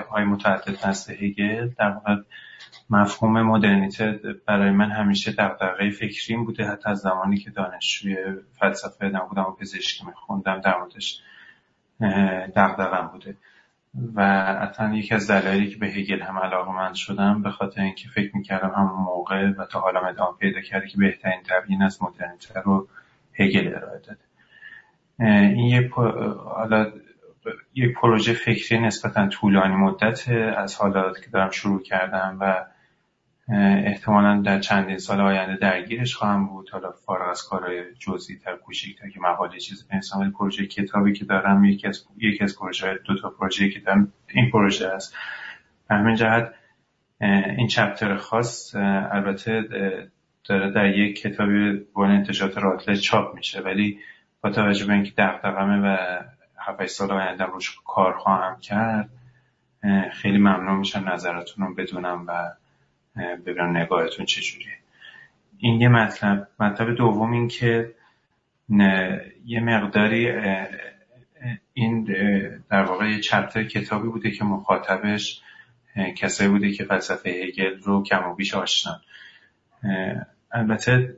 های 0.00 0.24
متعدد 0.24 0.86
نسل 0.86 1.12
هگل. 1.12 1.68
در 1.78 1.90
واقع 1.90 2.16
مفهوم 2.90 3.42
مدرنیته 3.42 4.20
برای 4.46 4.70
من 4.70 4.90
همیشه 4.90 5.32
دغدغه 5.32 5.90
فکریم 5.90 6.44
بوده. 6.44 6.64
حتی 6.64 6.90
از 6.90 6.98
زمانی 6.98 7.36
که 7.36 7.50
دانشجوی 7.50 8.16
فلسفه 8.60 9.06
نبودم 9.06 9.42
و 9.42 9.52
پزشکی 9.52 10.06
میخوندم 10.06 10.60
در 10.60 10.78
موردش 10.78 11.22
دغدغم 12.56 13.10
بوده. 13.12 13.36
و 14.14 14.20
اصلا 14.20 14.94
یکی 14.94 15.14
از 15.14 15.30
دلایلی 15.30 15.70
که 15.70 15.78
به 15.78 15.86
هگل 15.86 16.22
هم 16.22 16.38
علاقه 16.38 16.72
من 16.72 16.94
شدم 16.94 17.42
به 17.42 17.50
خاطر 17.50 17.82
اینکه 17.82 18.08
فکر 18.08 18.36
می‌کردم 18.36 18.72
همون 18.76 19.02
موقع 19.04 19.50
و 19.50 19.64
تا 19.64 19.80
حالا 19.80 20.00
ادامه 20.00 20.36
پیدا 20.38 20.60
کرده 20.60 20.88
که 20.88 20.98
بهترین 20.98 21.40
تبیین 21.48 21.82
از 21.82 22.02
مدرنیته 22.02 22.60
رو 22.60 22.88
هگل 23.38 23.68
ارائه 23.68 24.00
داده. 24.06 24.20
این 25.18 25.58
یه 25.58 25.90
حالا 26.54 26.92
یک 27.74 27.94
پروژه 27.94 28.32
فکری 28.32 28.78
نسبتا 28.78 29.28
طولانی 29.28 29.74
مدت 29.74 30.28
از 30.56 30.76
حالات 30.76 31.24
که 31.24 31.30
دارم 31.30 31.50
شروع 31.50 31.82
کردم 31.82 32.38
و 32.40 32.64
احتمالا 33.84 34.42
در 34.42 34.60
چندین 34.60 34.98
سال 34.98 35.20
آینده 35.20 35.56
درگیرش 35.56 36.14
خواهم 36.14 36.46
بود. 36.46 36.70
حالا 36.70 36.92
فارغ 37.06 37.30
از 37.30 37.42
کارهای 37.42 37.82
جزئی 37.98 38.36
تر 38.36 38.56
کوچیک‌تر 38.56 39.08
که 39.08 39.20
مقاله 39.20 39.58
چیزی 39.58 39.84
بنویسم 39.90 40.30
پروژه 40.30 40.66
کتابی 40.66 41.12
که 41.12 41.24
دارم 41.24 41.64
یکی 41.64 41.86
از 41.86 42.06
یکی 42.16 42.44
از 42.44 42.58
پروژه 42.58 42.98
دو 43.04 43.18
تا 43.18 43.30
پروژه 43.30 43.70
که 43.70 43.80
دارم 43.80 44.12
این 44.28 44.50
پروژه 44.50 44.86
است. 44.86 45.16
همین 45.90 46.14
جهت 46.14 46.54
این 47.56 47.66
چپتر 47.66 48.16
خاص 48.16 48.74
البته 49.10 49.62
داره 50.44 50.70
در 50.70 50.98
یک 50.98 51.20
کتابی 51.20 51.72
بون 51.94 52.10
انتشارات 52.10 52.58
راتله 52.58 52.96
چاپ 52.96 53.34
میشه 53.34 53.60
ولی 53.60 53.98
با 54.40 54.50
توجه 54.50 54.86
به 54.86 54.92
اینکه 54.92 55.12
دغدغمه 55.18 55.78
و 55.82 55.96
7 56.66 56.86
سال 56.86 57.10
آینده 57.10 57.44
روش 57.44 57.80
کار 57.84 58.12
خواهم 58.12 58.60
کرد. 58.60 59.08
خیلی 60.12 60.38
ممنون 60.38 60.78
میشم 60.78 61.08
نظرتون 61.08 61.66
رو 61.66 61.74
بدونم 61.74 62.24
و 62.28 62.52
ببینم 63.36 63.76
نگاهتون 63.76 64.26
چجوریه. 64.26 64.78
این 65.58 65.80
یه 65.80 65.88
مطلب. 65.88 66.48
مطلب 66.60 66.94
دوم 66.94 67.32
این 67.32 67.48
که 67.48 67.94
یه 69.44 69.60
مقداری 69.60 70.30
این 71.72 72.04
در 72.70 72.82
واقع 72.82 73.10
یه 73.10 73.20
چپتر 73.20 73.64
کتابی 73.64 74.08
بوده 74.08 74.30
که 74.30 74.44
مخاطبش 74.44 75.42
کسایی 76.16 76.50
بوده 76.50 76.72
که 76.72 76.84
فلسفه 76.84 77.30
هگل 77.30 77.80
رو 77.80 78.02
کم 78.02 78.28
و 78.28 78.34
بیش 78.34 78.54
آشنان 78.54 79.00
البته 80.52 81.16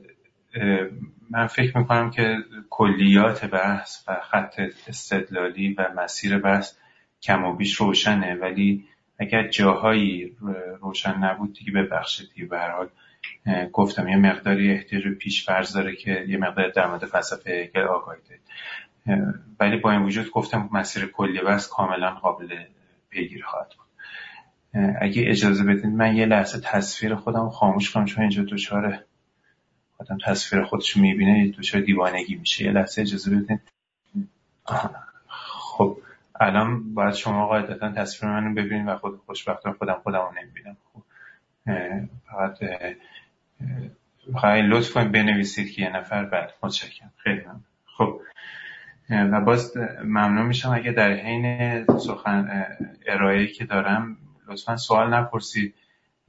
من 1.29 1.47
فکر 1.47 1.77
می‌کنم 1.77 2.11
که 2.11 2.37
کلیات 2.69 3.45
بحث 3.45 4.03
و 4.07 4.21
خط 4.31 4.59
استدلالی 4.87 5.73
و 5.73 5.89
مسیر 5.95 6.39
بحث 6.39 6.73
کم 7.21 7.43
و 7.43 7.55
بیش 7.55 7.75
روشنه 7.75 8.35
ولی 8.35 8.85
اگر 9.19 9.47
جاهایی 9.47 10.37
روشن 10.81 11.17
نبود 11.17 11.53
دیگه 11.53 11.71
ببخشید. 11.71 12.29
دیگه 12.35 12.47
به 12.47 12.59
حال 12.59 12.89
گفتم 13.71 14.07
یه 14.07 14.17
مقداری 14.17 14.71
احتیاج 14.71 15.03
پیش 15.07 15.45
فرض 15.45 15.73
داره 15.73 15.95
که 15.95 16.25
یه 16.27 16.37
مقدار 16.37 16.69
در 16.69 16.87
مورد 16.87 17.05
فلسفه 17.05 17.51
هگل 17.51 17.87
آگاهی 17.87 18.19
ولی 19.59 19.77
با 19.77 19.91
این 19.91 20.01
وجود 20.01 20.31
گفتم 20.31 20.69
مسیر 20.71 21.05
کلی 21.05 21.41
بحث 21.41 21.67
کاملا 21.67 22.09
قابل 22.09 22.57
پیگیری 23.09 23.41
خواهد 23.41 23.73
بود. 23.77 23.87
اگه 25.01 25.23
اجازه 25.27 25.63
بدید 25.63 25.85
من 25.85 26.15
یه 26.15 26.25
لحظه 26.25 26.59
تصویر 26.63 27.15
خودم 27.15 27.49
خاموش 27.49 27.91
کنم 27.91 28.05
چون 28.05 28.21
اینجا 28.21 28.43
دچار 28.43 28.99
آدم 29.99 30.17
تصویر 30.25 30.63
خودش 30.63 30.97
می‌بینه 30.97 31.47
دچار 31.47 31.81
دیوانگی 31.81 32.35
میشه. 32.35 32.65
یه 32.65 32.71
لحظه 32.71 33.01
اجازه 33.01 33.35
بدین. 33.35 33.59
خب 35.27 35.97
الان 36.39 36.93
باید 36.93 37.13
شما 37.13 37.47
قاعدتا 37.47 37.91
تصویر 37.91 38.31
منو 38.31 38.53
ببینید 38.53 38.87
و 38.87 38.97
خود 38.97 39.21
خوشبختانه 39.25 39.75
خودم 39.75 39.99
خودم 40.03 40.19
رو 40.19 40.31
نمی‌بینم. 40.41 40.77
خب 40.93 41.01
فقط 42.27 42.57
فقط 44.33 44.63
لطف 44.63 44.93
کنید 44.93 45.11
بنویسید 45.11 45.71
که 45.71 45.81
یه 45.81 45.95
نفر 45.97 46.25
بعد. 46.25 46.53
متشکرم. 46.63 47.13
خیلی 47.17 47.41
ممنون. 47.41 47.63
خب 47.97 48.21
و 49.09 49.41
باز 49.41 49.77
ممنون 50.03 50.45
میشم 50.45 50.69
اگه 50.69 50.91
در 50.91 51.11
حین 51.11 51.85
سخن 51.85 52.65
ارائه 53.07 53.47
که 53.47 53.65
دارم 53.65 54.17
لطفا 54.47 54.77
سوال 54.77 55.13
نپرسید. 55.13 55.75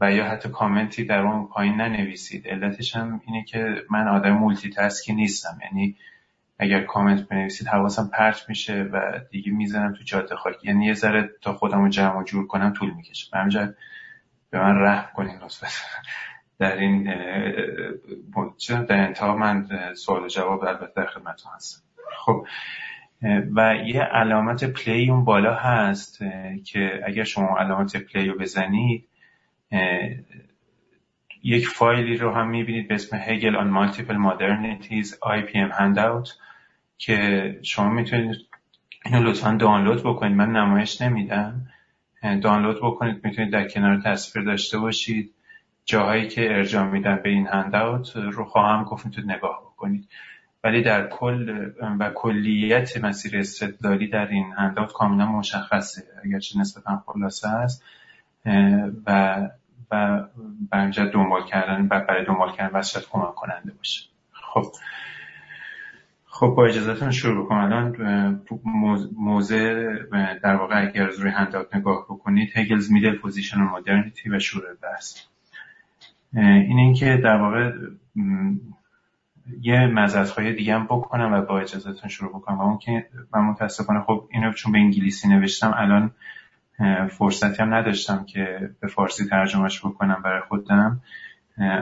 و 0.01 0.13
یا 0.13 0.25
حتی 0.25 0.49
کامنتی 0.49 1.05
در 1.05 1.23
اون 1.23 1.47
پایین 1.47 1.75
ننویسید. 1.75 2.49
علتش 2.49 2.97
هم 2.97 3.21
اینه 3.27 3.45
که 3.45 3.85
من 3.91 4.09
آدم 4.09 4.31
مولتی 4.31 4.71
تاسکی 4.71 5.15
نیستم. 5.15 5.59
یعنی 5.63 5.97
اگر 6.59 6.85
کامنت 6.85 7.29
بنویسید 7.29 7.69
حواسم 7.69 8.11
پرت 8.13 8.49
میشه 8.49 8.83
و 8.83 9.21
دیگه 9.31 9.53
می‌زنم 9.53 9.95
تو 9.95 10.05
جاده 10.05 10.37
خاکی 10.37 10.69
یعنی 10.69 10.87
یه 10.87 10.95
ذره 10.95 11.31
تا 11.43 11.53
خودم 11.53 11.83
رو 11.83 11.89
جمع 11.89 12.19
و 12.19 12.25
جور 12.25 12.47
کنم 12.47 12.73
طول 12.73 12.91
می‌کشه. 12.91 13.29
به 13.33 13.75
به 14.51 14.61
من 14.61 14.77
رحم 14.77 15.09
کنید 15.15 15.43
لطفا. 15.43 15.67
در 16.59 16.77
این 16.77 17.05
در 18.67 19.01
انتها 19.07 19.37
من 19.37 19.69
سوال 19.95 20.23
و 20.23 20.29
جواب 20.29 20.65
البته 20.65 20.93
در 20.97 21.07
خدمتتون 21.07 21.53
هستم. 21.55 21.83
خب 22.17 22.47
و 23.57 23.75
یه 23.87 24.03
علامت 24.03 24.65
play 24.65 25.11
اون 25.11 25.25
بالا 25.25 25.55
هست 25.55 26.19
که 26.65 27.01
اگر 27.07 27.25
شما 27.25 27.59
علامت 27.59 27.97
play 27.97 28.29
رو 28.29 28.39
بزنید 28.39 29.09
یک 31.43 31.69
فایلی 31.69 32.17
رو 32.17 32.35
هم 32.35 32.49
می‌بینید 32.51 32.89
به 32.89 32.95
اسم 32.95 33.17
هگل 33.17 33.55
on 33.55 33.69
multiple 33.77 34.17
modernities 34.29 35.09
IPM 35.09 35.73
handout 35.79 36.31
که 36.99 37.59
شما 37.63 37.91
می‌تونید 37.91 38.37
اینو 39.05 39.23
لطفا 39.23 39.57
دانلود 39.61 40.01
بکنید. 40.01 40.37
من 40.37 40.51
نمایش 40.53 41.01
نمیدم. 41.01 41.67
دانلود 42.43 42.77
بکنید 42.83 43.25
می‌تونید 43.25 43.53
در 43.53 43.69
کنار 43.69 44.01
تصویر 44.05 44.45
داشته 44.45 44.79
باشید. 44.79 45.35
جاهایی 45.85 46.29
که 46.29 46.57
ارجاع 46.57 46.87
میدن 46.87 47.21
به 47.23 47.29
این 47.29 47.47
handout 47.47 48.17
رو 48.17 48.45
خواهم 48.45 48.85
گفت 48.85 49.07
می‌تونید 49.07 49.31
نگاه 49.31 49.61
بکنید. 49.61 50.09
ولی 50.65 50.83
در 50.83 51.09
کل 51.09 51.71
و 51.99 52.11
کلیت 52.15 53.05
مسیر 53.05 53.39
استدلالی 53.39 54.09
در 54.09 54.27
این 54.27 54.53
handout 54.57 54.93
کاملا 54.93 55.27
مشخصه. 55.27 56.03
اگرچه 56.25 56.59
نسبتا 56.59 57.05
خلاصه 57.07 57.49
است. 57.49 57.85
و 59.07 59.49
و 59.91 60.25
برنجا 60.71 61.05
دنبال 61.05 61.47
کردن 61.47 61.87
و 61.91 62.01
برای 62.01 62.25
دنبال 62.25 62.53
کردن 62.53 62.79
وسط 62.79 63.03
کمک 63.11 63.35
کننده 63.35 63.73
باشه. 63.73 64.09
خب. 64.33 64.73
خب 66.27 66.47
با 66.47 66.67
اجازهتون 66.67 67.11
شروع 67.11 67.49
کنم 67.49 67.59
الان 67.59 68.43
موضع 69.17 69.95
در 70.43 70.57
واقع 70.57 70.89
اگر 70.89 71.09
از 71.09 71.19
روی 71.19 71.31
handout 71.31 71.75
نگاه 71.75 72.05
بکنید 72.05 72.53
Hegel's 72.57 72.93
middle 72.93 73.17
position 73.17 73.61
on 73.61 73.65
modernity 73.65 74.29
و 74.29 74.39
شروع 74.39 74.75
بحث. 74.83 75.19
این 76.35 76.79
اینکه 76.79 77.21
در 77.25 77.37
واقع 77.37 77.73
یه 79.61 79.87
مزدخواهی 79.87 80.53
دیگه 80.53 80.75
هم 80.75 80.85
بکنم 80.85 81.33
و 81.33 81.43
با 81.43 81.61
اجازهتون 81.61 82.09
شروع 82.09 82.31
بکنم. 82.31 82.59
و 82.59 82.63
اون 82.63 82.79
که 82.79 83.07
من 83.35 83.41
متاسفانه 83.41 84.01
خب 84.01 84.29
اینو 84.31 84.53
چون 84.53 84.73
به 84.73 84.79
انگلیسی 84.79 85.29
نوشتم 85.29 85.75
الان 85.77 86.11
فرصتی 87.19 87.63
هم 87.63 87.75
نداشتم 87.75 88.25
که 88.25 88.71
به 88.81 88.89
فارسی 88.89 89.25
ترجمهش 89.25 89.81
بکنم 89.81 90.23
برای 90.25 90.41
خودم 90.49 91.01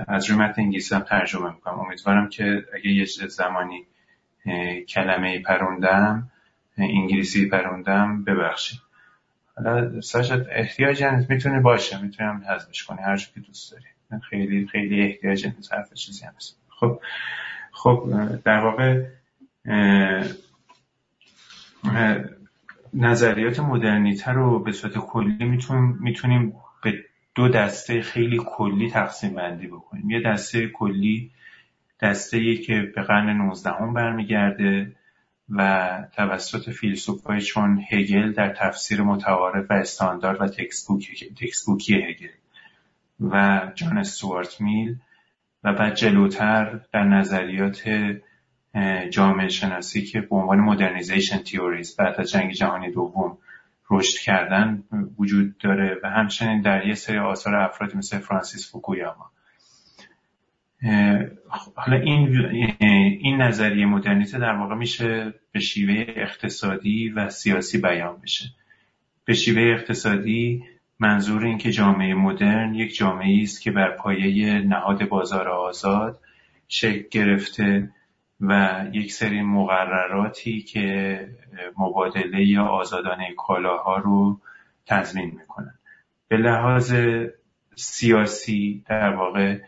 از 0.09 0.31
روی 0.31 0.39
متن 0.39 0.63
انگلیسی 0.63 0.95
هم 0.95 1.01
ترجمه 1.01 1.55
می‌کنم. 1.55 1.81
امیدوارم 1.81 2.29
که 2.29 2.65
اگه 2.75 2.91
یه 2.91 3.05
زمانی 3.05 3.87
کلمه 4.89 5.39
پروندم 5.43 6.31
انگلیسی 6.79 7.49
پروندم 7.49 8.25
ببخشید 8.25 8.81
حالا 9.57 10.01
ساشت 10.01 10.33
احتیاج 10.51 11.05
می‌تونه 11.29 11.61
باشه. 11.61 12.03
می‌تونم 12.03 12.45
حذفش 12.49 12.85
کنی. 12.85 13.03
هر 13.03 13.17
که 13.17 13.41
دوست 13.41 13.73
داری. 13.73 14.21
خیلی 14.31 14.67
خیلی 14.67 15.03
احتیاج 15.03 15.47
نیست 15.47 15.73
حرف 15.73 15.95
چیزی 15.95 16.25
هست 16.25 16.61
خب 16.69 17.01
خب 17.73 18.13
در 18.45 18.59
واقع 18.59 19.05
نظریات 22.95 23.61
مدرنیته 23.61 24.33
رو 24.33 24.59
به 24.59 24.73
صورت 24.73 24.99
کلی 24.99 25.45
می‌تونیم 25.45 25.99
می‌تونیم 26.01 26.55
به 26.83 27.05
دو 27.35 27.49
دسته 27.49 28.03
خیلی 28.03 28.41
کلی 28.47 28.91
تقسیم 28.91 29.35
بندی 29.35 29.67
بکنیم. 29.67 30.11
یه 30.11 30.21
دسته 30.21 30.69
کلی 30.69 31.31
دسته 32.01 32.57
که 32.57 32.93
به 32.95 33.03
قرن 33.03 33.37
19 33.37 33.71
هم 33.71 33.95
برمیگرده 33.95 34.93
و 35.51 35.91
توسط 36.17 36.71
فیلسوفای 36.71 37.41
چون 37.41 37.85
هگل 37.91 38.33
در 38.33 38.49
تفسیر 38.49 39.03
متعارف 39.03 39.71
و 39.71 39.75
استاندارد 39.75 40.41
و 40.41 40.47
تکسبوکی 41.37 41.95
هگل 41.95 42.29
و 43.21 43.63
جان 43.75 43.99
استوارت 43.99 44.61
میل 44.61 44.97
و 45.65 45.73
بعد 45.73 45.95
جلوتر 45.95 46.81
در 46.93 47.05
نظریات 47.05 47.83
جامعه 49.11 49.49
شناسی 49.49 50.03
که 50.03 50.21
به 50.21 50.37
عنوان 50.37 50.61
مدرنیزیشن 50.61 51.39
تیوریز 51.39 51.97
بعد 51.97 52.21
از 52.21 52.31
جنگ 52.31 52.53
جهانی 52.53 52.91
دوم 52.91 53.39
رشد 53.91 54.19
کردن 54.19 54.85
وجود 55.19 55.59
داره 55.59 56.01
و 56.03 56.11
همچنین 56.11 56.61
در 56.61 56.87
یه 56.87 56.95
سری 56.95 57.19
آثار 57.19 57.55
افرادی 57.55 57.99
مثل 57.99 58.19
فرانسیس 58.19 58.73
فوکویاما. 58.73 59.31
حالا 61.75 61.97
این 61.97 62.47
این 63.21 63.43
نظریه 63.43 63.87
مدرنیته 63.87 64.39
در 64.39 64.53
واقع 64.53 64.75
میشه 64.75 65.35
به 65.53 65.61
شیوه 65.61 66.05
اقتصادی 66.09 67.09
و 67.09 67.31
سیاسی 67.31 67.79
بیان 67.79 68.17
بشه. 68.23 68.45
به 69.25 69.35
شیوه 69.35 69.63
اقتصادی 69.63 70.65
منظور 71.01 71.45
این 71.45 71.59
که 71.59 71.71
جامعه 71.71 72.15
مدرن 72.15 72.75
یک 72.75 72.97
جامعه 72.97 73.43
است 73.43 73.63
که 73.63 73.71
بر 73.71 73.91
پایه 73.91 74.61
نهاد 74.61 75.09
بازار 75.09 75.49
آزاد 75.49 76.21
شکل 76.69 77.03
گرفته 77.11 77.91
و 78.41 78.85
یک 78.93 79.13
سری 79.13 79.43
مقرراتی 79.43 80.61
که 80.61 81.29
مبادله 81.79 82.45
یا 82.45 82.65
آزادانه 82.65 83.35
کالاها 83.37 83.97
رو 83.97 84.41
تضمین 84.87 85.31
می‌کنن. 85.31 85.79
به 86.29 86.37
لحاظ 86.37 86.95
سیاسی 87.77 88.85
در 88.87 89.15
واقع 89.15 89.59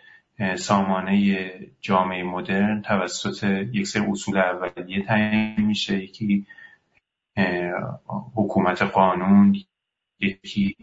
سامانه 0.56 1.50
جامعه 1.80 2.22
مدرن 2.22 2.82
توسط 2.82 3.44
یک 3.72 3.86
سری 3.86 4.02
اصول 4.10 4.38
اولیه 4.38 5.04
تعیین 5.04 5.66
میشه. 5.66 6.02
یکی 6.04 6.46
حکومت 8.34 8.82
قانون 8.82 9.56
یکی 10.20 10.76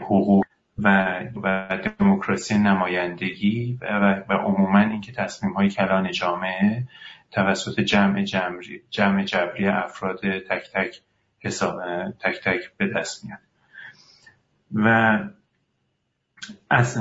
حقوق 0.00 0.44
و, 0.78 1.18
و 1.42 1.78
دموکراسی 1.98 2.58
نمایندگی 2.58 3.78
و, 3.80 4.24
و 4.28 4.32
عموما 4.32 4.78
اینکه 4.78 5.12
تصمیم 5.12 5.52
های 5.52 5.68
کلان 5.70 6.10
جامعه 6.10 6.88
توسط 7.30 7.80
جمع 7.80 8.22
جمعی 8.22 8.80
جمع 8.90 9.24
جبری 9.24 9.68
افراد 9.68 10.20
تک 10.38 10.70
تک 10.74 11.02
حساب 11.40 11.80
تک 12.10 12.40
تک 12.44 12.70
به 12.76 12.86
دست 12.86 13.24
میاد. 13.24 13.38
و 14.74 15.18
از 16.70 16.98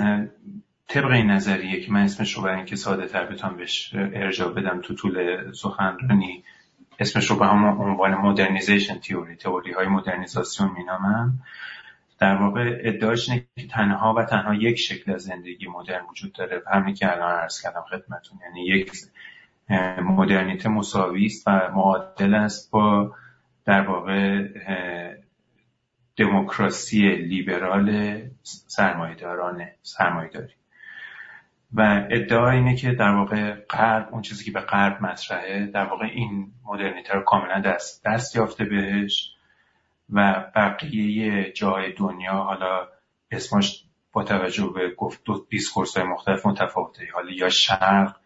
طبق 0.87 1.11
این 1.11 1.31
نظریه 1.31 1.81
که 1.81 1.91
من 1.91 2.03
اسمش 2.03 2.33
رو 2.33 2.41
برای 2.41 2.55
اینکه 2.55 2.75
ساده 2.75 3.07
تر 3.07 3.25
بتونم 3.25 3.57
بهش 3.57 3.91
ارجاع 3.93 4.53
بدم 4.53 4.81
تو 4.81 4.95
طول 4.95 5.43
سخنرانی 5.53 6.43
اسمش 6.99 7.29
رو 7.29 7.35
به 7.35 7.45
همون 7.45 7.69
عنوان 7.69 8.15
مدرنیزیشن 8.15 8.99
تیوری 8.99 9.35
تئوری 9.35 9.71
های 9.71 9.87
مدرنیزاسیون 9.87 10.71
مینامم. 10.71 11.33
در 12.19 12.35
واقع 12.35 12.77
ادعاش 12.83 13.29
اینه 13.29 13.45
که 13.55 13.67
تنها 13.67 14.13
و 14.13 14.23
تنها 14.23 14.53
یک 14.53 14.79
شکل 14.79 15.11
از 15.11 15.21
زندگی 15.21 15.67
مدرن 15.67 16.05
وجود 16.11 16.33
داره 16.33 16.63
همین 16.73 16.95
که 16.95 17.11
الان 17.11 17.31
عرض 17.31 17.61
کردم 17.61 17.83
خدمتون 17.89 18.39
یعنی 18.41 18.65
یک 18.65 18.91
مدرنیته 20.01 20.69
مساوی 20.69 21.25
است 21.25 21.47
و 21.47 21.51
معادل 21.51 22.35
است 22.35 22.71
با 22.71 23.15
در 23.65 23.81
واقع 23.81 24.47
دموکراسی 26.15 27.15
لیبرال 27.15 28.21
سرمایداران 28.43 29.65
سرمایداری 29.81 30.53
و 31.73 32.07
ادعا 32.11 32.49
اینه 32.49 32.75
که 32.75 32.91
در 32.91 33.15
واقع 33.15 33.51
غرب 33.53 34.09
اون 34.11 34.21
چیزی 34.21 34.43
که 34.45 34.51
به 34.51 34.59
غرب 34.59 35.01
مطرحه 35.01 35.65
در 35.65 35.85
واقع 35.85 36.05
این 36.05 36.51
مدرنیته 36.65 37.13
رو 37.13 37.21
کاملا 37.21 37.61
دست, 37.61 38.05
دست 38.05 38.35
یافته 38.35 38.65
بهش. 38.65 39.35
و 40.13 40.45
بقیه 40.55 41.51
جای 41.51 41.93
دنیا 41.93 42.33
حالا 42.33 42.87
اسمش 43.31 43.83
با 44.11 44.23
توجه 44.23 44.71
به 44.75 44.89
گفت 44.97 45.23
دو 45.25 45.45
دیسکورس 45.49 45.97
های 45.97 46.05
مختلف 46.05 46.45
متفاوته. 46.45 47.07
حالا 47.13 47.31
یا 47.31 47.49
شرق 47.49 48.17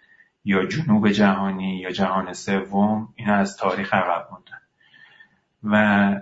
یا 0.46 0.66
جنوب 0.66 1.10
جهانی 1.10 1.78
یا 1.78 1.92
جهان 1.92 2.34
سوم 2.34 3.14
اینا 3.16 3.34
از 3.36 3.58
تاریخ 3.58 3.94
عقب 3.94 4.28
موندن. 4.32 4.62
و 5.64 6.22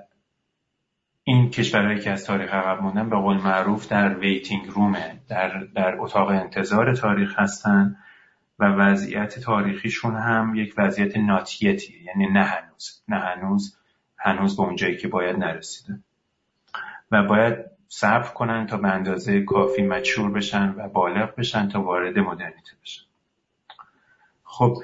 این 1.24 1.50
کشورهایی 1.50 2.00
که 2.00 2.12
از 2.12 2.25
تاریخ 2.25 2.54
عقب 2.54 2.81
موندن 2.81 3.10
به 3.10 3.16
قول 3.16 3.38
معروف 3.38 3.88
در 3.88 4.19
waiting 4.19 4.68
room 4.68 5.09
ه 5.09 5.19
در, 5.28 5.63
در 5.75 5.96
اتاق 6.00 6.28
انتظار 6.28 6.96
تاریخ 6.96 7.40
هستن 7.40 7.98
و 8.60 8.66
وضعیت 8.66 9.40
تاریخیشون 9.40 10.16
هم 10.16 10.56
یک 10.56 10.74
وضعیت 10.78 11.18
not 11.18 11.54
yet 11.54 11.91
ی 11.91 12.04
یعنی 12.04 12.28
نه 12.28 12.44
هنوز. 12.44 13.04
نه 13.08 13.18
هنوز 13.19 13.81
هنوز 14.22 14.58
به 14.58 14.64
اونجایی 14.64 14.98
که 14.98 15.08
باید 15.08 15.36
نرسیده. 15.36 16.00
و 17.12 17.24
باید 17.24 17.56
صبر 17.88 18.28
کنن 18.28 18.68
تا 18.68 18.78
به 18.78 18.88
اندازه 18.88 19.42
کافی 19.42 19.82
mature 19.81 20.31
بشن 20.32 20.74
و 20.78 20.90
بالغ 20.90 21.36
بشن 21.36 21.70
تا 21.70 21.82
وارد 21.82 22.20
مدرنیته 22.20 22.72
بشن. 22.84 23.04
خب 24.44 24.78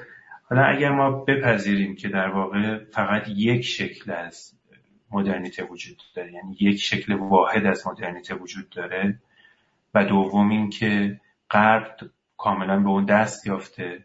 حالا 0.50 0.62
اگر 0.64 0.90
ما 0.90 1.10
بپذیریم 1.10 1.96
که 1.96 2.08
در 2.08 2.28
واقع 2.28 2.84
فقط 2.84 3.28
یک 3.28 3.62
شکل 3.62 4.12
از 4.12 4.54
مدرنیته 5.10 5.64
وجود 5.64 6.02
داره 6.14 6.32
یعنی 6.32 6.56
یک 6.60 6.76
شکل 6.80 7.12
واحد 7.12 7.66
از 7.66 7.86
مدرنیته 7.86 8.34
وجود 8.34 8.68
داره 8.70 9.20
و 9.94 10.04
دوم 10.04 10.50
اینکه 10.50 11.20
غرب 11.50 11.96
کاملا 12.36 12.80
به 12.80 12.88
اون 12.88 13.04
دست 13.04 13.46
یافته 13.46 14.04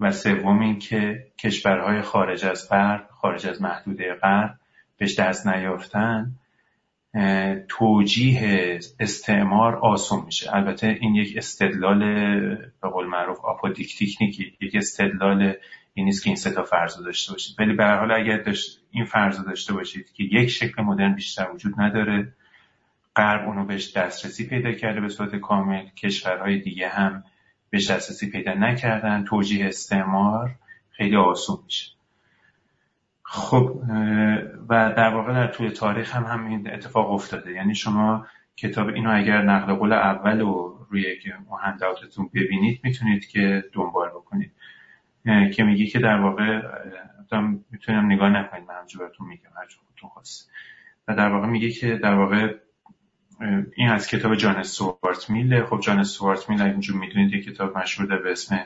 و 0.00 0.12
سوم 0.12 0.60
اینکه 0.60 1.26
کشورهای 1.38 2.02
خارج 2.02 2.44
از 2.44 2.68
غرب 2.68 3.08
خارج 3.10 3.46
از 3.46 3.62
محدوده 3.62 4.14
غرب 4.14 4.58
بهش 5.02 5.18
دست 5.18 5.46
نیافتن 5.46 6.32
توجیه 7.68 8.78
استعمار 9.00 9.76
آسون 9.76 10.24
میشه. 10.24 10.56
البته 10.56 10.98
این 11.00 11.14
یک 11.14 11.36
استدلال 11.36 11.98
به 12.82 12.88
قول 12.92 13.06
معروف 13.06 13.40
آپودیکتیک 13.44 14.18
نیکی 14.20 14.56
یک 14.60 14.76
استدلال 14.76 15.54
این 15.94 16.04
نیست 16.06 16.24
که 16.24 16.30
این 16.30 16.36
ستا 16.36 16.62
فرض 16.62 16.96
داشته 16.96 17.32
باشید. 17.32 17.56
ولی 17.58 17.72
به 17.72 17.84
حال 17.84 18.12
اگر 18.12 18.36
داشت 18.36 18.80
این 18.90 19.04
فرض 19.04 19.44
داشته 19.44 19.72
باشید 19.72 20.12
که 20.12 20.24
یک 20.24 20.48
شکل 20.48 20.82
مدرن 20.82 21.14
بیشتر 21.14 21.50
وجود 21.54 21.80
نداره 21.80 22.32
غرب 23.16 23.48
اونو 23.48 23.64
بهش 23.64 23.96
دسترسی 23.96 24.46
پیدا 24.46 24.72
کرده 24.72 25.00
به 25.00 25.08
صورت 25.08 25.36
کامل 25.36 25.88
کشورهای 25.88 26.58
دیگه 26.58 26.88
هم 26.88 27.24
بهش 27.70 27.90
دسترسی 27.90 28.30
پیدا 28.30 28.54
نکردن. 28.54 29.24
توجیه 29.24 29.66
استعمار 29.66 30.50
خیلی 30.90 31.16
آسون 31.16 31.58
خب 33.34 33.82
و 34.68 34.92
در 34.96 35.14
واقع 35.14 35.32
در 35.32 35.46
طول 35.46 35.68
تاریخ 35.68 36.16
هم 36.16 36.24
همین 36.24 36.70
اتفاق 36.70 37.10
افتاده. 37.10 37.52
یعنی 37.52 37.74
شما 37.74 38.26
کتاب 38.56 38.88
اینو 38.88 39.10
اگر 39.16 39.42
نقل 39.42 39.74
قول 39.74 39.92
اول 39.92 40.40
رو 40.40 40.86
روی 40.90 41.04
هنداوتتون 41.62 42.30
ببینید 42.34 42.80
می‌تونید 42.84 43.26
که 43.26 43.64
دنبال 43.72 44.08
بکنید. 44.08 44.52
که 45.52 45.64
میگه 45.64 45.86
که 45.86 45.98
در 45.98 46.20
واقع 46.20 46.60
می‌تونم 47.70 48.12
نگاه 48.12 48.28
نکنید 48.28 48.68
من 48.68 48.74
همجور 48.74 49.02
براتون 49.02 49.28
میگم 49.28 49.50
هر 49.56 49.66
خودتون 49.86 50.10
خواست. 50.10 50.50
و 51.08 51.16
در 51.16 51.28
واقع 51.28 51.46
میگه 51.46 51.70
که 51.70 51.96
در 51.96 52.14
واقع 52.14 52.54
این 53.76 53.88
از 53.88 54.08
کتاب 54.08 54.34
جان 54.34 54.62
سوارت 54.62 55.30
میله 55.30 55.64
خب 55.64 55.80
جان 55.80 56.02
سوارت 56.02 56.50
میل 56.50 56.62
اینجور 56.62 57.00
می‌دونید 57.00 57.32
یک 57.32 57.44
کتاب 57.44 57.78
مشهور 57.78 58.22
به 58.22 58.32
اسم 58.32 58.64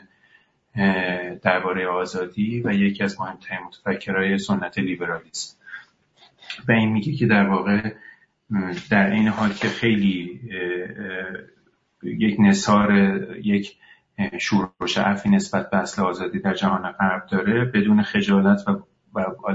درباره 1.43 1.89
آزادی 1.89 2.63
و 2.65 2.73
یکی 2.73 3.05
از 3.05 3.21
مهمترین 3.21 3.61
متفکرهای 3.67 4.39
سنت 4.39 4.79
لیبرالیسم. 4.79 5.57
و 6.69 6.73
این 6.73 6.93
میگه 6.93 7.13
که 7.13 7.27
در 7.27 7.49
واقع 7.49 7.91
در 8.91 9.11
این 9.11 9.29
حال 9.29 9.53
که 9.53 9.69
خیلی 9.69 10.41
یک 12.03 12.37
نصار 12.39 12.93
یک 13.43 13.77
شورش 14.39 14.99
عفی 14.99 15.29
نسبت 15.29 15.71
به 15.71 15.77
اصل 15.77 16.03
آزادی 16.03 16.39
در 16.39 16.55
جهان 16.55 16.93
غرب 16.93 17.27
داره 17.27 17.65
بدون 17.65 18.03
خجالت 18.03 18.69
و 18.69 18.83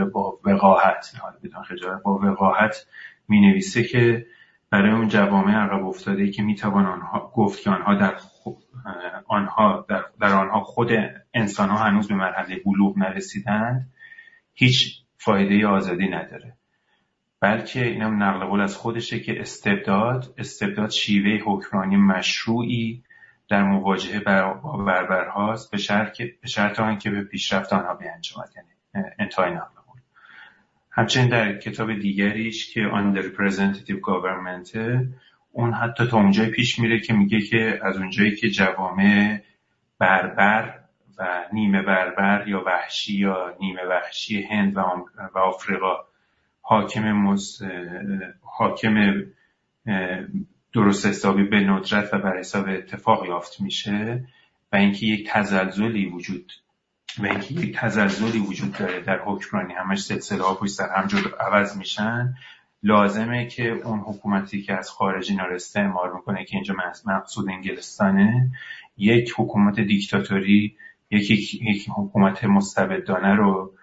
با 0.06 0.40
وقاحت 0.46 1.14
بدون 1.44 1.64
خجالت 1.64 2.04
با 2.04 2.14
وقاحت 2.14 2.86
می 3.28 3.42
نویسه 3.42 3.84
که 3.84 4.26
برای 4.72 4.92
اون 4.92 5.08
جوامع 5.08 5.54
عقب 5.54 5.86
افتاده 5.86 6.32
که 6.32 6.44
می‌توان 6.44 6.86
آنها 6.86 7.32
گفت 7.36 7.62
که 7.62 7.70
آنها 7.70 7.96
در 7.96 8.16
آنها 9.28 9.86
در, 9.90 10.06
در 10.20 10.34
آنها 10.34 10.60
خود 10.60 10.92
انسان 11.34 11.70
ها 11.70 11.78
هنوز 11.78 12.08
به 12.08 12.16
مرحله 12.16 12.62
بلوغ 12.66 12.98
نرسیدند 12.98 13.90
هیچ 14.54 15.02
فایده 15.18 15.68
آزادی 15.68 16.08
نداره. 16.08 16.54
بلکه 17.40 17.86
اینم 17.86 18.24
نقل 18.24 18.46
قول 18.46 18.62
از 18.62 18.76
خودشه 18.78 19.20
که 19.20 19.42
استبداد 19.42 20.34
استبداد 20.38 20.90
شیوه 20.90 21.44
حکمرانی 21.46 21.98
مشروعی 21.98 23.04
در 23.50 23.64
مواجهه 23.64 24.20
با 24.20 24.78
بربرهاست 24.78 25.72
به 25.72 25.78
شرط 26.46 26.80
آنکه 26.80 27.10
به 27.10 27.24
پیشرفت 27.24 27.74
آنها 27.74 27.94
بیانجامد. 27.94 28.50
یعنی 28.56 29.08
انتهای 29.20 29.52
نقل 29.52 29.81
همچنین 30.92 31.30
در 31.30 31.58
کتاب 31.58 32.00
دیگریش 32.00 32.74
که 32.74 32.82
Underrepresentative 32.82 34.00
Government 34.02 34.78
اون 35.52 35.74
حتی 35.74 36.08
تا 36.08 36.18
اونجای 36.18 36.50
پیش 36.50 36.80
میره 36.80 37.00
که 37.00 37.14
میگه 37.14 37.42
که 37.42 37.80
از 37.84 37.98
اونجایی 37.98 38.36
که 38.36 38.50
جوامع 38.50 39.42
بربر 40.00 40.80
و 41.18 41.46
نیمه 41.54 41.82
بربر 41.82 42.48
یا 42.48 42.64
وحشی 42.66 43.18
یا 43.18 43.56
نیمه 43.60 43.82
وحشی 43.90 44.42
هند 44.42 44.78
و 45.36 45.40
آفریقا 45.40 45.96
حاکم 46.62 47.12
مز... 47.12 47.62
حاکم 48.42 49.24
درست 50.74 51.06
حسابی 51.06 51.44
به 51.44 51.60
ندرت 51.60 52.14
و 52.14 52.18
بر 52.18 52.40
حساب 52.40 52.70
اتفاق 52.70 53.26
یافت 53.26 53.62
میشه 53.62 54.26
و 54.72 54.76
اینکه 54.76 55.06
یک 55.06 55.30
تزلزلی 55.30 56.06
وجود 56.06 56.52
و 57.20 57.26
اینکه 57.26 57.54
یک 57.54 57.76
تزلزلی 57.76 58.40
وجود 58.40 58.78
داره 58.78 59.00
در 59.00 59.20
حکمرانی 59.26 59.74
همش 59.74 60.04
سلسله 60.04 60.44
ها 60.44 60.54
پشت 60.54 60.72
سر 60.72 60.90
هم 60.90 61.08
عوض 61.40 61.78
میشن. 61.78 62.36
لازمه 62.84 63.48
که 63.48 63.70
اون 63.70 64.00
حکومتی 64.00 64.62
که 64.62 64.74
از 64.74 64.90
خارج 64.90 65.32
اینا 65.32 65.46
رو 65.46 65.56
استعمار 65.56 66.14
می‌کنه 66.14 66.46
که 66.46 66.56
اینجا 66.56 66.76
مقصود 67.06 67.50
انگلستانه 67.50 68.52
یک 68.98 69.34
حکومت 69.38 69.80
دیکتاتوری 69.80 70.76
یک, 71.12 71.54
یک 71.54 71.90
حکومت 71.96 72.44
مستبدانه 72.44 73.36
رو 73.36 73.74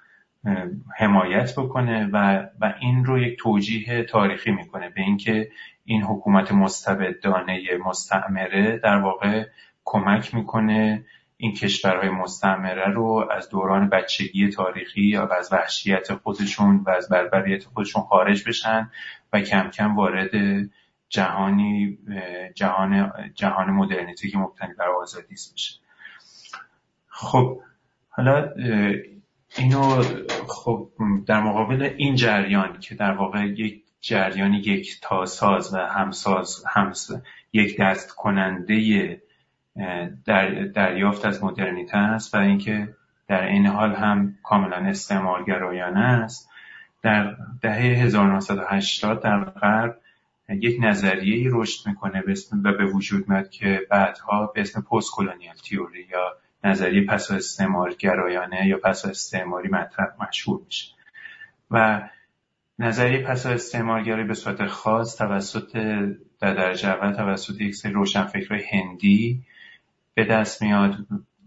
حمایت 0.99 1.55
بکنه 1.59 2.09
و, 2.13 2.47
و 2.61 2.75
این 2.81 3.05
رو 3.05 3.19
یک 3.19 3.39
توجیه 3.39 4.03
تاریخی 4.03 4.51
می‌کنه 4.51 4.89
به 4.89 5.01
اینکه 5.01 5.51
این 5.85 6.03
حکومت 6.03 6.53
مستبدانه 6.53 7.61
مستعمره 7.87 8.79
در 8.79 8.97
واقع 8.97 9.47
کمک 9.85 10.35
می‌کنه 10.35 11.05
این 11.41 11.55
کشورهای 11.55 12.11
مستعمره 12.11 12.93
رو 12.93 13.29
از 13.31 13.49
دوران 13.49 13.89
بچگی 13.89 14.49
تاریخی 14.49 15.03
یا 15.03 15.27
از 15.27 15.53
وحشیت 15.53 16.15
خودشون 16.15 16.85
و 16.87 16.91
از 16.91 17.09
بربریت 17.09 17.65
خودشون 17.65 18.03
خارج 18.03 18.49
بشن 18.49 18.91
و 19.33 19.41
کم 19.41 19.71
کم 19.71 19.97
وارد 19.97 20.31
جهانی 21.09 21.99
جهان 22.55 23.13
جهان 23.35 23.71
مدرنیتی 23.71 24.31
که 24.31 24.39
مبتنی 24.39 24.75
بر 24.75 24.89
آزادی 24.89 25.35
بشه. 25.35 25.75
خب 27.09 27.61
حالا 28.09 28.55
اینو 29.57 30.03
خب 30.49 30.91
در 31.27 31.41
مقابل 31.41 31.83
این 31.83 32.15
جریان 32.15 32.81
که 32.81 32.95
در 32.95 33.13
واقع 33.13 33.47
یک 33.47 33.83
جریان 34.01 34.55
یک 34.55 35.01
تاساز 35.03 35.75
و 35.75 35.77
همساز 35.77 36.65
همس 36.69 37.11
یک 37.53 37.81
دست 37.81 38.15
کننده 38.15 39.23
در 40.27 40.65
دریافت 40.65 41.25
از 41.25 41.45
مدرنیته 41.45 41.97
است 41.97 42.35
و 42.35 42.39
اینکه 42.39 42.95
در 43.29 43.47
این 43.47 43.67
حال 43.67 43.95
هم 43.95 44.35
کاملا 44.43 44.77
استعمارگرایانه 44.77 46.01
است. 46.01 46.51
در 47.03 47.37
دهه 47.63 47.75
1980 47.75 49.23
در 49.23 49.45
غرب 49.45 49.99
یک 50.49 50.77
نظریه 50.81 51.51
رشد 51.53 51.89
می‌کنه 51.89 52.23
و 52.65 52.73
به 52.73 52.85
وجود 52.85 53.29
میاد 53.29 53.51
که 53.51 53.87
بعدها 53.91 54.47
به 54.47 54.61
اسم 54.61 54.81
پست 54.81 55.11
کلونیال 55.15 55.55
تیوری 55.55 56.07
یا 56.11 56.37
نظریه 56.65 57.07
پس 57.07 57.31
استعمار 57.31 57.95
گرایانه 57.95 58.67
یا 58.67 58.79
پس 58.85 59.05
استعماری 59.05 59.69
مطرح 59.69 60.07
مشهور 60.29 60.61
میشه. 60.67 60.95
و 61.71 62.09
نظریه 62.79 63.23
پس 63.23 63.47
استعمارگرایی 63.47 64.25
به 64.25 64.35
صورت 64.35 64.67
خاص 64.67 65.17
توسط 65.17 65.73
در 66.41 66.55
درجه 66.55 66.89
اول 66.89 67.13
توسط 67.13 67.61
یک 67.61 67.75
سری 67.75 67.93
روشنفکرهای 67.93 68.65
هندی 68.73 69.43
به 70.19 70.25
دست 70.25 70.63
میاد 70.63 70.97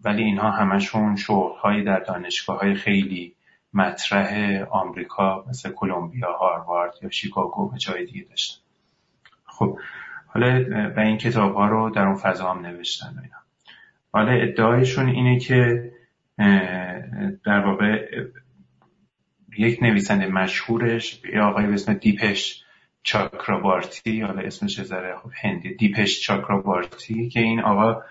ولی 0.04 0.24
اینها 0.24 0.52
همشون 0.52 1.16
شغلهایی 1.16 1.84
در 1.84 2.00
دانشگاه 2.00 2.60
های 2.60 2.76
خیلی 2.76 3.36
مطرح 3.74 4.62
آمریکا 4.72 5.46
مثل 5.50 5.72
کلمبیا، 5.72 6.32
هاروارد 6.32 6.94
یا 7.02 7.10
شیکاگو 7.10 7.74
و 7.74 7.78
جای 7.78 8.06
دیگه 8.06 8.26
داشتن. 8.30 8.62
خب 9.46 9.78
حالا 10.28 10.66
و 10.96 11.00
این 11.00 11.18
کتاب 11.18 11.56
ها 11.56 11.68
رو 11.68 11.90
در 11.90 12.02
اون 12.02 12.16
فضا 12.16 12.54
هم 12.54 12.66
نوشتن 12.66 13.08
اینا. 13.08 13.38
حالا 14.14 14.32
ادعایشون 14.32 15.10
اینه 15.10 15.40
که 15.40 15.92
در 17.46 17.66
واقع 17.66 18.08
یک 19.58 19.84
نویسنده 19.84 20.28
مشهورش 20.28 21.22
یه 21.34 21.42
آقای 21.42 21.68
به 21.68 21.74
اسم 21.74 21.94
دیپش 21.94 22.64
چاکرابارتی 23.04 24.22
حالا 24.22 24.42
اسمش 24.42 24.84
ذره 24.84 25.16
هندی 25.44 25.76
دیپش 25.76 26.22
چاکرابارتی 26.22 27.30
که 27.30 27.40
این 27.40 27.60
آقا 27.60 28.02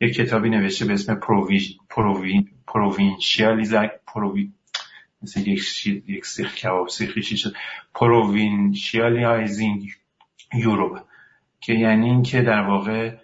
یک 0.00 0.14
کتابی 0.14 0.50
نوشته 0.50 0.84
به 0.84 0.92
اسم 0.92 1.14
Provi... 1.14 2.48
Provincializing 2.66 3.90
Provi... 4.06 4.52
مثل 5.22 5.40
یک, 5.40 5.86
یک 5.86 6.26
سیخ 6.26 6.54
کباب 6.54 6.88
سیخی 6.88 7.22
چی 7.22 7.36
شد. 7.36 7.52
Provincializing 7.94 9.82
که 11.60 11.72
یعنی 11.72 12.10
اینکه 12.10 12.42
در 12.42 12.60
واقع 12.60 13.16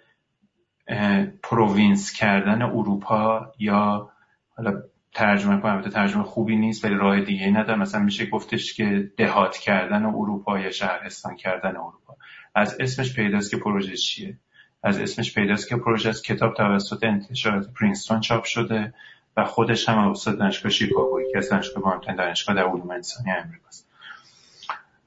province 1.43 2.11
کردن 2.11 2.61
اروپا 2.61 3.51
یا 3.59 4.09
حالا 4.49 4.81
ترجمه 5.13 5.61
کنم 5.61 5.81
ترجمه 5.81 6.23
خوبی 6.23 6.55
نیست 6.55 6.85
ولی 6.85 6.95
راه 6.95 7.21
دیگه 7.21 7.47
نداره. 7.47 7.79
مثلا 7.79 8.01
میشه 8.01 8.25
گفتش 8.25 8.73
که 8.73 9.11
دهات 9.17 9.57
کردن 9.57 10.05
اروپا 10.05 10.59
یا 10.59 10.71
شهرستان 10.71 11.35
کردن 11.35 11.69
اروپا. 11.69 12.17
از 12.55 12.77
اسمش 12.79 13.13
پیداست 13.13 13.51
که 13.51 13.57
پروژه 13.57 13.95
چیه. 13.95 14.37
از 14.83 14.99
اسمش 14.99 15.33
پیداست 15.33 15.67
که 15.67 15.75
پروژه 15.75 16.09
از 16.09 16.21
کتاب 16.21 16.53
توسط 16.53 17.03
انتشارات 17.03 17.73
پرینستون 17.73 18.19
چاپ 18.19 18.43
شده 18.43 18.93
و 19.37 19.45
خودش 19.45 19.89
هم 19.89 19.97
استاد 19.97 20.37
دانشگاه 20.37 20.71
شیکاگو 20.71 21.21
که 21.31 21.37
از 21.37 21.49
دانشگاه 21.49 21.83
مهمترین 21.83 22.15
دانشگاه 22.15 22.55
در 22.55 22.63
علوم 22.63 22.91
انسانی 22.91 23.31
امریکاست. 23.31 23.87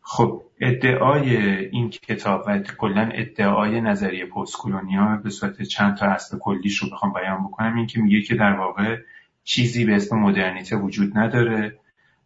خب 0.03 0.43
ادعای 0.61 1.37
این 1.67 1.91
کتاب 1.91 2.45
و 2.47 2.59
کلا 2.59 3.11
ادعای 3.15 3.81
نظریه 3.81 4.27
پست 4.27 4.57
کلونیال 4.57 5.17
به 5.17 5.31
صورت 5.31 5.62
چند 5.62 5.97
تا 5.97 6.07
اصل 6.07 6.39
کلیش 6.39 6.77
رو 6.77 6.91
بخوام 6.91 7.12
بیان 7.12 7.45
بکنم. 7.45 7.77
این 7.77 7.87
که 7.87 8.00
میگه 8.00 8.23
که 8.23 8.35
در 8.35 8.53
واقع 8.53 8.97
چیزی 9.45 9.85
به 9.85 9.95
اسم 9.95 10.17
مدرنیته 10.17 10.77
وجود 10.77 11.19
نداره 11.19 11.79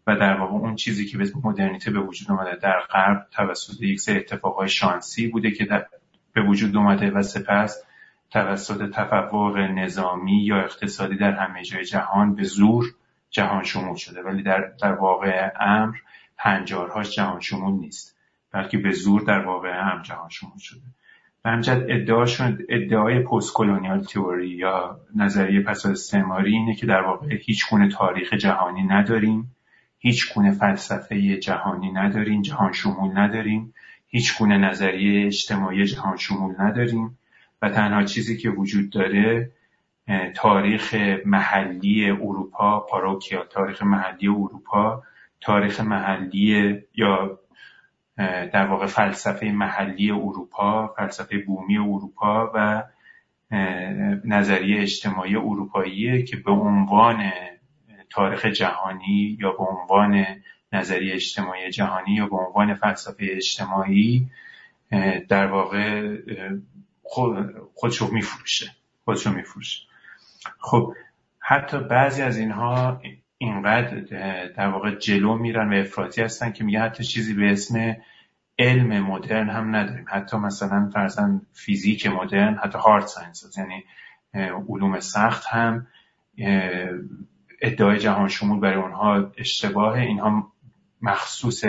و 0.06 0.16
در 0.16 0.36
واقع 0.36 0.52
اون 0.52 0.76
چیزی 0.76 1.06
که 1.06 1.18
به 1.18 1.22
اسم 1.22 1.40
مدرنیته 1.44 1.90
به 1.90 2.00
وجود 2.00 2.30
اومده 2.30 2.56
در 2.56 2.80
غرب 2.80 3.26
توسط 3.30 3.82
یک 3.82 4.00
سری 4.00 4.16
اتفاقهای 4.16 4.68
شانسی 4.68 5.26
بوده 5.26 5.50
که 5.50 5.64
در 5.64 5.86
به 6.34 6.42
وجود 6.42 6.76
اومده 6.76 7.10
و 7.10 7.22
سپس 7.22 7.84
توسط 8.30 8.90
تفوق 8.90 9.56
نظامی 9.56 10.44
یا 10.44 10.56
اقتصادی 10.56 11.16
در 11.16 11.32
همه 11.32 11.62
جای 11.62 11.84
جهان 11.84 12.34
به 12.34 12.42
زور 12.42 12.84
جهان 13.30 13.64
شمول 13.64 13.96
شده. 13.96 14.22
ولی 14.22 14.42
در, 14.42 14.72
در 14.82 14.92
واقع 14.92 15.50
امر 15.60 15.96
هنجارهاش 16.38 17.16
جهان 17.16 17.40
شمول 17.40 17.80
نیست 17.80 18.16
بلکه 18.52 18.78
به 18.78 18.90
زور 18.90 19.20
در 19.20 19.46
واقع 19.46 19.92
امر 19.92 20.02
جهان 20.02 20.28
شمول 20.28 20.58
شده. 20.58 20.80
و 21.44 21.48
همجد 21.48 21.86
ادعاشون 21.88 22.58
ادعای 22.68 23.18
پست 23.20 23.54
کلونیال 23.54 24.02
تئوری 24.02 24.48
یا 24.48 25.00
نظریه 25.16 25.60
پس 25.60 25.86
استعماری 25.86 26.52
اینه 26.52 26.74
که 26.74 26.86
در 26.86 27.00
واقع 27.00 27.34
هیچ 27.34 27.70
گونه 27.70 27.88
تاریخ 27.88 28.32
جهانی 28.32 28.82
نداریم 28.82 29.56
هیچ 29.98 30.34
گونه 30.34 30.50
فلسفه 30.50 31.36
جهانی 31.36 31.92
نداریم 31.92 32.42
جهان 32.42 32.72
شمول 32.72 33.18
نداریم. 33.18 33.74
هیچ 34.14 34.38
گونه 34.38 34.58
نظریه 34.58 35.26
اجتماعی 35.26 35.86
جهان 35.86 36.16
شمول 36.16 36.54
نداریم 36.58 37.18
و 37.62 37.70
تنها 37.70 38.04
چیزی 38.04 38.36
که 38.36 38.50
وجود 38.50 38.90
داره 38.90 39.50
تاریخ 40.34 40.94
محلی 41.26 42.10
اروپا 42.10 42.80
پاروکیا 42.80 43.44
تاریخ 43.44 43.82
محلی 43.82 44.28
اروپا 44.28 45.02
تاریخ 45.40 45.80
محلی 45.80 46.78
یا 46.94 47.38
در 48.52 48.66
واقع 48.66 48.86
فلسفه 48.86 49.46
محلی 49.46 50.10
اروپا 50.10 50.94
فلسفه 50.96 51.38
بومی 51.38 51.78
اروپا 51.78 52.50
و 52.54 52.82
نظریه 54.24 54.82
اجتماعی 54.82 55.36
اروپاییه 55.36 56.22
که 56.22 56.36
به 56.36 56.52
عنوان 56.52 57.32
تاریخ 58.10 58.46
جهانی 58.46 59.36
یا 59.40 59.52
به 59.52 59.64
عنوان 59.64 60.26
نظریه 60.74 61.14
اجتماعی 61.14 61.70
جهانی 61.70 62.14
یا 62.14 62.26
به 62.26 62.36
عنوان 62.36 62.74
فلسفه 62.74 63.26
اجتماعی 63.30 64.28
در 65.28 65.46
واقع 65.46 66.16
خودشو 67.74 68.10
میفروشه. 68.12 68.70
خودشو 69.04 69.32
میفروشه. 69.32 69.80
خب 70.58 70.94
حتی 71.38 71.78
بعضی 71.78 72.22
از 72.22 72.38
اینها 72.38 73.00
اینقدر 73.38 74.00
در 74.46 74.68
واقع 74.68 74.94
جلو 74.94 75.34
میرن 75.38 75.72
و 75.72 75.76
افراطی 75.76 76.22
هستن 76.22 76.52
که 76.52 76.64
میگه 76.64 76.80
حتی 76.80 77.04
چیزی 77.04 77.34
به 77.34 77.52
اسم 77.52 77.96
علم 78.58 79.00
مدرن 79.00 79.50
هم 79.50 79.76
نداریم. 79.76 80.04
حتی 80.08 80.36
مثلا 80.36 80.90
فرزن 80.94 81.40
فیزیک 81.52 82.06
مدرن 82.06 82.54
حتی 82.54 82.78
هارد 82.78 83.06
ساینس 83.06 83.58
یعنی 83.58 83.84
علوم 84.68 85.00
سخت 85.00 85.46
هم 85.46 85.86
ادعای 87.60 87.98
جهان 87.98 88.28
شمول 88.28 88.60
برای 88.60 88.82
اونها 88.82 89.32
اشتباه 89.38 89.94
اینها 89.94 90.52
مخصوص 91.04 91.64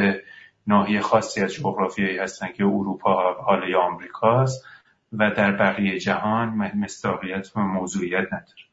ناحیه 0.67 1.01
خاصی 1.01 1.41
از 1.41 1.53
جغرافیایی 1.53 2.17
هستن 2.17 2.47
که 2.47 2.63
اروپا 2.63 3.33
حال 3.33 3.69
یا 3.69 3.81
آمریکاست 3.81 4.65
و 5.13 5.31
در 5.31 5.51
بقیه 5.51 5.99
جهان 5.99 6.49
مستاقیت 6.75 7.51
و 7.55 7.59
موضوعیت 7.59 8.25
نداره. 8.27 8.63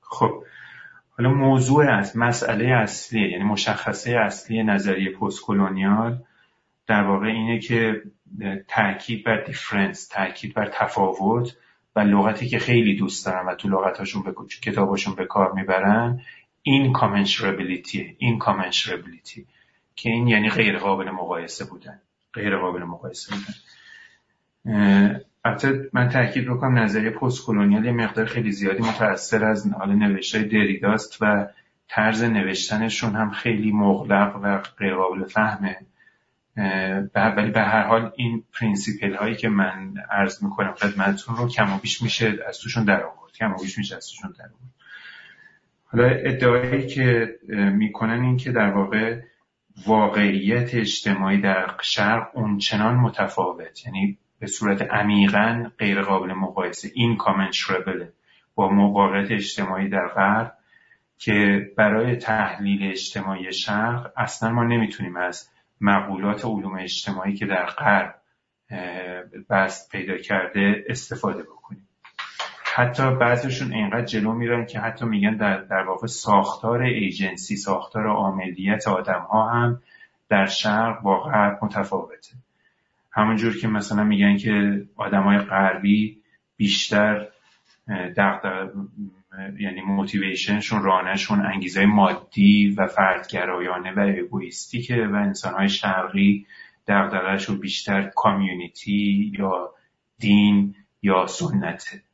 خب 0.00 0.44
حالا 1.18 1.30
موضوع 1.30 1.90
از 1.90 2.16
مسئله 2.16 2.66
اصلی 2.66 3.30
یعنی 3.30 3.44
مشخصه 3.44 4.16
اصلی 4.16 4.62
نظریه 4.62 5.12
پست 5.12 5.42
کلونیال 5.42 6.22
در 6.86 7.02
واقع 7.02 7.26
اینه 7.26 7.58
که 7.58 8.02
تاکید 8.68 9.24
بر 9.24 9.44
دیفرنس 9.44 10.08
تاکید 10.08 10.54
بر 10.54 10.70
تفاوت 10.72 11.56
و 11.96 12.00
لغتی 12.00 12.48
که 12.48 12.58
خیلی 12.58 12.96
دوست 12.96 13.26
دارن 13.26 13.46
و 13.46 13.54
تو 13.54 13.68
لغتاشون 13.68 14.22
به 14.22 14.34
کتاباشون 14.62 15.14
به 15.14 15.26
کار 15.26 15.52
می‌برن 15.52 16.20
این 16.62 16.92
کامنشربیلیتی 16.92 18.16
این 18.18 18.38
کامنشربیلیتی 18.38 19.46
که 19.96 20.10
این 20.10 20.28
یعنی 20.28 20.50
غیر 20.50 20.78
قابل 20.78 21.10
مقایسه 21.10 21.64
بودن. 21.64 22.00
غیر 22.34 22.56
قابل 22.56 22.82
مقایسه 22.82 23.34
بودن. 23.34 23.54
البته 25.44 25.90
من 25.92 26.08
تاکید 26.08 26.48
بکنم 26.48 26.78
نظریه 26.78 27.10
پست 27.10 27.46
کلونیال 27.46 27.84
یه 27.84 27.92
مقدار 27.92 28.26
خیلی 28.26 28.52
زیادی 28.52 28.82
متأثر 28.82 29.44
از 29.44 29.72
حال 29.72 29.94
نوشته 29.94 30.42
دریداست 30.42 31.18
و 31.20 31.46
طرز 31.88 32.22
نوشتنشون 32.22 33.16
هم 33.16 33.30
خیلی 33.30 33.72
مغلق 33.72 34.40
و 34.42 34.58
غیر 34.78 34.94
قابل 34.94 35.24
فهمه 35.24 35.76
ولی 37.14 37.50
به 37.50 37.60
هر 37.60 37.82
حال 37.82 38.12
این 38.16 38.44
principle 38.52 39.14
هایی 39.14 39.36
که 39.36 39.48
من 39.48 39.94
عرض 40.10 40.42
می‌کنم 40.42 40.72
خدمتتون 40.72 41.36
رو 41.36 41.48
کم 41.48 41.72
و 41.72 41.78
بیش 41.78 42.02
میشه 42.02 42.38
از 42.48 42.58
توشون 42.58 42.84
در 42.84 43.02
آورد. 43.02 43.32
کم 43.32 43.52
و 43.52 43.56
بیش 43.62 43.78
میشه 43.78 43.96
از 43.96 44.08
توشون 44.08 44.34
در 44.38 44.44
آورد. 44.44 44.74
حالا 45.84 46.04
ادعایی 46.04 46.86
که 46.86 47.38
می‌کنن 47.72 48.22
این 48.22 48.36
که 48.36 48.52
در 48.52 48.70
واقع 48.70 49.20
واقعیت 49.86 50.74
اجتماعی 50.74 51.40
در 51.40 51.74
شرق 51.82 52.30
اونچنان 52.34 52.94
متفاوت. 52.94 53.86
یعنی 53.86 54.18
به 54.38 54.46
صورت 54.46 54.82
عمیقا 54.82 55.70
غیر 55.78 56.02
قابل 56.02 56.32
مقایسه. 56.32 56.90
incommensurable 56.94 57.16
ه 57.16 58.12
با 58.54 58.68
واقعیت 58.68 59.30
اجتماعی 59.30 59.88
در 59.88 60.08
غرب 60.08 60.52
که 61.18 61.70
برای 61.76 62.16
تحلیل 62.16 62.90
اجتماعی 62.90 63.52
شرق 63.52 64.12
اصلا 64.16 64.52
ما 64.52 64.64
نمی‌تونیم 64.64 65.16
از 65.16 65.50
مقولات 65.80 66.44
علوم 66.44 66.78
اجتماعی 66.78 67.34
که 67.34 67.46
در 67.46 67.66
غرب 67.66 68.14
بست 69.50 69.90
پیدا 69.90 70.16
کرده 70.16 70.84
استفاده 70.88 71.42
بکنیم. 71.42 71.85
حتی 72.76 73.14
بعضیشون 73.14 73.72
اینقدر 73.72 74.04
جلو 74.04 74.32
میرن 74.32 74.66
که 74.66 74.80
حتی 74.80 75.04
میگن 75.04 75.36
در, 75.36 75.60
در 75.60 75.82
واقع 75.82 76.06
ساختار 76.06 76.82
ایجنسی 76.82 77.56
ساختار 77.56 78.06
عاملیت 78.06 78.88
آدم 78.88 79.26
ها 79.30 79.50
هم 79.50 79.82
در 80.28 80.46
شرق 80.46 81.02
با 81.02 81.32
متفاوته. 81.62 82.32
همونجور 83.10 83.58
که 83.60 83.68
مثلا 83.68 84.04
میگن 84.04 84.36
که 84.36 84.84
های 84.98 85.38
غربی 85.38 86.18
بیشتر 86.56 87.26
دقدق 88.16 88.70
یعنی 89.58 89.80
موتیویشنشون 89.80 90.82
رانشون 90.82 91.46
انگیزه 91.46 91.86
مادی 91.86 92.74
و 92.78 92.86
فردگرایانه 92.86 93.92
و 93.92 94.00
اگویستیکه 94.18 95.06
و 95.06 95.14
انسانهای 95.14 95.68
شرقی 95.68 96.46
دقدقهشون 96.88 97.58
بیشتر 97.58 98.02
کامیونیتی 98.02 99.32
یا 99.38 99.70
دین 100.18 100.74
یا 101.02 101.26
سنته. 101.26 102.05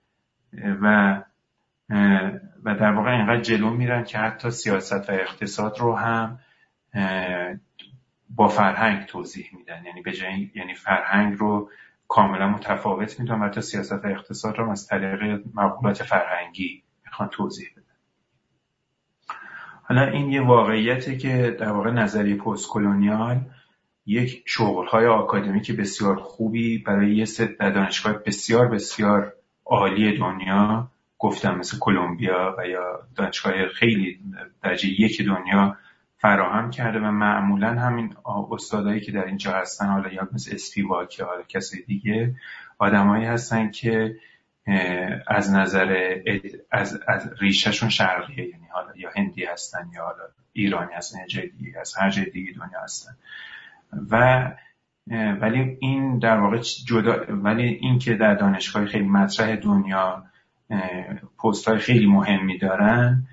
و 0.52 1.16
و 2.64 2.74
در 2.74 2.92
واقع 2.92 3.10
اینقدر 3.10 3.40
جلو 3.40 3.70
میرن 3.70 4.04
که 4.04 4.18
حتی 4.18 4.50
سیاست 4.50 5.10
و 5.10 5.12
اقتصاد 5.12 5.78
رو 5.78 5.96
هم 5.96 6.38
با 8.30 8.48
فرهنگ 8.48 9.06
توضیح 9.06 9.46
میدن. 9.52 9.84
یعنی 9.84 10.02
به 10.02 10.12
جای 10.12 10.50
یعنی 10.54 10.74
فرهنگ 10.74 11.38
رو 11.38 11.70
کاملا 12.08 12.48
متفاوت 12.48 13.20
می‌دونن 13.20 13.40
و 13.40 13.44
حتی 13.44 13.60
سیاست 13.60 14.04
و 14.04 14.06
اقتصاد 14.06 14.58
رو 14.58 14.70
از 14.70 14.86
طریق 14.86 15.42
مقولات 15.54 16.02
فرهنگی 16.02 16.82
می‌خوان 17.04 17.28
توضیح 17.28 17.68
بدن. 17.76 17.82
حالا 19.82 20.02
این 20.02 20.30
یه 20.30 20.42
واقعیته 20.42 21.16
که 21.16 21.56
در 21.60 21.72
واقع 21.72 21.90
نظریه 21.90 22.36
پست 22.36 22.68
کلونیال 22.68 23.40
یک 24.06 24.42
شغلهای 24.46 25.06
آکادمیک 25.06 25.76
بسیار 25.76 26.16
خوبی 26.16 26.78
برای 26.78 27.16
یه 27.16 27.24
ست 27.24 27.58
دانشگاه 27.58 28.12
بسیار 28.12 28.68
بسیار 28.68 29.34
عالی 29.64 30.18
دنیا 30.18 30.88
گفتم 31.18 31.58
مثل 31.58 31.78
کلمبیا 31.78 32.54
و 32.58 32.66
یا 32.66 33.00
دانشگاه 33.16 33.68
خیلی 33.68 34.20
درجه 34.62 34.88
یک 34.88 35.26
دنیا 35.26 35.76
فراهم 36.18 36.70
کرده 36.70 36.98
و 36.98 37.10
معمولا 37.10 37.68
همین 37.68 38.14
استادایی 38.50 39.00
که 39.00 39.12
در 39.12 39.24
اینجا 39.24 39.52
هستن 39.52 39.86
حالا 39.86 40.12
یا 40.12 40.28
مثل 40.32 40.54
اسپیواک 40.54 41.18
یا 41.18 41.26
حالا 41.26 41.42
کسی 41.42 41.82
دیگه 41.82 42.34
آدمایی 42.78 43.24
هستن 43.24 43.70
که 43.70 44.16
از 45.26 45.52
نظر 45.52 46.16
از, 46.70 47.00
از 47.08 47.30
ریشهشون 47.40 47.88
شرقیه 47.88 48.48
یعنی 48.48 48.66
حالا 48.72 48.96
یا 48.96 49.10
هندی 49.16 49.44
هستن 49.44 49.90
یا 49.94 50.04
حالا 50.04 50.24
ایرانی 50.52 50.92
هستن 50.94 51.18
یا 51.18 51.26
جای 51.26 51.48
دیگه 51.48 51.78
از 51.80 51.94
هر 51.96 52.10
جای 52.10 52.30
دیگه 52.30 52.52
دنیا 52.52 52.80
هستن. 52.82 53.16
و 54.10 54.44
ولی 55.10 55.76
این 55.80 56.18
در 56.18 56.40
واقع 56.40 56.58
جدا 56.86 57.24
ولی 57.28 57.62
این 57.62 57.98
که 57.98 58.14
در 58.14 58.34
دانشگاه 58.34 58.86
خیلی 58.86 59.08
مطرح 59.08 59.56
دنیا 59.56 60.24
پست 61.44 61.68
های 61.68 61.78
خیلی 61.78 62.06
مهمی 62.06 62.58
دارن 62.58 63.26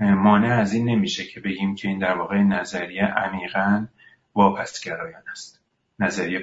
مانع 0.00 0.48
از 0.48 0.72
این 0.72 0.88
نمیشه 0.88 1.24
که 1.24 1.40
بگیم 1.40 1.74
که 1.74 1.88
این 1.88 1.98
در 1.98 2.14
واقع 2.14 2.42
نظریه 2.42 3.04
عمیقا 3.04 3.86
واپسگرایان 4.34 5.22
است. 5.30 5.60
نظریه 5.98 6.42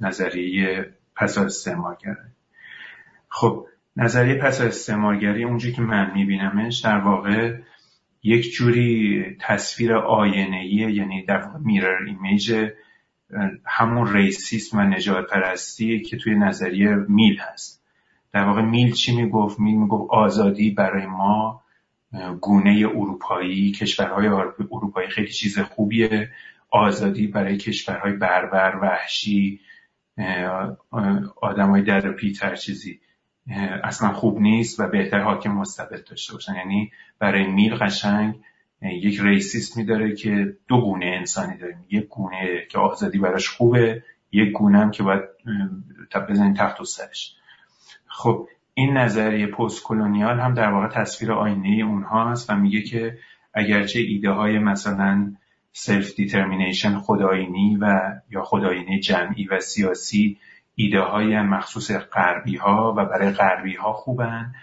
نظریه 0.00 0.92
پس 1.16 1.38
از 1.38 1.44
استعمارگری 1.44 2.14
خب 3.28 3.66
نظریه 3.96 4.34
پس 4.34 4.60
از 4.60 4.66
استعمارگری 4.66 5.44
اونجوری 5.44 5.74
که 5.74 5.82
من 5.82 6.12
میبینمش 6.14 6.78
در 6.78 6.98
واقع 6.98 7.56
یک 8.22 8.52
جوری 8.52 9.36
تصویر 9.40 9.94
آینه 9.94 10.66
یعنی 10.66 11.24
در 11.24 11.38
واقع 11.38 11.58
میرر 11.58 12.02
ایمیج 12.06 12.70
همون 13.64 14.12
ریسیسم 14.12 14.78
و 14.78 14.82
نجات 14.82 15.30
پرستی 15.30 16.02
که 16.02 16.16
توی 16.16 16.34
نظریه 16.34 16.94
میل 16.94 17.38
هست. 17.38 17.82
در 18.32 18.44
واقع 18.44 18.62
میل 18.62 18.92
چی 18.92 19.16
می‌گفت؟ 19.16 19.60
میل 19.60 19.76
می‌گفت 19.76 20.10
آزادی 20.10 20.70
برای 20.70 21.06
ما 21.06 21.62
گونه 22.40 22.86
اروپایی 22.94 23.72
کشورهای 23.72 24.26
اروپایی 24.72 25.08
خیلی 25.08 25.32
چیز 25.32 25.58
خوبیه. 25.58 26.30
آزادی 26.70 27.26
برای 27.26 27.56
کشورهای 27.56 28.12
بربر 28.12 28.78
وحشی 28.82 29.60
آدم 31.40 31.70
های 31.70 31.82
در 31.82 32.12
پیتر 32.12 32.54
چیزی. 32.54 33.00
اصلا 33.84 34.12
خوب 34.12 34.40
نیست 34.40 34.80
و 34.80 34.88
بهتر 34.88 35.18
حاکم 35.20 35.50
مستبد 35.50 36.04
داشته 36.04 36.32
باشن. 36.32 36.54
یعنی 36.54 36.92
برای 37.18 37.46
میل 37.46 37.74
قشنگ 37.74 38.34
یک 38.82 39.20
ریسیسمی 39.20 39.84
داره 39.84 40.14
که 40.14 40.56
دو 40.68 40.80
گونه 40.80 41.06
انسانی 41.06 41.58
داریم. 41.58 41.84
یک 41.90 42.08
گونه 42.08 42.66
که 42.70 42.78
آزادی 42.78 43.18
براش 43.18 43.48
خوبه 43.48 44.02
یک 44.32 44.52
گونه 44.52 44.78
هم 44.78 44.90
که 44.90 45.02
باید 45.02 45.22
بزنین 46.28 46.54
تحت 46.54 46.80
و 46.80 46.84
سرش. 46.84 47.36
خب 48.06 48.48
این 48.74 48.96
نظریه 48.96 49.46
پست 49.46 49.82
کلونیال 49.82 50.40
هم 50.40 50.54
در 50.54 50.72
واقع 50.72 50.88
تصویر 50.88 51.32
آینه 51.32 51.84
اونها 51.84 52.30
هست 52.30 52.50
و 52.50 52.56
میگه 52.56 52.82
که 52.82 53.18
اگرچه 53.54 54.00
ایده 54.00 54.30
های 54.30 54.58
مثلا 54.58 55.32
self-determination 55.72 56.98
خودآیینی 56.98 57.76
و 57.80 58.12
یا 58.30 58.42
خودآیینی 58.42 59.00
جمعی 59.00 59.46
و 59.46 59.60
سیاسی 59.60 60.38
ایده 60.74 61.00
های 61.00 61.42
مخصوص 61.42 61.92
غربی 61.92 62.56
ها 62.56 62.94
و 62.96 63.04
برای 63.04 63.30
غربی 63.30 63.74
ها 63.74 63.92
خوبن 63.92 64.54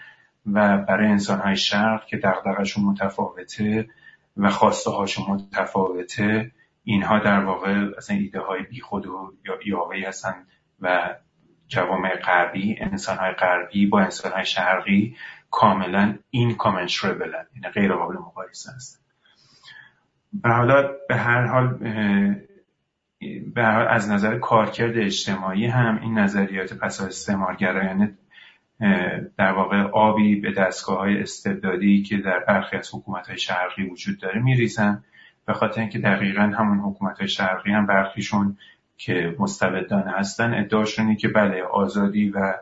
و 0.52 0.78
برای 0.78 1.08
انسان 1.08 1.40
های 1.40 1.56
شرق 1.56 2.06
که 2.06 2.16
دغدغه‌شون 2.16 2.84
متفاوته 2.84 3.88
و 4.36 4.50
خواسته 4.50 4.90
هاشون 4.90 5.24
متفاوته 5.28 6.52
اینها 6.84 7.18
در 7.18 7.44
واقع 7.44 7.86
اصلا 7.96 8.16
ایده 8.16 8.40
های 8.40 8.62
بیخود 8.62 9.06
و 9.06 9.32
یاوه‌ای 9.66 10.04
هستن 10.04 10.46
و 10.80 11.14
جوامع 11.68 12.16
غربی 12.16 12.76
انسان 12.80 13.16
های 13.18 13.32
غربی 13.32 13.86
با 13.86 14.00
انسان 14.00 14.32
های 14.32 14.44
شرقی 14.44 15.16
کاملا 15.50 16.18
این 16.30 16.54
کامنشربلن 16.54 17.46
یعنی 17.54 17.68
غیر 17.74 17.92
قابل 17.94 18.14
مقایسه 18.14 18.72
هستن. 18.72 19.04
و 20.44 20.52
حالا 20.52 20.90
به 21.08 21.16
هر 21.16 21.46
حال 21.46 21.78
از 23.88 24.10
نظر 24.10 24.38
کارکرد 24.38 24.98
اجتماعی 24.98 25.66
هم 25.66 25.98
این 26.02 26.18
نظریات 26.18 26.74
پس 26.74 27.00
استعمارگرایانه 27.00 28.18
در 29.36 29.52
واقع 29.52 29.82
آبی 29.82 30.40
به 30.40 30.52
دستگاه 30.52 30.98
های 30.98 31.22
استبدادی 31.22 32.02
که 32.02 32.16
در 32.16 32.38
برخی 32.38 32.76
از 32.76 32.90
حکومت 32.94 33.28
های 33.28 33.38
شرقی 33.38 33.82
وجود 33.82 34.20
داره 34.20 34.42
میریزن. 34.42 35.04
به 35.46 35.52
خاطر 35.52 35.80
اینکه 35.80 35.98
دقیقا 35.98 36.42
همون 36.42 36.78
حکومت 36.78 37.18
های 37.18 37.28
شرقی 37.28 37.72
هم 37.72 37.86
برخیشون 37.86 38.58
که 38.96 39.36
مستبدانه 39.38 40.10
هستن 40.10 40.54
ادعاشون 40.54 41.16
که 41.16 41.28
بله 41.28 41.62
آزادی 41.62 42.30
و 42.30 42.54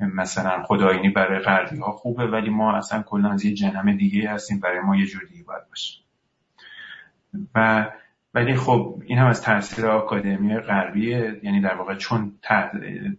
مثلا 0.00 0.62
خداینی 0.62 1.08
برای 1.08 1.38
غربی 1.38 1.78
ها 1.78 1.92
خوبه 1.92 2.26
ولی 2.26 2.50
ما 2.50 2.76
اصلا 2.76 3.02
کلا 3.02 3.30
از 3.30 3.44
یه 3.44 3.54
جنم 3.54 3.96
دیگه 3.96 4.30
هستیم 4.30 4.60
برای 4.60 4.80
ما 4.80 4.96
یه 4.96 5.06
جور 5.06 5.22
دیگه 5.30 5.44
باید 5.44 5.68
باشه. 5.68 6.00
و 7.54 7.90
ولی 8.36 8.54
خب 8.54 9.02
این 9.06 9.18
هم 9.18 9.26
از 9.26 9.42
تاثیر 9.42 9.86
آکادمی 9.86 10.58
غربیه. 10.58 11.40
یعنی 11.42 11.60
در 11.60 11.74
واقع 11.74 11.94
چون 11.94 12.32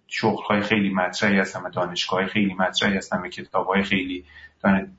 شغل 0.08 0.44
های 0.44 0.62
خیلی 0.62 0.94
مطرحی 0.94 1.40
هستن 1.40 1.62
و 1.62 1.70
دانشگاه 1.70 2.26
خیلی 2.26 2.54
مطرحی 2.54 2.98
هستن 2.98 3.22
و 3.22 3.28
کتاب 3.28 3.68
های 3.68 3.84
خیلی 3.84 4.26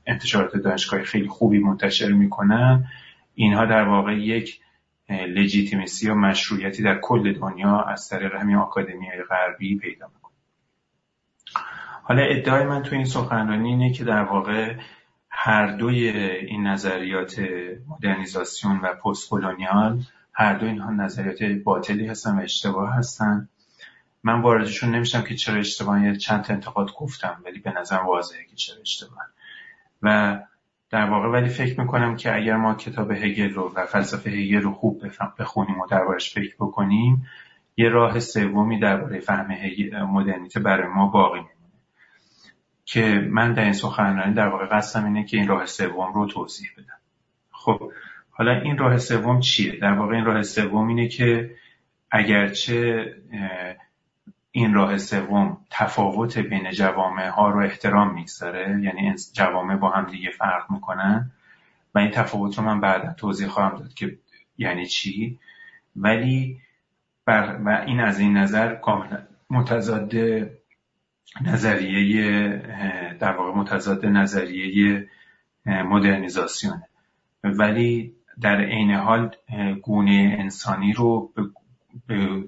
انتشارات 0.07 0.57
دانشگاه 0.57 1.03
خیلی 1.03 1.27
خوبی 1.27 1.59
منتشر 1.59 2.11
می‌کنن 2.11 2.87
اینها 3.35 3.65
در 3.65 3.83
واقع 3.83 4.13
یک 4.13 4.59
لجیتیمیسی 5.09 6.09
و 6.09 6.15
مشروعیتی 6.15 6.83
در 6.83 6.99
کل 7.01 7.33
دنیا 7.33 7.81
از 7.81 8.09
طریق 8.09 8.35
همین 8.35 8.55
آکادمی 8.55 9.07
غربی 9.29 9.77
پیدا 9.77 10.07
می‌کنه. 10.07 10.33
حالا 12.03 12.23
ادعای 12.23 12.65
من 12.65 12.83
تو 12.83 12.95
این 12.95 13.05
سخنرانی 13.05 13.69
اینه 13.69 13.93
که 13.93 14.03
در 14.03 14.23
واقع 14.23 14.75
هر 15.29 15.67
دوی 15.67 16.09
این 16.09 16.67
نظریات 16.67 17.39
مدرنیزاسیون 17.87 18.79
و 18.79 18.93
پست 18.93 19.29
کلونیال 19.29 20.03
هر 20.33 20.53
دو 20.53 20.65
اینها 20.65 20.91
نظریات 20.91 21.43
باطلی 21.43 22.07
هستن 22.07 22.39
و 22.39 22.41
اشتباه 22.41 22.95
هستن. 22.95 23.49
من 24.23 24.41
واردشون 24.41 24.95
نمیشم 24.95 25.21
که 25.21 25.35
چرا 25.35 25.59
اشتباه 25.59 26.15
چند 26.15 26.43
تا 26.43 26.53
انتقاد 26.53 26.93
گفتم 26.93 27.41
ولی 27.45 27.59
به 27.59 27.71
نظر 27.71 27.97
واضحه 27.97 28.43
که 28.43 28.55
چرا 28.55 28.81
اشتباه. 28.81 29.25
و 30.01 30.39
در 30.89 31.09
واقع 31.09 31.27
ولی 31.27 31.49
فکر 31.49 31.79
می‌کنم 31.79 32.15
که 32.15 32.35
اگر 32.35 32.57
ما 32.57 32.75
کتاب 32.75 33.11
هگل 33.11 33.53
رو 33.53 33.73
و 33.75 33.85
فلسفه 33.85 34.29
هگل 34.29 34.61
رو 34.61 34.73
خوب 34.73 35.03
بخونیم 35.39 35.79
و 35.79 35.87
دربارش 35.87 36.33
فکر 36.33 36.55
بکنیم 36.59 37.25
یه 37.77 37.89
راه 37.89 38.19
سومی 38.19 38.79
درباره 38.79 39.19
فهم 39.19 39.47
مدرنیته 40.05 40.59
برای 40.59 40.87
ما 40.87 41.07
باقی 41.07 41.39
میمونه. 41.39 41.58
که 42.91 43.27
من 43.29 43.53
در 43.53 43.63
این 43.63 43.73
سخنرانی 43.73 44.33
در 44.33 44.47
واقع 44.47 44.65
قصدم 44.65 45.05
اینه 45.05 45.25
که 45.25 45.37
این 45.37 45.47
راه 45.47 45.65
سوم 45.65 46.13
رو 46.13 46.27
توضیح 46.27 46.69
بدم. 46.77 46.99
خب 47.51 47.91
حالا 48.31 48.51
این 48.51 48.77
راه 48.77 48.97
سوم 48.97 49.39
چیه؟ 49.39 49.79
در 49.79 49.93
واقع 49.93 50.15
این 50.15 50.25
راه 50.25 50.41
سوم 50.41 50.87
اینه 50.87 51.07
که 51.07 51.55
اگرچه 52.11 53.05
این 54.51 54.73
راه 54.73 54.97
سوم 54.97 55.57
تفاوت 55.69 56.37
بین 56.37 56.71
جوامع 56.71 57.27
ها 57.27 57.49
رو 57.49 57.63
احترام 57.63 58.13
می‌گذاره 58.13 58.79
یعنی 58.81 59.15
جوامع 59.33 59.75
با 59.75 59.89
هم 59.89 60.05
دیگه 60.05 60.29
فرق 60.29 60.71
می‌کنن 60.71 61.31
و 61.95 61.99
این 61.99 62.11
تفاوت 62.11 62.57
رو 62.57 62.63
من 62.63 62.81
بعدا 62.81 63.13
توضیح 63.13 63.47
خواهم 63.47 63.77
داد 63.77 63.93
که 63.93 64.17
یعنی 64.57 64.85
چی؟ 64.85 65.39
ولی 65.95 66.59
بر 67.25 67.59
و 67.65 67.83
این 67.87 67.99
از 67.99 68.19
این 68.19 68.37
نظر 68.37 68.75
کاملا 68.75 69.19
متضاد 69.49 70.13
نظریه 71.41 72.47
در 73.19 73.31
واقع 73.31 73.59
متضاد 73.59 74.05
نظریه 74.05 75.07
مدرنیزاسیونه. 75.65 76.87
ولی 77.43 78.13
در 78.41 78.61
عین 78.61 78.91
حال 78.91 79.35
گونه 79.81 80.35
انسانی 80.39 80.93
رو 80.93 81.33
به 82.07 82.43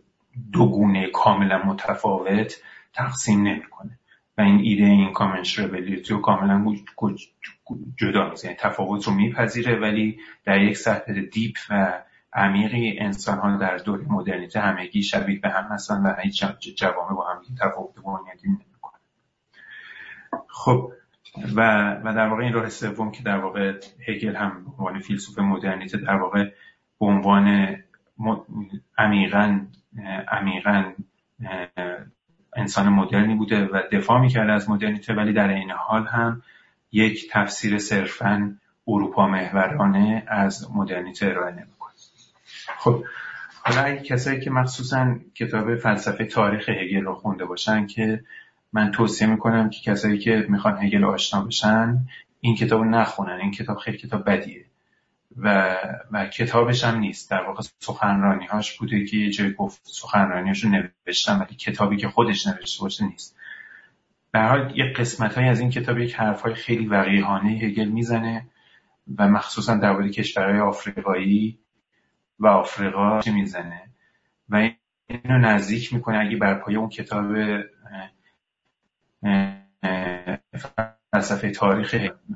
دو 0.53 0.69
گونه 0.69 1.07
کاملا 1.07 1.63
متفاوت 1.63 2.61
تقسیم 2.93 3.47
نمی‌کنه. 3.47 3.99
و 4.37 4.41
این 4.41 4.59
ایده 4.59 4.83
این 4.83 5.13
کامنشربلیتی 5.13 6.13
رو 6.13 6.21
کاملا 6.21 6.75
جدا 7.97 8.29
می‌زنه. 8.29 8.51
یعنی 8.51 8.57
تفاوت 8.61 9.07
رو 9.07 9.13
میپذیره 9.13 9.79
ولی 9.79 10.19
در 10.45 10.61
یک 10.61 10.77
سطح 10.77 11.13
دیپ 11.13 11.57
و 11.69 12.03
عمیقی 12.33 12.99
انسان 12.99 13.37
ها 13.37 13.57
در 13.57 13.77
دور 13.77 14.05
مدرنیته 14.07 14.59
همگی 14.59 15.03
شبیه 15.03 15.39
به 15.39 15.49
هم 15.49 15.63
هستن 15.63 16.01
و 16.01 16.15
هیچ 16.23 16.45
جوامع 16.77 17.15
با 17.15 17.27
هم 17.27 17.41
تفاوت 17.59 17.95
بنیادی 17.95 18.70
خب 20.51 20.91
و, 21.55 21.91
و 22.03 22.13
در 22.13 22.27
واقع 22.27 22.43
این 22.43 22.53
راه 22.53 22.69
سوم 22.69 23.11
که 23.11 23.23
در 23.23 23.37
واقع 23.37 23.73
هگل 24.07 24.35
هم 24.35 24.63
به 24.63 24.71
عنوان 24.71 24.99
فیلسوف 24.99 25.39
مدرنیته 25.39 25.97
در 25.97 26.15
واقع 26.15 26.43
به 26.99 27.05
عنوان 27.05 27.77
عمیقا 28.97 29.59
عمیقا 30.27 30.83
انسان 32.55 32.89
مدرنی 32.89 33.35
بوده 33.35 33.65
و 33.65 33.81
دفاع 33.91 34.21
می‌کرده 34.21 34.51
از 34.51 34.69
مدرنیته 34.69 35.13
ولی 35.13 35.33
در 35.33 35.49
این 35.49 35.71
حال 35.71 36.07
هم 36.07 36.41
یک 36.91 37.29
تفسیر 37.31 37.77
صرفا 37.77 38.57
اروپا 38.87 39.27
محورانه 39.27 40.23
از 40.27 40.71
مدرنیته 40.75 41.25
ارائه 41.25 41.51
نمی‌کنه. 41.51 41.91
خب 42.77 43.03
حالا 43.63 43.81
اگه 43.81 44.01
کسایی 44.01 44.39
که 44.39 44.49
مخصوصا 44.49 45.15
کتاب 45.35 45.75
فلسفه 45.75 46.25
تاریخ 46.25 46.69
هگل 46.69 47.01
رو 47.01 47.15
خونده 47.15 47.45
باشن 47.45 47.87
که 47.87 48.23
من 48.73 48.91
توصیه 48.91 49.27
می‌کنم 49.27 49.69
که 49.69 49.91
کسایی 49.91 50.17
که 50.17 50.45
می‌خوان 50.49 50.77
هگل 50.77 51.03
آشنا 51.03 51.45
بشن 51.45 52.07
این 52.39 52.55
کتاب 52.55 52.81
رو 52.81 52.89
نخونن 52.89 53.39
این 53.41 53.51
کتاب 53.51 53.77
خیلی 53.77 53.97
کتاب 53.97 54.29
بدیه. 54.29 54.65
و, 55.37 55.77
و 56.11 56.25
کتابش 56.25 56.83
هم 56.83 56.99
نیست. 56.99 57.31
در 57.31 57.43
واقع 57.43 57.61
سخنرانی 57.79 58.45
هاش 58.45 58.77
بوده 58.77 59.05
که 59.05 59.17
یه 59.17 59.29
جای 59.29 59.53
گفت 59.53 59.81
سخنرانیاشو 59.83 60.69
نوشتم 61.07 61.39
ولی 61.39 61.55
کتابی 61.55 61.97
که 61.97 62.07
خودش 62.07 62.47
نوشته 62.47 62.83
باشه 62.83 63.05
نیست. 63.05 63.37
به 64.31 64.39
حال 64.39 64.73
یک 64.75 64.95
قسمت 64.95 65.37
های 65.37 65.47
از 65.47 65.59
این 65.59 65.69
کتاب 65.69 65.99
یک 65.99 66.15
حرف 66.15 66.41
های 66.41 66.53
خیلی 66.53 66.85
وقیحانه 66.85 67.49
هگل 67.49 67.89
می‌زنه 67.89 68.47
و 69.17 69.27
مخصوصا 69.27 69.75
درباره 69.75 70.09
کشورهای 70.09 70.59
آفریقایی 70.59 71.59
و 72.39 72.47
آفریقا 72.47 73.21
می‌زنه. 73.33 73.81
و 74.49 74.69
اینو 75.07 75.37
نزدیک 75.37 75.93
می‌کنه 75.93 76.17
اگه 76.17 76.37
بر 76.37 76.53
پایه 76.53 76.77
اون 76.77 76.89
کتاب 76.89 77.35
فلسفه 81.13 81.51
تاریخ 81.51 81.95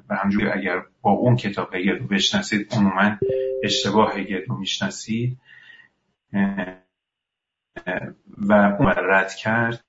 و 0.10 0.16
همجوری 0.16 0.50
اگر 0.50 0.82
با 1.02 1.12
اون 1.12 1.36
کتاب 1.36 1.76
هگل 1.76 2.00
رو 2.00 2.08
بشناسید 2.08 2.74
عموما 2.74 3.18
اشتباه 3.64 4.14
هگل 4.20 4.46
رو 4.46 4.58
می‌شناسید 4.58 5.38
و 8.38 8.54
اون 8.54 8.94
رد 8.96 9.34
کرد. 9.34 9.84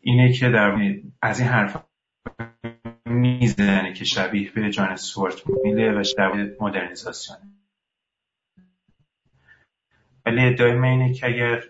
اینه 0.00 0.32
که 0.32 0.48
در 0.48 0.76
از 1.22 1.40
این 1.40 1.48
حرف 1.48 1.76
می‌زنه 3.06 3.92
که 3.92 4.04
شبیه 4.04 4.50
به 4.52 4.70
جان 4.70 4.96
سوارت 4.96 5.42
میله 5.64 6.00
و 6.00 6.02
شبیه 6.02 6.56
مدرنیزاسیونه. 6.60 7.40
ولی 10.26 10.46
ادعای 10.46 10.74
من 10.74 10.88
اینه 10.88 11.12
که 11.12 11.26
اگر 11.26 11.62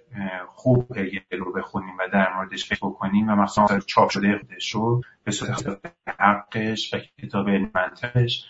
خوب 0.48 0.96
هگل 0.96 1.38
رو 1.38 1.52
بخونیم 1.52 1.94
و 1.98 2.08
در 2.12 2.36
موردش 2.36 2.68
فکر 2.68 2.86
بکنیم 2.86 3.28
و 3.28 3.36
مثلا 3.36 3.80
چاپ 3.80 4.10
شده 4.10 4.38
خودش 4.38 4.70
رو 4.70 5.02
به 5.24 5.30
صورت 5.30 5.80
حقش 6.18 6.94
و 6.94 6.98
کتاب 7.22 7.48
منطقش 7.48 8.46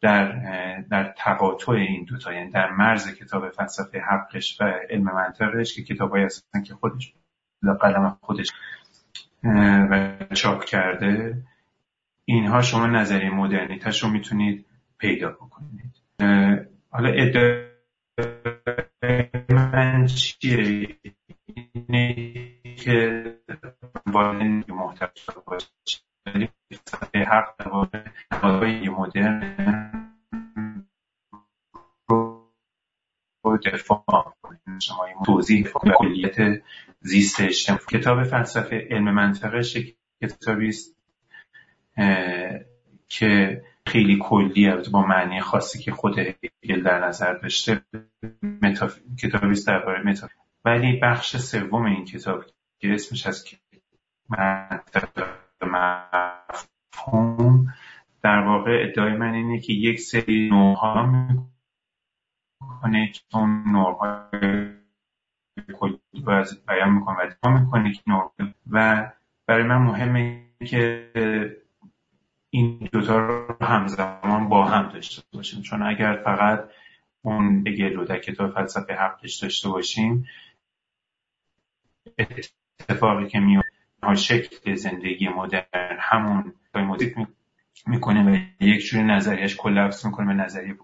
در 0.00 0.32
در 0.80 1.14
تقاطع 1.18 1.72
این 1.72 2.04
دوتا 2.04 2.32
یعنی 2.32 2.50
در 2.50 2.70
مرز 2.70 3.14
کتاب 3.14 3.50
فلسفه 3.50 4.00
حقش 4.00 4.60
و 4.60 4.64
علم 4.90 5.04
منطقش 5.04 5.74
که 5.74 5.82
کتابایی 5.82 6.24
هستن 6.24 6.62
که 6.62 6.74
خودش 6.74 7.14
قلم 7.80 8.18
خودش 8.20 8.48
و 9.90 10.16
چاپ 10.34 10.64
کرده 10.64 11.42
اینها 12.24 12.62
شما 12.62 12.86
نظریه 12.86 13.30
مدرنیتش 13.30 14.02
رو 14.02 14.08
می‌تونید 14.08 14.66
پیدا 14.98 15.28
بکنید. 15.28 15.94
حالا 16.90 17.08
ادعای 17.08 17.71
من 19.48 20.06
چیه؟ 20.06 20.88
اینه 21.88 22.14
که 22.76 23.24
باید 24.12 24.70
محتوا 24.70 25.42
باشه 25.46 25.68
حق 27.14 27.56
درباره 27.58 28.90
مدرن 28.90 29.56
رو 32.08 33.58
دفاع 33.66 34.34
کنیم. 34.42 34.78
شما 34.78 35.06
توضیح 35.26 35.66
کلیت 35.98 36.62
زیست 37.00 37.40
اجتماعی. 37.40 37.84
کتاب 37.90 38.24
فلسفه 38.24 38.88
علم 38.90 39.14
منطقش 39.14 39.76
کتابی 40.22 40.68
است 40.68 40.96
که 43.08 43.62
خیلی 43.86 44.18
کلی 44.22 44.72
با 44.92 45.06
معنی 45.06 45.40
خاصی 45.40 45.78
که 45.78 45.92
خود 45.92 46.18
هگل 46.18 46.82
در 46.82 47.06
نظر 47.06 47.32
داشته 47.32 47.82
متاف... 48.62 48.98
کتابی 49.22 49.50
است 49.50 49.66
درباره 49.66 50.02
متاف... 50.02 50.30
ولی 50.64 51.00
بخش 51.02 51.36
سوم 51.36 51.84
این 51.84 52.04
کتاب 52.04 52.44
که 52.78 52.94
اسمش 52.94 53.26
از 53.26 53.44
مفهوم 55.62 57.66
در 58.22 58.38
واقع 58.38 58.86
ادعای 58.88 59.12
من 59.12 59.34
اینه 59.34 59.60
که 59.60 59.72
یک 59.72 60.00
سری 60.00 60.48
نوعها 60.50 61.06
می‌کنه 61.06 61.48
که 63.12 63.36
اون 63.36 63.64
نوعهای 63.66 64.72
کلی 65.74 65.98
بیان 66.68 66.92
می‌کنه 66.92 67.36
و 67.44 67.50
می‌کنه 67.50 67.92
که 67.92 68.02
و 68.70 69.10
برای 69.46 69.64
من 69.64 69.78
مهمه 69.78 70.46
که 70.66 71.12
این 72.54 72.88
دوتا 72.92 73.18
رو 73.18 73.56
همزمان 73.60 74.48
با 74.48 74.64
هم 74.64 74.88
داشته 74.88 75.22
باشیم. 75.32 75.62
چون 75.62 75.82
اگر 75.82 76.22
فقط 76.24 76.68
اون 77.22 77.64
رو 77.66 78.04
در 78.04 78.18
کتاب 78.18 78.54
فلسفه 78.54 78.94
حقش 78.94 79.36
داشته 79.36 79.68
باشیم 79.68 80.26
اتفاقی 82.80 83.28
که 83.28 83.40
میاد 83.40 83.64
شکل 84.14 84.74
زندگی 84.74 85.28
مدرن 85.28 85.96
همون 86.00 86.54
موزیک 86.74 87.14
می‌کنه 87.86 88.32
و 88.32 88.64
یک 88.64 88.84
جور 88.86 89.02
نظریش 89.02 89.56
کلپس 89.56 90.06
می‌کنه 90.06 90.26
به 90.26 90.42
نظریه 90.42 90.76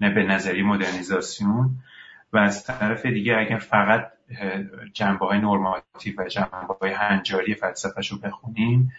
نه 0.00 0.10
به 0.10 0.22
نظریه 0.22 0.62
مدرنیزاسیون. 0.62 1.70
و 2.32 2.38
از 2.38 2.64
طرف 2.64 3.06
دیگه 3.06 3.36
اگر 3.36 3.58
فقط 3.58 4.12
جنبه 4.92 5.26
های 5.26 5.38
نرماتیو 5.38 6.14
و 6.18 6.28
جنبه 6.28 6.74
های 6.80 6.92
هنجاری 6.92 7.54
فلسفهش 7.54 8.12
رو 8.12 8.18
بخونیم 8.18 8.92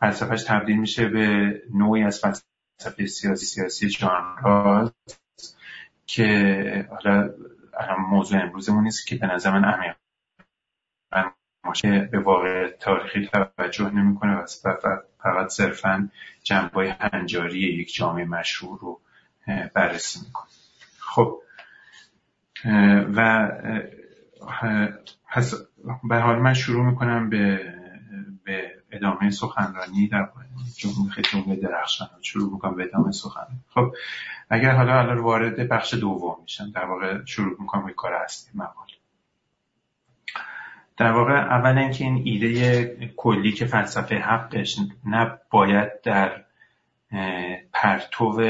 فلسفهش 0.00 0.44
تبدیل 0.44 0.76
میشه 0.78 1.08
به 1.08 1.62
نوعی 1.74 2.02
از 2.02 2.20
فلسفه 2.20 3.06
سیاسی 3.06 3.46
سیاسی 3.46 3.88
جان 3.88 4.92
که 6.06 6.88
حالا 6.90 7.34
موضوع 7.98 8.42
امروزمون 8.42 8.84
نیست 8.84 9.06
که 9.06 9.16
به 9.16 9.26
نظر 9.26 9.58
من 9.58 9.64
عمیق 9.64 9.94
به 12.10 12.18
واقع 12.18 12.70
تاریخی 12.70 13.26
توجه 13.26 13.90
نمی‌کنه 13.90 14.36
و 14.36 14.46
فقط 15.22 15.48
صرفا 15.48 16.10
جنبای 16.42 16.88
هنجاری 16.88 17.58
یک 17.58 17.94
جامعه 17.94 18.24
مشهور 18.24 18.78
رو 18.78 19.00
بررسی 19.74 20.20
می‌کنه. 20.26 20.48
خب 20.98 21.42
و 23.16 23.50
به 26.04 26.16
حال 26.16 26.38
من 26.38 26.54
شروع 26.54 26.86
می‌کنم 26.86 27.30
به, 27.30 27.74
به 28.44 28.77
ادامه 28.92 29.30
سخنرانی 29.30 30.08
در 30.08 30.28
جمله 30.76 31.22
جمله 31.32 31.56
درخشان 31.56 32.08
شروع 32.22 32.52
می‌کنم 32.52 32.74
به 32.74 32.84
ادامه 32.84 33.12
سخنرانی. 33.12 33.60
خب 33.68 33.94
اگر 34.50 34.70
حالا 34.70 34.98
الان 34.98 35.18
وارد 35.18 35.68
بخش 35.68 35.94
دوم 35.94 36.36
میشم 36.42 36.70
در 36.70 36.84
واقع 36.84 37.24
شروع 37.24 37.56
می‌کنم 37.60 37.86
به 37.86 37.92
کار 37.92 38.12
اصلی 38.12 38.50
مقاله. 38.54 38.92
در 40.96 41.12
واقع 41.12 41.32
اولا 41.32 41.80
اینکه 41.80 42.04
این 42.04 42.22
ایده 42.24 43.12
کلی 43.16 43.52
که 43.52 43.66
فلسفه 43.66 44.18
حقش 44.18 44.78
نباید 45.06 46.00
در 46.02 46.44
پرتو 47.72 48.42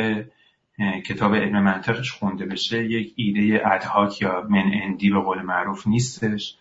کتاب 1.07 1.35
علم 1.35 1.63
منطقش 1.63 2.13
خونده 2.13 2.47
بشه 2.47 2.85
یک 2.85 3.13
ایده 3.17 3.63
ادهاک 3.67 4.23
یا 4.23 4.47
من 4.49 4.71
اندی 4.73 5.11
به 5.11 5.21
قول 5.21 5.43
معروف 5.43 5.87
نیستش. 5.87 6.59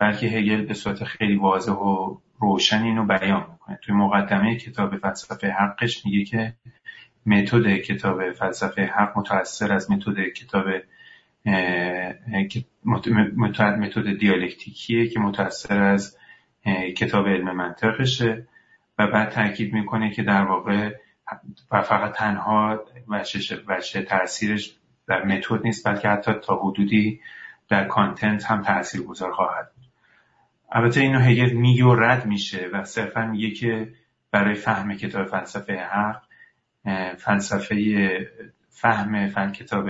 بلکه 0.00 0.26
هگل 0.26 0.64
به 0.64 0.74
صورت 0.74 1.04
خیلی 1.04 1.36
واضح 1.36 1.72
و 1.72 2.16
روشن 2.40 2.82
اینو 2.82 3.06
بیان 3.06 3.46
می‌کنه. 3.50 3.78
توی 3.82 3.94
مقدمه 3.94 4.56
کتاب 4.56 4.96
فلسفه 4.96 5.48
حقش 5.48 6.06
میگه 6.06 6.24
که 6.24 6.54
متد 7.26 7.76
کتاب 7.76 8.32
فلسفه 8.32 8.86
حق 8.86 9.18
متأثر 9.18 9.72
از 9.72 9.90
متد 9.90 10.28
کتاب 10.36 10.64
متد 13.54 14.18
دیالکتیکیه 14.18 15.08
که 15.08 15.20
متأثر 15.20 15.82
از 15.82 16.16
کتاب 16.96 17.28
علم 17.28 17.56
منطقشه 17.56 18.46
و 18.98 19.06
بعد 19.06 19.30
تاکید 19.30 19.72
می‌کنه 19.72 20.10
که 20.10 20.22
در 20.22 20.44
واقع 20.44 20.90
و 21.72 21.82
فقط 21.82 22.12
تنها 22.12 22.84
وجه 23.68 24.02
تاثیرش 24.02 24.76
در 25.06 25.24
متد 25.24 25.64
نیست 25.64 25.88
بلکه 25.88 26.08
حتی 26.08 26.32
تا 26.32 26.56
حدودی 26.56 27.20
در 27.68 27.84
کانتنت 27.84 28.44
هم 28.44 28.62
تاثیر 28.62 29.02
گذار 29.02 29.32
خواهد 29.32 29.70
البته 30.72 31.00
اینو 31.00 31.18
هگل 31.18 31.50
میگه 31.50 31.84
و 31.84 31.94
رد 31.94 32.26
میشه 32.26 32.68
و 32.72 32.84
صرفا 32.84 33.26
میگه 33.26 33.50
که 33.50 33.92
برای 34.30 34.54
فهم 34.54 34.94
کتاب 34.94 35.26
فلسفه 35.26 35.76
حق 35.76 36.22
فلسفه 37.18 38.30
فهم 38.68 39.28
فن 39.28 39.52
کتاب 39.52 39.88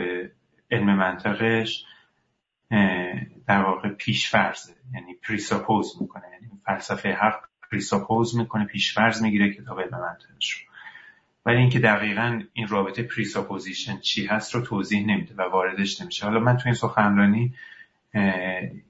علم 0.71 0.95
منطقش 0.97 1.85
در 3.47 3.63
واقع 3.63 3.89
پیش 3.89 4.29
فرضه 4.29 4.73
یعنی 4.95 5.15
presuppose 5.15 5.97
می‌کنه. 6.01 6.25
یعنی 6.33 6.51
فلسفه 6.67 7.13
حق 7.13 7.41
presuppose 7.71 8.37
می‌کنه 8.37 8.65
پیش 8.65 8.95
فرض 8.95 9.23
می‌گیره 9.23 9.55
کتاب 9.55 9.81
علم 9.81 10.01
منطقش 10.01 10.53
رو. 10.53 10.61
ولی 11.47 11.57
اینکه 11.57 11.79
دقیقا 11.79 12.43
این 12.53 12.69
رابطه 12.69 13.03
presupposition 13.03 13.99
چی 13.99 14.27
هست 14.27 14.55
رو 14.55 14.61
توضیح 14.61 15.07
نمیده 15.07 15.35
و 15.35 15.43
واردش 15.43 16.01
نمیشه. 16.01 16.27
حالا 16.27 16.41
من 16.41 16.57
تو 16.57 16.63
این 16.65 16.75
سخنرانی 16.75 17.55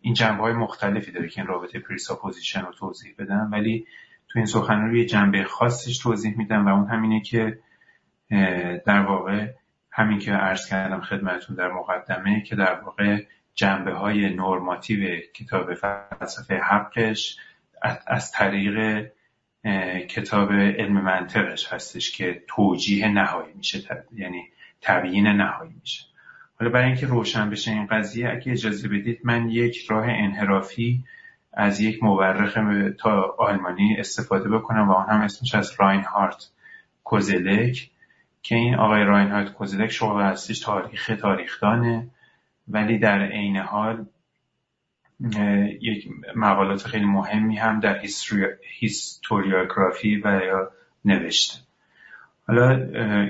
این 0.00 0.14
جنبه 0.14 0.42
های 0.42 0.52
مختلفی 0.52 1.12
داره 1.12 1.28
که 1.28 1.40
این 1.40 1.48
رابطه 1.48 1.78
presupposition 1.78 2.61
رو 2.61 2.72
توضیح 2.72 3.14
بدم 3.18 3.48
ولی 3.52 3.87
تو 4.28 4.38
این 4.38 4.46
سخنرانی 4.46 4.98
یه 4.98 5.06
جنبه 5.06 5.44
خاصش 5.44 5.98
توضیح 5.98 6.38
میدم 6.38 6.66
و 6.66 6.74
اون 6.74 6.88
همینه 6.88 7.20
که 7.20 7.59
در 8.87 9.00
واقع 9.00 9.46
همین 9.90 10.18
که 10.18 10.33
عرض 10.33 10.68
کردم 10.68 11.00
خدمتون 11.00 11.56
در 11.56 11.72
مقدمه 11.72 12.42
که 12.42 12.56
در 12.56 12.80
واقع 12.80 13.24
جنبه 13.54 13.92
های 13.92 14.35
نورماتیو 14.35 15.20
کتاب 15.35 15.74
فلسفه 15.74 16.56
حقش 16.56 17.37
از 18.06 18.33
طریق 18.33 19.06
کتاب 20.09 20.52
علم 20.52 21.00
منطقش 21.00 21.72
هستش 21.72 22.11
که 22.11 22.44
توجیه 22.48 23.09
نهایی 23.09 23.52
میشه 23.54 24.04
یعنی 24.14 24.48
تبیین 24.80 25.26
نهایی 25.26 25.74
میشه. 25.80 26.10
حالا 26.61 26.73
برای 26.73 26.87
اینکه 26.87 27.07
روشن 27.07 27.51
بشه 27.51 27.70
این 27.70 27.87
قضیه 27.87 28.31
اگه 28.31 28.53
اجازه 28.53 28.88
بدید 28.88 29.20
من 29.25 29.49
یک 29.49 29.87
راه 29.90 30.05
انحرافی 30.09 31.05
از 31.53 31.81
یک 31.81 32.03
مورخ 32.03 32.59
تا 32.99 33.35
آلمانی 33.38 33.96
استفاده 33.99 34.49
بکنم 34.49 34.88
و 34.88 34.92
آن 34.92 35.07
هم 35.09 35.20
اسمش 35.20 35.55
از 35.55 35.73
راینهارت 35.79 36.51
کوزلک 37.05 37.90
که 38.42 38.55
این 38.55 38.75
آقای 38.75 39.05
راینهارت 39.05 39.53
کوزلک 39.53 39.90
شغل 39.90 40.23
هستیش 40.23 40.61
تاریخ 40.61 41.11
تاریخدانه 41.20 42.09
ولی 42.68 42.99
در 42.99 43.23
عین 43.23 43.57
حال 43.57 44.07
یک 45.81 46.09
مقالات 46.37 46.87
خیلی 46.87 47.05
مهمی 47.05 47.57
هم 47.57 47.81
در 47.81 48.03
هیستوریوگرافی 48.81 50.16
و 50.16 50.40
یا 50.46 50.70
نوشته. 51.05 51.69
حالا 52.50 52.70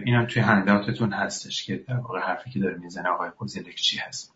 اینم 0.04 0.26
توی 0.26 0.42
هنداتتون 0.42 1.12
هستش 1.12 1.64
که 1.64 1.76
در 1.76 1.96
واقع 1.96 2.20
حرفی 2.20 2.50
که 2.50 2.60
داره 2.60 2.76
می‌زنه 2.76 3.08
آقای 3.08 3.30
کوزلک 3.30 3.74
چی 3.74 3.98
هست؟ 3.98 4.34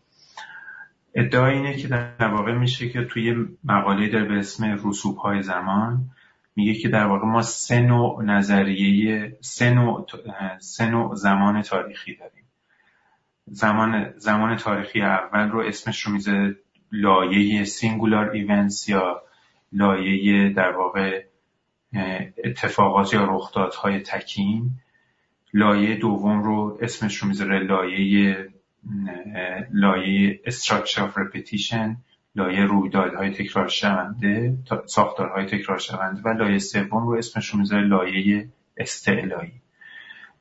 ادعا 1.13 1.47
اینه 1.47 1.77
که 1.77 1.87
در 1.87 2.27
واقع 2.27 2.53
میشه 2.53 2.89
که 2.89 3.05
توی 3.05 3.35
مقاله 3.63 4.09
داره 4.09 4.25
به 4.25 4.33
اسم 4.33 4.79
رسوب 4.89 5.17
های 5.17 5.41
زمان 5.41 6.09
میگه 6.55 6.73
که 6.73 6.89
در 6.89 7.05
واقع 7.05 7.25
ما 7.25 7.41
سه 7.41 7.81
نوع 7.81 8.23
نظریه 8.23 9.37
سه 9.41 9.73
نوع, 9.73 10.05
سه 10.59 10.89
نوع 10.89 11.15
زمان 11.15 11.61
تاریخی 11.61 12.15
داریم. 12.15 12.45
زمان 13.47 14.13
زمان 14.17 14.55
تاریخی 14.55 15.01
اول 15.01 15.49
رو 15.49 15.59
اسمش 15.59 16.01
رو 16.01 16.11
می‌ذاره 16.13 16.55
لایه 16.91 17.63
singular 17.63 18.29
events 18.29 18.89
یا 18.89 19.21
لایه 19.71 20.49
در 20.49 20.71
واقع 20.71 21.23
اتفاقات 22.43 23.13
یا 23.13 23.25
رخدادهای 23.25 23.99
تکین 23.99 24.71
لایه 25.53 25.95
دوم 25.95 26.43
رو 26.43 26.77
اسمش 26.81 27.17
رو 27.17 27.27
می‌ذاره 27.27 27.59
لایه 27.59 28.49
لایه 29.71 30.41
structure 30.47 30.99
of 30.99 31.17
repetition 31.17 31.95
لایه 32.35 32.65
رویدادهای 32.65 33.29
تکرار 33.29 33.67
شونده 33.67 34.57
ساختارهای 34.85 35.45
تکرار 35.45 35.77
شونده 35.77 36.21
و 36.25 36.29
لایه 36.29 36.59
سوم 36.59 37.07
رو 37.07 37.17
اسمش 37.17 37.49
رو 37.49 37.59
می‌ذاره 37.59 37.83
لایه 37.83 38.47
استعلایی. 38.77 39.61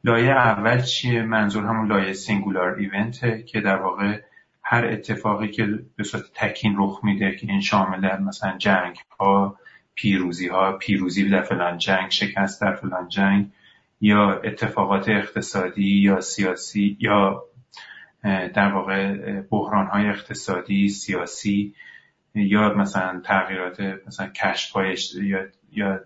لایه 0.05 0.31
اول 0.31 0.81
چیه؟ 0.83 1.23
منظور 1.23 1.64
همون 1.64 1.88
لایه 1.88 2.12
سینگولار 2.12 2.75
ایونته 2.75 3.43
که 3.43 3.61
در 3.61 3.77
واقع 3.77 4.21
هر 4.62 4.87
اتفاقی 4.87 5.49
که 5.49 5.69
به 5.97 6.05
صورت 6.05 6.23
تکین 6.35 6.75
رخ 6.79 7.01
میده 7.03 7.37
که 7.37 7.47
این 7.47 7.61
شامل 7.61 8.21
مثلا 8.21 8.59
جنگ 8.59 8.97
ها 9.21 9.59
پیروزی 9.94 10.48
ها 10.48 10.72
پیروزی 10.72 11.28
در 11.28 11.42
فلان 11.42 11.78
جنگ 11.78 12.11
شکست 12.11 12.61
در 12.61 12.74
فلان 12.74 13.09
جنگ 13.09 13.50
یا 14.00 14.40
اتفاقات 14.40 15.09
اقتصادی 15.09 16.00
یا 16.00 16.20
سیاسی 16.20 16.96
یا 17.00 17.44
در 18.24 18.72
واقع 18.72 19.14
بحران 19.40 19.87
های 19.87 20.09
اقتصادی 20.09 20.88
سیاسی 20.88 21.74
یا 22.35 22.74
مثلا 22.74 23.20
تغییرات 23.24 23.80
مثلا 24.07 24.28
کشف 24.28 24.76
یا, 25.22 25.46
یا 25.72 26.00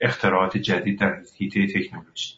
اختراعات 0.00 0.56
جدید 0.56 1.00
در 1.00 1.22
حیطه 1.38 1.66
تکنولوژی. 1.66 2.34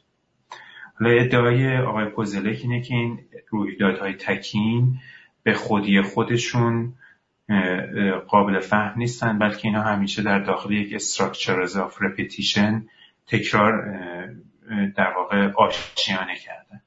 حالا 1.00 1.10
ادعای 1.10 1.76
آقای 1.76 2.04
پوزلک 2.04 2.58
اینه 2.62 2.82
که 2.82 2.94
این 2.94 3.18
رویدادهای 3.50 4.12
تکین 4.12 4.98
به 5.42 5.54
خودی 5.54 6.02
خودشون 6.02 6.94
قابل 8.28 8.60
فهم 8.60 8.98
نیستن 8.98 9.38
بلکه 9.38 9.68
اینا 9.68 9.82
همیشه 9.82 10.22
در 10.22 10.38
داخل 10.38 10.72
یک 10.72 10.98
structures 10.98 11.70
of 11.70 11.92
repetition 11.92 12.88
تکرار 13.26 14.00
در 14.96 15.12
واقع 15.16 15.52
آشیانه 15.52 16.36
کردن. 16.36 16.80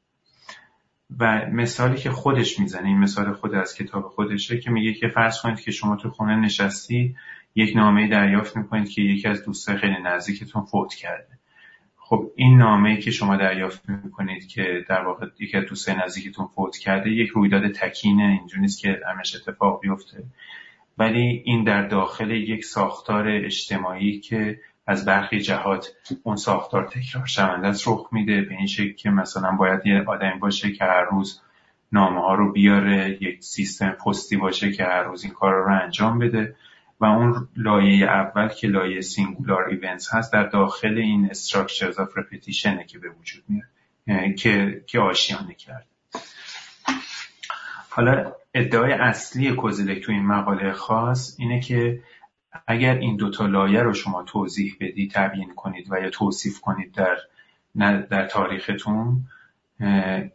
و 1.20 1.46
مثالی 1.52 1.98
که 1.98 2.12
خودش 2.12 2.60
می‌زنه 2.60 2.88
این 2.88 2.98
مثال 2.98 3.34
خود 3.34 3.56
از 3.56 3.76
کتاب 3.76 4.08
خودشه 4.08 4.60
که 4.60 4.72
میگه 4.72 4.94
که 4.94 5.08
فرض 5.08 5.42
کنید 5.42 5.60
که 5.60 5.72
شما 5.72 5.96
تو 5.96 6.10
خونه 6.10 6.36
نشستی 6.36 7.16
یک 7.56 7.76
نامه 7.76 8.08
دریافت 8.08 8.58
می‌کنید 8.58 8.90
که 8.90 9.02
یکی 9.02 9.28
از 9.28 9.46
دوستای 9.46 9.78
خیلی 9.78 10.02
نزدیکتون 10.04 10.66
فوت 10.66 10.94
کرده. 10.94 11.37
خب 12.10 12.32
این 12.36 12.58
نامه 12.58 12.98
که 12.98 13.12
شما 13.12 13.38
دریافت 13.38 13.90
می‌کنید 13.90 14.48
که 14.48 14.86
در 14.90 15.06
واقع 15.06 15.28
یکی 15.40 15.58
از 15.58 15.66
دوستای 15.66 15.96
نزدیکتون 15.96 16.48
فوت 16.56 16.78
کرده 16.78 17.10
یک 17.10 17.30
رویداد 17.30 17.72
تکینه 17.72 18.24
اینجوری 18.24 18.62
نیست 18.62 18.80
که 18.80 19.00
همش 19.08 19.36
اتفاق 19.36 19.82
بیفته. 19.82 20.24
ولی 20.98 21.42
این 21.46 21.64
در 21.64 21.88
داخل 21.88 22.32
یک 22.32 22.66
ساختار 22.66 23.28
اجتماعی 23.28 24.20
که 24.20 24.60
از 24.88 25.06
برخی 25.06 25.40
جهات 25.40 25.88
اون 26.24 26.36
ساختار 26.36 26.88
تکرار 26.88 27.26
شونده 27.26 27.68
است 27.68 27.88
رخ 27.88 28.08
میده. 28.12 28.42
به 28.42 28.56
این 28.56 28.68
شکل 28.68 28.94
که 28.94 29.10
مثلا 29.10 29.52
باید 29.52 29.86
یه 29.86 30.04
آدمی 30.08 30.40
باشه 30.40 30.72
که 30.72 30.84
هر 30.84 31.04
روز 31.12 31.42
نامه 31.92 32.22
ها 32.22 32.36
رو 32.36 32.52
بیاره 32.52 33.18
یک 33.22 33.44
سیستم 33.44 33.90
پستی 33.90 34.38
باشه 34.38 34.72
که 34.72 34.84
هر 34.84 35.04
روز 35.04 35.24
این 35.24 35.34
کار 35.34 35.54
رو 35.54 35.82
انجام 35.82 36.20
بده. 36.20 36.56
و 37.00 37.06
اون 37.06 37.48
لایه 37.56 38.06
اول 38.06 38.48
که 38.48 38.68
لایه 38.68 39.02
singular 39.02 39.66
events 39.70 40.14
هست 40.14 40.34
در 40.34 40.44
داخل 40.44 40.98
این 40.98 41.30
structures 41.30 41.96
of 41.96 42.10
repetition 42.20 42.86
که 42.88 43.00
به 43.00 43.10
وجود 43.10 43.44
میاد 43.48 44.36
که 44.36 44.84
که 44.88 45.00
آشیانه 45.00 45.54
کرد 45.54 45.88
حالا 47.90 48.34
ادعای 48.54 48.92
اصلی 48.92 49.52
کوزلک 49.52 50.04
تو 50.04 50.12
این 50.12 50.26
مقاله 50.26 50.74
خاص 50.74 51.36
اینه 51.40 51.60
که 51.60 52.00
اگر 52.68 52.96
این 52.96 53.16
دوتا 53.16 53.46
لایه 53.46 53.82
رو 53.82 53.94
شما 53.94 54.24
توضیح 54.24 54.78
بدی 54.80 55.08
تبیین 55.14 55.54
کنید 55.56 55.88
و 55.92 56.00
یا 56.00 56.10
توصیف 56.10 56.60
کنید 56.60 56.92
در 56.92 57.18
در 58.10 58.28
تاریختون 58.28 59.24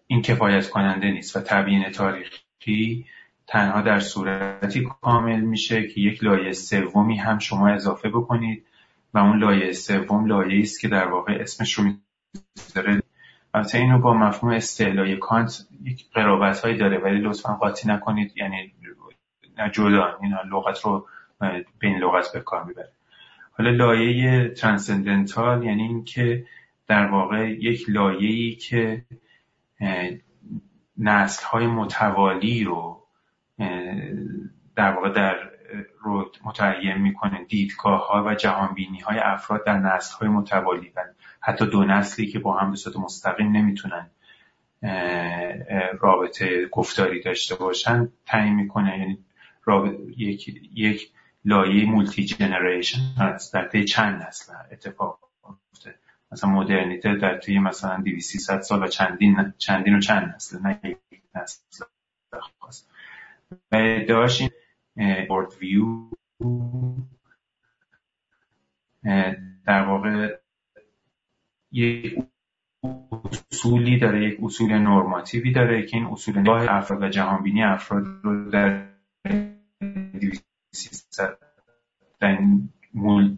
این 0.07 0.23
کفایت 0.23 0.69
کننده 0.69 1.11
نیست 1.11 1.37
و 1.37 1.41
تبیین 1.41 1.91
تاریخی 1.91 3.07
تنها 3.53 3.83
در 3.83 4.01
صورتی 4.01 4.89
کامل 5.01 5.41
میشه 5.41 5.89
که 5.89 6.01
یک 6.01 6.25
لایه 6.25 6.53
سومی 6.53 7.17
هم 7.17 7.39
شما 7.39 7.69
اضافه 7.69 8.09
بکنید 8.09 8.67
و 9.15 9.19
اون 9.19 9.39
لایه 9.39 9.73
سوم 9.73 10.27
لایه 10.27 10.61
است 10.61 10.81
که 10.81 10.89
در 10.89 11.09
واقع 11.09 11.39
اسمش 11.41 11.73
رو 11.73 11.85
می‌ذاره 11.85 13.03
البته 13.55 13.79
اینو 13.79 13.99
با 13.99 14.15
مفهوم 14.15 14.53
استعلای 14.53 15.17
کانت 15.17 15.67
یک 15.85 16.11
قرابت 16.15 16.61
هایی 16.61 16.77
داره 16.77 16.99
ولی 16.99 17.19
لطفا 17.19 17.55
قاطی 17.55 17.89
نکنید. 17.89 18.33
یعنی 18.37 18.73
جدا 19.73 20.19
این 20.23 20.35
لغت 20.53 20.81
رو 20.81 21.07
بین 21.79 21.97
لغت 21.97 22.33
به 22.33 22.41
کار 22.41 22.65
می‌بره. 22.65 22.93
حالا 23.53 23.71
لایه 23.71 24.49
ترانسندنتال 24.49 25.65
یعنی 25.65 25.83
اینکه 25.83 26.47
در 26.87 27.07
واقع 27.07 27.51
یک 27.51 27.85
لایه‌ای 27.89 28.55
که 28.55 29.05
نسل 30.99 31.47
های 31.47 31.67
متوالی 31.67 32.65
رو 32.65 33.02
در 34.77 34.93
واقع 34.93 35.13
در 35.13 35.37
رو 35.99 36.31
متعین 36.45 36.99
می‌کنه 36.99 37.45
دیدگاه 37.45 38.09
ها 38.09 38.25
و 38.27 38.35
جهانبینی 38.35 39.01
های 39.01 39.19
افراد 39.19 39.67
در 39.67 39.79
نسل 39.79 40.17
های 40.17 40.29
متوالی 40.29 40.93
و 40.97 41.05
حتی 41.41 41.67
دو 41.67 41.85
نسلی 41.85 42.27
که 42.27 42.39
با 42.39 42.59
هم 42.59 42.71
به 42.71 42.77
صورت 42.77 42.97
مستقیم 42.97 43.57
نمی‌تونن 43.57 44.11
رابطه 46.01 46.69
گفتاری 46.69 47.23
داشته 47.23 47.55
باشن 47.55 48.09
تعیین 48.27 48.55
می‌کنه. 48.55 48.99
یعنی 48.99 49.19
یک, 50.17 50.49
یک 50.75 51.13
لایه 51.45 51.91
مولتی 51.91 52.25
جنریشن 52.25 52.99
هست 53.19 53.55
در 53.55 53.69
طی 53.69 53.85
چند 53.85 54.23
نسل 54.23 54.53
اتفاق 54.73 55.19
میفته 55.49 55.95
مثلا 56.33 56.51
مدرنیته 56.51 57.15
در 57.15 57.39
طی 57.39 57.59
مثلا 57.59 58.03
200 58.05 58.61
سال 58.61 58.83
و 58.83 58.87
چندین 58.87 59.55
چندین 59.59 59.95
و 59.95 60.01
چند 60.01 60.35
نسل 60.35 60.63
نه 60.63 60.81
یک 60.83 61.23
نسل 61.35 61.85
خاص. 62.59 62.87
این 63.73 64.51
بورد 65.29 65.53
ویو 65.61 66.11
در 69.67 69.83
واقع 69.87 70.39
یک 71.73 72.19
اصولی 73.53 73.99
داره 73.99 74.29
یک 74.29 74.39
اصول 74.43 74.73
نرماتیوی 74.73 75.53
داره 75.53 75.87
که 75.87 75.97
این 75.97 76.07
اصول 76.07 76.39
نگاه 76.39 76.67
افراد 76.69 77.03
و 77.03 77.09
جهانبینی 77.09 77.63
افراد 77.63 78.05
رو 78.23 78.51
در 78.51 78.89
در 82.21 82.39
مول 82.95 83.37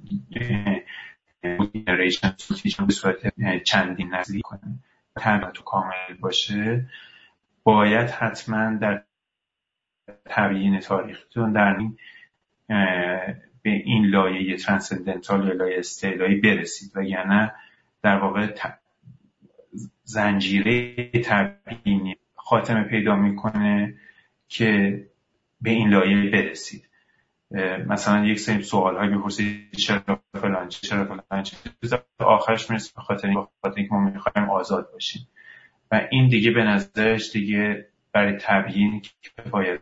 به 2.86 2.92
صورت 2.92 3.34
چندین 3.64 4.14
کنه. 4.42 4.78
تو 5.54 5.62
کامل 5.62 6.14
باشه. 6.20 6.86
باید 7.62 8.10
حتما 8.10 8.76
در 8.76 9.04
تبیین 10.24 10.80
تاریختون 10.80 11.52
در 11.52 11.76
این 11.78 11.98
به 13.62 13.70
این 13.70 14.06
لایه 14.06 14.56
ترانسندنتال 14.56 15.48
یا 15.48 15.52
لایه 15.52 15.78
استعلایی 15.78 16.40
برسید. 16.40 16.92
و 16.94 17.02
یعنی 17.02 17.50
در 18.02 18.18
واقع 18.18 18.54
زنجیره 20.04 20.94
تبیینی 21.10 22.16
خاتمه 22.34 22.84
پیدا 22.84 23.16
می‌کنه 23.16 23.94
که 24.48 25.00
به 25.60 25.70
این 25.70 25.88
لایه 25.88 26.30
برسید. 26.30 26.88
مثلا 27.86 28.26
یک 28.26 28.40
سری 28.40 28.62
سوال 28.62 28.96
های 28.96 29.08
می‌پرسید 29.08 29.72
چرا 29.72 30.20
فلان 30.34 30.68
چرا 30.68 31.04
فلان 31.04 31.44
آخرش 32.18 32.70
می‌رسه 32.70 32.92
به 32.96 33.02
خاطر 33.02 33.28
اینکه 33.76 33.94
ما 33.94 34.00
می‌خوایم 34.00 34.50
آزاد 34.50 34.92
باشیم. 34.92 35.28
و 35.90 36.08
این 36.10 36.28
دیگه 36.28 36.50
به 36.50 36.64
نظرش 36.64 37.32
دیگه 37.32 37.88
برای 38.14 38.38
تبیین 38.40 39.02
کفایت 39.22 39.80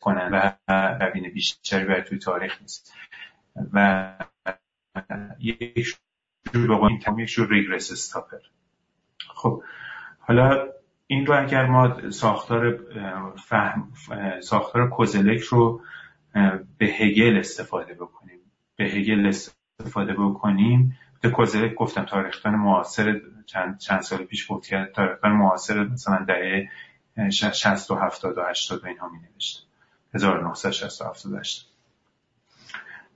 کنن 0.00 0.30
و 0.34 0.52
تبیین 1.00 1.30
بیشتری 1.30 1.84
برای 1.84 2.02
توی 2.02 2.18
تاریخ 2.18 2.60
نیست. 2.60 2.94
و 3.72 4.12
یک 5.38 5.98
شروع 6.52 6.80
به 6.80 6.84
این 6.84 7.18
یک 7.18 7.28
شروع 7.28 7.48
ریگرس 7.48 7.92
استاپر 7.92 8.38
خب 9.34 9.62
حالا 10.18 10.68
این 11.06 11.26
رو 11.26 11.42
اگر 11.42 11.66
ما 11.66 12.10
ساختار 12.10 12.78
فهم 13.48 13.92
ساختار 14.40 14.90
کوزلک 14.90 15.40
رو 15.40 15.80
به 16.78 16.86
هگل 16.86 17.36
استفاده 17.38 17.94
بکنیم. 17.94 18.38
به 18.76 18.84
هگل 18.84 19.26
استفاده 19.26 20.12
بکنیم. 20.12 20.98
به 21.20 21.30
کوزلک 21.30 21.74
گفتم 21.74 22.04
تاریختان 22.04 22.54
معاصر 22.54 23.20
چند, 23.46 23.78
چند 23.78 24.00
سال 24.00 24.24
پیش 24.24 24.46
بود 24.46 24.66
که 24.66 24.90
تاریختان 24.94 25.32
معاصر 25.32 25.84
مثلا 25.84 26.24
دهه 26.24 26.68
60 27.30 27.90
و 27.90 27.94
70 27.94 28.38
و 28.38 28.42
80 28.50 28.84
و 28.84 28.86
اینها 28.86 29.08
می 29.08 29.18
نوشت 29.18 29.66
1960 30.14 31.02
و 31.02 31.04
80 31.38 31.76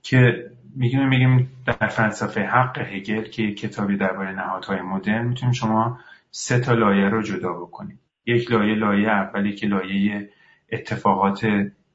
که 0.03 0.51
میگیم 0.75 1.07
میگیم 1.07 1.49
در 1.65 1.87
فلسفه 1.87 2.41
حق 2.41 2.79
هگل 2.79 3.23
که 3.23 3.53
کتابی 3.53 3.97
درباره 3.97 4.31
نهادهای 4.31 4.81
مدرن 4.81 5.27
می‌تونیم 5.27 5.53
شما 5.53 5.99
سه 6.31 6.59
تا 6.59 6.73
لایه 6.73 7.09
رو 7.09 7.21
جدا 7.21 7.53
بکنیم. 7.53 7.99
یک 8.25 8.51
لایه 8.51 8.75
لایه 8.75 9.09
اولی 9.09 9.55
که 9.55 9.67
لایه 9.67 10.29
اتفاقات 10.71 11.47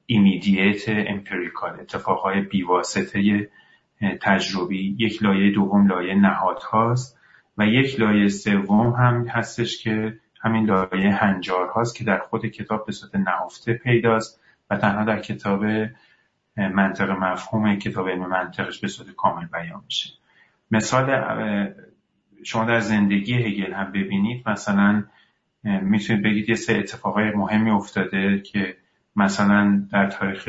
immediate 0.06 0.88
empirical 0.88 1.80
اتفاقهای 1.80 2.40
بیواسطه 2.40 3.50
تجربی. 4.20 4.96
یک 4.98 5.22
لایه 5.22 5.52
دوم 5.52 5.86
لایه 5.86 6.14
نهاد 6.14 6.62
هاست 6.62 7.18
و 7.58 7.66
یک 7.66 8.00
لایه 8.00 8.28
سوم 8.28 8.90
هم 8.90 9.26
هستش 9.28 9.82
که 9.82 10.18
همین 10.46 10.66
لایه 10.66 11.14
هنجار 11.14 11.66
هاست 11.68 11.96
که 11.96 12.04
در 12.04 12.18
خود 12.18 12.46
کتاب 12.46 12.86
به 12.86 12.92
صورت 12.92 13.14
نهفته 13.14 13.72
پیداست 13.72 14.40
و 14.70 14.76
تنها 14.76 15.04
در 15.04 15.20
کتاب 15.20 15.64
منطق 16.56 17.10
مفهوم 17.10 17.76
کتاب 17.76 18.08
علم 18.08 18.26
منطقش 18.26 18.80
به 18.80 18.88
صورت 18.88 19.10
کامل 19.16 19.46
بیان 19.46 19.82
میشه. 19.84 20.10
مثال 20.70 21.06
شما 22.44 22.64
در 22.64 22.80
زندگی 22.80 23.34
هگل 23.34 23.72
هم 23.72 23.92
ببینید 23.92 24.48
مثلا 24.48 25.04
می‌تونید 25.64 26.22
بگید 26.22 26.48
یه 26.48 26.54
سه 26.54 26.74
اتفاقای 26.74 27.30
مهمی 27.30 27.70
افتاده 27.70 28.40
که 28.40 28.76
مثلا 29.16 29.86
در 29.92 30.10
تاریخ 30.10 30.48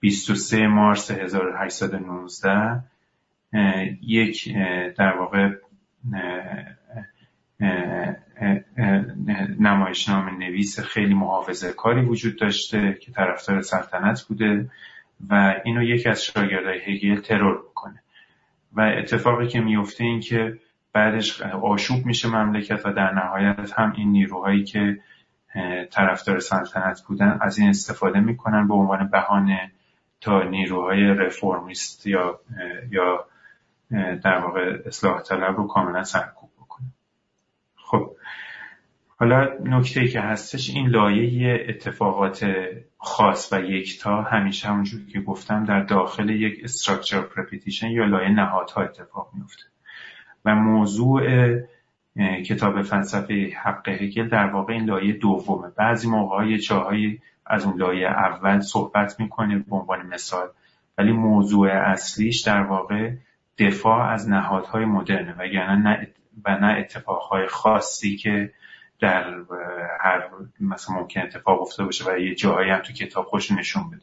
23 0.00 0.66
مارس 0.66 1.10
1819 1.10 2.80
یک 4.02 4.54
در 4.96 5.16
واقع 5.16 5.50
نمایشنامه 9.60 10.30
نویس 10.38 10.80
خیلی 10.80 11.14
محافظه 11.14 11.72
کاری 11.72 12.00
وجود 12.00 12.38
داشته 12.38 12.98
که 13.00 13.12
طرفدار 13.12 13.60
سلطنت 13.60 14.22
بوده 14.22 14.70
و 15.28 15.54
اینو 15.64 15.82
یکی 15.82 16.08
از 16.08 16.24
شاگردای 16.24 16.78
هگل 16.78 17.20
ترور 17.20 17.58
بکنه 17.58 18.02
و 18.72 18.80
اتفاقی 18.80 19.48
که 19.48 19.60
میفته 19.60 20.04
این 20.04 20.20
که 20.20 20.58
بعدش 20.92 21.42
آشوب 21.42 22.06
میشه 22.06 22.28
مملکت 22.28 22.86
و 22.86 22.92
در 22.92 23.12
نهایت 23.12 23.72
هم 23.78 23.92
این 23.96 24.12
نیروهایی 24.12 24.64
که 24.64 25.00
طرفدار 25.90 26.38
سلطنت 26.38 27.02
بودن 27.08 27.38
از 27.40 27.58
این 27.58 27.68
استفاده 27.68 28.20
می‌کنن 28.20 28.68
به 28.68 28.74
عنوان 28.74 29.08
بهانه 29.08 29.72
تا 30.20 30.42
نیروهای 30.42 31.02
رفرمیست 31.02 32.06
یا 32.06 32.40
یا 32.90 33.26
در 34.22 34.38
واقع 34.38 34.78
اصلاح 34.86 35.22
طلب 35.22 35.56
رو 35.56 35.66
کاملا 35.66 36.02
سرکوب 36.02 36.49
خب 37.90 38.10
حالا 39.18 39.48
نکته 39.64 40.08
که 40.08 40.20
هستش 40.20 40.70
این 40.70 40.88
لایه 40.88 41.66
اتفاقات 41.68 42.46
خاص 42.98 43.52
و 43.52 43.60
یکتا. 43.60 44.22
همیشه 44.22 44.68
همونجور 44.68 45.00
که 45.12 45.20
گفتم 45.20 45.64
در 45.64 45.80
داخل 45.80 46.30
یک 46.30 46.60
structure 46.64 47.20
of 47.20 47.32
repetition 47.32 47.90
یا 47.90 48.04
لایه 48.04 48.28
نهادها 48.28 48.82
اتفاق 48.82 49.30
میفته 49.34 49.62
و 50.44 50.54
موضوع 50.54 51.22
کتاب 52.46 52.82
فلسفه 52.82 53.52
حق 53.62 53.88
هگل 53.88 54.28
در 54.28 54.46
واقع 54.46 54.72
این 54.72 54.84
لایه 54.84 55.12
دومه. 55.12 55.68
بعضی 55.76 56.08
موقع 56.08 56.46
یه 56.46 56.58
جاهایی 56.58 57.22
از 57.46 57.64
اون 57.64 57.78
لایه 57.78 58.08
اول 58.08 58.60
صحبت 58.60 59.20
می‌کنه 59.20 59.58
به 59.58 59.76
عنوان 59.76 60.06
مثال 60.06 60.48
ولی 60.98 61.12
موضوع 61.12 61.68
اصلیش 61.70 62.40
در 62.40 62.62
واقع 62.62 63.12
دفاع 63.58 64.08
از 64.08 64.28
نهادهای 64.28 64.84
مدرنه. 64.84 65.34
و 65.38 65.46
یعنی 65.46 65.82
نه 65.82 66.08
و 66.44 66.58
نه 66.58 66.78
اتفاقهای 66.78 67.46
خاصی 67.46 68.16
که 68.16 68.52
در 69.00 69.34
هر 70.00 70.30
مثلا 70.60 70.96
ممکن 70.96 71.20
اتفاق 71.20 71.62
افتاده 71.62 71.84
باشه 71.84 72.10
و 72.10 72.18
یه 72.18 72.34
جاهایی 72.34 72.70
هم 72.70 72.78
تو 72.78 72.92
کتاب 72.92 73.24
خوش 73.24 73.50
نشون 73.50 73.90
بده. 73.90 74.02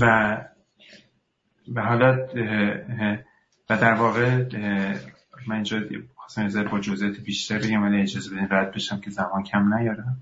و 0.00 0.36
به 1.68 1.82
حالا 1.82 2.26
و 3.70 3.76
در 3.76 3.94
واقع 3.94 4.44
من 5.46 5.54
اینجا 5.54 5.80
خواستم 6.14 6.64
با 6.64 6.80
جزئیات 6.80 7.20
بیشتر 7.20 7.58
بگم 7.58 7.82
ولی 7.82 8.02
اجازه 8.02 8.34
بدین 8.34 8.48
رد 8.50 8.72
بشم 8.72 9.00
که 9.00 9.10
زمان 9.10 9.42
کم 9.42 9.74
نیارم 9.74 10.16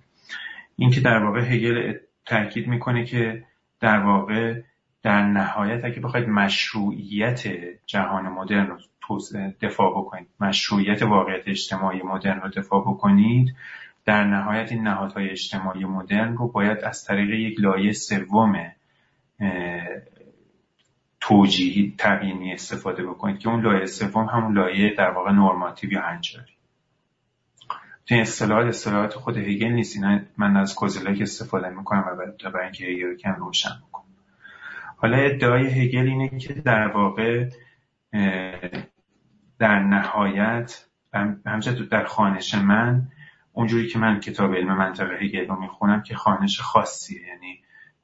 این 0.77 0.91
که 0.91 1.01
در 1.01 1.25
واقع 1.25 1.41
هگل 1.41 1.99
تاکید 2.27 2.69
می‌کنه 2.69 3.05
که 3.05 3.45
در 3.81 3.99
واقع 3.99 4.63
در 5.03 5.23
نهایت 5.23 5.85
اگه 5.85 6.01
بخواید 6.01 6.29
مشروعیت 6.29 7.43
جهان 7.87 8.29
مدرن 8.29 8.67
رو 8.67 8.79
دفاع 9.61 9.91
بکنید. 9.91 10.29
مشروعیت 10.41 11.03
واقعیت 11.03 11.43
اجتماعی 11.47 12.03
مدرن 12.03 12.41
رو 12.41 12.49
دفاع 12.49 12.81
بکنید. 12.81 13.55
در 14.05 14.25
نهایت 14.25 14.73
این 14.73 14.83
نهادهای 14.83 15.31
اجتماعی 15.31 15.85
مدرن 15.85 16.37
رو 16.37 16.49
باید 16.49 16.79
از 16.79 17.05
طریق 17.05 17.31
یک 17.31 17.61
لایه 17.61 17.93
سوم 17.93 18.73
توجیهی 21.21 21.95
تبیینی 21.99 22.53
استفاده 22.53 23.07
بکنید 23.07 23.39
که 23.39 23.49
اون 23.49 23.61
لایه 23.61 23.87
سوم 23.87 24.25
همون 24.25 24.55
لایه 24.55 24.95
در 24.95 25.11
واقع 25.11 25.31
نرماتیو 25.31 25.93
یا 25.93 26.03
هنجاری. 26.03 26.53
این 28.05 28.21
اصطلاحات 28.21 28.67
اصطلاحات 28.67 29.15
خود 29.15 29.37
هگل 29.37 29.69
نیست. 29.69 29.99
من 30.37 30.57
از 30.57 30.75
کوزلک 30.75 31.21
استفاده 31.21 31.69
می‌کنم 31.69 32.05
و 32.19 32.51
برای 32.51 32.65
اینکه 32.65 32.85
هگل 32.85 33.17
کم 33.17 33.35
روشن 33.35 33.71
بکنم. 33.89 34.05
حالا 34.97 35.17
ادعای 35.17 35.67
هگل 35.67 36.07
اینه 36.07 36.39
که 36.39 36.55
در 36.55 36.89
واقع 36.89 37.49
در 39.63 39.79
نهایت 39.79 40.85
همچنین 41.47 41.89
در 41.91 42.05
خانش 42.05 42.55
من 42.55 43.09
اونجوری 43.53 43.89
که 43.89 43.99
من 43.99 44.21
کتاب 44.21 44.55
علم 44.55 44.77
منطق 44.77 45.23
هگل 45.23 45.47
رو 45.47 45.61
می‌خونم 45.61 46.03
که 46.03 46.15
خانش 46.15 46.61
خاصیه. 46.61 47.21
یعنی 47.27 47.61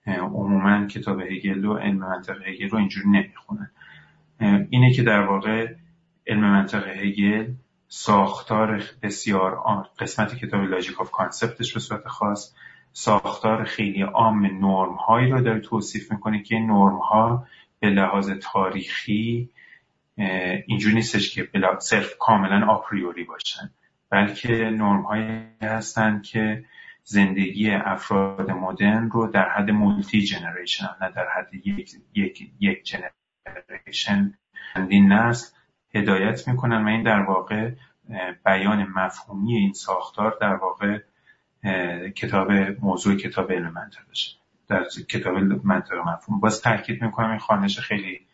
عموما 0.07 0.87
کتاب 0.87 1.21
هگل 1.21 1.65
و 1.65 1.75
علم 1.75 1.97
منطق 1.97 2.43
هگل 2.47 2.69
رو 2.69 2.79
اینجوری 2.79 3.09
نمی‌خونن. 3.09 3.71
اینه 4.71 4.93
که 4.93 5.03
در 5.03 5.21
واقع 5.21 5.75
علم 6.27 6.41
منطق 6.41 6.89
هگل 6.89 7.53
ساختار 7.89 8.83
بسیار 9.03 9.63
قسمت 9.99 10.35
کتاب 10.35 10.63
Logic 10.63 11.01
of 11.01 11.11
Concept 11.11 11.61
ش 11.61 11.75
به 11.75 11.81
صورت 11.81 12.09
خاص 12.09 12.55
ساختار 12.93 13.65
خیلی 13.65 14.03
عام 14.03 14.47
نرم 14.47 14.95
هایی 14.95 15.31
رو 15.31 15.41
داره 15.41 15.61
توصیف 15.61 16.13
می‌کنه 16.13 16.43
که 16.43 16.59
نرم 16.59 16.99
ها 16.99 17.47
به 17.81 17.91
لحاظ 17.91 18.31
تاریخی 18.31 19.51
اینجوری 20.67 20.95
نیستش 20.95 21.35
که 21.35 21.49
صرف 21.79 22.15
کاملا 22.21 22.67
a 22.67 22.75
priori 22.75 23.25
باشن. 23.25 23.71
بلکه 24.11 24.49
نرم 24.49 25.03
هایی 25.03 25.47
هستن 25.63 26.23
که 26.23 26.65
زندگی 27.05 27.71
افراد 27.71 28.51
مدرن 28.51 29.11
رو 29.11 29.27
در 29.27 29.49
حد 29.49 29.71
multi-generation 29.71 30.89
نه 31.01 31.11
در 31.11 31.27
حد 31.37 31.67
یک, 31.67 31.91
یک, 32.61 32.83
جنریشن 32.85 34.35
چندین 34.75 35.13
نسل 35.13 35.57
هدایت 35.95 36.49
می‌کنن. 36.49 36.85
و 36.85 36.89
این 36.89 37.03
در 37.03 37.21
واقع 37.21 37.71
بیان 38.45 38.83
مفهومی 38.97 39.55
این 39.57 39.73
ساختار 39.73 40.39
در 40.41 40.55
واقع 40.55 40.99
کتاب 42.11 42.53
موضوع 42.81 43.17
کتاب 43.17 43.53
علم 43.53 43.73
منطقشه 43.73 44.37
در 44.69 44.85
کتاب 45.09 45.35
منطق 45.65 45.95
مفهوم. 45.95 46.41
باز 46.41 46.63
تاکید 46.63 47.03
می‌کنم 47.03 47.31
این 47.31 47.39
خانش 47.39 47.79
خیلی 47.79 48.28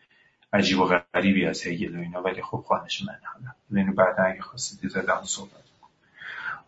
عجیب 0.55 0.81
و 0.81 0.85
غریبی 1.15 1.47
از 1.47 1.67
هگل 1.67 1.97
و 1.97 2.01
اینا 2.01 2.23
ولی 2.23 2.43
خب 2.43 2.65
خانش 2.69 3.03
من 3.03 3.19
حالا. 3.25 3.83
اینو 3.83 3.93
بعد 3.93 4.21
اگه 4.21 4.41
خواستید 4.41 4.91
زدم 4.91 5.21
صحبت 5.25 5.65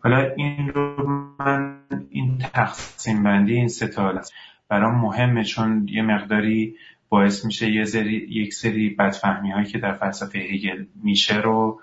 حالا 0.03 0.33
این 0.37 0.69
رو 0.69 1.07
من 1.39 1.83
این 2.11 2.39
تقسیم 2.39 3.23
بندی 3.23 3.55
این 3.55 3.69
ستا 3.69 4.21
برام 4.69 5.01
مهمه 5.01 5.45
چون 5.45 5.89
یه 5.89 6.03
مقداری 6.03 6.77
باعث 7.09 7.45
میشه 7.45 7.71
یه 7.71 7.85
سری 7.85 8.13
یک 8.13 8.55
سری 8.55 8.91
بدفهمی 8.91 9.51
هایی 9.51 9.67
که 9.67 9.79
در 9.79 9.93
فلسفه 9.93 10.39
هگل 10.39 10.87
میشه 10.95 11.37
رو 11.37 11.81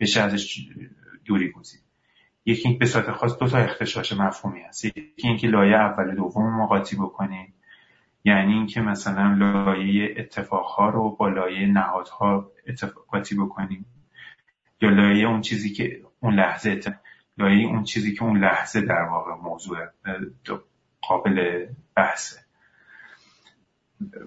بشه 0.00 0.20
ازش 0.20 0.68
دوری 1.24 1.50
گزید 1.50 1.80
یکی 2.46 2.72
به 2.72 2.86
صورت 2.86 3.10
خاص 3.10 3.38
دو 3.38 3.48
تا 3.48 3.58
اختشاش 3.58 4.12
مفهومی 4.12 4.60
هست. 4.60 4.84
یکی 4.84 5.28
اینکه 5.28 5.46
لایه 5.46 5.76
اول 5.76 6.14
دوم 6.14 6.60
مقاطی 6.62 6.96
بکنیم. 6.96 7.54
یعنی 8.26 8.52
اینکه 8.52 8.80
مثلا 8.80 9.34
لایه 9.34 10.14
اتفاقها 10.16 10.88
رو 10.88 11.16
با 11.16 11.28
لایه 11.28 11.66
نهادها 11.66 12.50
اتفاقاتی 12.68 13.34
بکنیم. 13.36 13.86
یا 14.80 14.90
لایه 14.90 15.28
اون 15.28 15.40
چیزی 15.40 15.72
که 15.72 16.00
اون 16.20 16.34
لحظه 16.34 16.80
لایه 17.38 17.66
اون 17.66 17.82
چیزی 17.82 18.14
که 18.14 18.22
اون 18.22 18.38
لحظه 18.38 18.80
در 18.80 19.02
واقع 19.02 19.34
موضوع 19.42 19.78
قابل 21.00 21.66
بحثه. 21.96 22.40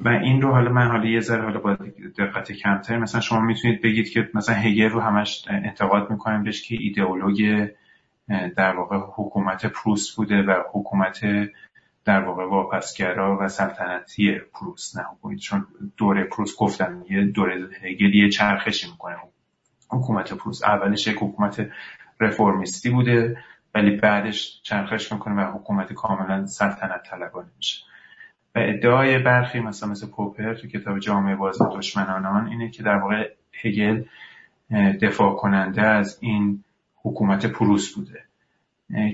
و 0.01 0.09
این 0.09 0.41
رو 0.41 0.51
حالا 0.51 0.71
من 0.71 0.87
حالا 0.87 1.09
یه 1.09 1.19
ذره 1.19 1.43
حالا 1.43 1.59
با 1.59 1.73
دقت 2.17 2.51
کمتر 2.51 2.97
مثلا 2.97 3.21
شما 3.21 3.39
می‌تونید 3.39 3.81
بگید 3.81 4.09
که 4.09 4.29
مثلا 4.33 4.55
هگل 4.55 4.89
رو 4.89 5.01
همش 5.01 5.45
انتقاد 5.49 6.11
می‌کنیم 6.11 6.43
بهش 6.43 6.61
که 6.61 6.75
ایدئولوژی 6.79 7.67
در 8.57 8.75
واقع 8.75 8.97
حکومت 8.97 9.65
پروس 9.65 10.15
بوده 10.15 10.41
و 10.41 10.63
حکومت 10.73 11.19
در 12.05 12.21
واقع 12.21 12.45
واپسگرا 12.45 13.37
و 13.41 13.47
سلطنتی 13.47 14.39
پروس 14.53 14.97
نه 14.97 15.35
چون 15.37 15.67
دوره 15.97 16.23
پروس 16.23 16.55
گفتم 16.57 17.05
یه 17.09 17.25
دوره 17.25 17.69
هگل 17.81 18.15
یه 18.15 18.29
چرخشی 18.29 18.91
می‌کنه. 18.91 19.15
حکومت 19.89 20.33
پروس 20.33 20.63
اولش 20.63 21.07
یک 21.07 21.17
حکومت 21.21 21.69
رفرمیستی 22.19 22.89
بوده 22.89 23.37
ولی 23.75 23.95
بعدش 23.95 24.61
چرخش 24.63 25.11
می‌کنه 25.11 25.35
و 25.35 25.51
حکومت 25.51 25.93
کاملا 25.93 26.45
سلطنت 26.45 27.03
طلبانه 27.03 27.49
میشه. 27.57 27.83
و 28.55 28.59
ادعای 28.59 29.19
برخی 29.19 29.59
مثلا 29.59 29.89
مثل 29.89 30.07
پوپر 30.07 30.53
تو 30.53 30.67
کتاب 30.67 30.99
جامعه 30.99 31.35
باز 31.35 31.61
دشمنان 31.61 32.47
اینه 32.47 32.69
که 32.69 32.83
در 32.83 32.95
واقع 32.95 33.29
هگل 33.63 34.03
دفاع 35.01 35.35
کننده 35.35 35.81
از 35.81 36.17
این 36.21 36.63
حکومت 37.03 37.45
پروس 37.45 37.95
بوده. 37.95 38.23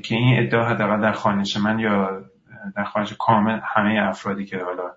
که 0.03 0.15
این 0.15 0.39
ادعا 0.39 0.65
حداقل 0.65 1.01
در 1.01 1.11
خانش 1.11 1.57
من 1.57 1.79
یا 1.79 2.24
در 2.75 2.85
کامل 3.19 3.59
همه 3.63 3.99
افرادی 4.09 4.45
که 4.45 4.57
حالا 4.57 4.91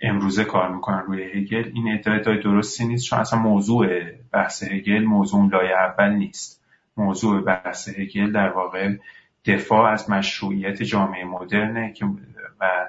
امروزه 0.00 0.44
کار 0.44 0.74
می‌کنن 0.74 1.02
روی 1.06 1.22
هگل 1.22 1.70
این 1.74 1.92
ادعای 1.94 2.40
درستی 2.40 2.86
نیست 2.86 3.04
چون 3.04 3.18
اصلا 3.18 3.38
موضوع 3.38 4.10
بحث 4.32 4.62
هگل 4.62 5.04
موضوع 5.04 5.48
لایه 5.50 5.74
اول 5.74 6.10
نیست. 6.10 6.62
موضوع 6.96 7.40
بحث 7.40 7.88
هگل 7.88 8.32
در 8.32 8.48
واقع 8.48 8.96
دفاع 9.44 9.92
از 9.92 10.10
مشروعیت 10.10 10.82
جامعه 10.82 11.24
مدرنه 11.24 11.92
که 11.92 12.06
و 12.60 12.88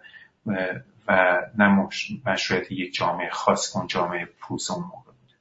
و 1.07 1.41
نه 1.57 1.87
مشروعیت 2.25 2.71
یک 2.71 2.93
جامعه 2.93 3.29
خاص 3.29 3.75
اون 3.75 3.87
جامعه 3.87 4.27
پوس 4.39 4.71
اون 4.71 4.83
موقع 4.83 5.11
بوده. 5.11 5.33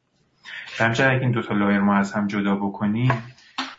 همچنین 0.78 1.10
اگه 1.10 1.20
این 1.20 1.30
دوتا 1.30 1.54
لایر 1.54 1.80
ما 1.80 1.96
از 1.96 2.12
هم 2.12 2.26
جدا 2.26 2.54
بکنیم 2.54 3.22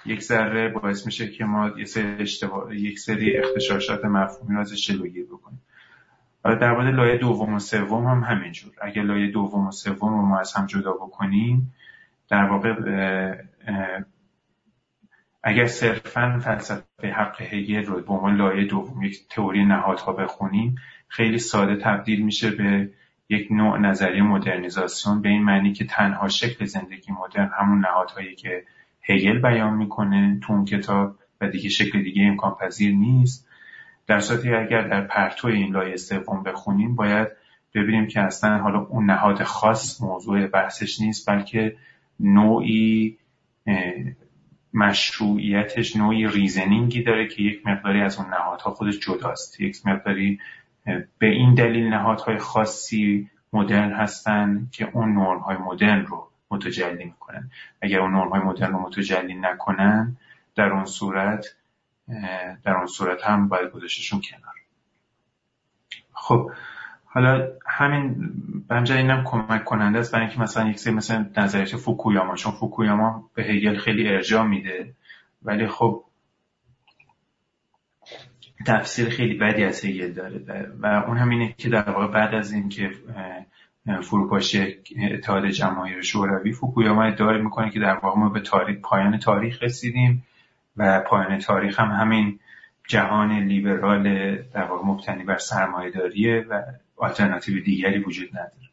یک 0.06 0.22
ذره 0.22 0.70
باعث 0.70 1.06
میشه 1.06 1.32
که 1.32 1.45
ما 1.45 1.72
یه 1.78 1.86
سری 1.86 2.22
اشتباه 2.22 2.76
یک 2.76 2.99
سری 2.99 3.38
اختشاشات 3.38 4.06
مفهومی 4.06 4.56
رو 4.56 4.62
ازش 4.62 4.88
جلوگیری 4.88 5.24
بکنیم. 5.24 5.62
حالا 6.43 6.56
در 6.56 6.72
مورد 6.72 6.95
لایه 6.95 7.18
دوم 7.18 7.54
و 7.54 7.60
سوم 7.60 8.08
هم 8.08 8.24
همینجور. 8.24 8.74
اگه 8.82 9.01
لایه 9.01 9.32
دوم 9.32 9.68
و 9.68 9.72
سوم 9.72 10.10
رو 10.10 10.22
ما 10.22 10.39
از 10.39 10.54
هم 10.54 10.66
جدا 10.66 10.93
بکنیم 10.93 11.74
در 12.30 12.43
واقع 12.43 12.74
اگر 15.43 15.66
صرفا 15.66 16.39
فلسفه 16.43 17.12
حق 17.12 17.41
هگل 17.41 17.86
رو 17.86 18.01
به 18.01 18.14
عنوان 18.14 18.36
لایه 18.36 18.66
دوم 18.66 19.04
یک 19.04 19.28
تئوری 19.30 19.66
نهادها 19.66 20.14
بخونیم 20.14 20.76
خیلی 21.08 21.38
ساده 21.38 21.76
تبدیل 21.76 22.22
میشه 22.22 22.51
به 22.51 22.89
یک 23.30 23.47
نوع 23.51 23.78
نظریه 23.78 24.24
مدرنیزاسیون 24.24 25.22
به 25.22 25.30
این 25.30 25.43
معنی 25.43 25.74
که 25.74 25.86
تنها 25.86 26.28
شکل 26.28 26.66
زندگی 26.66 27.12
مدرن 27.12 27.51
همون 27.60 27.80
نهادهایی 27.80 28.36
که 28.36 28.64
هگل 29.04 29.39
بیان 29.39 29.74
می‌کنه 29.74 30.39
تو 30.43 30.54
اون 30.54 30.66
کتاب 30.66 31.16
و 31.41 31.49
دیگه 31.49 31.70
شکل 31.70 32.04
دیگه 32.04 32.24
امکان 32.24 32.56
پذیر 32.56 32.95
نیست. 32.95 33.47
در 34.08 34.20
صورتی 34.20 34.54
اگر 34.54 34.88
در 34.88 35.01
پرتو 35.01 35.47
این 35.47 35.74
لایه 35.74 35.95
سوم 35.95 36.43
بخونیم 36.43 36.95
باید 36.95 37.28
ببینیم 37.74 38.08
که 38.08 38.20
اصلا 38.20 38.58
حالا 38.58 38.80
اون 38.80 39.06
نهاد 39.06 39.43
خاص 39.43 40.01
موضوع 40.01 40.47
بحثش 40.47 41.01
نیست 41.01 41.30
بلکه 41.30 41.76
نوعی 42.20 43.18
مشروعیتش 44.74 45.95
نوعی 45.95 46.28
ریزنینگی 46.28 47.04
داره 47.04 47.28
که 47.28 47.43
یک 47.43 47.68
مقداری 47.68 48.01
از 48.01 48.18
اون 48.20 48.30
نهادها 48.30 48.72
خودش 48.72 48.99
جداست. 48.99 49.62
یک 49.62 49.78
مقداری 49.86 50.39
به 51.18 51.28
این 51.28 51.54
دلیل 51.54 51.88
نهادهای 51.88 52.38
خاصی 52.38 53.30
مدرن 53.54 53.91
هستن 53.91 54.68
که 54.72 54.89
اون 54.93 55.14
نرمهای 55.14 55.58
مدرن 55.58 56.06
رو 56.06 56.30
متجلی 56.54 57.06
می‌کنن. 57.06 57.51
اگر 57.82 57.99
اون 57.99 58.12
نرمهای 58.12 58.41
مدرن 58.41 58.72
رو 58.72 58.80
متجلی 58.80 59.34
نکنن 59.34 60.18
در 60.56 60.70
اون 60.70 60.86
صورت 60.86 61.45
در 62.64 62.74
اون 62.74 62.86
صورت 62.86 63.24
هم 63.24 63.47
باید 63.47 63.72
گذاشتشون 63.72 64.22
کنار. 64.22 64.54
خب 66.14 66.51
حالا 67.06 67.47
همین 67.68 68.32
بنجا 68.68 68.95
اینم 68.95 69.24
کمک 69.24 69.64
کننده 69.64 69.99
است. 69.99 70.14
برای 70.14 70.26
اینکه 70.26 70.41
مثلا 70.41 70.70
یک 70.70 70.80
سری 70.80 70.93
مثلا 70.93 71.30
نظریات 71.38 71.76
فوکویاما 71.76 72.36
چون 72.36 72.51
فوکویاما 72.51 73.30
به 73.34 73.43
هگل 73.43 73.78
خیلی 73.78 74.08
ارجاع 74.08 74.43
میده 74.43 74.93
ولی 75.43 75.68
خب 75.68 76.04
تفسیر 78.66 79.10
خیلی 79.10 79.34
بدی 79.34 79.64
از 79.64 79.86
هگل 79.86 80.12
داره. 80.12 80.72
و 80.80 80.86
اون 80.86 81.18
همینه 81.18 81.54
که 81.58 81.70
در 81.70 81.89
واقع 81.89 82.08
بعد 82.08 82.34
از 82.34 82.51
اینکه 82.51 82.91
فروپاشی 84.01 84.77
اتحاد 85.11 85.47
جماهیر 85.47 86.01
شوروی 86.01 86.51
فوکویاما 86.51 87.03
ادعا 87.03 87.38
می‌کنه 87.38 87.69
که 87.69 87.79
در 87.79 87.95
واقع 87.95 88.19
ما 88.19 88.29
به 88.29 88.39
تاریخ 88.39 88.77
پایان 88.84 89.17
تاریخ 89.17 89.63
رسیدیم 89.63 90.25
و 90.77 90.99
پایان 90.99 91.39
تاریخ 91.39 91.79
هم 91.79 91.91
همین 91.91 92.39
جهان 92.88 93.31
لیبرال 93.31 94.36
در 94.36 94.63
واقع 94.63 94.86
مبتنی 94.86 95.23
بر 95.23 95.38
سرمایه‌داریه 95.38 96.45
و 96.49 96.61
آلترناتیو 96.97 97.63
دیگری 97.63 97.99
وجود 97.99 98.29
نداره. 98.29 98.69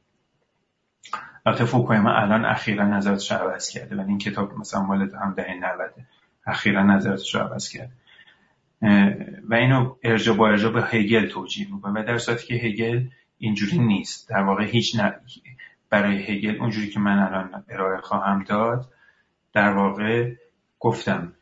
البته 1.46 1.64
فوکویاما 1.64 2.10
الان 2.10 2.44
اخیرا 2.44 2.84
نظراتش 2.84 3.32
رو 3.32 3.38
عوض 3.38 3.68
کرده 3.68 3.96
و 3.96 4.00
این 4.00 4.18
کتاب 4.18 4.58
مثلا 4.58 4.82
مال 4.82 5.10
هم 5.14 5.34
دهه 5.36 5.54
90 5.54 5.94
اخیرا 6.46 6.82
نظراتش 6.82 7.34
رو 7.34 7.40
عوض 7.40 7.68
کرده. 7.68 7.92
و 9.48 9.54
اینو 9.54 9.96
ارجا 10.02 10.34
با 10.34 10.48
ارجا 10.48 10.70
به 10.70 10.82
هگل 10.82 11.26
توجیه 11.26 11.74
می‌کنه. 11.74 12.00
و 12.00 12.04
در 12.04 12.18
صورتی 12.18 12.46
که 12.46 12.54
هگل 12.54 13.04
اینجوری 13.40 13.78
نیست. 13.78 14.28
در 14.28 14.42
واقع 14.42 14.64
هیچ 14.64 15.00
برای 15.90 16.22
هگل 16.22 16.60
اونجوری 16.60 16.90
که 16.90 17.00
من 17.00 17.18
الان 17.18 17.64
ارائه 17.68 18.00
خواهم 18.00 18.44
داد 18.44 18.92
در 19.52 19.72
واقع 19.72 20.32
گفتم 20.78 21.32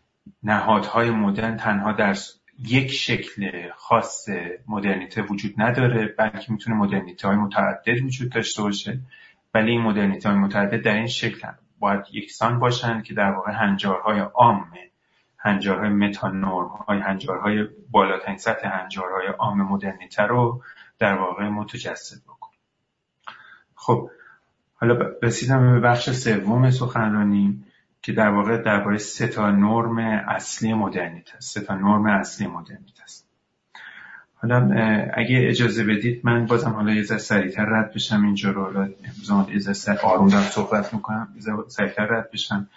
نهادهای 0.42 1.10
مدرن 1.10 1.56
تنها 1.56 1.92
در 1.92 2.16
یک 2.58 2.90
شکل 2.90 3.70
خاص 3.76 4.28
مدرنیته 4.68 5.22
وجود 5.22 5.54
نداره 5.58 6.14
بلکه 6.18 6.52
می‌تونه 6.52 6.76
مدرنیته 6.76 7.28
های 7.28 7.36
متعدد 7.36 8.02
وجود 8.04 8.32
داشته 8.32 8.62
باشه. 8.62 9.00
ولی 9.54 9.70
این 9.70 9.80
مدرنیته 9.80 10.28
های 10.28 10.38
متعدد 10.38 10.82
در 10.82 10.94
این 10.94 11.06
شکل 11.06 11.48
باید 11.78 12.00
یکسان 12.12 12.58
باشن 12.58 13.02
که 13.02 13.14
در 13.14 13.30
واقع 13.30 13.52
هنجارهای 13.52 14.18
عام 14.18 14.72
هنجارهای 15.38 15.88
متانورم 15.88 16.68
های 16.68 16.98
هنجارهای 16.98 17.66
بالاترین 17.90 18.36
سطح 18.36 18.68
هنجارهای 18.68 19.26
عام 19.26 19.62
مدرنیته 19.62 20.22
رو 20.22 20.62
در 20.98 21.14
واقع 21.14 21.48
متجسد 21.48 22.22
بکن. 22.22 22.50
خب 23.74 24.10
حالا 24.74 24.98
رسیدم 25.22 25.72
به 25.72 25.80
بخش 25.80 26.10
سوم 26.10 26.70
سخنرانی 26.70 27.64
که 28.02 28.12
در 28.12 28.28
واقع 28.28 28.56
درباره 28.56 28.98
سه 28.98 29.28
تا 29.28 29.50
نرم 29.50 29.98
اصلی 30.28 30.74
مدرنیته 30.74 31.36
است 31.36 31.54
سه 31.54 31.60
تا 31.60 31.74
نرم 31.74 32.06
اصلی 32.06 32.46
مدرنیته 32.46 33.02
است 33.02 33.28
حالا 34.34 34.56
اگه 35.14 35.48
اجازه 35.48 35.84
بدید 35.84 36.20
من 36.24 36.46
بازم 36.46 36.70
حالا 36.70 36.94
یه 36.94 37.02
ذره 37.02 37.18
سریعتر 37.18 37.64
رد 37.64 37.92
بشم 37.94 38.24
اینجا 38.24 38.50
رو. 38.50 38.64
حالا 38.64 38.88
ذره 39.58 39.98
آروم 40.00 40.28
دارم 40.28 40.42
صحبت 40.42 40.94
می‌کنم. 40.94 41.34
سریعتر 41.68 42.06
رد 42.06 42.30
بشم. 42.30 42.68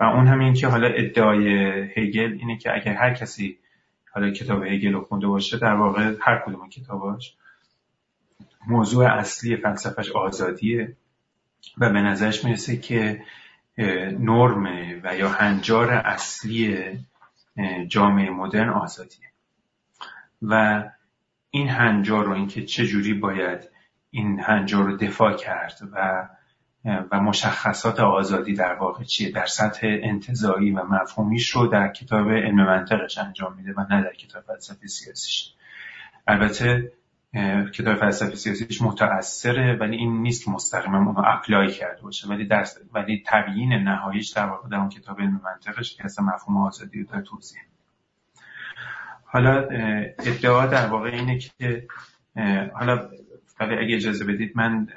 و 0.00 0.04
اون 0.04 0.26
هم 0.26 0.38
این 0.38 0.54
که 0.54 0.66
حالا 0.68 0.88
ادعای 0.88 1.48
هگل 1.96 2.36
اینه 2.40 2.58
که 2.58 2.74
اگر 2.74 2.92
هر 2.92 3.14
کسی 3.14 3.58
حالا 4.14 4.30
کتاب 4.30 4.64
هگل 4.64 4.92
رو 4.92 5.04
خونده 5.04 5.26
باشه 5.26 5.58
در 5.58 5.74
واقع 5.74 6.14
هر 6.20 6.42
کدوم 6.46 6.68
کتاباش 6.68 7.36
موضوع 8.66 9.06
اصلی 9.06 9.56
فلسفش 9.56 10.10
آزادیه 10.10 10.96
و 11.78 11.90
به 11.90 12.00
نظرش 12.00 12.44
می‌رسه 12.44 12.76
که 12.76 13.22
نرم 14.18 14.64
و 15.04 15.16
یا 15.16 15.28
هنجار 15.28 15.90
اصلی 15.90 16.88
جامعه 17.88 18.30
مدرن 18.30 18.68
آزادیه. 18.68 19.26
و 20.42 20.84
این 21.50 21.68
هنجار 21.68 22.24
رو 22.24 22.32
اینکه 22.32 22.64
چجوری 22.64 23.14
باید 23.14 23.68
این 24.10 24.40
هنجار 24.40 24.84
رو 24.84 24.96
دفاع 24.96 25.36
کرد 25.36 25.78
و 25.92 26.28
و 27.10 27.20
مشخصات 27.20 28.00
آزادی 28.00 28.54
در 28.54 28.74
واقع 28.74 29.04
چیه 29.04 29.30
در 29.30 29.46
سطح 29.46 29.86
انتظایی 30.02 30.70
و 30.70 30.84
مفهومیش 30.84 31.50
رو 31.50 31.66
در 31.66 31.88
کتاب 31.88 32.30
علم 32.30 32.66
منطقش 32.66 33.18
انجام 33.18 33.56
میده 33.56 33.72
و 33.76 33.80
نه 33.90 34.02
در 34.02 34.14
کتاب 34.14 34.42
فلسفه 34.42 34.86
سیاسیش 34.86 35.54
البته 36.26 36.92
کتاب 37.72 37.96
فلسفه 37.96 38.34
سیاسیش 38.34 38.82
متأثره 38.82 39.76
ولی 39.76 39.96
این 39.96 40.22
نیست 40.22 40.44
که 40.44 40.50
مستقیما 40.50 40.98
اونو 40.98 41.22
اپلای 41.26 41.70
کرده 41.70 42.02
باشه. 42.02 42.28
ولی 42.28 42.46
در 42.46 42.66
ولی 42.92 43.22
تبیین 43.26 43.72
نهاییش 43.72 44.28
در 44.28 44.46
واقع 44.46 44.68
در 44.68 44.76
اون 44.76 44.88
کتاب 44.88 45.20
علم 45.20 45.40
منطقش 45.44 45.96
که 45.96 46.04
اصلا 46.04 46.24
مفهوم 46.24 46.56
آزادی 46.56 46.98
رو 46.98 47.06
داره 47.06 47.22
توضیح 47.22 47.60
حالا 49.24 49.68
ادعا 50.18 50.66
در 50.66 50.86
واقع 50.86 51.10
اینه 51.10 51.38
که 51.38 51.86
حالا 52.74 53.10
ولی 53.60 53.74
اگه 53.74 53.96
اجازه 53.96 54.24
بدید 54.24 54.52
من 54.54 54.88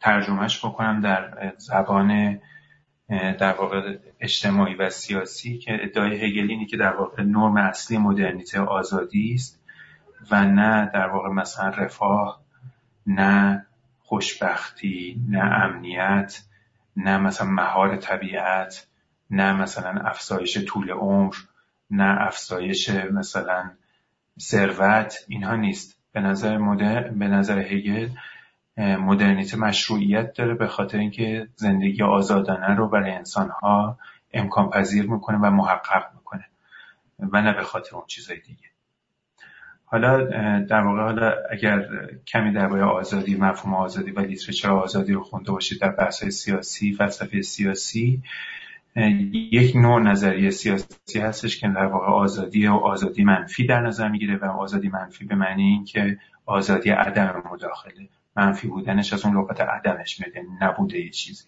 ترجمهش 0.00 0.64
بکنم 0.64 1.00
در 1.00 1.52
زبان 1.58 2.40
در 3.08 3.52
واقع 3.52 3.96
اجتماعی 4.20 4.74
و 4.74 4.90
سیاسی 4.90 5.58
که 5.58 5.78
ادعای 5.82 6.24
هگل 6.24 6.64
که 6.64 6.76
در 6.76 6.96
واقع 6.96 7.22
نرم 7.22 7.56
اصلی 7.56 7.98
مدرنیته 7.98 8.60
آزادی 8.60 9.32
است. 9.34 9.62
و 10.30 10.44
نه 10.44 10.90
در 10.94 11.08
واقع 11.08 11.28
مثلا 11.28 11.68
رفاه 11.68 12.40
نه 13.06 13.66
خوشبختی 14.00 15.24
نه 15.28 15.44
امنیت 15.44 16.42
نه 16.96 17.18
مثلا 17.18 17.48
مهار 17.48 17.96
طبیعت 17.96 18.86
نه 19.30 19.52
مثلا 19.52 19.90
افزایش 20.00 20.58
طول 20.64 20.90
عمر 20.90 21.34
نه 21.90 22.16
افزایش 22.20 22.90
مثلا 22.90 23.70
ثروت 24.40 25.16
اینها 25.28 25.56
نیست. 25.56 25.96
به 26.12 26.20
نظر 26.20 26.58
مدر... 26.58 27.08
به 27.08 27.28
نظر 27.28 27.58
هگل 27.58 28.08
مدرنیته 28.78 29.56
مشروعیت 29.56 30.32
داره 30.32 30.54
به 30.54 30.66
خاطر 30.66 30.98
اینکه 30.98 31.48
زندگی 31.56 32.02
آزادانه 32.02 32.74
رو 32.74 32.88
برای 32.88 33.10
انسانها 33.10 33.98
امکان 34.32 34.70
پذیر 34.70 35.10
می‌کنه 35.10 35.38
و 35.38 35.50
محقق 35.50 36.10
می‌کنه 36.14 36.44
و 37.18 37.42
نه 37.42 37.52
به 37.52 37.62
خاطر 37.62 37.96
اون 37.96 38.04
چیزای 38.06 38.40
دیگه. 38.40 38.68
حالا 39.88 40.24
در 40.60 40.80
واقع 40.80 41.02
حالا 41.02 41.32
اگر 41.50 41.88
کمی 42.26 42.52
درباره 42.52 42.82
آزادی 42.82 43.36
مفهوم 43.36 43.74
آزادی 43.74 44.10
و 44.10 44.20
لیترچر 44.20 44.70
آزادی 44.70 45.12
رو 45.12 45.22
خونده 45.22 45.52
باشید 45.52 45.80
در 45.80 45.90
بحث 45.90 46.24
سیاسی 46.24 46.92
فلسفه 46.92 47.42
سیاسی 47.42 48.22
یک 49.32 49.76
نوع 49.76 50.00
نظریه 50.00 50.50
سیاسی 50.50 51.20
هستش 51.20 51.60
که 51.60 51.68
در 51.68 51.86
واقع 51.86 52.06
آزادی 52.06 52.66
و 52.66 52.72
آزادی 52.72 53.24
منفی 53.24 53.66
در 53.66 53.80
نظر 53.80 54.08
می‌گیره 54.08 54.36
و 54.36 54.44
آزادی 54.44 54.88
منفی 54.88 55.24
به 55.24 55.34
معنی 55.34 55.62
این 55.62 55.84
که 55.84 56.18
آزادی 56.46 56.90
عدم 56.90 57.42
مداخله. 57.52 58.08
منفی 58.36 58.68
بودنش 58.68 59.12
از 59.12 59.24
اون 59.24 59.36
لغت 59.36 59.60
عدمش 59.60 60.20
میده 60.20 60.42
نبوده 60.60 60.98
یه 60.98 61.10
چیزی. 61.10 61.44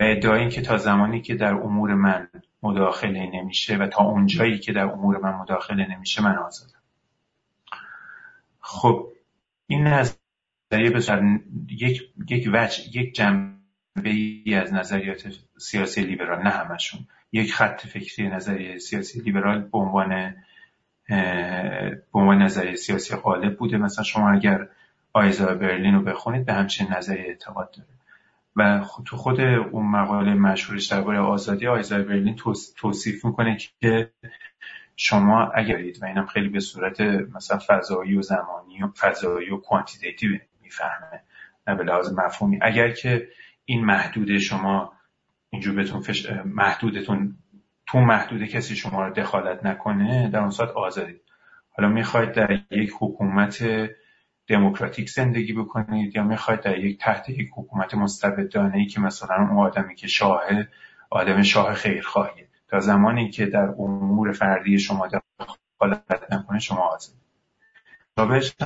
و 0.00 0.04
ادعای 0.04 0.40
این 0.40 0.48
که 0.48 0.62
تا 0.62 0.76
زمانی 0.76 1.20
که 1.20 1.34
در 1.34 1.54
امور 1.54 1.94
من 1.94 2.28
مداخله 2.62 3.30
نمیشه 3.34 3.76
و 3.76 3.86
تا 3.86 4.04
اونجایی 4.04 4.58
که 4.58 4.72
در 4.72 4.84
امور 4.84 5.18
من 5.18 5.34
مداخله 5.34 5.96
نمیشه 5.96 6.22
من 6.22 6.36
آزادم. 6.36 6.69
خب 8.70 9.08
این 9.66 9.86
نظریه 9.86 10.90
به 10.90 11.40
یک 11.70 12.02
یک 12.30 12.50
وجه 12.52 12.98
یک 12.98 13.14
جنبه 13.14 13.60
ای 14.04 14.54
از 14.54 14.72
نظریات 14.72 15.28
سیاسی 15.58 16.00
لیبرال 16.00 16.42
نه 16.42 16.50
همشون. 16.50 17.06
یک 17.32 17.54
خط 17.54 17.86
فکری 17.86 18.28
نظریه 18.28 18.78
سیاسی 18.78 19.20
لیبرال 19.20 19.60
به 19.60 19.78
عنوان 19.78 20.34
به 21.08 22.18
عنوان 22.18 22.42
نظریه 22.42 22.74
سیاسی 22.74 23.16
غالب 23.16 23.56
بوده. 23.56 23.76
مثلا 23.76 24.04
شما 24.04 24.30
اگر 24.30 24.68
آیزا 25.12 25.54
برلین 25.54 25.94
رو 25.94 26.02
بخونید 26.02 26.46
به 26.46 26.52
همچین 26.52 26.86
نظریه 26.92 27.24
اعتقاد 27.24 27.70
داره. 27.70 27.88
و 28.56 28.84
تو 29.04 29.16
خود 29.16 29.40
اون 29.40 29.86
مقاله 29.86 30.34
مشهورش 30.34 30.86
درباره 30.86 31.18
آزادی 31.18 31.66
آیزا 31.66 32.02
برلین 32.02 32.36
توصیف 32.76 33.24
می‌کنه 33.24 33.56
که 33.80 34.10
شما 35.02 35.50
اگرید 35.54 36.02
و 36.02 36.06
اینم 36.06 36.26
خیلی 36.26 36.48
به 36.48 36.60
صورت 36.60 37.00
مثلا 37.00 37.58
فضایی 37.66 38.16
و 38.16 38.22
زمانی 38.22 38.82
و 38.82 38.88
فضایی 38.98 39.50
و 39.50 39.56
کوانتیتیتیو 39.56 40.30
می‌فهمه 40.62 41.20
نه 41.66 41.74
به 41.74 41.84
لحاظ 41.84 42.18
مفهومی. 42.18 42.58
اگر 42.62 42.90
که 42.90 43.28
این 43.64 43.84
محدوده 43.84 44.38
شما 44.38 44.92
اینجور 45.50 45.74
بهتون 45.74 46.00
فش... 46.00 46.30
محدودتون 46.44 47.36
تو 47.86 47.98
محدوده 47.98 48.46
کسی 48.46 48.76
شما 48.76 49.06
رو 49.06 49.14
دخالت 49.14 49.66
نکنه 49.66 50.30
در 50.30 50.38
اون 50.38 50.50
ساعت 50.50 50.70
آزادید. 50.70 51.20
حالا 51.70 51.88
می‌خواید 51.88 52.32
در 52.32 52.60
یک 52.70 52.90
حکومت 53.00 53.64
دموکراتیک 54.46 55.10
زندگی 55.10 55.52
بکنید 55.52 56.16
یا 56.16 56.22
می‌خواید 56.22 56.60
در 56.60 56.78
یک 56.78 57.00
تحت 57.00 57.28
یک 57.28 57.48
حکومت 57.56 57.94
مستبدانه 57.94 58.76
ای 58.76 58.86
که 58.86 59.00
مثلا 59.00 59.36
اون 59.36 59.58
آدمی 59.58 59.94
که 59.94 60.06
شاه 60.06 60.42
آدم 61.10 61.42
شاه 61.42 61.74
خیرخواهیه. 61.74 62.49
تا 62.70 62.80
زمانی 62.80 63.30
که 63.30 63.46
در 63.46 63.68
امور 63.78 64.32
فردی 64.32 64.78
شما 64.78 65.08
دخالت 65.08 66.32
نکنه 66.32 66.58
شما 66.58 66.80
آزاد 66.80 67.16
تابش 68.16 68.56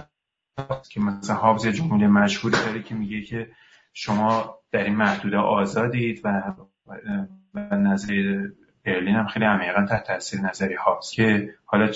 که 0.91 1.01
مثلا 1.01 1.37
حافظ 1.37 1.67
جمهوری 1.67 2.07
مشهوری 2.07 2.57
داره 2.57 2.83
که 2.83 2.95
میگه 2.95 3.23
که 3.23 3.51
شما 3.93 4.59
در 4.71 4.85
این 4.85 4.97
محدوده 4.97 5.37
آزادید 5.37 6.21
و 6.25 6.55
و 7.55 7.77
نظر 7.77 8.49
برلین 8.85 9.15
هم 9.15 9.27
خیلی 9.27 9.45
عمیقا 9.45 9.87
تحت 9.87 10.07
تاثیر 10.07 10.41
نظری 10.41 10.75
هابز 10.75 11.11
که 11.11 11.55
حالا 11.65 11.91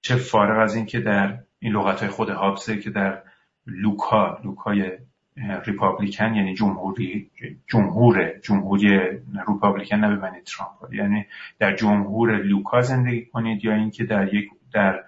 چه 0.00 0.16
فارغ 0.16 0.62
از 0.62 0.74
این 0.74 0.86
که 0.86 1.00
در 1.00 1.38
این 1.58 1.72
لغت 1.72 2.00
های 2.00 2.08
خود 2.08 2.30
هابزه 2.30 2.78
که 2.78 2.90
در 2.90 3.22
لوکا 3.66 4.38
لوکای 4.44 4.98
republican 5.36 6.34
یعنی 6.34 6.54
جمهوری 6.54 7.30
جمهور 7.66 8.38
جمهوری 8.42 8.98
republican 9.48 9.96
نه 9.96 10.16
به 10.16 10.30
ترامپ. 10.46 10.92
یعنی 10.92 11.26
در 11.58 11.76
جمهور 11.76 12.36
لوکا 12.36 12.80
زندگی 12.80 13.24
کنید 13.24 13.64
یا 13.64 13.74
اینکه 13.74 14.04
در 14.04 14.34
یک 14.34 14.50
در 14.72 15.04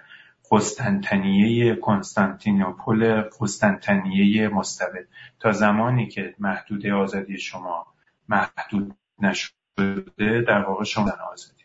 قسطنطنیه 0.51 1.74
Constantinople 1.74 3.22
قسطنطنیه 3.41 4.49
مستبد 4.49 5.07
تا 5.41 5.53
زمانی 5.53 6.09
که 6.09 6.35
محدوده 6.39 6.95
آزادی 6.95 7.39
شما 7.39 7.87
محدود 8.29 8.95
نشده 9.18 10.43
در 10.47 10.62
واقع 10.62 10.85
شما 10.85 11.12
آزادی. 11.33 11.57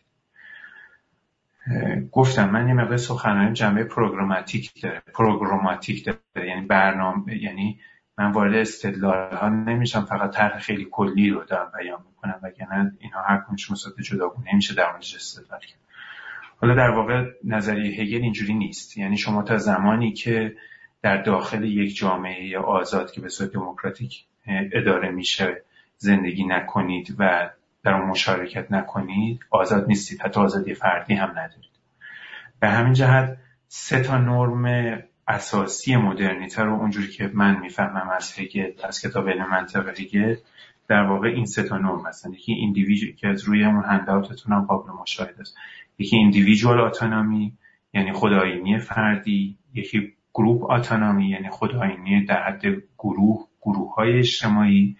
گفتم 2.12 2.50
من 2.50 2.68
یه 2.68 2.74
مقدار 2.74 2.96
سخنرانی 2.96 3.52
جنبه 3.52 3.84
پروگراماتیک 3.84 4.82
داره 4.82 5.02
پروگراماتیک 5.14 6.04
داره 6.04 6.48
یعنی 6.48 6.66
برنامه 6.66 7.42
یعنی 7.42 7.80
من 8.22 8.32
وارد 8.32 8.54
استدلال 8.54 9.34
ها 9.36 9.48
نمیشم 9.48 10.04
فقط 10.04 10.34
طرح 10.34 10.58
خیلی 10.58 10.88
کلی 10.90 11.30
رو 11.30 11.44
دارم 11.44 11.72
بیان 11.78 11.98
می‌کنم 12.08 12.40
وگرنه 12.42 12.92
اینها 13.00 13.22
هر 13.22 13.38
کنش 13.38 13.70
مصادف 13.70 14.00
جداگونه 14.00 14.52
نمیشه 14.52 14.74
در 14.74 14.90
موردش 14.90 15.14
استدلال 15.14 15.60
کرد 15.60 15.78
حالا 16.56 16.74
در 16.74 16.90
واقع 16.90 17.24
نظریه 17.44 18.00
هگل 18.00 18.22
اینجوری 18.22 18.54
نیست. 18.54 18.98
یعنی 18.98 19.16
شما 19.16 19.42
تا 19.42 19.58
زمانی 19.58 20.12
که 20.12 20.56
در 21.02 21.22
داخل 21.22 21.64
یک 21.64 21.96
جامعه 21.96 22.58
آزاد 22.58 23.12
که 23.12 23.20
به 23.20 23.28
صورت 23.28 23.52
دموکراتیک 23.52 24.24
اداره 24.72 25.10
میشه 25.10 25.62
زندگی 25.96 26.44
نکنید 26.44 27.16
و 27.18 27.50
در 27.84 27.94
اون 27.94 28.08
مشارکت 28.08 28.72
نکنید 28.72 29.40
آزاد 29.50 29.86
نیستید 29.88 30.20
حتی 30.20 30.40
آزادی 30.40 30.74
فردی 30.74 31.14
هم 31.14 31.30
ندارید. 31.30 31.72
به 32.60 32.68
همین 32.68 32.92
جهت 32.92 33.36
سه 33.68 34.02
تا 34.02 34.18
نرم 34.18 35.02
اساسی 35.28 35.96
مدرنیته 35.96 36.62
رو 36.62 36.74
اونجوری 36.74 37.08
که 37.08 37.30
من 37.34 37.60
می‌فهمم 37.60 38.10
از 38.16 38.38
هگل 38.38 38.72
از 38.84 39.00
کتاب 39.00 39.28
علم 39.28 39.50
منطق 39.50 40.00
هگل 40.00 40.36
در 40.88 41.02
واقع 41.02 41.28
این 41.28 41.46
سه 41.46 41.62
تا 41.62 41.78
نرم 41.78 42.06
هستن. 42.06 42.32
یکی 42.32 42.52
indivi... 42.52 43.14
که 43.16 43.28
از 43.28 43.44
روی 43.44 43.64
اون 43.64 43.84
handout 43.84 44.32
تون 44.32 44.52
هم 44.52 44.64
قابل 44.64 44.90
مشاهده 44.90 45.40
است. 45.40 45.56
یکی 45.98 46.16
individual 46.16 46.80
autonomy 46.80 47.52
یعنی 47.94 48.12
خودآیینی 48.12 48.78
فردی. 48.78 49.58
یکی 49.74 50.12
group 50.34 50.70
autonomy 50.70 51.28
یعنی 51.28 51.48
خودآیینی 51.50 52.24
در 52.24 52.42
حد 52.42 52.62
گروه 52.98 53.48
گروه 53.62 53.94
های 53.94 54.18
اجتماعی. 54.18 54.96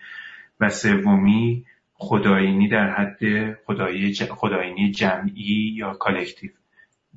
و 0.61 0.69
سومی 0.69 1.65
خدایینی 1.95 2.69
در 2.69 2.91
حد 2.91 3.55
خدایی 3.67 4.15
خدایینی 4.15 4.91
جمعی 4.91 5.73
یا 5.77 5.95
کالکتیو. 5.95 6.51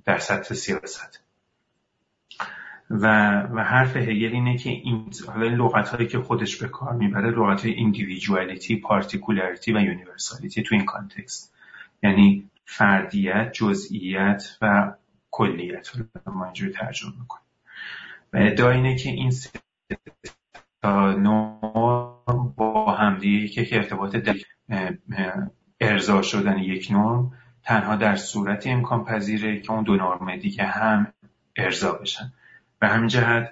در 0.06 0.18
سطح 0.18 0.54
سیاست. 0.54 1.25
و, 2.90 3.42
و 3.42 3.64
حرف 3.64 3.98
هگل 3.98 4.32
اینه 4.34 4.58
که 4.58 4.70
این 4.70 5.10
حالا 5.28 5.48
لغت 5.48 5.90
هایی 5.90 6.08
که 6.08 6.20
خودش 6.20 6.58
به 6.58 6.68
کار 6.68 6.94
می‌بره 6.94 7.32
لغت 7.32 7.66
های 7.66 7.74
individuality 7.74 8.76
particularity 8.76 9.74
و 9.74 9.80
universality 9.80 10.64
تو 10.64 10.76
این 10.76 10.86
context 10.86 11.54
یعنی 12.04 12.50
فردیت 12.66 13.52
جزئیت 13.54 14.58
و 14.62 14.94
کلیت. 15.32 15.90
رو 15.96 16.34
ما 16.34 16.46
اینجوری 16.46 16.72
ترجمه 16.72 17.12
می‌کنیم. 17.20 17.46
و 18.34 18.38
ادعا 18.38 18.70
اینه 18.70 18.96
که 18.96 19.10
این 19.10 19.32
نوع 21.18 22.54
با 22.58 22.96
همدیگه 22.96 23.66
که 23.66 23.76
ارتباط 23.76 24.16
ارضا 25.80 26.22
شدن 26.22 26.58
یک 26.58 26.92
نرم 26.92 27.32
تنها 27.64 27.96
در 27.96 28.16
صورت 28.16 28.68
امکان 28.68 29.04
پذیره 29.06 29.60
که 29.60 29.72
اون 29.72 29.84
دو 29.84 29.96
نرم 29.96 30.36
دیگه 30.36 30.64
هم 30.64 31.14
ارضا 31.56 31.92
بشن. 31.92 32.34
به 32.80 32.88
همین 32.88 33.08
جهت 33.08 33.52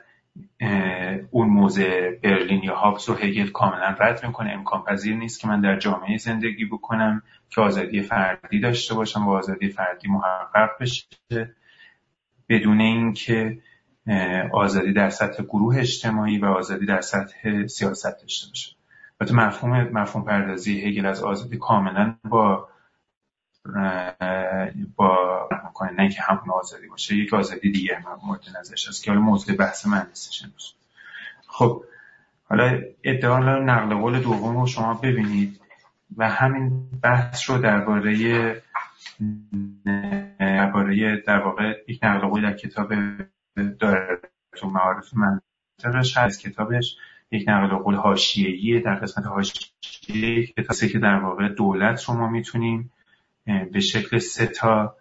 اون 1.31 1.49
موضع 1.49 2.11
برلین 2.11 2.63
یا 2.63 2.75
هابس 2.75 3.09
و 3.09 3.13
هگل 3.13 3.47
کاملا 3.47 3.95
رد 3.99 4.25
می‌کنه. 4.25 4.51
امکان 4.51 4.83
پذیر 4.83 5.15
نیست 5.15 5.39
که 5.39 5.47
من 5.47 5.61
در 5.61 5.79
جامعه 5.79 6.17
زندگی 6.17 6.65
بکنم 6.65 7.21
که 7.49 7.61
آزادی 7.61 8.01
فردی 8.01 8.59
داشته 8.59 8.95
باشم 8.95 9.27
و 9.27 9.31
آزادی 9.31 9.69
فردی 9.69 10.07
محقق 10.07 10.69
بشه. 10.79 11.05
بدون 12.49 12.81
اینکه 12.81 13.57
آزادی 14.53 14.93
در 14.93 15.09
سطح 15.09 15.43
گروه 15.43 15.77
اجتماعی 15.77 16.37
و 16.37 16.45
آزادی 16.45 16.85
در 16.85 17.01
سطح 17.01 17.67
سیاست 17.67 18.21
داشته 18.21 18.49
باشه. 18.49 18.75
البته 19.21 19.35
مفهوم 19.35 19.83
مفهوم 19.83 20.25
پردازی 20.25 20.81
هگل 20.81 21.05
از 21.05 21.23
آزادی 21.23 21.57
کاملا 21.57 22.15
با 22.23 22.69
با 24.95 25.49
کنه 25.73 25.91
نه 25.91 26.09
که 26.09 26.21
همون 26.21 26.49
آزادی 26.49 26.87
باشه. 26.87 27.15
یک 27.15 27.33
آزادی 27.33 27.71
دیگه 27.71 28.03
مورد 28.23 28.41
نظرش 28.59 28.87
هست 28.87 29.03
که 29.03 29.11
حالا 29.11 29.23
موضوع 29.23 29.55
بحث 29.55 29.87
من 29.87 30.05
نیستش 30.09 30.45
خب 31.47 31.83
حالا 32.43 32.81
ادعا 33.03 33.39
نقل 33.59 33.95
قول 33.95 34.19
دوم 34.19 34.57
رو 34.57 34.67
شما 34.67 34.93
ببینید 34.93 35.59
و 36.17 36.29
همین 36.29 36.89
بحث 37.03 37.49
رو 37.49 37.57
درباره 37.57 38.61
درباره 40.39 41.23
در 41.27 41.39
واقع 41.39 41.73
یک 41.87 41.99
نقل 42.03 42.27
قول 42.27 42.41
در 42.41 42.57
کتاب 42.57 42.93
داره 43.79 44.19
تو 44.55 44.69
معارف 44.69 45.13
منطقش 45.13 46.17
هست. 46.17 46.41
کتابش 46.41 46.97
یک 47.31 47.45
نقل 47.47 47.75
قول 47.75 47.95
حاشیه‌ای 47.95 48.79
در 48.79 48.95
قسمت 48.95 49.25
حاشیه 49.25 50.45
کتابی 50.45 50.93
که 50.93 50.99
در 50.99 51.15
واقع 51.15 51.47
دولت 51.47 52.03
رو 52.03 52.13
ما 52.13 52.29
می‌تونیم 52.29 52.91
به 53.45 53.79
شکل 53.79 54.17
سه 54.17 54.47
تا 54.47 54.95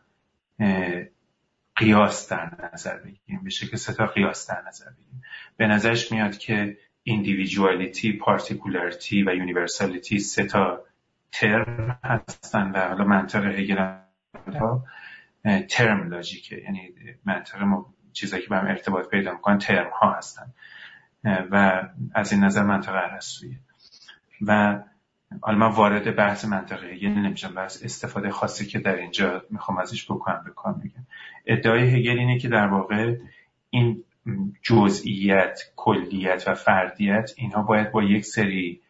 قیاس 1.77 2.33
در 2.33 2.71
نظر 2.75 2.97
بگیریم. 2.97 3.45
به 3.45 3.51
شکل 3.51 3.77
سه 3.77 3.93
تا 3.93 4.07
قیاس 4.07 4.51
در 4.51 4.63
نظر 4.69 4.91
بگیریم. 4.91 5.23
به 5.57 5.67
نظرش 5.67 6.13
میاد 6.13 6.39
که 6.39 6.79
individuality, 7.09 8.19
particularity 8.27 9.27
و 9.27 9.35
universality 9.35 10.19
سه 10.19 10.45
تا 10.45 10.85
ترم 11.33 11.99
هستن 12.05 12.71
و 12.71 12.89
حالا 12.89 13.05
منطق 13.05 13.45
هگل 13.45 13.97
ترم 15.69 16.09
لاجیکه 16.09 16.57
یعنی 16.57 16.95
منطق 17.25 17.59
چیزایی 18.13 18.43
که 18.43 18.49
به 18.49 18.57
هم 18.57 18.67
ارتباط 18.67 19.09
پیدا 19.09 19.33
می‌کنن 19.33 19.59
ترم 19.59 19.91
ها 20.01 20.13
هستن. 20.13 20.53
و 21.25 21.83
از 22.15 22.33
این 22.33 22.45
نظر 22.45 22.63
منطقه 22.63 22.99
ارسطویی 22.99 23.59
و 24.41 24.79
حالا 25.41 25.59
من 25.59 25.67
وارد 25.67 26.17
بحث 26.17 26.45
منطقه 26.45 26.87
هگل 26.87 27.09
نمیشم 27.09 27.55
بحث 27.55 27.85
استفاده 27.85 28.31
خاصی 28.31 28.67
که 28.67 28.79
در 28.79 28.97
اینجا 28.97 29.43
می‌خوام 29.51 29.79
ازش 29.79 30.05
بکنم 30.05 30.43
به 30.45 30.51
کار 30.51 30.75
میگم. 30.83 31.07
ادعای 31.47 31.83
هگل 31.83 32.19
اینه 32.19 32.39
که 32.39 32.49
در 32.49 32.67
واقع 32.67 33.17
این 33.71 34.05
جزئیت 34.63 35.61
کلیت 35.77 36.49
و 36.49 36.55
فردیت 36.55 37.31
اینها 37.37 37.63
باید 37.63 37.93
با 37.93 38.03
یک 38.03 38.25
سری 38.25 38.81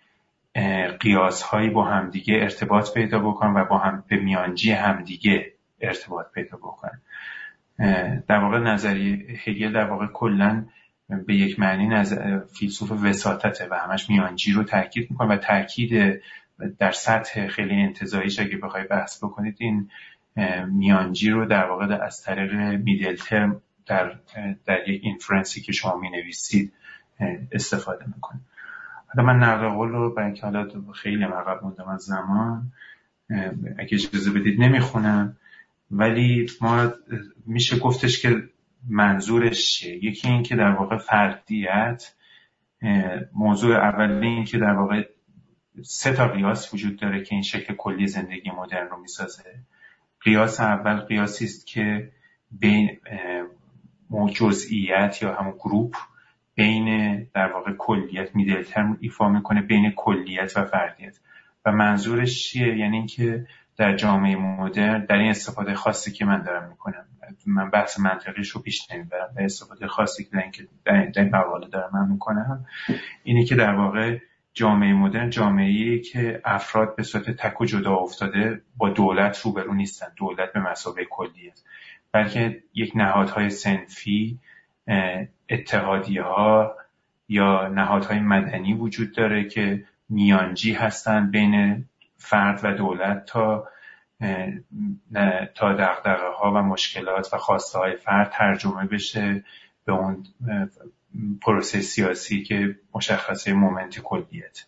قیاس 1.01 1.43
هایی 1.43 1.71
با 1.71 1.85
همدیگه 1.85 2.35
ارتباط 2.35 2.95
پیدا 2.95 3.19
بکنن 3.19 3.55
و 3.55 3.65
با 3.65 3.79
هم 3.79 4.05
به 4.09 4.17
میانجی 4.17 4.73
همدیگه 4.73 5.53
ارتباط 5.81 6.27
پیدا 6.35 6.57
بکنن. 6.57 7.01
در 8.29 8.39
واقع 8.39 8.59
نظریه 8.59 9.27
هگل 9.45 9.73
در 9.73 9.85
واقع 9.85 10.07
کلا 10.07 10.65
به 11.27 11.35
یک 11.35 11.61
معنی 11.61 11.87
نظر 11.87 12.41
فیلسوف 12.59 12.93
وساطته 12.93 13.69
و 13.71 13.75
همش 13.75 14.11
میانجی 14.11 14.53
رو 14.53 14.65
تاکید 14.65 15.11
می‌کنه 15.11 15.35
و 15.35 15.37
تاکید 15.37 16.23
در 16.79 16.93
سطح 16.93 17.47
خیلی 17.49 17.75
انتظاییش 17.75 18.41
اگه 18.41 18.57
بخوای 18.57 18.85
بحث 18.85 19.25
بکنید 19.25 19.57
این 19.59 19.91
میانجی 20.67 21.31
رو 21.31 21.47
در 21.47 21.65
واقع 21.65 22.05
از 22.05 22.23
طریق 22.23 22.53
میدل 22.81 23.17
ترم 23.17 23.63
در, 23.87 24.19
در 24.67 24.89
یک 24.89 25.01
اینفرنسی 25.05 25.61
که 25.61 25.73
شما 25.73 25.97
می 25.97 26.11
نویسید 26.11 26.73
استفاده 27.53 28.05
می‌کنه. 28.07 28.41
حالا 29.15 29.33
من 29.33 29.49
نقل 29.49 29.69
قول 29.69 29.89
رو 29.89 30.15
برای 30.15 30.27
اینکه 30.27 30.43
حالا 30.43 30.69
خیلی 30.95 31.25
عقب 31.25 31.63
موندم 31.63 31.89
از 31.89 32.01
زمان 32.01 32.73
اگه 33.79 33.95
اجازه 33.95 34.31
بدید 34.31 34.61
نمی‌خونم 34.61 35.37
ولی 35.91 36.47
ما 36.61 36.93
میشه 37.47 37.79
گفتش 37.79 38.23
که 38.23 38.43
منظورش 38.89 39.73
چیه؟ 39.73 40.05
یکی 40.05 40.29
این 40.29 40.43
که 40.43 40.57
در 40.57 40.71
واقع 40.71 40.97
فردیت 40.97 42.15
موضوع 43.35 43.77
اولی 43.77 44.27
این 44.27 44.45
که 44.45 44.59
در 44.59 44.73
واقع 44.73 45.03
سه 45.83 46.13
تا 46.13 46.29
قیاس 46.29 46.75
وجود 46.75 47.01
داره 47.01 47.23
که 47.23 47.35
این 47.35 47.43
شکل 47.43 47.75
کلی 47.75 48.07
زندگی 48.07 48.51
مدرن 48.51 48.89
رو 48.89 49.01
می‌سازه. 49.01 49.45
قیاس 50.21 50.61
اول 50.61 50.97
قیاسی 50.97 51.45
است 51.45 51.67
که 51.67 52.13
بین 52.51 52.99
جزئیت 54.35 55.23
یا 55.23 55.35
همون 55.35 55.53
گروپ 55.53 55.97
بین 56.55 57.19
در 57.35 57.53
واقع 57.53 57.73
کلیت 57.79 58.37
میدل 58.37 58.63
ترم 58.63 58.99
ایفا 59.01 59.29
می‌کنه 59.29 59.63
بین 59.63 59.93
کلیت 59.97 60.57
و 60.57 60.65
فردیت. 60.65 61.19
و 61.65 61.73
منظورش 61.73 62.43
چیه؟ 62.43 62.79
یعنی 62.79 62.97
اینکه 62.97 63.47
در 63.77 63.97
جامعه 63.97 64.37
مدرن 64.37 65.05
در 65.05 65.17
این 65.17 65.31
استفاده 65.31 65.75
خاصی 65.75 66.13
که 66.13 66.25
من 66.25 66.43
دارم 66.43 66.69
می‌کنم. 66.69 67.05
من 67.47 67.71
بحث 67.71 68.01
منطقیش 68.01 68.49
رو 68.49 68.61
پیش 68.61 68.91
نمی‌برم. 68.91 69.33
به 69.37 69.45
استفاده 69.45 69.87
خاصی 69.87 70.25
که 70.53 70.69
در 70.85 71.13
این 71.17 71.37
مقاله 71.37 71.69
دارم 71.69 71.91
من 71.93 72.09
می‌کنم 72.09 72.67
اینه 73.23 73.45
که 73.45 73.55
در 73.55 73.75
واقع 73.75 74.19
جامعه 74.55 74.93
مدرن 74.93 75.31
جامعه 75.31 75.99
که 75.99 76.41
افراد 76.45 76.97
به 76.97 77.03
صورت 77.03 77.31
تک 77.31 77.61
و 77.61 77.65
جدا 77.65 77.95
افتاده 77.95 78.63
با 78.77 78.89
دولت 78.89 79.41
روبرو 79.41 79.75
نیستن. 79.75 80.07
دولت 80.17 80.53
به 80.53 80.61
مسابقه 80.61 81.05
کلیه 81.05 81.53
بلکه 82.13 82.63
یک 82.75 82.93
نهادهای 82.95 83.51
سنفی 83.51 84.39
اتحادیه 85.49 86.23
ها 86.23 86.77
یا 87.29 87.69
نهادهای 87.69 88.21
مدنی 88.21 88.75
وجود 88.75 89.13
داره 89.13 89.45
که 89.45 89.85
میانجی 90.09 90.73
هستند 90.73 91.31
بین 91.31 91.85
فرد 92.23 92.61
و 92.65 92.73
دولت 92.73 93.25
تا 93.25 93.69
تا 95.55 95.73
دقدقه 95.73 96.29
ها 96.39 96.53
و 96.53 96.63
مشکلات 96.63 97.35
و 97.35 97.37
خواسته 97.37 97.79
های 97.79 97.97
فرد 97.97 98.31
ترجمه 98.31 98.87
بشه 98.87 99.45
به 99.85 99.93
اون 99.93 100.25
پروسه 101.43 101.81
سیاسی 101.81 102.43
که 102.43 102.77
مشخصه 102.95 103.53
مومنت 103.53 103.99
کلیت. 103.99 104.67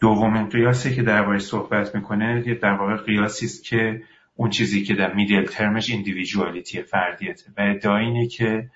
دومین 0.00 0.48
قیاسی 0.48 0.94
که 0.94 1.02
درباره 1.02 1.38
صحبت 1.38 1.94
می‌کنه 1.94 2.44
یه 2.46 2.54
در 2.54 2.72
واقع 2.72 2.96
قیاسی 2.96 3.46
است 3.46 3.64
که 3.64 4.02
اون 4.34 4.50
چیزی 4.50 4.82
که 4.82 4.94
در 4.94 5.14
میدل 5.14 5.44
ترمش 5.44 5.90
ایندیویژوالیتی 5.90 6.82
فردیت 6.82 7.42
و 7.56 7.60
ادعا 7.60 7.96
اینه 7.96 8.26
که 8.26 8.70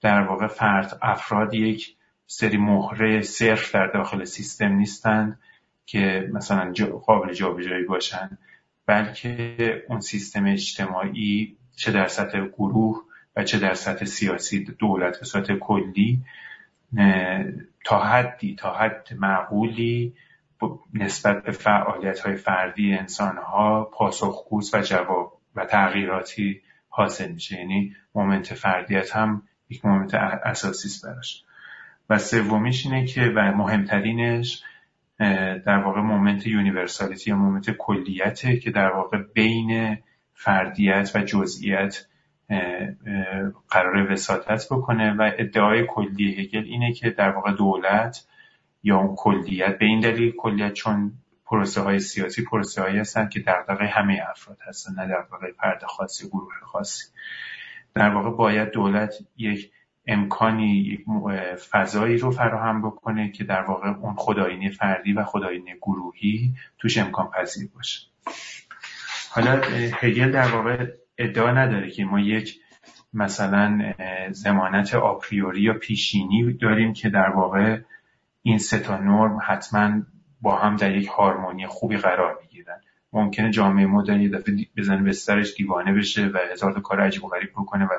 در 0.00 0.20
واقع 0.20 0.46
فرد 0.46 0.98
افراد 1.02 1.54
یک 1.54 1.96
سری 2.26 2.56
مهره 2.56 3.22
صرف 3.22 3.74
در 3.74 3.86
داخل 3.86 4.24
سیستم 4.24 4.72
نیستند 4.72 5.38
که 5.88 6.30
مثلا 6.32 6.72
قابل 7.06 7.32
جابجایی 7.32 7.84
باشن 7.84 8.38
بلکه 8.86 9.84
اون 9.88 10.00
سیستم 10.00 10.46
اجتماعی 10.46 11.56
چه 11.76 11.92
در 11.92 12.06
سطح 12.06 12.40
گروه 12.40 13.02
و 13.36 13.44
چه 13.44 13.58
در 13.58 13.74
سطح 13.74 14.04
سیاسی 14.04 14.64
دولت 14.64 15.18
به 15.18 15.24
صورت 15.24 15.52
کلی 15.52 16.22
تا 17.84 18.04
حدی 18.04 18.54
تا 18.54 18.74
حد 18.74 19.08
معقولی 19.18 20.14
نسبت 20.94 21.42
به 21.42 21.52
فعالیت 21.52 22.20
های 22.20 22.36
فردی 22.36 22.94
انسان 22.94 23.36
ها 23.36 23.84
پاسخگوست 23.84 24.74
و 24.74 24.80
جواب 24.80 25.40
و 25.54 25.64
تغییراتی 25.64 26.62
حاصل 26.88 27.32
میشه. 27.32 27.56
یعنی 27.58 27.96
moment 28.14 28.54
فردیت 28.54 29.16
هم 29.16 29.42
یک 29.68 29.84
moment 29.84 30.14
اساسی 30.14 30.88
است 30.88 31.06
براش. 31.06 31.44
و 32.10 32.18
سومیش 32.18 32.86
اینه 32.86 33.06
که 33.06 33.22
و 33.36 33.52
مهمترینش 33.52 34.62
در 35.66 35.78
واقع 35.84 36.00
moment 36.00 36.46
universality 36.46 37.30
یا 37.30 37.36
moment 37.36 37.70
کلیته 37.70 38.56
که 38.56 38.70
در 38.70 38.90
واقع 38.90 39.18
بین 39.34 39.98
فردیت 40.34 41.10
و 41.14 41.22
جزئیت 41.22 42.06
قرار 43.70 44.12
وساطت 44.12 44.66
بکنه. 44.70 45.12
و 45.12 45.30
ادعای 45.38 45.86
کلی 45.88 46.34
هگل 46.34 46.64
اینه 46.64 46.92
که 46.92 47.10
در 47.10 47.30
واقع 47.30 47.52
دولت 47.52 48.26
یا 48.82 48.98
اون 48.98 49.14
کلیت 49.16 49.78
به 49.78 49.86
این 49.86 50.00
دلیل 50.00 50.32
کلیت 50.36 50.72
چون 50.72 51.12
پروسه 51.46 51.80
های 51.80 51.98
سیاسی 51.98 52.44
پروسه 52.44 52.82
هایی 52.82 52.98
هستن 52.98 53.28
که 53.28 53.40
در 53.40 53.82
همه 53.82 54.22
افراد 54.30 54.58
هستن 54.68 54.92
نه 54.94 55.08
در 55.08 55.26
فرد 55.60 55.84
خاصی 55.84 56.28
گروه 56.28 56.52
خاصی. 56.62 57.04
در 57.94 58.10
واقع 58.10 58.30
باید 58.30 58.70
دولت 58.70 59.14
یک 59.36 59.70
امکانی 60.08 61.04
فضایی 61.70 62.18
رو 62.18 62.30
فراهم 62.30 62.82
بکنه 62.82 63.30
که 63.30 63.44
در 63.44 63.62
واقع 63.62 63.88
اون 63.88 64.14
خداینی 64.16 64.70
فردی 64.70 65.12
و 65.12 65.24
خداینی 65.24 65.74
گروهی 65.82 66.54
توش 66.78 66.98
امکان 66.98 67.30
پذیر 67.30 67.68
باشه. 67.74 68.00
حالا 69.30 69.60
هگل 70.00 70.30
در 70.30 70.48
واقع 70.48 70.86
ادعا 71.18 71.50
نداره 71.50 71.90
که 71.90 72.04
ما 72.04 72.20
یک 72.20 72.60
مثلا 73.12 73.94
زمانت 74.30 74.94
آپریوری 74.94 75.60
یا 75.60 75.74
پیشینی 75.74 76.52
داریم 76.52 76.92
که 76.92 77.08
در 77.08 77.30
واقع 77.30 77.78
این 78.42 78.58
سه 78.58 78.78
تا 78.78 78.96
نرم 78.96 79.38
حتما 79.46 80.02
با 80.40 80.56
هم 80.56 80.76
در 80.76 80.96
یک 80.96 81.08
هارمونی 81.08 81.66
خوبی 81.66 81.96
قرار 81.96 82.38
می‌گیرن. 82.42 82.80
ممکنه 83.12 83.50
جامعه 83.50 83.86
مدرن 83.86 84.20
یه 84.20 84.28
دفعه 84.28 84.54
بزنه 84.76 85.02
به 85.02 85.12
سرش 85.12 85.54
دیوانه 85.54 85.92
بشه 85.92 86.26
و 86.26 86.38
هزار 86.52 86.72
تا 86.72 86.80
کار 86.80 87.00
عجیب 87.00 87.24
و 87.24 87.28
غریب 87.28 87.50
بکنه 87.50 87.84
و 87.84 87.98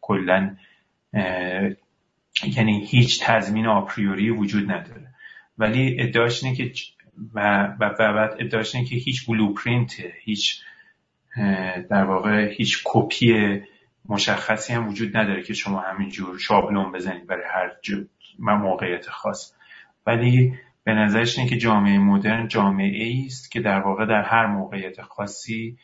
کلا 0.00 0.56
یعنی 2.56 2.86
هیچ 2.86 3.24
تضمین 3.24 3.66
آپریوری 3.66 4.30
وجود 4.30 4.70
نداره. 4.70 5.14
ولی 5.58 5.96
ادعاش 6.00 6.44
اینه 6.44 6.56
که 6.56 6.72
و, 7.34 7.68
بعد 7.80 8.36
ادعاش 8.38 8.74
اینه 8.74 8.86
که 8.86 8.96
هیچ 8.96 9.26
بلوپرینت 9.26 9.92
هیچ 10.22 10.62
در 11.90 12.04
واقع 12.04 12.54
هیچ 12.54 12.82
کپی 12.84 13.60
مشخصی 14.08 14.72
هم 14.72 14.88
وجود 14.88 15.16
نداره 15.16 15.42
که 15.42 15.54
شما 15.54 15.80
همینجور 15.80 16.38
شابلون 16.38 16.92
بزنید 16.92 17.26
برای 17.26 17.44
هر 17.54 17.70
موقعیت 18.38 19.10
خاص. 19.10 19.54
ولی 20.06 20.54
به 20.84 20.92
نظرش 20.92 21.38
اینه 21.38 21.50
که 21.50 21.56
جامعه 21.56 21.98
مدرن 21.98 22.48
جامعه 22.48 23.04
ای 23.04 23.26
است 23.26 23.50
که 23.50 23.60
در 23.60 23.80
واقع 23.80 24.06
در 24.06 24.22
هر 24.22 24.46
موقعیت 24.46 25.02
خاصی 25.02 25.78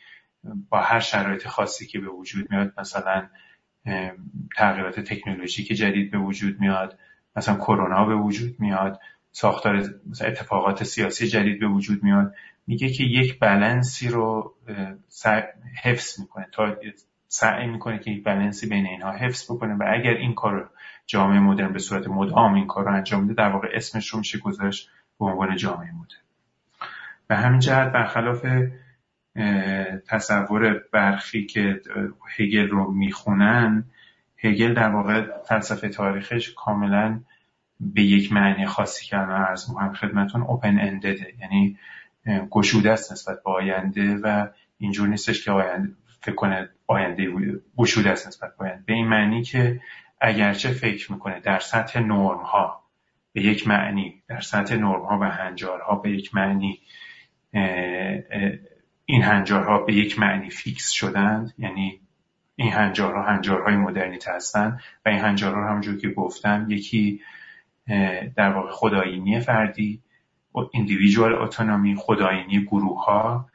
با 0.69 0.81
هر 0.81 0.99
شرایط 0.99 1.47
خاصی 1.47 1.87
که 1.87 1.99
به 1.99 2.09
وجود 2.09 2.51
میاد 2.51 2.73
مثلا 2.77 3.29
تغییرات 4.57 4.99
تکنولوژیک 4.99 5.67
جدید 5.67 6.11
به 6.11 6.17
وجود 6.17 6.59
میاد 6.59 6.99
مثلا 7.35 7.55
کرونا 7.55 8.05
به 8.05 8.15
وجود 8.15 8.55
میاد 8.59 8.99
ساختار 9.31 9.89
اتفاقات 10.21 10.83
سیاسی 10.83 11.27
جدید 11.27 11.59
به 11.59 11.67
وجود 11.67 12.03
میاد. 12.03 12.33
میگه 12.67 12.89
که 12.89 13.03
یک 13.03 13.39
بلنسی 13.39 14.09
رو 14.09 14.55
حفظ 15.83 16.19
می‌کنه. 16.19 16.47
تا 16.51 16.75
سعی 17.27 17.67
می‌کنه 17.67 17.99
که 17.99 18.11
یک 18.11 18.23
بلنسی 18.23 18.69
بین 18.69 18.85
اینها 18.85 19.11
حفظ 19.11 19.51
بکنه 19.51 19.73
و 19.73 19.83
اگر 19.87 20.13
این 20.13 20.33
کار 20.33 20.69
جامعه 21.05 21.39
مدرن 21.39 21.73
به 21.73 21.79
صورت 21.79 22.07
مدام 22.07 22.53
این 22.53 22.67
کار 22.67 22.85
رو 22.85 22.93
انجام 22.93 23.21
میده 23.21 23.33
در 23.33 23.49
واقع 23.49 23.67
اسمش 23.73 24.09
رو 24.09 24.19
میشه 24.19 24.39
گذاشت 24.39 24.89
به 25.19 25.25
عنوان 25.25 25.55
جامعه 25.55 25.91
مدرن. 25.91 26.21
به 27.27 27.35
همین 27.35 27.59
جهت 27.59 27.91
برخلاف 27.91 28.45
تصور 30.07 30.81
برخی 30.91 31.45
که 31.45 31.81
هگل 32.37 32.67
رو 32.67 32.91
می‌خونن 32.91 33.83
هگل 34.37 34.73
در 34.73 34.89
واقع 34.89 35.25
فلسفه 35.49 35.89
تاریخش 35.89 36.53
کاملا 36.53 37.19
به 37.79 38.01
یک 38.01 38.33
معنی 38.33 38.65
خاصی 38.65 39.05
که 39.05 39.17
الان 39.17 39.41
عرض 39.41 39.69
می‌کنم 39.69 39.93
خدمتون 39.93 40.41
اوپن 40.41 40.79
اندده 40.79 41.33
یعنی 41.39 41.77
گشوده 42.49 42.91
است 42.91 43.11
نسبت 43.11 43.43
به 43.43 43.51
آینده 43.51 44.15
و 44.15 44.47
اینجور 44.77 45.07
نیستش 45.07 45.45
که 45.45 45.51
آینده 45.51 45.93
فکر 46.21 46.35
کنه 46.35 46.69
آینده 46.87 47.31
گشوده 47.77 48.09
است 48.09 48.27
نسبت 48.27 48.57
به 48.57 48.65
آینده. 48.65 48.83
به 48.85 48.93
این 48.93 49.07
معنی 49.07 49.43
که 49.43 49.81
اگرچه 50.21 50.69
فکر 50.69 51.11
می‌کنه 51.11 51.39
در 51.39 51.59
سطح 51.59 51.99
نرم 51.99 52.41
ها 52.41 52.83
به 53.33 53.41
یک 53.41 53.67
معنی 53.67 54.23
در 54.27 54.39
سطح 54.39 54.75
نرم 54.75 55.01
ها 55.01 55.19
و 55.21 55.23
هنجارها 55.23 55.95
به 55.95 56.11
یک 56.11 56.35
معنی 56.35 56.79
این 59.09 59.23
هنجارها 59.23 59.77
به 59.77 59.93
یک 59.93 60.19
معنی 60.19 60.49
فیکس 60.49 60.91
شدند 60.91 61.53
یعنی 61.57 62.01
این 62.55 62.71
هنجارها 62.71 63.23
هنجارهای 63.23 63.75
مدرنیته 63.75 64.31
هستند 64.31 64.81
و 65.05 65.09
این 65.09 65.19
هنجارها 65.19 65.69
همونجور 65.69 65.97
که 65.97 66.09
گفتم 66.09 66.65
یکی 66.69 67.21
در 68.35 68.49
واقع 68.49 68.71
خودآیینی 68.71 69.39
فردی 69.39 70.01
individual 70.55 71.41
autonomy 71.41 71.95
خودآیینی 71.95 72.59
گروه 72.59 73.05
ها 73.05 73.49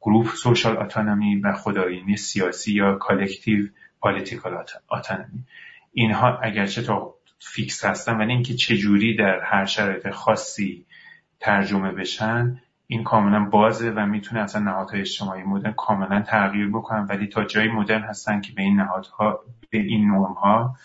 group 0.00 0.26
social 0.26 0.76
autonomy 0.76 1.36
و 1.36 1.52
خودآیینی 1.52 2.16
سیاسی 2.16 2.72
یا 2.72 2.94
collective 2.94 3.68
political 4.00 4.64
autonomy 4.90 5.44
اینها 5.92 6.38
اگرچه 6.38 6.82
تا 6.82 7.14
fix 7.38 7.84
هستن 7.84 8.16
ولی 8.16 8.32
اینکه 8.32 8.54
چجوری 8.54 9.16
در 9.16 9.40
هر 9.40 9.64
شرایط 9.64 10.10
خاصی 10.10 10.86
ترجمه 11.40 11.92
بشن 11.92 12.62
این 12.86 13.04
کاملا 13.04 13.44
بازه 13.44 13.90
و 13.90 14.06
می‌تونه 14.06 14.40
اصلا 14.40 14.62
نهادهای 14.62 15.00
اجتماعی 15.00 15.42
مدرن 15.42 15.72
کاملا 15.72 16.22
تغییر 16.22 16.68
بکنن. 16.68 17.06
ولی 17.08 17.26
تا 17.26 17.44
جایی 17.44 17.68
مدرن 17.68 18.02
هستن 18.02 18.40
که 18.40 18.52
به 18.52 18.62
این 18.62 18.76
نهادها 18.76 19.40
به 19.70 19.78
این 19.78 20.10
نرم 20.10 20.32
ها 20.32 20.76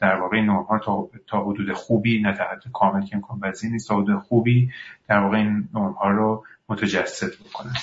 در 0.00 0.14
واقع 0.20 0.36
این 0.36 0.46
نرم 0.46 0.62
ها 0.62 0.78
تا, 0.78 1.08
تا 1.26 1.44
حدود 1.44 1.72
خوبی 1.72 2.22
نه 2.22 2.32
تا 2.32 2.70
کامل 2.72 3.04
که 3.04 3.16
امکان 3.16 3.40
پذیر 3.40 3.70
نیست 3.70 3.88
تا 3.88 4.00
حدود 4.00 4.18
خوبی 4.18 4.70
در 5.08 5.18
واقع 5.18 5.36
این 5.36 5.68
نرم 5.74 5.92
ها 5.92 6.10
رو 6.10 6.44
متجسد 6.68 7.30
بکنن. 7.44 7.74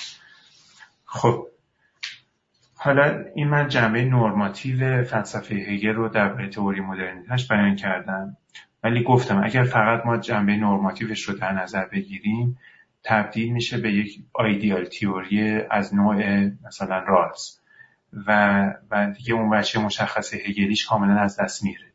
خب 1.04 1.46
حالا 2.76 3.24
این 3.34 3.48
من 3.48 3.68
جنبه 3.68 4.04
نرماتیو 4.04 5.04
فلسفه 5.04 5.54
هگل 5.54 5.92
رو 5.92 6.08
در 6.08 6.46
تئوری 6.46 6.80
مدرنیتش 6.80 7.48
بیان 7.48 7.76
کردم. 7.76 8.36
ولی 8.84 9.02
گفتم 9.02 9.42
اگر 9.44 9.64
فقط 9.64 10.06
ما 10.06 10.16
جنبه 10.16 10.56
نرماتیوش 10.56 11.22
رو 11.22 11.34
در 11.34 11.52
نظر 11.52 11.84
بگیریم 11.84 12.58
تبدیل 13.04 13.52
میشه 13.52 13.78
به 13.78 13.92
یک 13.92 14.24
آیدیال 14.32 14.84
تیوری 14.84 15.60
از 15.70 15.94
نوع 15.94 16.48
مثلا 16.66 16.98
رالز. 16.98 17.58
و, 18.12 18.74
و 18.90 19.10
دیگه 19.10 19.34
اون 19.34 19.50
بچه 19.50 19.80
مشخص 19.80 20.34
هگلیش 20.34 20.86
کاملا 20.86 21.20
از 21.20 21.40
دست 21.40 21.64
میره. 21.64 21.92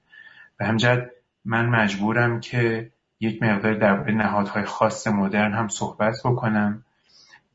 به 0.57 0.65
همجد 0.65 1.11
من 1.45 1.65
مجبورم 1.65 2.39
که 2.39 2.91
یک 3.19 3.43
مقدار 3.43 3.73
درباره 3.73 4.13
نهادهای 4.13 4.63
خاص 4.63 5.07
مدرن 5.07 5.53
هم 5.53 5.67
صحبت 5.67 6.15
بکنم 6.25 6.85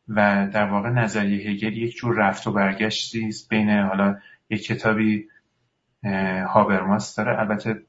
و 0.08 0.48
در 0.52 0.64
واقع 0.64 0.88
نظریه 0.88 1.50
هگل 1.50 1.76
یک 1.76 1.96
جور 1.96 2.16
رفت 2.16 2.46
و 2.46 2.52
برگشتی 2.52 3.28
است 3.28 3.48
بین 3.48 3.70
حالا 3.70 4.18
یک 4.50 4.64
کتابی 4.64 5.28
هابرماس 6.48 7.16
داره. 7.16 7.38
البته 7.38 7.82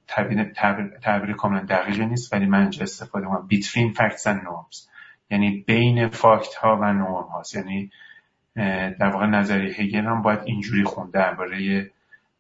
تعبیر, 1.01 1.33
کاملا 1.33 1.59
دقیقی 1.59 2.05
نیست 2.05 2.33
ولی 2.33 2.45
من 2.45 2.61
اینجا 2.61 2.83
استفاده 2.83 3.25
کنم 3.25 3.47
between 3.51 3.95
facts 3.95 4.23
and 4.25 4.47
یعنی 5.31 5.63
بین 5.67 6.09
فاکت 6.09 6.55
ها 6.55 6.77
و 6.81 6.93
نورم 6.93 7.27
هاست. 7.27 7.55
یعنی 7.55 7.91
در 8.99 9.09
واقع 9.09 9.25
نظریه 9.25 9.73
هگل 9.73 10.05
هم 10.05 10.21
باید 10.21 10.39
اینجوری 10.45 10.83
خونده 10.83 11.11
درباره 11.11 11.89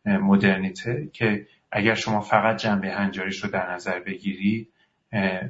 مدرنیته 0.05 1.09
که 1.13 1.47
اگر 1.71 1.93
شما 1.93 2.21
فقط 2.21 2.57
جنبه 2.57 2.91
هنجاریش 2.91 3.43
رو 3.43 3.49
در 3.49 3.71
نظر 3.71 3.99
بگیری 3.99 4.67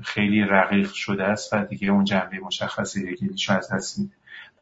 خیلی 0.04 0.42
رقیق 0.42 0.92
شده 0.92 1.24
است 1.24 1.54
و 1.54 1.64
دیگه 1.66 1.92
اون 1.92 2.04
جنبه 2.04 2.40
مشخصی 2.40 3.10
هگلیش 3.10 3.50
از 3.50 3.74
دست 3.74 4.00
میده. 4.00 4.14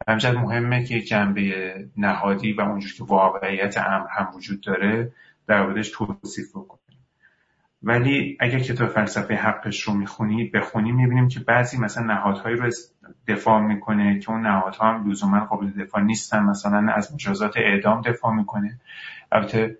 همچنین 0.07 0.39
مهمه 0.39 0.85
که 0.85 1.01
جنبه 1.01 1.73
نهادی 1.97 2.53
و 2.53 2.61
اونجور 2.61 2.93
که 2.93 3.03
واقعیت 3.03 3.77
امر 3.77 4.07
هم 4.09 4.35
وجود 4.35 4.61
داره 4.61 5.11
در 5.47 5.83
توصیف 5.83 6.49
بکنیم 6.49 6.86
ولی 7.83 8.37
اگر 8.39 8.59
کتاب 8.59 8.89
فلسفه 8.89 9.35
حقش 9.35 9.81
رو 9.81 9.93
می‌خونی 9.93 10.45
بخونی 10.45 10.91
می‌بینیم 10.91 11.27
که 11.27 11.39
بعضی 11.39 11.79
مثلا 11.79 12.03
نهادهایی 12.03 12.55
رو 12.55 12.69
دفاع 13.27 13.61
می‌کنه 13.61 14.19
که 14.19 14.31
اون 14.31 14.41
نهادها 14.41 14.93
هم 14.93 15.09
لزوما 15.09 15.45
قابل 15.45 15.69
دفاع 15.69 16.01
نیستن. 16.01 16.43
مثلا 16.43 16.93
از 16.93 17.13
مجازات 17.13 17.57
اعدام 17.57 18.01
دفاع 18.01 18.33
می‌کنه. 18.33 18.79
البته 19.31 19.77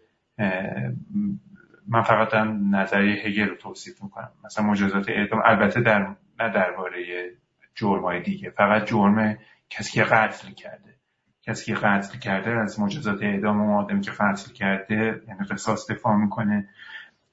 من 1.87 2.01
فقط 2.01 2.31
دارم 2.31 2.75
نظریه 2.75 3.15
هگل 3.23 3.47
رو 3.49 3.55
توصیف 3.55 4.03
می‌کنم. 4.03 4.29
مثلا 4.45 4.65
مجازات 4.65 5.09
اعدام 5.09 5.41
البته 5.45 5.81
در 5.81 6.07
نه 6.39 6.49
درباره 6.53 7.31
جرمای 7.75 8.21
دیگه. 8.21 8.49
فقط 8.49 8.85
جرم 8.85 9.37
کسی 9.69 9.91
که 9.91 10.03
قتل 10.03 10.51
کرده. 10.51 10.95
کسی 11.41 11.65
که 11.65 11.79
قتل 11.79 12.19
کرده 12.19 12.51
از 12.51 12.79
مجازات 12.79 13.23
اعدام 13.23 13.61
اون 13.61 13.83
آدمی 13.83 14.01
که 14.01 14.11
قتل 14.11 14.53
کرده 14.53 15.21
یعنی 15.27 15.39
قصاص 15.49 15.91
دفاع 15.91 16.15
می‌کنه. 16.15 16.69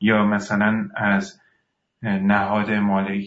یا 0.01 0.25
مثلا 0.25 0.89
از 0.95 1.41
نهاد 2.03 2.71
مالک 2.71 3.27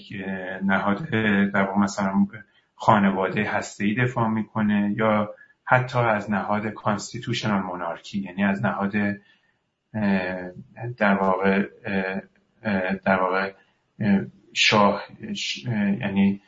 نهاد 0.64 1.10
در 1.54 1.74
مثلا 1.78 2.28
خانواده 2.76 3.44
هسته 3.44 3.94
دفاع 3.94 4.28
می‌کنه 4.28 4.94
یا 4.98 5.36
حتی 5.64 6.00
از 6.00 6.32
نهاد 6.32 6.68
کانستیتوشنال 6.68 7.62
مونارکی 7.62 8.20
یعنی 8.20 8.44
از 8.44 8.66
نهاد 8.66 8.94
در 10.98 11.14
واقع 11.14 11.66
در 13.06 13.20
واقع 13.22 13.54
شاه 14.54 15.04
یعنی 16.00 16.42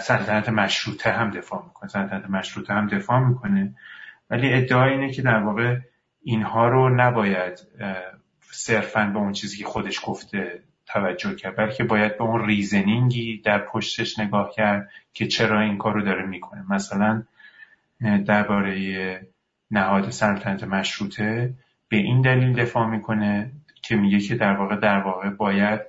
سلطنت 0.00 0.48
مشروطه 0.48 1.10
هم 1.10 1.30
دفاع 1.30 1.64
می‌کنه 1.64 1.88
سلطنت 1.88 2.30
مشروطه 2.30 2.74
هم 2.74 2.86
دفاع 2.86 3.18
می‌کنه. 3.18 3.74
ولی 4.30 4.52
ادعا 4.52 4.84
اینه 4.84 5.12
که 5.12 5.22
در 5.22 5.38
واقع 5.38 5.76
اینها 6.22 6.68
رو 6.68 6.94
نباید 6.96 7.58
صرفا 8.54 9.10
به 9.12 9.18
اون 9.18 9.32
چیزی 9.32 9.56
که 9.56 9.64
خودش 9.64 10.00
گفته 10.04 10.62
توجه 10.86 11.34
کرد 11.34 11.56
بلکه 11.56 11.84
باید 11.84 12.18
به 12.18 12.24
اون 12.24 12.46
ریزنینگی 12.46 13.42
در 13.44 13.58
پشتش 13.58 14.18
نگاه 14.18 14.52
کرد 14.56 14.90
که 15.14 15.26
چرا 15.26 15.60
این 15.60 15.78
کار 15.78 15.94
رو 15.94 16.02
داره 16.02 16.26
می‌کنه. 16.26 16.72
مثلا 16.72 17.22
درباره 18.26 19.26
نهاد 19.70 20.10
سلطنت 20.10 20.64
مشروطه 20.64 21.54
به 21.88 21.96
این 21.96 22.20
دلیل 22.20 22.52
دفاع 22.52 22.86
می‌کنه 22.86 23.52
که 23.82 23.96
میگه 23.96 24.20
که 24.20 24.34
در 24.34 24.52
واقع 24.52 24.76
در 24.76 24.98
واقع 24.98 25.30
باید 25.30 25.80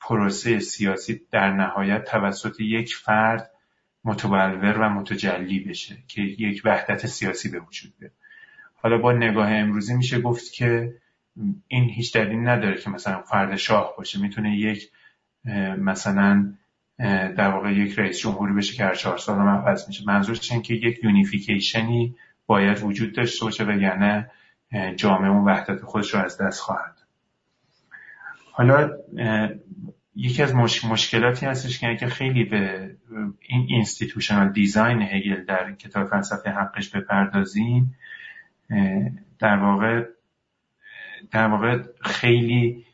پروسه 0.00 0.58
سیاسی 0.58 1.20
در 1.30 1.52
نهایت 1.52 2.04
توسط 2.04 2.60
یک 2.60 2.94
فرد 2.94 3.50
متبلور 4.04 4.78
و 4.78 4.88
متجلی 4.88 5.60
بشه 5.60 5.96
که 6.08 6.22
یک 6.22 6.62
وحدت 6.64 7.06
سیاسی 7.06 7.50
به 7.50 7.60
وجود 7.60 7.92
بیاد. 7.98 8.12
حالا 8.74 8.98
با 8.98 9.12
نگاه 9.12 9.50
امروزی 9.52 9.94
میشه 9.94 10.20
گفت 10.20 10.52
که 10.52 10.94
این 11.68 11.90
هیچ 11.90 12.14
دلیل 12.14 12.48
نداره 12.48 12.80
که 12.80 12.90
مثلا 12.90 13.22
فرد 13.22 13.56
شاه 13.56 13.94
باشه. 13.96 14.20
می‌تونه 14.20 14.56
یک 14.56 14.90
مثلا 15.78 16.54
در 17.36 17.48
واقع 17.48 17.72
یک 17.72 17.98
رئیس 17.98 18.18
جمهوری 18.18 18.52
بشه 18.52 18.76
که 18.76 18.84
هر 18.84 18.94
چهار 18.94 19.18
سال 19.18 19.38
هم 19.38 19.76
میشه. 19.88 20.04
منظورش 20.06 20.52
این 20.52 20.62
که 20.62 20.74
یک 20.74 21.04
unification 21.04 22.05
ی 22.05 22.14
باید 22.46 22.82
وجود 22.82 23.12
داشته 23.12 23.44
باشه 23.44 23.64
وگرنه 23.64 24.30
جامعه 24.96 25.30
اون 25.30 25.44
وحدت 25.44 25.82
خودش 25.82 26.14
رو 26.14 26.20
از 26.20 26.38
دست 26.38 26.60
خواهد 26.60 26.98
حالا 28.52 28.90
یکی 30.16 30.42
از 30.42 30.54
مشکلاتی 30.84 31.46
هستش 31.46 31.80
که 31.80 32.06
خیلی 32.06 32.44
به 32.44 32.96
این 33.40 33.66
institutional 33.68 34.48
design 34.48 35.02
هگل 35.02 35.44
در 35.44 35.72
کتاب 35.72 36.08
فلسفه 36.08 36.50
حقش 36.50 36.88
بپردازیم 36.90 37.94
در 39.38 39.56
واقع 39.56 40.04
در 41.30 41.46
واقع 41.46 41.82
خیلی 42.00 42.84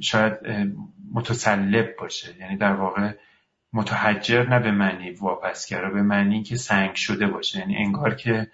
شاید 0.00 0.38
متصلب 1.12 1.96
باشه. 1.96 2.36
یعنی 2.40 2.56
در 2.56 2.72
واقع 2.72 3.12
متحجر 3.72 4.48
نه 4.48 4.58
به 4.58 4.70
معنی 4.70 5.10
واپسگرا 5.10 5.90
به 5.90 6.02
معنی 6.02 6.42
که 6.42 6.56
سنگ 6.56 6.94
شده 6.94 7.26
باشه. 7.26 7.58
یعنی 7.58 7.76
انگار 7.76 8.14
که 8.14 8.50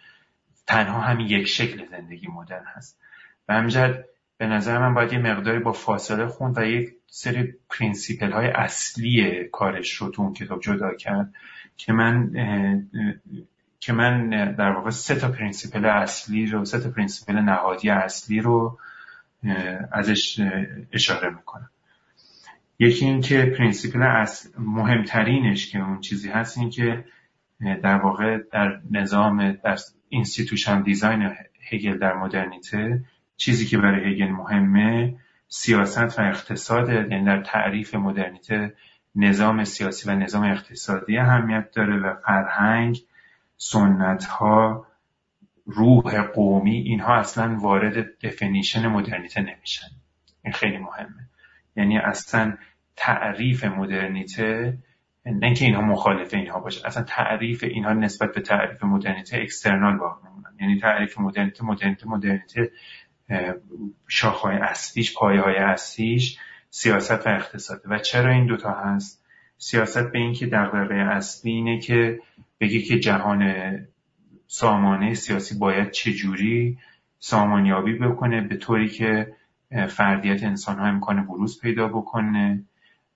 تنها 0.67 1.01
همین 1.01 1.27
یک 1.27 1.47
شکل 1.47 1.87
زندگی 1.87 2.27
مدرن 2.27 2.65
هست. 2.67 3.01
و 3.49 3.55
همجد 3.55 4.05
به 4.39 4.47
نظر 4.47 4.79
من 4.79 4.95
باید 4.95 5.13
یه 5.13 5.19
مقداری 5.19 5.59
با 5.59 5.73
فاصله 5.73 6.27
خوند 6.27 6.59
و 6.59 6.65
یک 6.65 6.89
سری 7.07 7.55
principle 7.71 8.33
های 8.33 8.47
اصلی 8.47 9.45
کارش 9.53 9.93
رو 9.95 10.09
تو 10.09 10.23
اون 10.23 10.33
کتاب 10.33 10.61
جدا 10.61 10.95
کرد 10.95 11.35
که 11.77 11.93
من 11.93 12.31
که 13.81 13.93
من 13.93 14.31
در 14.53 14.71
واقع 14.71 14.91
سه 14.91 15.15
تا 15.15 15.29
principle 15.29 15.85
اصلی 15.85 16.47
رو 16.47 16.65
سه 16.65 16.81
تا 16.81 16.91
principle 16.91 17.35
نهادی 17.39 17.91
اصلی 17.91 18.41
رو 18.41 18.79
ازش 19.93 20.41
اشاره 20.93 21.31
می‌کنم. 21.31 21.71
یکی 22.79 23.05
این 23.05 23.21
که 23.21 23.55
principle 23.59 24.27
مهمترینش 24.59 25.73
که 25.73 25.79
اون 25.79 26.01
چیزی 26.01 26.29
هست 26.31 26.59
این 26.59 26.71
که 26.71 27.05
در 27.61 27.97
واقع 27.97 28.39
در 28.53 28.81
نظام 28.91 29.53
در 29.53 29.79
institution 30.09 30.83
design 30.83 31.31
هگل 31.71 31.99
در 31.99 32.15
مدرنیته 32.15 33.05
چیزی 33.37 33.67
که 33.67 33.79
برای 33.79 34.15
هگل 34.15 34.31
مهمه 34.31 35.17
سیاست 35.49 36.19
و 36.19 36.23
اقتصاد 36.23 36.89
یعنی 36.89 37.25
در 37.25 37.43
تعریف 37.43 37.95
مدرنیته 37.95 38.75
نظام 39.15 39.65
سیاسی 39.65 40.11
و 40.11 40.15
نظام 40.15 40.43
اقتصادی 40.43 41.19
اهمیت 41.19 41.71
داره 41.71 41.97
و 41.97 42.15
فرهنگ 42.15 43.01
سنت 43.59 44.25
ها 44.25 44.87
روح 45.67 46.23
قومی 46.23 46.77
اینها 46.77 47.15
اصلا 47.15 47.59
وارد 47.61 48.19
دفنیشن 48.27 48.87
مدرنیته 48.87 49.41
نمیشن. 49.41 49.87
این 50.45 50.53
خیلی 50.53 50.79
مهمه. 50.79 51.29
یعنی 51.77 51.99
اصلا 51.99 52.57
تعریف 52.97 53.65
مدرنیته 53.65 54.79
نه 55.27 55.55
که 55.55 55.65
اینها 55.65 55.81
مخالف 55.81 56.35
اینها 56.35 56.61
باشه 56.61 56.87
اصلا 56.87 57.03
تعریف 57.03 57.65
اینها 57.65 57.93
نسبت 57.93 58.33
به 58.35 58.41
تعریف 58.41 58.85
مدرنیته 58.85 59.39
اکسترنال 59.39 59.99
باقی 59.99 60.29
میمونن 60.29 60.57
یعنی 60.61 60.81
تعریف 60.81 61.19
مدرنیته 61.19 61.65
مدرنیته 61.65 62.09
مدرنیته 62.09 62.71
شاخهای 64.09 64.57
اصلیش 64.57 65.15
پایه 65.15 65.41
های 65.41 65.57
اصلیش 65.57 66.39
سیاست 66.71 67.27
و 67.27 67.31
اقتصاد. 67.31 67.83
و 67.85 67.99
چرا 67.99 68.33
این 68.33 68.47
دوتا 68.47 68.71
هست؟ 68.73 69.18
سیاست 69.59 70.13
به 70.13 70.19
این 70.19 70.33
که 70.33 70.47
دقدقه 70.47 70.95
اصلی 70.95 71.53
اینه 71.53 71.79
که 71.79 72.21
بگه 72.61 72.83
که 72.83 72.99
جهان 72.99 73.53
سامانه 74.47 75.15
سیاسی 75.15 75.59
باید 75.59 75.91
چجوری 75.91 76.79
سامانیابی 77.19 77.95
بکنه 77.95 78.41
به 78.41 78.57
طوری 78.57 78.89
که 78.89 79.35
فردیت 79.89 80.45
انسان 80.45 80.79
ها 80.79 80.87
امکان 80.87 81.27
بروز 81.27 81.61
پیدا 81.61 81.89
بکنه. 81.89 82.65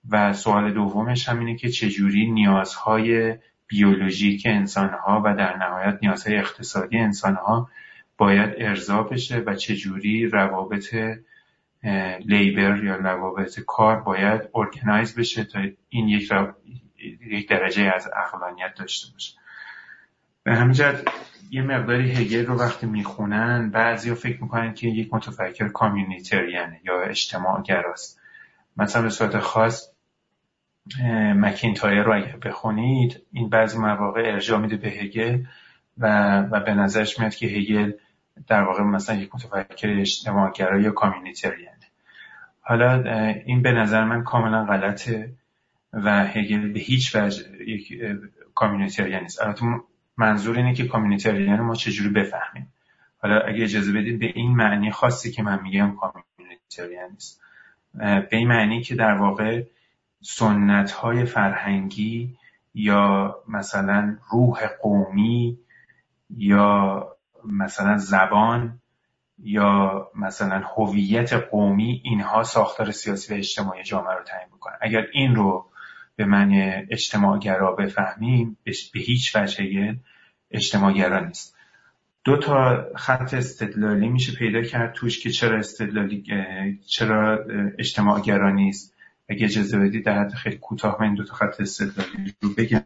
و 0.09 0.33
سوال 0.33 0.73
دومش 0.73 1.29
هم 1.29 1.39
اینه 1.39 1.55
که 1.55 1.69
چجوری 1.69 2.31
نیازهای 2.31 3.35
بیولوژیک 3.67 4.43
انسان 4.45 4.89
ها 4.89 5.21
و 5.25 5.35
در 5.35 5.57
نهایت 5.57 5.99
نیازهای 6.01 6.37
اقتصادی 6.37 6.97
انسان 6.97 7.35
ها 7.35 7.69
باید 8.17 8.53
ارضا 8.57 9.03
بشه 9.03 9.37
و 9.37 9.55
چجوری 9.55 10.27
روابط 10.27 10.95
لیبر 12.25 12.83
یا 12.83 12.95
روابط 12.95 13.59
کار 13.59 13.99
باید 13.99 14.41
ارگنایز 14.55 15.15
بشه 15.15 15.43
تا 15.43 15.59
این 15.89 16.07
یک, 16.07 16.31
یک 17.27 17.49
درجه 17.49 17.91
از 17.95 18.09
اقلانیت 18.15 18.73
داشته 18.75 19.13
باشه. 19.13 19.37
به 20.43 20.55
همین 20.55 20.75
یه 21.51 21.61
مقداری 21.61 22.11
هگل 22.11 22.45
رو 22.45 22.59
وقتی 22.59 22.85
می‌خونن 22.85 23.69
بعضی 23.69 24.13
فکر 24.13 24.43
می‌کنن 24.43 24.73
که 24.73 24.87
یک 24.87 25.13
متفکر 25.13 25.67
کامیونیتریانه 25.67 26.81
یا 26.83 27.01
اجتماع 27.01 27.61
گراست 27.61 28.19
مثلا 28.77 29.01
به 29.01 29.09
صورت 29.09 29.39
خاص 29.39 29.89
مکینتایر 31.35 32.03
رو 32.03 32.15
اگر 32.15 32.37
بخونید 32.37 33.21
این 33.31 33.49
بعضی 33.49 33.77
مواقع 33.77 34.21
ارجاع 34.21 34.59
میده 34.59 34.77
به 34.77 34.89
هگل 34.89 35.43
و, 35.97 36.39
و 36.51 36.59
به 36.59 36.73
نظرش 36.73 37.19
میاد 37.19 37.35
که 37.35 37.47
هگل 37.47 37.91
در 38.47 38.63
واقع 38.63 38.83
مثلا 38.83 39.15
یک 39.15 39.35
متفکر 39.35 39.99
اجتماعگرا 39.99 40.79
یا 40.79 40.91
کامیونیتریانه 40.91 41.83
حالا 42.61 43.03
این 43.45 43.61
به 43.61 43.71
نظر 43.71 44.03
من 44.03 44.23
کاملا 44.23 44.65
غلطه 44.65 45.33
و 45.93 46.25
هگل 46.25 46.73
به 46.73 46.79
هیچ 46.79 47.15
وجه 47.15 47.43
یک 47.67 47.93
کامیونیتریان 48.55 49.21
نیست. 49.21 49.41
البته 49.41 49.65
منظور 50.17 50.57
اینه 50.57 50.73
که 50.73 50.87
کامیونیتریان 50.87 51.61
ما 51.61 51.75
چجوری 51.75 52.09
بفهمیم. 52.09 52.73
حالا 53.17 53.39
اگه 53.39 53.63
اجازه 53.63 53.91
بدید 53.91 54.19
به 54.19 54.25
این 54.25 54.55
معنی 54.55 54.91
خاصی 54.91 55.31
که 55.31 55.43
من 55.43 55.61
میگم 55.61 55.95
کامیونیتریان 55.95 57.11
نیست. 57.11 57.41
به 57.93 58.27
این 58.31 58.47
معنی 58.47 58.81
که 58.81 58.95
در 58.95 59.13
واقع 59.13 59.63
سنت 60.21 60.91
های 60.91 61.25
فرهنگی 61.25 62.37
یا 62.73 63.35
مثلا 63.47 64.17
روح 64.31 64.67
قومی 64.81 65.59
یا 66.29 67.07
مثلا 67.45 67.97
زبان 67.97 68.79
یا 69.37 70.07
مثلا 70.15 70.63
هویت 70.75 71.33
قومی 71.33 72.01
اینها 72.03 72.43
ساختار 72.43 72.91
سیاسی 72.91 73.33
و 73.33 73.37
اجتماعی 73.37 73.83
جامعه 73.83 74.13
رو 74.13 74.23
تعیین 74.23 74.49
می‌کنن. 74.53 74.77
اگر 74.81 75.07
این 75.13 75.35
رو 75.35 75.69
به 76.15 76.25
معنی 76.25 76.61
اجتماعگرا 76.89 77.71
بفهمیم 77.71 78.57
به 78.63 78.99
هیچ 78.99 79.35
وجه 79.35 79.95
اجتماعگرا 80.51 81.19
نیست. 81.19 81.57
دو 82.23 82.37
تا 82.37 82.87
خط 82.95 83.33
استدلالی 83.33 84.09
میشه 84.09 84.35
پیدا 84.35 84.61
کرد 84.61 84.93
توش 84.93 85.19
که 85.19 85.29
چرا 85.29 85.57
استدلالی 85.57 86.23
چرا 86.87 87.45
اجتماعگرا 87.79 88.51
نیست. 88.51 88.95
اگه 89.29 89.45
اجازه 89.45 89.79
بدید 89.79 90.05
در 90.05 90.19
حد 90.19 90.33
خیلی 90.33 90.57
کوتاه 90.57 90.97
من 90.99 91.15
دو 91.15 91.23
تا 91.23 91.33
خط 91.33 91.61
استدلالی 91.61 92.33
رو 92.41 92.49
بگم. 92.57 92.83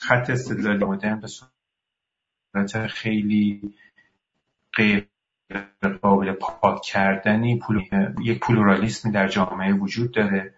خط 0.00 0.30
استدلالی 0.30 0.84
مدرن 0.84 1.20
به 1.20 1.28
صورت 2.56 2.86
خیلی 2.86 3.74
غیر 4.74 5.06
قابل 6.02 6.32
پاک 6.32 6.82
کردنی 6.82 7.60
یک 8.24 8.40
پلورالیسمی 8.40 9.12
در 9.12 9.28
جامعه 9.28 9.72
وجود 9.72 10.12
داره 10.12 10.54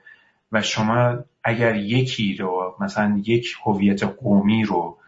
و 0.53 0.63
شما 0.63 1.25
اگر 1.45 1.77
یکی 1.77 2.37
رو 2.37 2.77
مثلا 2.81 3.23
یک 3.25 3.57
هویت 3.65 4.03
قومی 4.03 4.65
رو 4.65 4.99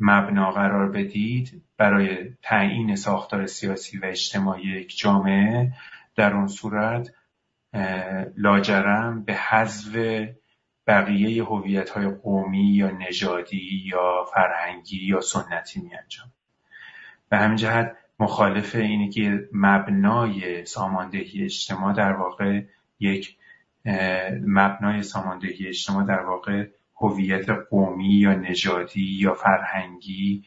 مبنا 0.00 0.50
قرار 0.50 0.88
بدید 0.88 1.62
برای 1.76 2.32
تعیین 2.42 2.96
ساختار 2.96 3.46
سیاسی 3.46 3.98
و 3.98 4.04
اجتماعی 4.04 4.62
یک 4.62 4.98
جامعه 4.98 5.72
در 6.16 6.34
اون 6.34 6.46
صورت 6.46 7.14
لاجرم 8.36 9.24
به 9.24 9.34
حذف 9.34 9.96
بقیه 10.86 11.44
هویت 11.44 11.90
های 11.90 12.08
قومی 12.08 12.74
یا 12.74 12.90
نژادی 12.90 13.82
یا 13.84 14.24
فرهنگی 14.34 15.06
یا 15.06 15.20
سنتی 15.20 15.80
می 15.80 15.94
انجام 15.94 16.32
به 17.28 17.36
همین 17.36 17.56
جهت 17.56 17.96
مخالف 18.20 18.74
اینه 18.74 19.08
که 19.10 19.48
مبنای 19.52 20.64
ساماندهی 20.64 21.44
اجتماع 21.44 21.94
در 21.94 22.12
واقع 22.12 22.62
یک 23.00 23.36
مبنای 24.46 25.02
ساماندهی 25.02 25.68
اجتماع 25.68 26.06
در 26.06 26.20
واقع 26.20 26.66
هویت 26.96 27.50
قومی 27.50 28.14
یا 28.14 28.34
نژادی 28.34 29.18
یا 29.20 29.34
فرهنگی 29.34 30.44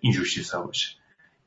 اینجور 0.00 0.26
چیزا 0.26 0.62
باشه. 0.62 0.96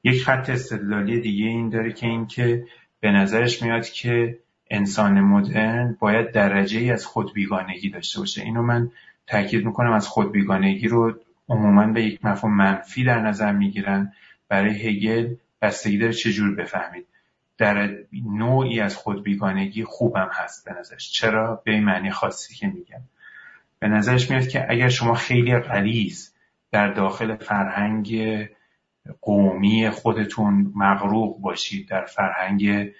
یک 0.04 0.24
خط 0.24 0.50
استدلالی 0.50 1.20
دیگه 1.20 1.46
این 1.46 1.70
داره 1.70 1.94
که 1.94 2.08
اینکه 2.08 2.68
به 3.00 3.12
نظرش 3.12 3.62
میاد 3.62 3.90
که 3.90 4.40
انسان 4.76 5.22
مدرن 5.22 5.98
باید 6.00 6.32
درجه 6.32 6.80
ای 6.80 6.92
از 6.92 7.06
خودبیگانگی 7.06 7.90
داشته 7.90 8.20
باشه. 8.20 8.42
اینو 8.42 8.62
من 8.62 8.92
تاکید 9.28 9.66
می‌کنم 9.66 9.94
از 9.94 10.08
خودبیگانگی 10.08 10.88
رو 10.88 11.14
عموما 11.50 11.88
به 11.88 12.04
یک 12.04 12.26
مفهوم 12.26 12.54
منفی 12.54 13.04
در 13.04 13.20
نظر 13.20 13.52
می‌گیرن. 13.52 14.14
برای 14.50 14.88
هگل 14.88 15.36
بستگی 15.62 15.98
داره 15.98 16.14
چجور 16.14 16.56
بفهمید. 16.56 17.06
در 17.58 17.98
نوعی 18.26 18.80
از 18.80 18.96
خودبیگانگی 18.96 19.84
خوبم 19.84 20.30
هست 20.34 20.66
به 20.66 20.80
نظرش. 20.80 21.12
چرا؟ 21.12 21.62
به 21.66 21.80
معنی 21.80 22.12
خاصی 22.12 22.56
که 22.56 22.68
میگم. 22.68 23.02
به 23.80 23.88
نظرش 23.88 24.32
میاد 24.32 24.48
که 24.48 24.66
اگر 24.70 24.90
شما 24.90 25.14
خیلی 25.14 25.58
غلیظ 25.58 26.30
در 26.72 26.94
داخل 26.94 27.36
فرهنگ 27.36 28.20
قومی 29.22 29.90
خودتون 29.90 30.72
مغروق 30.76 31.42
باشید 31.42 31.90
در 31.90 32.06
فرهنگ 32.06 32.92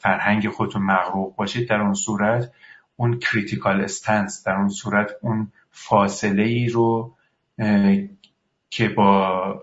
فرهنگ 0.00 0.48
خودتون 0.48 0.82
مغروق 0.82 1.36
باشید 1.36 1.68
در 1.68 1.80
اون 1.80 1.94
صورت 1.94 2.52
اون 2.96 3.18
critical 3.18 3.80
stance 3.80 4.46
در 4.46 4.56
اون 4.56 4.68
صورت 4.68 5.10
اون 5.22 5.52
فاصله 5.70 6.42
ای 6.42 6.68
رو 6.68 7.16
که 8.70 8.88
با 8.88 9.62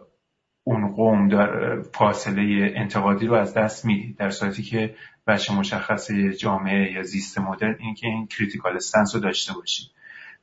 اون 0.63 0.87
قوم 0.87 1.27
در 1.27 1.81
فاصله 1.81 2.73
انتقادی 2.75 3.27
رو 3.27 3.33
از 3.33 3.53
دست 3.53 3.85
می‌دید. 3.85 4.17
در 4.17 4.29
صورتی 4.29 4.63
که 4.63 4.95
وجه 5.27 5.53
مشخصه 5.53 6.11
جامعه 6.11 6.91
یا 6.91 7.03
زیست 7.03 7.37
مدرن 7.37 7.75
این 7.79 7.93
که 7.93 8.07
این 8.07 8.27
critical 8.27 8.75
stance 8.75 9.15
رو 9.15 9.21
داشته 9.21 9.53
باشید. 9.53 9.87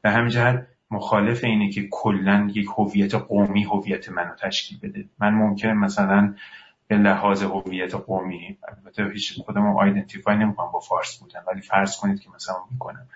به 0.03 0.11
همین 0.11 0.29
جهت 0.29 0.67
مخالف 0.91 1.45
اینه 1.45 1.71
که 1.71 1.89
کلا 1.91 2.51
یک 2.55 2.67
هویت 2.79 3.15
قومی 3.15 3.65
هویت 3.65 4.09
منو 4.09 4.35
تشکیل 4.35 4.79
بده. 4.79 5.05
من 5.19 5.31
ممکن 5.31 5.69
مثلا 5.69 6.35
به 6.89 6.97
لحاظ 6.97 7.43
هویت 7.43 7.95
قومی 7.95 8.59
البته 8.69 9.11
هیچ 9.13 9.41
خودم 9.41 9.67
آیدنتیفای 9.67 10.37
نمی‌کنم 10.37 10.73
با 10.73 10.81
فارس 10.81 11.19
بودن 11.19 11.41
ولی 11.53 11.61
فرض 11.61 11.97
کنید 11.97 12.21
که 12.21 12.29
مثلا 12.35 12.57
می‌کنم. 12.71 13.07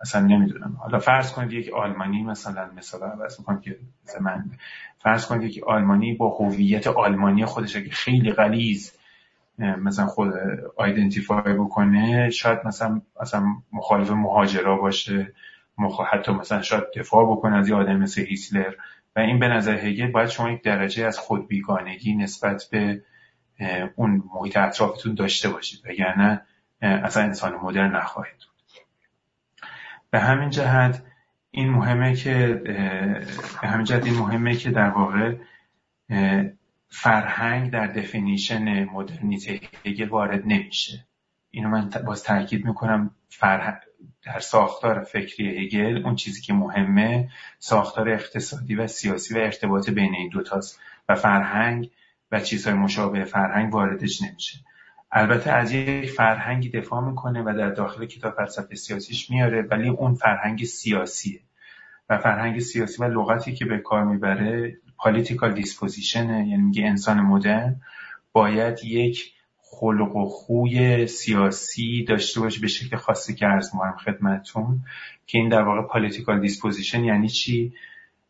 اصلا 0.00 0.20
نمی‌دونم. 0.20 0.76
حالا 0.80 0.98
فرض 0.98 1.32
کنید 1.32 1.52
یک 1.52 1.72
آلمانی 1.72 2.22
مثلا 2.22 2.70
مثلا 2.76 3.06
عوض 3.06 3.38
می‌کنم 3.40 3.60
که 3.60 3.78
من 4.20 4.44
فرض 4.98 5.26
کنید 5.26 5.42
یک 5.42 5.64
آلمانی 5.64 6.14
با 6.14 6.28
هویت 6.28 6.86
آلمانی 6.86 7.44
خودش 7.44 7.76
که 7.76 7.90
خیلی 7.90 8.32
غلیظ 8.32 8.90
مثلا 9.58 10.06
خود 10.06 10.34
آیدنتیفای 10.76 11.54
بکنه 11.54 12.30
شاید 12.30 12.58
مثلا 12.64 13.00
مثلا 13.22 13.46
مخالف 13.72 14.10
مهاجرا 14.10 14.76
باشه 14.76 15.32
حتی 16.12 16.32
مثلا 16.32 16.62
شاید 16.62 16.84
دفاع 16.96 17.24
بکنه 17.24 17.56
از 17.56 17.68
یه 17.68 17.74
آدم 17.74 17.96
مثل 17.96 18.22
هیتلر. 18.22 18.72
این 19.20 19.38
به 19.38 19.48
نظر 19.48 19.86
هگل 19.86 20.10
باید 20.10 20.28
شما 20.28 20.50
یک 20.50 20.62
درجه 20.62 21.06
از 21.06 21.18
خودبیگانگی 21.18 22.14
نسبت 22.14 22.64
به 22.70 23.02
اون 23.96 24.22
محیط 24.34 24.56
اطرافتون 24.56 25.14
داشته 25.14 25.48
باشید 25.48 25.80
وگرنه 25.86 26.42
اصلا 26.82 27.22
انسان 27.22 27.54
مدرن 27.54 27.96
نخواهید 27.96 28.34
به 30.10 30.20
همین 30.20 30.50
جهت 30.50 31.02
این 31.50 31.70
مهمه 31.70 32.14
که 32.14 32.62
به 33.62 33.68
همین 33.68 33.84
جهت 33.84 34.04
این 34.04 34.14
مهمه 34.14 34.56
که 34.56 34.70
در 34.70 34.90
واقع 34.90 35.34
فرهنگ 36.88 37.70
در 37.70 37.86
دفینیشن 37.86 38.84
مدرنیته 38.84 39.60
هگل 39.86 40.08
وارد 40.08 40.42
نمیشه. 40.46 41.06
اینو 41.50 41.68
من 41.68 41.90
باز 42.06 42.22
تاکید 42.22 42.64
می‌کنم 42.64 43.10
فرهنگ 43.28 43.76
در 44.22 44.38
ساختار 44.38 45.04
فکری 45.04 45.64
هگل 45.64 46.02
اون 46.04 46.14
چیزی 46.14 46.40
که 46.40 46.52
مهمه 46.52 47.28
ساختار 47.58 48.08
اقتصادی 48.08 48.74
و 48.74 48.86
سیاسی 48.86 49.34
و 49.34 49.38
ارتباط 49.38 49.90
بین 49.90 50.14
این 50.14 50.28
دوتاست 50.28 50.80
و 51.08 51.14
فرهنگ 51.14 51.90
و 52.32 52.40
چیزهای 52.40 52.76
مشابه 52.76 53.24
فرهنگ 53.24 53.74
واردش 53.74 54.22
نمیشه. 54.22 54.58
البته 55.12 55.50
از 55.50 55.72
یک 55.72 56.10
فرهنگی 56.10 56.68
دفاع 56.68 57.08
می‌کنه 57.08 57.42
و 57.42 57.54
در 57.58 57.70
داخل 57.70 58.06
کتاب 58.06 58.34
فلسفه 58.34 58.74
سیاسیش 58.74 59.30
میاره 59.30 59.62
ولی 59.62 59.88
اون 59.88 60.14
فرهنگ 60.14 60.64
سیاسیه. 60.64 61.40
و 62.08 62.18
فرهنگ 62.18 62.58
سیاسی 62.58 63.02
و 63.02 63.04
لغتی 63.04 63.54
که 63.54 63.64
به 63.64 63.78
کار 63.78 64.04
می‌بره 64.04 64.76
political 64.96 65.52
disposition 65.52 66.40
ه 66.40 66.48
یعنی 66.48 66.62
میگه 66.62 66.86
انسان 66.86 67.20
مدرن 67.20 67.80
باید 68.32 68.84
یک 68.84 69.32
خلق 69.70 70.16
و 70.16 70.24
خوی 70.24 71.06
سیاسی 71.06 72.04
داشته 72.04 72.40
باشه 72.40 72.60
به 72.60 72.66
شکل 72.66 72.96
خاصی 72.96 73.34
که 73.34 73.46
عرض 73.46 73.74
می‌کنم 73.74 73.96
خدمتتون 73.96 74.80
که 75.26 75.38
این 75.38 75.48
در 75.48 75.62
واقع 75.62 75.88
political 75.88 76.40
disposition 76.40 77.04
یعنی 77.04 77.28
چی؟ 77.28 77.72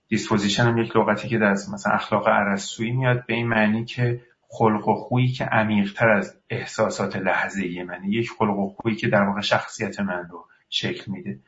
disposition 0.09 0.63
هم 0.63 0.79
یک 0.79 0.97
لغتی 0.97 1.29
که 1.29 1.39
در 1.39 1.51
مثلا 1.51 1.93
اخلاق 1.93 2.29
ارسطویی 2.29 2.91
میاد 2.91 3.27
به 3.27 3.35
این 3.35 3.49
معنی 3.49 3.85
که 3.85 4.21
خلق 4.49 4.89
و 4.89 4.95
خویی 4.95 5.29
که 5.29 5.45
عمیقتر 5.45 6.09
از 6.09 6.41
احساسات 6.51 7.17
لحظه 7.17 7.63
ای 7.63 7.83
منه. 7.83 8.09
یک 8.09 8.31
خلق 8.39 8.59
و 8.59 8.69
خویی 8.69 8.97
که 8.97 9.09
در 9.09 9.23
واقع 9.23 9.41
شخصیت 9.41 10.01
من 10.01 10.29
رو 10.31 10.47
شکل 10.71 11.13
میده. 11.13 11.39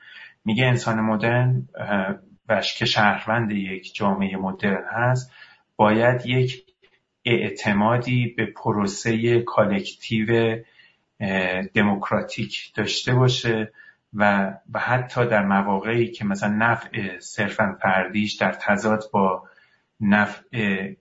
میگه 0.44 0.66
انسان 0.66 1.00
مدرن 1.00 1.68
وش 2.48 2.78
که 2.78 2.84
شهروند 2.84 3.50
یک 3.50 3.94
جامعه 3.94 4.36
مدرن 4.36 4.84
هست 4.90 5.32
باید 5.76 6.26
یک 6.26 6.64
اعتمادی 7.30 8.26
به 8.26 8.46
پروسه 8.46 9.40
کالکتیو 9.40 10.58
دموکراتیک 11.74 12.72
داشته 12.74 13.14
باشه 13.14 13.72
و, 14.14 14.52
حتی 14.76 15.26
در 15.26 15.44
مواقعی 15.44 16.10
که 16.10 16.24
مثلا 16.24 16.48
نفع 16.48 17.18
صرفا 17.18 17.78
فردیش 17.82 18.34
در 18.34 18.52
تضاد 18.52 19.04
با 19.12 19.48
نفع 20.00 20.92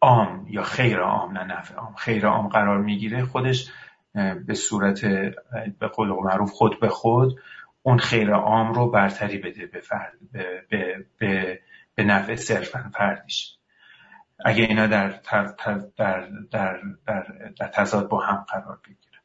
عام 0.00 0.46
یا 0.50 0.62
خیر 0.62 0.98
عام 0.98 1.38
نه 1.38 1.44
نفع 1.44 1.74
عام 1.74 1.94
خیر 1.94 2.26
عام 2.26 2.48
قرار 2.48 2.78
می‌گیره 2.78 3.24
خودش 3.24 3.70
به 4.46 4.54
صورت 4.54 5.04
به 5.78 5.88
قول 5.88 6.08
معروف 6.08 6.50
خود 6.50 6.80
به 6.80 6.88
خود 6.88 7.40
اون 7.82 7.98
خیر 7.98 8.30
عام 8.30 8.74
رو 8.74 8.90
برتری 8.90 9.38
بده 9.38 9.66
به, 9.66 9.80
فرد 9.80 10.12
به, 10.32 11.04
به, 11.18 11.60
به 11.94 12.04
نفع 12.04 12.34
صرفا 12.34 12.90
فردیش. 12.94 13.56
اگه 14.44 14.64
اینا 14.64 14.86
در, 14.86 15.08
در, 15.08 15.54
در, 15.96 16.28
در, 16.50 16.80
در, 17.58 17.68
تضاد 17.68 18.08
با 18.08 18.20
هم 18.20 18.44
قرار 18.48 18.80
بگیره. 18.84 19.20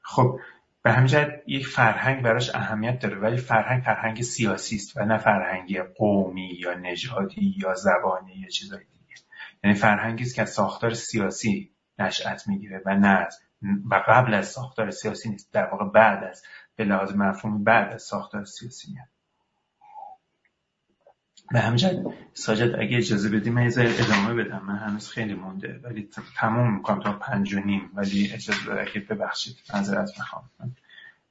خب 0.00 0.40
به 0.82 0.92
همین 0.92 1.32
یک 1.46 1.66
فرهنگ 1.66 2.22
براش 2.22 2.54
اهمیت 2.54 2.98
داره 2.98 3.18
ولی 3.18 3.36
فرهنگ 3.36 3.82
فرهنگ 3.82 4.22
سیاسی 4.22 4.76
است 4.76 4.96
و 4.96 5.04
نه 5.04 5.18
فرهنگ 5.18 5.78
قومی 5.78 6.58
یا 6.60 6.74
نژادی 6.74 7.54
یا 7.58 7.74
زبانی 7.74 8.34
یا 8.34 8.48
چیزای 8.48 8.84
دیگه. 8.84 9.20
یعنی 9.64 9.76
فرهنگی 9.76 10.24
است 10.24 10.34
که 10.34 10.42
از 10.42 10.50
ساختار 10.50 10.94
سیاسی 10.94 11.70
نشأت 11.98 12.48
می‌گیره 12.48 12.82
و 12.86 12.96
نه 12.96 13.28
و 13.90 14.02
قبل 14.08 14.34
از 14.34 14.48
ساختار 14.48 14.90
سیاسی 14.90 15.28
نیست 15.28 15.52
در 15.52 15.66
واقع 15.66 15.84
بعد 15.84 16.24
از 16.24 16.42
به 16.76 16.84
لحاظ 16.84 17.12
مفهومی 17.12 17.64
بعد 17.64 17.92
از 17.92 18.02
ساختار 18.02 18.44
سیاسی 18.44 18.92
میاد. 18.92 19.08
به 21.50 21.60
همجد 21.60 22.06
ساجد 22.32 22.74
اگه 22.80 22.96
اجازه 22.96 23.28
بدی 23.28 23.50
من 23.50 23.70
ادامه 23.76 24.34
بدم. 24.34 24.62
من 24.66 24.76
هنوز 24.76 25.08
خیلی 25.08 25.34
مونده 25.34 25.80
ولی 25.82 26.08
تموم 26.36 26.74
می‌کنم 26.74 27.00
تا 27.00 27.12
پنج 27.12 27.54
و 27.54 27.60
نیم 27.60 27.90
ولی 27.94 28.30
اجازه 28.32 28.72
اگه 28.72 29.00
ببخشید. 29.00 29.56
نظرت 29.74 30.10
می‌خوام. 30.18 30.50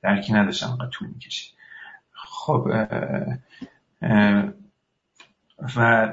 درکی 0.02 0.34
نداشتم 0.34 0.68
اونقدر 0.68 0.90
طول 0.90 1.08
می‌کشید. 1.08 1.54
خب 2.12 2.88
و 5.78 6.10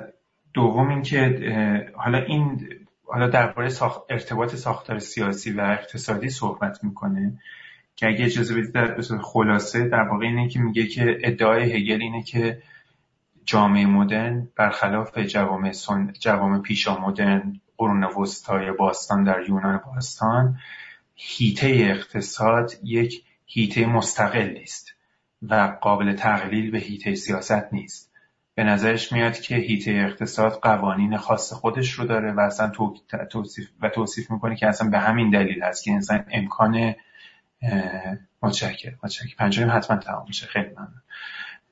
دوم 0.55 0.89
اینکه 0.89 1.93
حالا 1.95 2.19
این 2.19 2.69
حالا 3.05 3.29
درباره 3.29 3.69
ساخت 3.69 4.01
ارتباط 4.11 4.55
ساختار 4.55 4.99
سیاسی 4.99 5.53
و 5.53 5.61
اقتصادی 5.61 6.29
صحبت 6.29 6.85
می‌کنه 6.85 7.39
که 7.97 8.09
اگه 8.09 8.25
اجازه 8.25 8.55
بدید 8.55 8.73
در 8.73 9.01
خلاصه 9.23 9.89
در 9.89 10.03
واقع 10.03 10.27
اینه 10.27 10.49
که 10.49 10.59
میگه 10.59 10.87
که 10.87 11.19
ادعای 11.23 11.73
هگل 11.73 12.03
اینه 12.03 12.23
که 12.23 12.63
جامعه 13.51 13.87
مدرن 13.87 14.49
برخلاف 14.57 15.19
جوامع, 15.19 15.73
جوامع 16.21 16.59
پیشا 16.59 17.01
مدرن 17.01 17.61
قرون 17.77 18.05
وسطای 18.05 18.73
باستان 18.73 19.25
در 19.25 19.49
یونان 19.49 19.81
باستان 19.87 20.59
هیته 21.15 21.67
اقتصاد 21.67 22.73
یک 22.83 23.25
هیته 23.47 23.87
مستقلی 23.87 24.63
است 24.63 24.95
و 25.43 25.77
قابل 25.81 26.13
تقلیل 26.13 26.71
به 26.71 26.79
هیته 26.79 27.15
سیاست 27.15 27.73
نیست. 27.73 28.13
به 28.55 28.65
نظرش 28.65 29.13
میاد 29.13 29.41
که 29.41 29.57
هیته 29.57 29.91
اقتصاد 29.91 30.53
قوانین 30.53 31.17
خاص 31.17 31.53
خودش 31.53 31.93
رو 31.93 32.05
داره 32.05 32.33
و 32.33 32.41
اصلا 32.41 32.73
توصیف 33.31 33.71
و 33.83 33.89
توصیف 33.89 34.31
می‌کنه 34.31 34.57
که 34.57 34.67
اصلا 34.67 34.91
به 34.91 34.99
همین 34.99 35.31
دلیل 35.31 35.63
هست 35.63 35.85
که 35.85 35.93
انسان 35.93 36.25
امکان 36.31 36.95
متشکر 38.43 38.93
متشکر 39.03 39.37
پنجم 39.37 39.71
حتما 39.71 39.97
تمام 39.97 40.25
میشه. 40.29 40.47
خیلی 40.47 40.71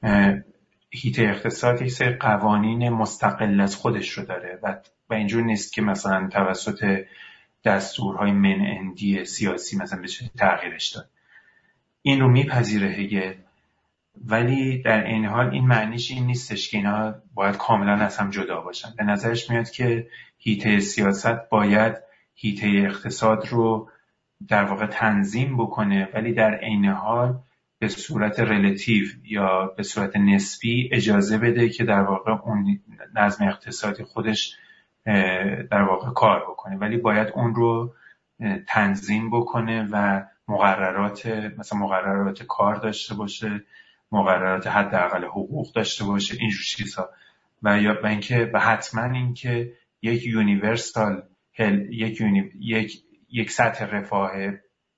ممنون. 0.03 0.45
هیته 0.91 1.23
اقتصاد 1.23 1.83
یک 1.83 1.91
سری 1.91 2.15
قوانین 2.15 2.89
مستقل 2.89 3.61
از 3.61 3.77
خودش 3.77 4.11
رو 4.11 4.25
داره 4.25 4.59
و 4.63 4.77
و 5.11 5.15
اینجور 5.15 5.43
نیست 5.43 5.73
که 5.73 5.83
مثلا 5.83 6.29
توسط 6.29 7.05
دستورهای 7.65 8.33
من 8.33 8.61
اندی 8.61 9.25
سیاسی 9.25 9.77
مثلا 9.77 10.03
بشه 10.03 10.31
تغییرش 10.39 10.89
داد. 10.89 11.09
این 12.03 12.21
رو 12.21 12.29
میپذیره 12.29 12.89
هگل 12.89 13.35
ولی 14.25 14.83
در 14.83 15.05
این 15.05 15.25
حال 15.25 15.51
این 15.51 15.67
معنیش 15.67 16.11
این 16.11 16.27
نیستش 16.27 16.71
که 16.71 16.77
اینا 16.77 17.15
باید 17.35 17.57
کاملا 17.57 17.93
از 17.93 18.19
هم 18.19 18.31
جدا 18.31 18.61
باشن. 18.61 18.89
به 18.97 19.05
نظرش 19.05 19.51
میاد 19.51 19.71
که 19.71 20.07
هیته 20.39 20.81
سیاست 20.81 21.49
باید 21.51 21.95
هیته 22.35 22.67
اقتصاد 22.67 23.49
رو 23.49 23.91
در 24.49 24.65
واقع 24.65 24.87
تنظیم 24.87 25.57
بکنه. 25.57 26.09
ولی 26.15 26.33
در 26.33 26.55
عین 26.55 26.85
حال 26.85 27.39
به 27.79 27.89
صورت 27.89 28.41
رلاتیو 28.41 29.05
یا 29.25 29.75
به 29.77 29.83
صورت 29.83 30.17
نسبی 30.17 30.91
اجازه 30.93 31.39
بده 31.39 31.69
که 31.69 31.85
در 31.85 32.01
واقع 32.01 32.33
اون 32.33 32.81
نظم 33.15 33.45
اقتصادی 33.49 34.05
خودش 34.05 34.57
در 35.71 35.83
واقع 35.83 36.11
کار 36.13 36.41
بکنه. 36.41 36.77
ولی 36.77 36.97
باید 36.97 37.29
اون 37.35 37.55
رو 37.55 37.95
تنظیم 38.67 39.31
بکنه 39.31 39.89
و 39.93 40.23
مقررات 40.49 41.27
مثلا 41.59 41.79
مقررات 41.79 42.43
کار 42.43 42.75
داشته 42.75 43.15
باشه 43.15 43.65
مقررات 44.13 44.67
حداقل 44.67 45.25
حقوق 45.25 45.75
داشته 45.75 46.05
باشه 46.05 46.37
اینجور 46.41 46.63
چیزها. 46.63 47.11
و 47.63 47.81
یا 47.81 48.07
اینکه 48.07 48.51
و 48.55 48.61
حتما 48.61 49.03
اینکه 49.03 49.73
یک 50.03 50.27
یونیورسال 50.27 51.23
یک 51.91 52.21
یک 52.61 53.03
یک 53.31 53.51
سطح 53.51 53.85
رفاه 53.85 54.33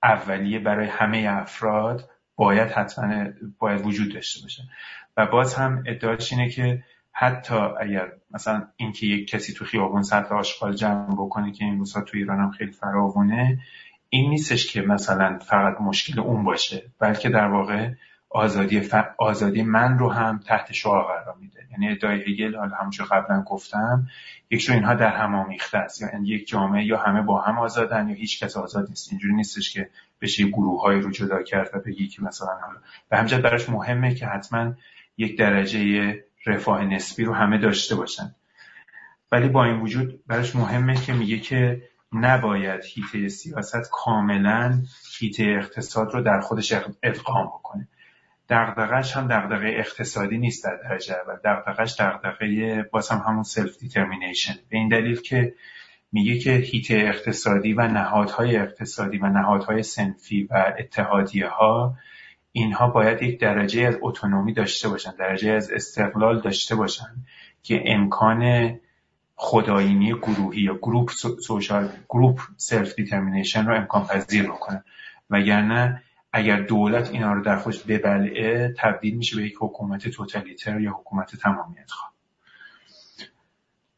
اولیه 0.02 0.58
برای 0.58 0.86
همه 0.86 1.26
افراد 1.30 2.10
باید 2.40 2.70
حتما 2.70 3.24
باید 3.58 3.86
وجود 3.86 4.14
داشته 4.14 4.42
باشه. 4.42 4.62
و 5.16 5.26
باز 5.26 5.54
هم 5.54 5.84
ادعاش 5.86 6.32
اینه 6.32 6.50
که 6.50 6.84
حتی 7.12 7.54
اگر 7.54 8.12
مثلا 8.30 8.66
اینکه 8.76 9.06
یک 9.06 9.28
کسی 9.30 9.52
تو 9.52 9.64
خیابون 9.64 10.02
سطح 10.02 10.34
آشغال 10.34 10.74
جمع 10.74 11.12
بکنه 11.12 11.52
که 11.52 11.64
این 11.64 11.78
روزها 11.78 12.02
تو 12.02 12.16
ایران 12.16 12.40
هم 12.40 12.50
خیلی 12.50 12.72
فراوونه 12.72 13.58
این 14.08 14.30
نیستش 14.30 14.72
که 14.72 14.82
مثلا 14.82 15.38
فقط 15.38 15.80
مشکل 15.80 16.20
اون 16.20 16.44
باشه 16.44 16.82
بلکه 16.98 17.28
در 17.28 17.46
واقع 17.46 17.90
آزادی, 18.30 18.80
ف... 18.80 18.94
آزادی 19.18 19.62
من 19.62 19.98
رو 19.98 20.12
هم 20.12 20.38
تحت 20.38 20.72
شعار 20.72 21.02
قرار 21.02 21.36
میده. 21.40 21.66
یعنی 21.70 21.88
ادعای 21.88 22.20
هگل 22.20 22.56
حالا 22.56 22.76
همونجور 22.76 23.06
قبلا 23.06 23.42
گفتم 23.42 24.06
یک 24.50 24.70
اینها 24.70 24.94
در 24.94 25.16
هم 25.16 25.34
آمیخته 25.34 25.78
است. 25.78 26.02
یعنی 26.02 26.28
یک 26.28 26.48
جامعه 26.48 26.84
یا 26.84 26.98
همه 26.98 27.22
با 27.22 27.40
هم 27.40 27.58
آزادن 27.58 28.08
یا 28.08 28.14
هیچ 28.14 28.44
کس 28.44 28.56
آزاد 28.56 28.88
نیست. 28.88 29.08
اینجوری 29.12 29.34
نیستش 29.34 29.72
که 29.72 29.90
بشه 30.20 30.44
گروه 30.46 30.82
های 30.82 31.00
رو 31.00 31.10
جدا 31.10 31.42
کرد 31.42 31.70
و 31.74 31.78
بگی 31.78 32.08
که 32.08 32.22
مثلا 32.22 32.48
حالا. 32.48 32.78
به 33.08 33.16
همجد 33.16 33.42
براش 33.42 33.68
مهمه 33.68 34.14
که 34.14 34.26
حتما 34.26 34.74
یک 35.16 35.38
درجه 35.38 36.24
رفاه 36.46 36.84
نسبی 36.84 37.24
رو 37.24 37.34
همه 37.34 37.58
داشته 37.58 37.96
باشن. 37.96 38.34
ولی 39.32 39.48
با 39.48 39.64
این 39.64 39.80
وجود 39.80 40.26
براش 40.26 40.56
مهمه 40.56 40.94
که 40.94 41.12
میگه 41.12 41.38
که 41.38 41.82
نباید 42.12 42.80
حیطه 42.84 43.28
سیاست 43.28 43.90
کاملا 43.92 44.82
حیطه 45.18 45.44
اقتصاد 45.44 46.14
رو 46.14 46.22
در 46.22 46.40
خودش 46.40 46.72
ادغام 47.02 47.46
بکنه. 47.46 47.88
دغدغش 48.48 49.16
هم 49.16 49.28
دغدغه 49.28 49.74
اقتصادی 49.78 50.38
نیست 50.38 50.64
در 50.64 50.76
درجه 50.76 51.14
اول. 51.14 51.36
دغدغش 51.44 52.00
دغدغه 52.00 52.82
باز 52.82 53.08
هم 53.08 53.22
همون 53.26 53.42
self 53.42 53.78
determination 53.78 54.54
به 54.68 54.76
این 54.76 54.88
دلیل 54.88 55.20
که 55.20 55.54
میگه 56.12 56.38
که 56.38 56.50
حیطه 56.52 56.94
اقتصادی 56.94 57.72
و 57.72 57.88
نهادهای 57.88 58.56
اقتصادی 58.56 59.18
و 59.18 59.26
نهادهای 59.26 59.82
صنفی 59.82 60.44
و 60.50 60.74
اتحادیه 60.78 61.48
ها 61.48 61.94
اینها 62.52 62.88
باید 62.88 63.22
یک 63.22 63.40
درجه 63.40 63.82
از 63.82 63.98
autonomy 64.02 64.52
داشته 64.52 64.88
باشن 64.88 65.16
درجه 65.18 65.50
از 65.50 65.70
استقلال 65.70 66.40
داشته 66.40 66.74
باشن 66.74 67.16
که 67.62 67.82
امکان 67.86 68.72
خودآیینی 69.36 70.14
گروهی 70.14 70.60
یا 70.60 70.74
group 70.74 71.10
social 71.46 71.92
group 72.08 72.40
self 72.56 72.94
determination 72.94 73.66
رو 73.66 73.76
امکان 73.76 74.06
پذیر 74.06 74.42
بکنن. 74.42 74.84
وگرنه 75.30 76.02
اگر 76.32 76.60
دولت 76.60 77.10
اینا 77.10 77.32
رو 77.32 77.42
در 77.42 77.56
خودش 77.56 77.82
ببلعه 77.82 78.74
تبدیل 78.78 79.16
میشه 79.16 79.36
به 79.36 79.42
یک 79.42 79.54
حکومت 79.60 80.08
توتالیتر 80.08 80.80
یا 80.80 80.90
حکومت 80.90 81.36
تمامیت 81.36 81.90
خواه 81.90 82.12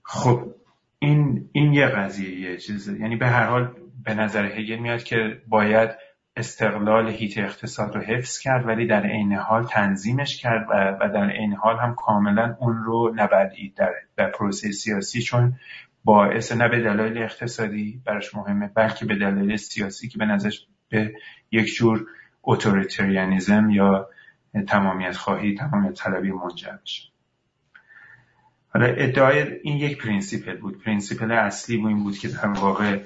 خب 0.02 0.54
این 1.02 1.48
این 1.52 1.72
یه 1.72 1.86
قضیه 1.86 2.40
یه 2.40 2.56
چیزه 2.56 3.00
یعنی 3.00 3.16
به 3.16 3.26
هر 3.26 3.46
حال 3.46 3.74
به 4.04 4.14
نظر 4.14 4.44
هگل 4.44 4.76
میاد 4.76 5.02
که 5.02 5.42
باید 5.48 5.90
استقلال 6.36 7.08
هیت 7.08 7.38
اقتصاد 7.38 7.94
رو 7.94 8.00
حفظ 8.00 8.38
کرد 8.38 8.66
ولی 8.66 8.86
در 8.86 9.06
عین 9.06 9.32
حال 9.32 9.64
تنظیمش 9.64 10.42
کرد 10.42 10.66
و, 10.70 11.08
در 11.08 11.30
عین 11.30 11.54
حال 11.54 11.78
هم 11.78 11.94
کاملا 11.94 12.56
اون 12.60 12.76
رو 12.76 13.12
نبلعید 13.16 13.74
در, 13.74 13.92
در 14.16 14.30
پروسه 14.30 14.72
سیاسی 14.72 15.22
چون 15.22 15.54
باعث 16.04 16.52
نه 16.52 16.68
به 16.68 16.80
دلایل 16.80 17.18
اقتصادی 17.18 18.02
برش 18.06 18.34
مهمه 18.34 18.70
بلکه 18.74 19.04
به 19.04 19.14
دلایل 19.14 19.56
سیاسی 19.56 20.08
که 20.08 20.18
به 20.18 20.24
نظرش 20.24 20.66
به 20.88 21.14
یک 21.50 21.74
جور 21.74 22.06
اتوریتریانیزم 22.42 23.70
یا 23.70 24.08
تمامیت 24.68 25.16
خواهی 25.16 25.54
تمامیت 25.54 25.94
طلبی 25.94 26.32
منجر 26.32 26.72
بشه 26.82 27.11
حالا 28.74 28.86
ادعای 28.86 29.60
این 29.62 29.76
یک 29.76 30.02
principle 30.02 30.56
بود. 30.56 30.82
principle 30.82 31.32
اصلی 31.32 31.76
بود 31.76 31.88
این 31.88 32.02
بود 32.02 32.18
که 32.18 32.28
در 32.28 32.46
واقع 32.46 32.98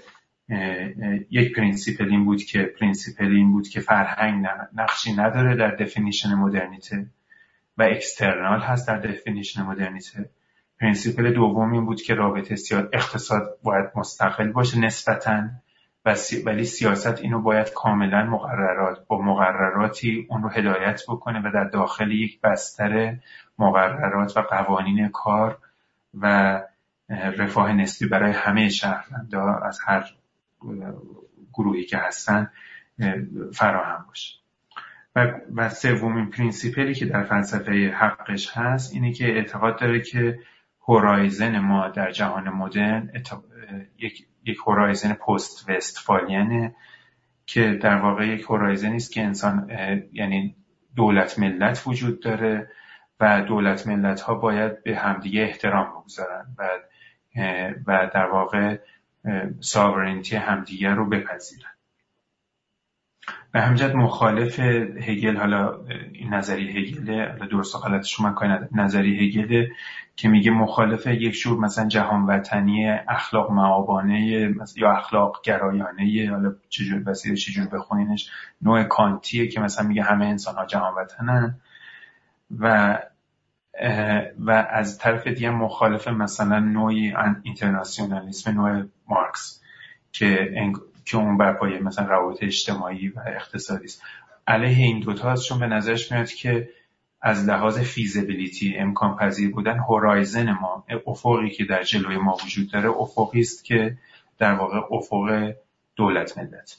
یک 1.30 1.56
principle 1.56 2.08
این 2.10 2.24
بود 2.24 2.42
که 2.42 2.62
principle 2.62 3.32
این 3.32 3.52
بود 3.52 3.68
که 3.68 3.80
فرهنگ 3.80 4.46
نقشی 4.74 5.12
نداره 5.12 5.56
در 5.56 5.70
definition 5.70 6.34
مدرنیته 6.34 7.06
و 7.78 7.82
external 7.82 8.60
هست 8.60 8.88
در 8.88 8.98
definition 8.98 9.62
مدرنیته 9.62 10.30
principle 10.80 11.32
دوم 11.32 11.72
این 11.72 11.84
بود 11.86 12.02
که 12.02 12.14
رابطه 12.14 12.56
سیاست 12.56 12.83
و 12.83 12.90
اقتصاد 12.92 13.58
باید 13.62 13.86
مستقل 13.96 14.52
باشه 14.52 14.78
نسبتاً. 14.78 15.48
ولی 16.46 16.64
سیاست 16.64 17.20
اینو 17.20 17.42
باید 17.42 17.72
کاملا 17.72 18.24
مقررات 18.24 19.06
با 19.06 19.22
مقرراتی 19.22 20.26
اون 20.30 20.42
رو 20.42 20.48
هدایت 20.48 21.02
بکنه 21.08 21.48
و 21.48 21.52
در 21.52 21.64
داخل 21.64 22.10
یک 22.10 22.40
بستر 22.40 23.16
مقررات 23.58 24.36
و 24.36 24.40
قوانین 24.40 25.08
کار 25.08 25.58
و 26.14 26.62
رفاه 27.10 27.72
نسبی 27.72 28.08
برای 28.08 28.32
همه 28.32 28.68
شهروندا 28.68 29.54
از 29.54 29.78
هر 29.86 30.10
گروهی 31.52 31.84
که 31.84 31.98
هستن 31.98 32.50
فراهم 33.52 34.04
باشه. 34.08 34.34
و, 35.16 35.32
و 35.54 35.68
سومین 35.68 36.30
principle 36.30 36.88
ی 36.88 36.94
که 36.94 37.06
در 37.06 37.22
فلسفه 37.22 37.94
حقش 37.98 38.50
هست 38.56 38.94
اینه 38.94 39.12
که 39.12 39.24
اعتقاد 39.24 39.80
داره 39.80 40.00
که 40.00 40.38
horizon 40.88 41.58
ما 41.58 41.88
در 41.88 42.10
جهان 42.10 42.48
مدرن 42.48 43.10
یک 43.98 44.26
یک 44.44 44.58
horizon 44.66 45.12
post-Westphalian 45.12 45.70
ه 45.70 46.74
که 47.46 47.72
در 47.82 47.96
واقع 47.96 48.26
یک 48.26 48.42
horizon 48.42 48.89
ی 48.89 48.96
است 48.96 49.12
که 49.12 49.22
انسان 49.22 49.70
یعنی 50.12 50.56
دولت 50.96 51.38
ملت 51.38 51.82
وجود 51.86 52.20
داره 52.20 52.70
و 53.20 53.42
دولت 53.42 53.86
ملت 53.86 54.20
ها 54.20 54.34
باید 54.34 54.82
به 54.82 54.96
همدیگه 54.96 55.42
احترام 55.42 55.90
بگذارن 55.90 56.46
و 56.58 56.68
و 57.86 58.10
در 58.14 58.26
واقع 58.26 58.78
ساورنتی 59.60 60.36
همدیگه 60.36 60.90
رو 60.90 61.08
بپذیرن. 61.08 61.75
به 63.52 63.60
همجد 63.60 63.94
مخالف 63.94 64.58
هگل 64.58 65.36
حالا 65.36 65.80
این 66.12 66.34
نظری 66.34 66.78
هگله 66.78 67.28
حالا 67.30 67.46
درست 67.46 67.74
و 67.74 67.78
غلطش 67.78 68.20
من 68.20 68.34
کاری 68.34 68.52
نظری 68.72 69.28
هگله 69.28 69.70
که 70.16 70.28
میگه 70.28 70.50
مخالف 70.50 71.06
یک 71.06 71.34
جور 71.34 71.58
مثلا 71.58 71.88
جهان 71.88 72.26
وطنی 72.26 72.90
اخلاق 72.90 73.50
معابانه 73.50 74.20
یا 74.76 74.92
اخلاق 74.92 75.40
گرایانه 75.44 76.28
حالا 76.30 76.54
چجور 76.68 77.02
وسیله 77.06 77.36
چجور 77.36 77.66
بخونینش 77.66 78.30
نوع 78.62 78.82
کانتیه 78.82 79.48
که 79.48 79.60
مثلا 79.60 79.86
میگه 79.86 80.02
همه 80.02 80.26
انسان 80.26 80.54
ها 80.54 80.66
جهان 80.66 80.94
وطنن 80.94 81.60
و 82.58 82.98
و 84.38 84.50
از 84.70 84.98
طرف 84.98 85.26
دیگه 85.26 85.50
مخالف 85.50 86.08
مثلا 86.08 86.58
نوعی 86.58 87.14
اینترناسیونالیسم 87.42 88.50
نوع 88.50 88.84
مارکس 89.08 89.62
که 90.12 90.50
که 91.06 91.16
اون 91.16 91.36
بر 91.36 91.52
پایه 91.52 91.78
مثلا 91.78 92.06
روابط 92.06 92.42
اجتماعی 92.42 93.08
و 93.08 93.20
اقتصادی 93.26 93.84
است. 93.84 94.02
علیه 94.46 94.86
این 94.86 95.00
دوتا 95.00 95.36
چون 95.36 95.58
به 95.58 95.66
نظرش 95.66 96.12
میاد 96.12 96.28
که 96.28 96.68
از 97.22 97.48
لحاظ 97.48 97.78
فیزیبیلیتی 97.78 98.76
امکان 98.76 99.16
پذیر 99.16 99.50
بودن 99.50 99.78
هورایزن 99.78 100.52
ما 100.52 100.84
افقی 101.06 101.50
که 101.50 101.64
در 101.64 101.82
جلوی 101.82 102.16
ما 102.16 102.36
وجود 102.44 102.70
داره 102.70 102.90
افقی 102.90 103.40
است 103.40 103.64
که 103.64 103.96
در 104.38 104.54
واقع 104.54 104.80
افق 104.94 105.52
دولت 105.96 106.38
ملت. 106.38 106.76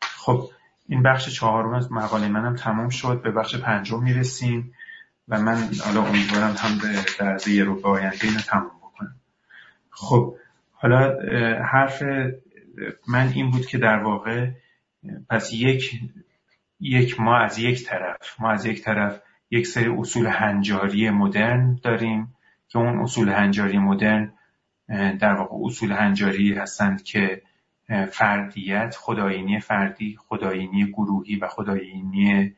خب 0.00 0.50
این 0.88 1.02
بخش 1.02 1.28
چهارم 1.28 1.74
از 1.74 1.92
مقاله 1.92 2.28
منم 2.28 2.56
تمام 2.56 2.88
شد 2.88 3.22
به 3.22 3.30
بخش 3.30 3.56
پنجم 3.56 4.02
می‌رسیم 4.02 4.74
و 5.28 5.40
من 5.40 5.70
حالا 5.84 6.02
امیدوارم 6.02 6.54
هم 6.58 6.78
در 7.18 7.48
یه 7.48 7.64
رو 7.64 7.80
به 7.80 7.88
آینده 7.88 8.24
اینو 8.24 8.40
تمام 8.40 8.70
بکنم. 8.82 9.14
خب 9.90 10.36
حالا 10.72 11.18
حرف 11.72 12.02
من 13.08 13.32
این 13.34 13.50
بود 13.50 13.66
که 13.66 13.78
در 13.78 14.02
واقع 14.02 14.50
پس 15.30 15.52
یک 15.52 16.00
یک 16.80 17.20
ما 17.20 17.38
از 17.38 17.58
یک 17.58 17.84
طرف 17.84 18.40
ما 18.40 18.50
از 18.50 18.66
یک 18.66 18.82
طرف 18.82 19.20
یک 19.50 19.66
سری 19.66 19.88
اصول 19.88 20.26
هنجاری 20.26 21.10
مدرن 21.10 21.80
داریم 21.82 22.34
که 22.68 22.78
اون 22.78 22.98
اصول 22.98 23.28
هنجاری 23.28 23.78
مدرن 23.78 24.32
در 25.20 25.32
واقع 25.32 25.56
اصول 25.66 25.92
هنجاری 25.92 26.54
هستند 26.54 27.02
که 27.02 27.42
فردیت 28.10 28.96
خداینی 28.98 29.60
فردی 29.60 30.16
خداینی 30.28 30.84
گروهی 30.84 31.36
و 31.36 31.48
خداینی 31.48 32.54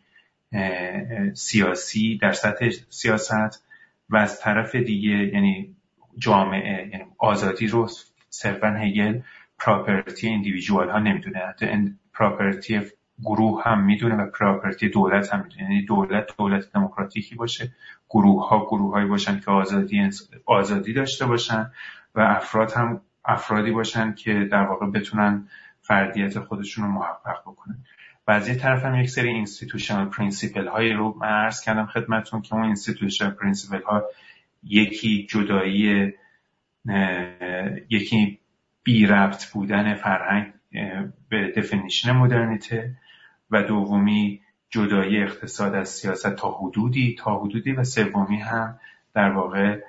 سیاسی 1.34 2.18
در 2.18 2.32
سطح 2.32 2.70
سیاست 2.88 3.66
و 4.09 4.16
از 4.16 4.40
طرف 4.40 4.74
دیگه 4.74 5.10
یعنی 5.10 5.76
جامعه 6.18 6.88
یعنی 6.93 7.05
آزادی 7.18 7.66
رو 7.66 7.88
صرفا 8.30 8.68
هگل 8.68 9.20
پراپرتی 9.59 10.28
اندیویژوال 10.28 10.91
ها 10.91 10.99
نمی‌دونه. 10.99 11.39
حتی 11.39 11.95
پراپرتی 12.12 12.81
گروه 13.20 13.62
هم 13.65 13.85
می‌دونه 13.85 14.15
و 14.15 14.31
پراپرتی 14.31 14.89
دولت 14.89 15.35
هم 15.35 15.43
می‌دونه. 15.43 15.62
یعنی 15.62 15.85
دولت 15.85 16.37
دولت 16.39 16.73
دموکراتیکی 16.73 17.35
باشه. 17.35 17.73
گروه 18.11 18.49
ها 18.49 18.66
گروه 18.66 18.93
هایی 18.93 19.07
باشن 19.07 19.41
که 19.41 19.51
آزادی 19.51 20.11
آزادی 20.47 20.93
داشته 20.93 21.27
باشن 21.27 21.70
و 22.15 22.20
افراد 22.20 22.73
هم 22.73 23.01
افرادی 23.24 23.70
باشن 23.70 24.15
که 24.15 24.49
در 24.53 24.62
واقع 24.62 24.87
بتونن 24.87 25.49
فردیت 25.81 26.39
خودشون 26.39 26.85
رو 26.85 26.91
محقق 26.91 27.41
بکنن. 27.41 27.78
و 28.28 28.31
از 28.31 28.49
یه 28.49 28.55
طرف 28.55 28.85
هم 28.85 28.95
یک 28.95 29.11
سری 29.11 29.28
institutional 29.28 30.07
principle 30.09 30.66
هایی 30.66 30.93
رو 30.93 31.16
من 31.20 31.28
عرض 31.28 31.61
کردم 31.61 31.87
خدمتون 31.87 32.43
که 32.43 32.55
اون 32.55 32.65
institutional 32.65 33.31
principle 33.31 33.82
ها 33.83 34.05
یکی 34.62 35.27
جدایی 35.31 36.12
یکی 37.91 38.39
بی 38.87 39.07
ربط 39.07 39.47
بودن 39.47 39.95
فرهنگ 39.95 40.53
به 41.29 41.53
definition 41.57 42.12
مدرنیته 42.13 42.95
و 43.51 43.63
دومی 43.63 44.41
جدایی 44.71 45.23
اقتصاد 45.23 45.75
از 45.75 45.89
سیاست 45.89 46.37
تا 46.37 46.51
حدودی 46.51 47.17
تا 47.19 47.39
حدودی 47.39 47.73
و 47.73 47.85
سومی 47.85 48.37
هم 48.37 48.79
در 49.15 49.31
واقع 49.31 49.81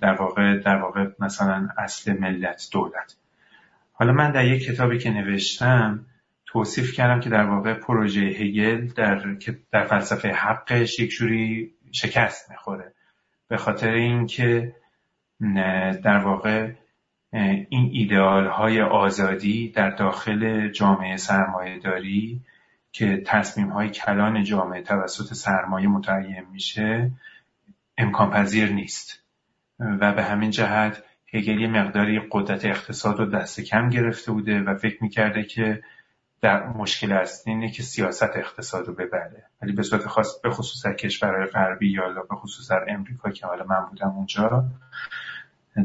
در 0.00 0.14
واقع 0.18 0.58
در 0.58 0.76
واقع 0.76 1.06
مثلا 1.18 1.68
اصل 1.78 2.18
ملت 2.18 2.68
دولت. 2.72 3.16
حالا 3.92 4.12
من 4.12 4.32
در 4.32 4.44
یک 4.44 4.64
کتابی 4.64 4.98
که 4.98 5.10
نوشتم 5.10 6.06
توصیف 6.46 6.92
کردم 6.92 7.20
که 7.20 7.30
در 7.30 7.44
واقع 7.44 7.74
پروژه 7.74 8.20
هگل 8.20 8.86
در 8.86 9.36
در 9.72 9.84
فلسفه 9.84 10.28
حقش 10.28 10.98
یک 10.98 11.10
جوری 11.10 11.74
شکست 11.92 12.50
می‌خوره. 12.50 12.92
به 13.48 13.56
خاطر 13.56 13.90
اینکه 13.90 14.74
در 16.02 16.18
واقع 16.18 16.70
این 17.32 17.90
ایدئال 17.92 18.46
های 18.46 18.82
آزادی 18.82 19.70
در 19.70 19.90
داخل 19.90 20.68
جامعه 20.68 21.16
سرمایه 21.16 21.78
داری 21.78 22.40
که 22.92 23.22
تصمیم 23.26 23.68
های 23.68 23.90
کلان 23.90 24.44
جامعه 24.44 24.82
توسط 24.82 25.34
سرمایه 25.34 25.88
متعین 25.88 26.46
میشه 26.52 27.10
امکان 27.98 28.30
پذیر 28.30 28.72
نیست. 28.72 29.22
و 29.78 30.12
به 30.12 30.22
همین 30.22 30.50
جهت 30.50 31.02
هگل 31.32 31.60
یه 31.60 31.68
مقداری 31.68 32.20
قدرت 32.30 32.64
اقتصاد 32.64 33.18
رو 33.18 33.26
دست 33.26 33.60
کم 33.60 33.88
گرفته 33.88 34.32
بوده 34.32 34.60
و 34.60 34.74
فکر 34.74 35.02
می‌کرده 35.02 35.42
که 35.42 35.82
در 36.40 36.66
مشکل 36.66 37.12
اصلی 37.12 37.52
اینه 37.52 37.70
که 37.70 37.82
سیاست 37.82 38.36
اقتصاد 38.36 38.86
رو 38.86 38.94
ببره. 38.94 39.44
ولی 39.62 39.72
به 39.72 39.82
صورت 39.82 40.06
خاص 40.06 40.40
به 40.42 40.50
خصوص 40.50 40.86
در 40.86 40.94
کشورهای 40.94 41.46
غربی 41.46 41.92
یا 41.92 42.26
به 42.30 42.36
خصوص 42.36 42.70
در 42.70 42.84
امریکا 42.88 43.30
که 43.30 43.46
حالا 43.46 43.64
من 43.64 43.86
بودم 43.90 44.10
اونجا 44.10 44.64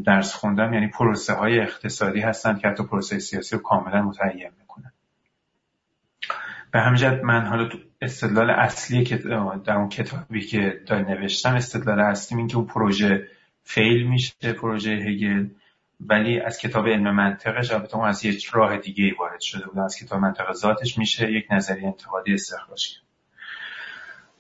درس 0.06 0.34
خوندم 0.34 0.74
یعنی 0.74 0.88
پروسه 0.88 1.34
های 1.34 1.60
اقتصادی 1.60 2.20
هستن 2.20 2.58
که 2.58 2.68
حتی 2.68 2.84
پروسه 2.84 3.20
سیاسی 3.20 3.56
رو 3.56 3.62
کاملا 3.62 4.02
متعین 4.02 4.50
می‌کنن. 4.60 4.92
به 6.72 6.80
همین 6.80 7.22
من 7.22 7.46
حالا 7.46 7.70
استدلال 8.02 8.50
اصلی 8.50 9.04
که 9.04 9.18
در 9.66 9.76
اون 9.76 9.90
کتابی 9.90 10.42
که 10.42 10.82
نوشتم 10.90 11.56
استدلال 11.56 12.00
اصلی 12.00 12.38
این 12.38 12.48
که 12.48 12.58
اون 12.58 12.66
پروژه 12.66 13.28
فیل 13.64 14.08
میشه 14.08 14.54
پروژه 14.54 14.92
هگل 14.92 15.48
ولی 16.00 16.40
از 16.40 16.58
کتاب 16.58 16.88
علم 16.88 17.16
منطقش 17.16 17.72
البته 17.72 17.96
اون 17.96 18.08
از 18.08 18.26
یک 18.26 18.46
راه 18.46 18.78
دیگه 18.78 19.04
ای 19.04 19.12
وارد 19.12 19.40
شده 19.40 19.66
بود 19.66 19.80
از 19.80 19.96
کتاب 19.96 20.20
منطق 20.20 20.54
ذاتش 20.54 20.98
میشه 20.98 21.32
یک 21.32 21.46
نظریه 21.52 21.88
انتقادی 21.88 22.34
استخراج 22.34 22.88
کرد 22.88 23.06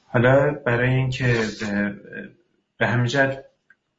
حالا 0.07 0.51
برای 0.51 0.89
اینکه 0.89 1.39
به 2.77 2.87
همین 2.87 3.07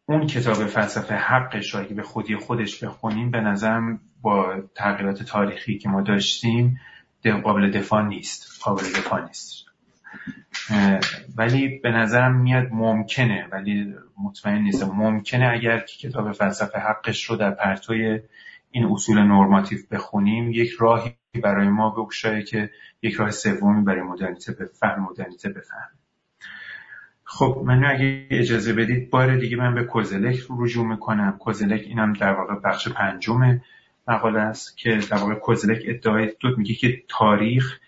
اون 0.08 0.26
کتاب 0.26 0.66
فلسفه 0.66 1.14
حقش 1.14 1.74
رو 1.74 1.80
اگه 1.80 1.94
به 1.94 2.02
خودی 2.02 2.36
خودش 2.36 2.84
بخونیم 2.84 3.30
به 3.30 3.40
نظرم 3.40 4.00
با 4.22 4.62
تغییرات 4.74 5.22
تاریخی 5.22 5.78
که 5.78 5.88
ما 5.88 6.02
داشتیم 6.02 6.80
قابل 7.32 7.70
دفاع 7.70 8.02
نیست. 8.02 8.62
قابل 8.62 8.82
دفاع 8.82 9.26
نیست. 9.26 9.66
ولی 11.36 11.78
به 11.78 11.90
نظرم 11.90 12.40
میاد 12.40 12.68
ممکنه 12.72 13.48
ولی 13.52 13.94
مطمئن 14.22 14.62
نیستم. 14.62 14.86
ممکنه 14.86 15.46
اگر 15.46 15.78
که 15.78 16.08
کتاب 16.08 16.32
فلسفه 16.32 16.78
حقش 16.78 17.24
رو 17.24 17.36
در 17.36 17.50
پرتوی 17.50 18.20
این 18.70 18.84
اصول 18.84 19.18
نرماتیو 19.18 19.78
بخونیم 19.90 20.50
یک 20.52 20.70
راهی 20.78 21.16
برای 21.42 21.68
ما 21.68 21.90
بگشایه 21.90 22.42
که 22.42 22.70
یک 23.02 23.14
راه 23.14 23.30
سومی 23.30 23.82
برای 23.82 24.02
مدرنیته 24.02 24.52
به 24.52 24.64
فهم 24.64 25.02
مدرنیته 25.02 25.48
بفهم. 25.48 25.88
خب 27.28 27.62
من 27.64 27.84
اگه 27.84 28.26
اجازه 28.30 28.72
بدید 28.72 29.10
بار 29.10 29.36
دیگه 29.36 29.56
من 29.56 29.74
به 29.74 29.84
کوزلک 29.84 30.38
رجوع 30.58 30.86
می‌کنم. 30.86 31.36
کوزلک 31.38 31.80
اینم 31.86 32.12
در 32.12 32.32
واقع 32.32 32.54
بخش 32.54 32.88
پنجم 32.88 33.60
مقاله 34.08 34.40
است 34.40 34.76
که 34.76 34.98
در 35.10 35.16
واقع 35.16 35.34
کوزلک 35.34 35.82
ادعای 35.84 36.32
دو 36.40 36.56
میگه 36.56 36.74
که 36.74 37.02
تاریخ 37.08 37.80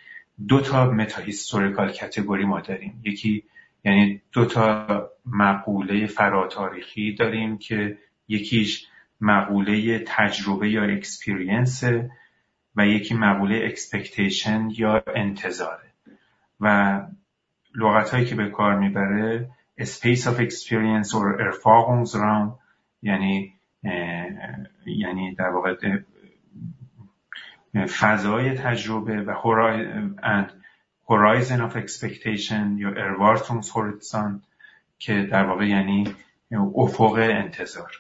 دو 0.49 0.61
تا 0.61 0.91
metahistorical 0.91 1.93
category 1.93 2.45
ما 2.45 2.61
داریم. 2.61 3.01
یکی 3.05 3.45
یعنی 3.85 4.23
دو 4.33 4.45
تا 4.45 5.11
مقوله 5.27 6.07
فراتاریخی 6.07 7.15
داریم 7.15 7.59
که 7.59 7.99
یکیش 8.29 8.87
مقوله 9.21 10.05
تجربه 10.07 10.71
یا 10.71 10.85
experience 10.85 11.85
و 12.77 12.87
یکی 12.87 13.15
مقوله 13.15 13.67
expectation 13.67 14.69
یا 14.77 15.03
انتظاره. 15.17 15.93
و 16.61 17.01
لغت 17.79 18.11
هایی 18.11 18.25
که 18.27 18.35
به 18.35 18.51
کار 18.51 18.79
می‌بره 18.79 19.51
space 19.81 20.23
of 20.23 20.39
experience 20.41 21.11
or 21.15 21.39
Erfahrungsraum 21.41 22.59
یعنی 23.03 23.55
یعنی 24.87 25.35
در 25.35 25.49
واقع 25.49 25.75
فضای 27.87 28.55
تجربه 28.55 29.23
و 29.23 29.35
and 30.23 30.51
horizon 31.09 31.61
of 31.61 31.77
expectation 31.77 32.79
یا 32.79 32.91
Erwartungshorizont 32.95 34.43
که 34.99 35.29
در 35.31 35.45
واقع 35.45 35.67
یعنی 35.67 36.15
افق 36.75 37.13
انتظار. 37.13 37.93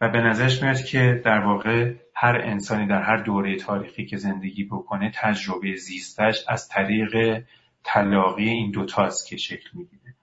و 0.00 0.08
به 0.08 0.20
نظرش 0.20 0.62
میاد 0.62 0.82
که 0.82 1.22
در 1.24 1.38
واقع 1.38 1.94
هر 2.14 2.40
انسانی 2.44 2.86
در 2.86 3.02
هر 3.02 3.16
دوره 3.16 3.56
تاریخی 3.56 4.06
که 4.06 4.16
زندگی 4.16 4.64
بکنه 4.64 5.12
تجربه 5.14 5.76
زیستش 5.76 6.44
از 6.48 6.68
طریق 6.68 7.42
تلاقی 7.84 8.48
این 8.48 8.70
دوتاست 8.70 9.26
که 9.26 9.36
شکل 9.36 9.70
می‌گیره. 9.72 10.14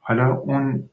حالا 0.00 0.34
اون 0.34 0.90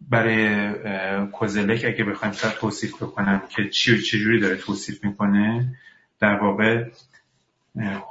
برای 0.00 1.26
کوزلک 1.26 1.84
اگه 1.84 2.04
بخوایم 2.04 2.34
شاید 2.34 2.54
توصیف 2.54 3.02
بکنم 3.02 3.42
که 3.48 3.68
چی 3.68 4.02
چجوری 4.02 4.40
داره 4.40 4.56
توصیف 4.56 5.04
می‌کنه 5.04 5.74
در 6.20 6.34
واقع 6.34 6.90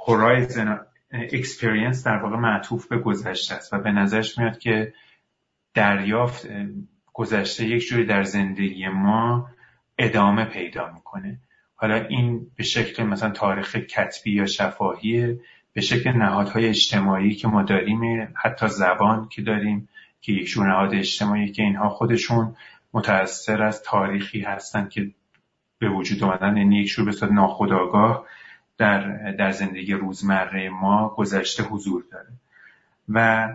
horizon 0.07 0.79
experience 1.11 2.07
در 2.07 2.17
واقع 2.17 2.37
معطوف 2.37 2.87
به 2.87 2.97
گذشته 2.97 3.55
است 3.55 3.73
و 3.73 3.79
به 3.79 3.91
نظرش 3.91 4.37
میاد 4.37 4.57
که 4.57 4.93
دریافت 5.73 6.47
گذشته 7.13 7.65
یک 7.65 7.87
جوری 7.87 8.05
در 8.05 8.23
زندگی 8.23 8.87
ما 8.87 9.49
ادامه 9.97 10.45
پیدا 10.45 10.91
می‌کنه. 10.93 11.39
حالا 11.75 11.95
این 11.95 12.51
به 12.55 12.63
شکل 12.63 13.03
مثلا 13.03 13.29
تاریخ 13.29 13.75
کتبی 13.75 14.31
یا 14.31 14.45
شفاهیه. 14.45 15.39
به 15.75 15.81
شکل 15.81 16.11
نهادهای 16.11 16.67
اجتماعی 16.67 17.35
که 17.35 17.47
ما 17.47 17.63
داریم 17.63 18.33
حتی 18.35 18.67
زبان 18.67 19.29
که 19.29 19.41
داریم 19.41 19.89
که 20.21 20.31
یک 20.31 20.57
نهاد 20.57 20.95
اجتماعی 20.95 21.51
که 21.51 21.63
اینها 21.63 21.89
خودشون 21.89 22.55
متأثر 22.93 23.63
از 23.63 23.83
تاریخی 23.83 24.41
هستند 24.41 24.89
که 24.89 25.11
به 25.79 25.89
وجود 25.89 26.23
آمدن 26.23 26.57
یعنی 26.57 26.81
یک 26.81 26.87
جور 26.87 27.05
به 27.05 27.33
ناخودآگاه 27.33 28.25
در, 28.77 29.31
در 29.31 29.51
زندگی 29.51 29.93
روزمره 29.93 30.69
ما 30.69 31.09
گذشته 31.17 31.63
حضور 31.63 32.03
داره. 32.11 32.29
و 33.09 33.49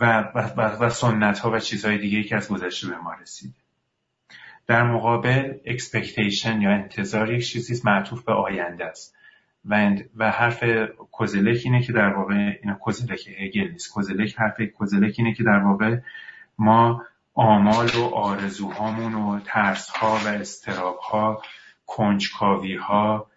و, 0.00 0.30
و, 0.34 0.60
و 0.84 0.88
سنت 0.88 1.38
ها 1.38 1.50
و 1.50 1.58
چیزهای 1.58 1.98
دیگه 1.98 2.22
که 2.22 2.36
از 2.36 2.48
گذشته 2.48 2.88
به 2.88 2.96
ما 2.96 3.14
رسیده. 3.14 3.54
در 4.66 4.82
مقابل 4.82 5.54
expectation 5.64 6.60
یا 6.60 6.70
انتظار 6.70 7.32
یک 7.32 7.46
چیزی 7.46 7.82
معطوف 7.84 8.24
به 8.24 8.32
آینده 8.32 8.84
است. 8.84 9.17
و, 9.68 9.96
و 10.16 10.30
حرف 10.30 10.64
کوزلک 11.12 11.60
اینه 11.64 11.82
که 11.82 11.92
در 11.92 12.08
واقع 12.08 12.58
اینا 12.62 12.74
کوزلک 12.74 13.28
هگل 13.38 13.70
نیست. 13.70 13.92
کوزلک 13.92 14.34
حرف 14.38 14.60
کوزلک 14.60 15.14
اینه 15.18 15.34
که 15.34 15.42
در 15.42 15.58
واقع 15.58 15.98
ما 16.58 17.02
آمال 17.34 17.88
و 17.88 18.14
آرزوهامون 18.14 19.14
و 19.14 19.40
ترس 19.40 19.90
ها 19.90 20.18
و 20.24 20.28
استراب 20.28 20.98
ها 20.98 21.42
کنجکاوی 21.86 22.74
ها 22.74 23.30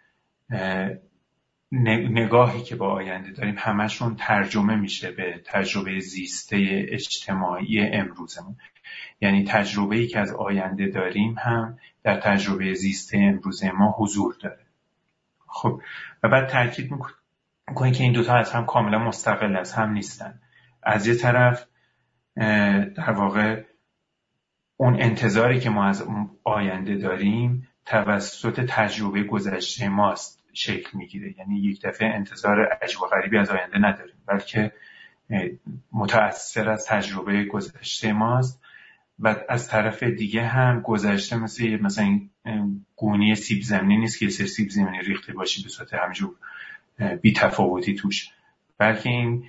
نگاهی 1.71 2.63
که 2.63 2.75
با 2.75 2.93
آینده 2.93 3.31
داریم 3.31 3.55
همشون 3.57 4.15
ترجمه 4.15 4.75
میشه 4.75 5.11
به 5.11 5.41
تجربه 5.45 5.99
زیسته 5.99 6.85
اجتماعی 6.89 7.81
امروزمون. 7.81 8.55
یعنی 9.21 9.43
تجربه 9.43 9.95
ای 9.95 10.07
که 10.07 10.19
از 10.19 10.33
آینده 10.33 10.87
داریم 10.87 11.35
هم 11.39 11.77
در 12.03 12.19
تجربه 12.19 12.73
زیسته 12.73 13.17
امروز 13.17 13.63
ما 13.63 13.95
حضور 13.97 14.35
داره. 14.41 14.70
خب 15.51 15.81
و 16.23 16.29
بعد 16.29 16.47
تاکید 16.47 16.91
می‌کنه 17.67 17.91
که 17.91 18.03
این 18.03 18.13
دوتا 18.13 18.35
از 18.35 18.51
هم 18.51 18.65
کاملا 18.65 18.99
مستقل 18.99 19.55
از 19.55 19.73
هم 19.73 19.91
نیستن. 19.91 20.41
از 20.83 21.07
یه 21.07 21.15
طرف 21.15 21.65
در 22.95 23.11
واقع 23.11 23.63
اون 24.77 25.01
انتظاری 25.01 25.59
که 25.59 25.69
ما 25.69 25.85
از 25.85 26.07
آینده 26.43 26.95
داریم 26.95 27.67
توسط 27.85 28.65
تجربه 28.69 29.23
گذشته 29.23 29.89
ماست 29.89 30.43
شکل 30.53 30.97
می‌گیره. 30.97 31.39
یعنی 31.39 31.59
یک 31.59 31.85
دفعه 31.85 32.07
انتظار 32.07 32.65
عجب 32.65 33.01
و 33.01 33.05
غریبی 33.05 33.37
از 33.37 33.49
آینده 33.49 33.79
نداریم 33.79 34.15
بلکه 34.27 34.71
متأثر 35.91 36.69
از 36.69 36.85
تجربه 36.85 37.45
گذشته 37.45 38.13
ماست. 38.13 38.61
و 39.19 39.35
از 39.49 39.67
طرف 39.67 40.03
دیگه 40.03 40.45
هم 40.45 40.81
گذشته 40.81 41.35
مثل 41.35 41.77
مثلا 41.81 42.19
گونی 42.95 43.35
سیب 43.35 43.61
زمینی 43.61 43.97
نیست 43.97 44.19
که 44.19 44.29
سر 44.29 44.45
سیب 44.45 44.69
زمینی 44.69 45.01
ریخته 45.01 45.33
باشی 45.33 45.63
به 45.63 45.69
صورت 45.69 45.93
همجور 45.93 46.35
بی 47.21 47.33
تفاوتی 47.33 47.95
توش. 47.95 48.29
بلکه 48.77 49.09
این 49.09 49.43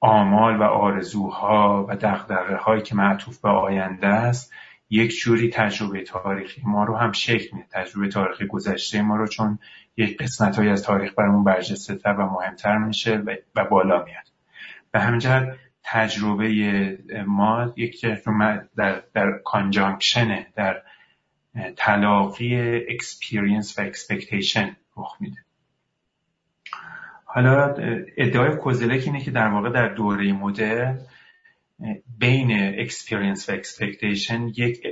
آمال 0.00 0.56
و 0.56 0.62
آرزوها 0.62 1.86
و 1.88 1.96
دقدقه 1.96 2.56
هایی 2.56 2.82
که 2.82 2.94
معطوف 2.94 3.40
به 3.40 3.48
آینده 3.48 4.06
است 4.06 4.52
یک 4.90 5.20
جوری 5.20 5.50
تجربه 5.50 6.02
تاریخی. 6.02 6.62
ما 6.64 6.84
رو 6.84 6.96
هم 6.96 7.12
شکل 7.12 7.56
میده. 7.56 7.68
تجربه 7.70 8.08
تاریخی 8.08 8.46
گذشته 8.46 9.02
ما 9.02 9.16
رو 9.16 9.26
چون 9.26 9.58
یک 9.96 10.18
قسمت 10.18 10.58
از 10.58 10.82
تاریخ 10.82 11.14
برامون 11.14 11.44
برجسته 11.44 11.94
تر 11.94 12.12
و 12.12 12.26
مهمتر 12.26 12.78
میشه 12.78 13.22
و 13.54 13.64
بالا 13.64 14.04
میاد. 14.04 14.26
به 14.90 15.00
همین 15.00 15.18
جهت 15.18 15.58
تجربه 15.86 16.98
ما 17.26 17.72
یک 17.76 18.06
در, 18.76 19.02
در 19.14 19.38
conjunction 19.44 20.38
ه 20.38 20.46
در 20.56 20.82
تلاقی 21.76 22.56
experience 22.88 23.78
و 23.78 23.82
expectation 23.82 24.76
رخ 24.96 25.16
میده. 25.20 25.36
حالا 27.24 27.74
ادعای 28.16 28.56
کوزلک 28.56 29.02
اینه 29.06 29.20
که 29.20 29.30
در 29.30 29.48
واقع 29.48 29.70
در 29.70 29.88
دوره 29.88 30.32
مدرن 30.32 30.98
بین 32.18 32.80
experience 32.80 33.48
و 33.48 33.52
expectation 33.52 34.48
یک 34.56 34.86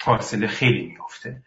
فاصله 0.00 0.46
خیلی 0.46 0.86
میفته 0.86 1.42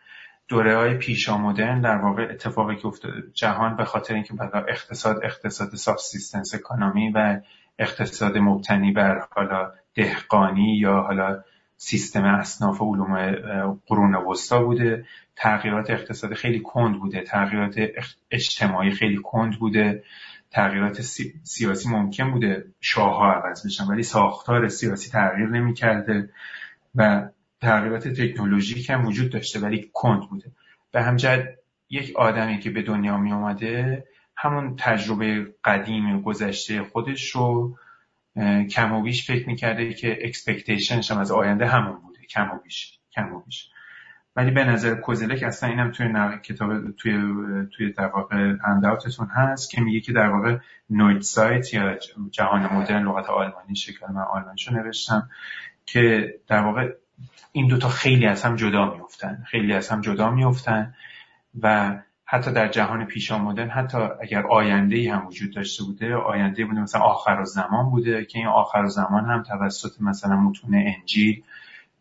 دوره 0.48 0.78
های 0.78 0.98
پیشا 0.98 1.38
مدرن 1.38 1.82
در 1.82 1.95
واقع 1.95 2.24
اتفاقی 2.24 2.76
که 2.76 2.86
افتاده 2.86 3.24
جهان 3.34 3.76
به 3.76 3.86
خاطر 3.86 4.14
اینکه 4.14 4.34
اقتصاد 4.70 5.24
اقتصاد 5.24 5.76
سابسیستنس 5.76 6.56
اکانومی 6.56 7.12
و 7.12 7.41
اقتصاد 7.80 8.38
مبتنی 8.38 8.91
بر 8.91 9.28
حالا 9.32 9.72
دهقانی 9.95 10.78
یا 10.78 11.02
حالا 11.02 11.44
سیستم 11.78 12.24
اصناف 12.24 12.82
علوم 12.82 13.41
قرون 13.88 14.16
وسطا 14.16 14.64
بوده. 14.64 15.06
تغییرات 15.36 15.90
اقتصاد 15.90 16.34
خیلی 16.34 16.60
کند 16.60 17.00
بوده. 17.00 17.22
تغییرات 17.22 17.76
اجتماعی 18.32 18.91
خیلی 18.91 19.18
کند 19.24 19.60
بوده. 19.60 20.04
تغییرات 20.52 21.02
سیاسی 21.44 21.90
ممکن 21.90 22.32
بوده. 22.32 22.66
شاه 22.82 23.16
ها 23.16 23.34
عوض 23.34 23.66
بشن 23.66 23.84
ولی 23.86 24.04
ساختار 24.04 24.68
سیاسی 24.68 25.12
تغییر 25.12 25.50
نمی‌کرده 25.50 26.30
و 26.95 27.30
تغییرات 27.62 28.08
تکنولوژیک 28.08 28.90
هم 28.90 29.06
وجود 29.06 29.32
داشته 29.32 29.60
ولی 29.60 29.90
کند 29.94 30.30
بوده. 30.30 30.52
به 30.91 31.02
همجد 31.02 31.58
یک 31.90 32.16
آدمی 32.16 32.60
که 32.60 32.70
به 32.70 32.82
دنیا 32.82 33.18
می 33.18 33.34
اومده 33.34 34.04
همون 34.38 34.76
تجربه 34.76 35.53
قدیم 35.64 36.22
گذشته 36.22 36.84
خودش 36.84 37.30
رو 37.30 37.77
کم 38.72 38.93
و 38.93 39.01
بیش 39.01 39.27
فکر 39.27 39.47
می‌کرده 39.47 39.93
که 39.93 40.19
اکسپکتیشنش 40.22 41.11
هم 41.11 41.18
از 41.18 41.31
آینده 41.31 41.68
همون 41.68 42.01
بوده. 42.01 42.19
کم 42.26 42.51
و 42.51 42.60
بیش 42.64 42.99
کم 43.11 43.34
و 43.34 43.39
بیش. 43.39 43.69
ولی 44.35 44.51
به 44.51 44.64
نظر 44.64 44.95
کوزلک 44.95 45.43
اصلا 45.43 45.69
اینم 45.69 45.91
توی 45.91 46.07
کتاب 46.43 46.91
توی 46.91 47.14
توی 47.72 47.91
در 47.91 48.07
واقع 48.07 48.53
انداوتتون 48.65 49.27
هست 49.27 49.69
که 49.69 49.81
میگه 49.81 49.99
که 49.99 50.14
در 50.14 50.30
واقع 50.30 50.57
نوید 50.89 51.22
سایت 51.22 51.73
یا 51.73 51.97
جهان 52.31 52.73
مدرن 52.73 53.03
لغت 53.03 53.30
آلمانی 53.30 53.76
شکل 53.76 54.11
من 54.11 54.22
آلمانیشو 54.22 54.73
نوشتم 54.73 55.30
که 55.85 56.34
در 56.47 56.60
واقع 56.60 56.93
این 57.51 57.68
دوتا 57.68 57.89
خیلی 57.89 58.26
از 58.26 58.43
هم 58.43 58.55
جدا 58.55 58.93
میفتن 58.93 59.43
خیلی 59.47 59.73
از 59.73 59.89
هم 59.89 60.01
جدا 60.01 60.31
میفتن 60.31 60.95
و 61.61 61.95
حتی 62.34 62.51
در 62.51 62.68
جهان 62.68 63.05
پیشا 63.05 63.38
مدرن 63.38 63.69
حتی 63.69 63.97
اگر 64.22 64.47
آینده 64.47 64.95
ای 64.95 65.07
هم 65.07 65.27
وجود 65.27 65.53
داشته 65.55 65.84
بوده 65.84 66.15
آینده 66.15 66.65
بوده 66.65 66.81
مثلا 66.81 67.01
آخر 67.01 67.43
زمان 67.43 67.89
بوده 67.89 68.26
که 68.26 68.39
این 68.39 68.47
آخر 68.47 68.85
زمان 68.85 69.26
هم 69.26 69.43
توسط 69.43 70.01
مثلا 70.01 70.35
متون 70.35 70.76
انجیل 70.76 71.43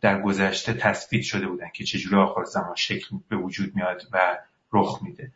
در 0.00 0.22
گذشته 0.22 0.72
تثبیت 0.72 1.22
شده 1.22 1.46
بودن 1.46 1.68
که 1.74 1.84
چجوری 1.84 2.16
آخر 2.16 2.44
زمان 2.44 2.74
شکل 2.74 3.16
به 3.28 3.36
وجود 3.36 3.76
میاد 3.76 4.02
و 4.12 4.38
رخ 4.72 5.02
میده. 5.02 5.32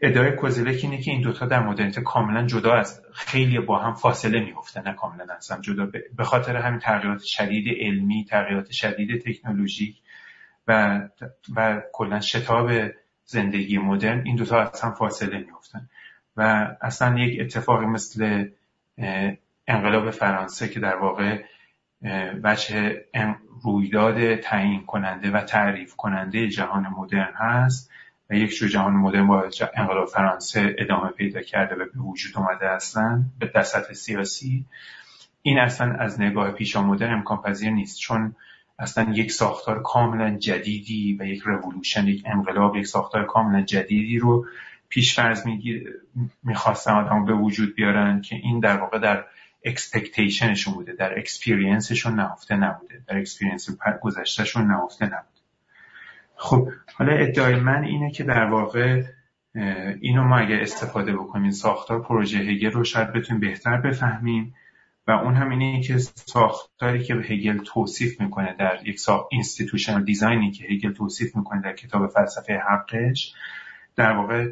ادعای 0.00 0.32
کوزلک 0.32 0.80
اینه 0.82 0.98
که 0.98 1.10
این 1.10 1.22
دوتا 1.22 1.46
در 1.46 1.60
مدرنیته 1.60 2.00
کاملا 2.00 2.46
جدا 2.46 2.72
از 2.72 3.02
خیلی 3.12 3.58
با 3.58 3.78
هم 3.78 3.94
فاصله 3.94 4.40
میفتن 4.40 4.82
نه 4.88 4.94
کاملا 4.94 5.26
هم 5.50 5.60
جدا. 5.60 5.86
به 6.16 6.24
خاطر 6.24 6.56
همین 6.56 6.80
تغییرات 6.80 7.22
شدید 7.22 7.64
علمی 7.80 8.24
تغییرات 8.24 8.70
شدید 8.70 9.22
تکنولوژیک 9.22 9.96
و 10.68 11.00
و 11.56 11.82
کلا 11.92 12.20
شتاب 12.20 12.70
زندگی 13.26 13.78
مدرن 13.78 14.22
این 14.24 14.36
دوتا 14.36 14.62
از 14.62 14.80
هم 14.80 14.92
فاصله 14.92 15.38
میفتن 15.38 15.88
و 16.36 16.74
اصلا 16.80 17.18
یک 17.18 17.40
اتفاقی 17.40 17.86
مثل 17.86 18.48
انقلاب 19.68 20.10
فرانسه 20.10 20.68
که 20.68 20.80
در 20.80 20.96
واقع 20.96 21.44
وجه 22.42 23.04
رویداد 23.62 24.36
تعیین 24.36 24.86
کننده 24.86 25.30
و 25.30 25.40
تعریف 25.40 25.96
کننده 25.96 26.48
جهان 26.48 26.86
مدرن 26.86 27.32
هست 27.34 27.90
و 28.30 28.34
یک 28.34 28.50
جور 28.50 28.68
جهان 28.68 28.92
مدرن 28.92 29.26
با 29.26 29.50
انقلاب 29.74 30.08
فرانسه 30.08 30.76
ادامه 30.78 31.10
پیدا 31.10 31.42
کرده 31.42 31.74
و 31.74 31.78
به 31.78 32.00
وجود 32.00 32.38
اومده 32.38 32.70
اصلا 32.70 33.24
به 33.38 33.52
دست 33.54 33.92
سیاسی. 33.92 34.64
این 35.42 35.58
اصلا 35.58 35.92
از 35.92 36.20
نگاه 36.20 36.50
پیشا 36.50 36.82
مدرن 36.82 37.12
امکان 37.12 37.42
پذیر 37.42 37.70
نیست. 37.70 37.98
چون 37.98 38.34
اصلا 38.78 39.12
یک 39.12 39.32
ساختار 39.32 39.82
کاملا 39.82 40.38
جدیدی 40.38 41.16
و 41.20 41.24
یک 41.24 41.42
رولوشن 41.42 42.06
یک 42.06 42.22
انقلاب 42.26 42.76
یک 42.76 42.86
ساختار 42.86 43.24
کاملا 43.24 43.62
جدیدی 43.62 44.18
رو 44.18 44.46
پیش 44.88 45.14
فرض 45.14 45.44
می‌خواستن 46.42 46.92
آدم 46.92 47.24
به 47.24 47.34
وجود 47.34 47.74
بیارن 47.74 48.20
که 48.20 48.36
این 48.36 48.60
در 48.60 48.76
واقع 48.76 48.98
در 48.98 49.24
expectation 49.64 50.45
شون 50.45 50.74
بوده 50.74 50.92
در 50.92 51.18
experience 51.18 51.87
شون 51.87 52.14
نهفته 52.14 52.56
نبوده 52.56 53.02
در 53.06 53.18
experience 53.18 53.68
گذشته‌شون 54.00 54.66
نهفته 54.66 55.04
نبوده. 55.04 55.40
خب 56.36 56.68
حالا 56.94 57.12
ادعای 57.12 57.56
من 57.56 57.84
اینه 57.84 58.10
که 58.10 58.24
در 58.24 58.44
واقع 58.44 59.02
اینو 60.00 60.24
ما 60.24 60.38
اگر 60.38 60.60
استفاده 60.60 61.12
بکنیم 61.12 61.50
ساختار 61.50 62.02
پروژه 62.02 62.38
هگل 62.38 62.70
رو 62.70 62.84
شاید 62.84 63.12
بتونیم 63.12 63.40
بهتر 63.40 63.76
بفهمیم. 63.76 64.54
و 65.06 65.10
اون 65.10 65.34
هم 65.34 65.50
اینه 65.50 65.82
که 65.82 65.98
ساختاری 65.98 67.04
که 67.04 67.14
هگل 67.14 67.58
توصیف 67.58 68.20
می‌کنه 68.20 68.56
در 68.58 68.78
یک 68.88 69.00
ساخت 69.00 69.26
institutional 69.30 70.04
design 70.04 70.43
ی 70.43 70.50
که 70.50 70.64
هگل 70.64 70.92
توصیف 70.92 71.36
می‌کنه 71.36 71.60
در 71.60 71.72
کتاب 71.72 72.06
فلسفه 72.06 72.58
حقش 72.70 73.34
در 73.96 74.12
واقع 74.12 74.48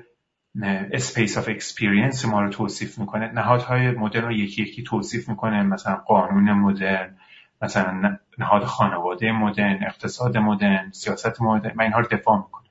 space 0.92 1.38
of 1.38 1.48
experience 1.48 2.24
ما 2.24 2.42
رو 2.42 2.50
توصیف 2.50 2.98
می‌کنه. 2.98 3.32
نهادهای 3.32 3.90
مدرن 3.90 4.24
رو 4.24 4.32
یکی 4.32 4.62
یکی 4.62 4.82
توصیف 4.82 5.28
می‌کنه. 5.28 5.62
مثلا 5.62 5.96
قانون 5.96 6.52
مدرن 6.52 7.16
مثلا 7.62 8.18
نهاد 8.38 8.64
خانواده 8.64 9.32
مدرن 9.32 9.84
اقتصاد 9.86 10.36
مدرن 10.36 10.90
سیاست 10.90 11.42
مدرن 11.42 11.72
من 11.76 11.84
اینها 11.84 12.00
رو 12.00 12.06
دفاع 12.10 12.36
می‌کنه. 12.36 12.64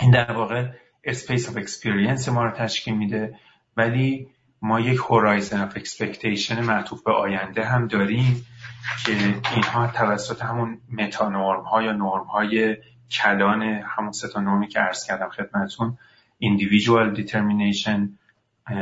این 0.00 0.10
در 0.10 0.32
واقع 0.32 0.68
space 1.04 1.48
of 1.48 1.56
experience 1.56 2.28
ما 2.28 2.44
رو 2.44 2.50
تشکیل 2.50 2.96
میده. 2.96 3.38
ولی 3.76 4.28
ما 4.62 4.80
یک 4.80 4.98
horizon 4.98 5.60
of 5.60 5.76
expectation 5.76 6.64
معطوف 6.64 7.02
به 7.02 7.12
آینده 7.12 7.64
هم 7.64 7.86
داریم 7.86 8.46
که 9.04 9.12
اینها 9.54 9.86
توسط 9.86 10.42
همون 10.42 10.80
meta-norm 10.92 11.62
ها 11.62 11.82
یا 11.82 11.92
نرم 11.92 12.24
های 12.24 12.76
کلان 13.10 13.62
همون 13.62 14.12
سه 14.12 14.31
تا 14.31 14.40
نرمی 14.40 14.68
که 14.68 14.80
عرض 14.80 15.06
کردم 15.06 15.28
خدمتون 15.28 15.98
individual 16.42 17.16
determination 17.16 18.00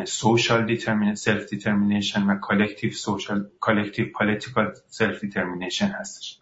social 0.05 0.66
determination 0.66 1.16
self 1.16 1.42
determination 1.51 2.22
و 2.28 2.40
collective 2.40 2.94
social 2.94 3.38
collective 3.60 4.09
political 4.18 4.66
self 4.90 5.20
determination 5.20 5.90
هستش. 6.01 6.40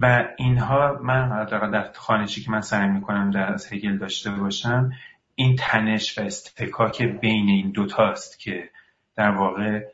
و 0.00 0.28
اینها 0.36 0.98
من 1.02 1.44
در 1.44 1.92
خوانشی 1.92 2.42
که 2.42 2.50
من 2.50 2.60
سعی 2.60 2.88
می‌کنم 2.88 3.30
در 3.30 3.52
از 3.52 3.72
هگل 3.72 3.98
داشته 3.98 4.30
باشم 4.30 4.92
این 5.38 5.56
تنش 5.58 6.18
و 6.18 6.22
استکاک 6.22 7.02
بین 7.02 7.48
این 7.48 7.70
دوتاست 7.70 8.38
که 8.38 8.70
در 9.16 9.30
واقع 9.30 9.84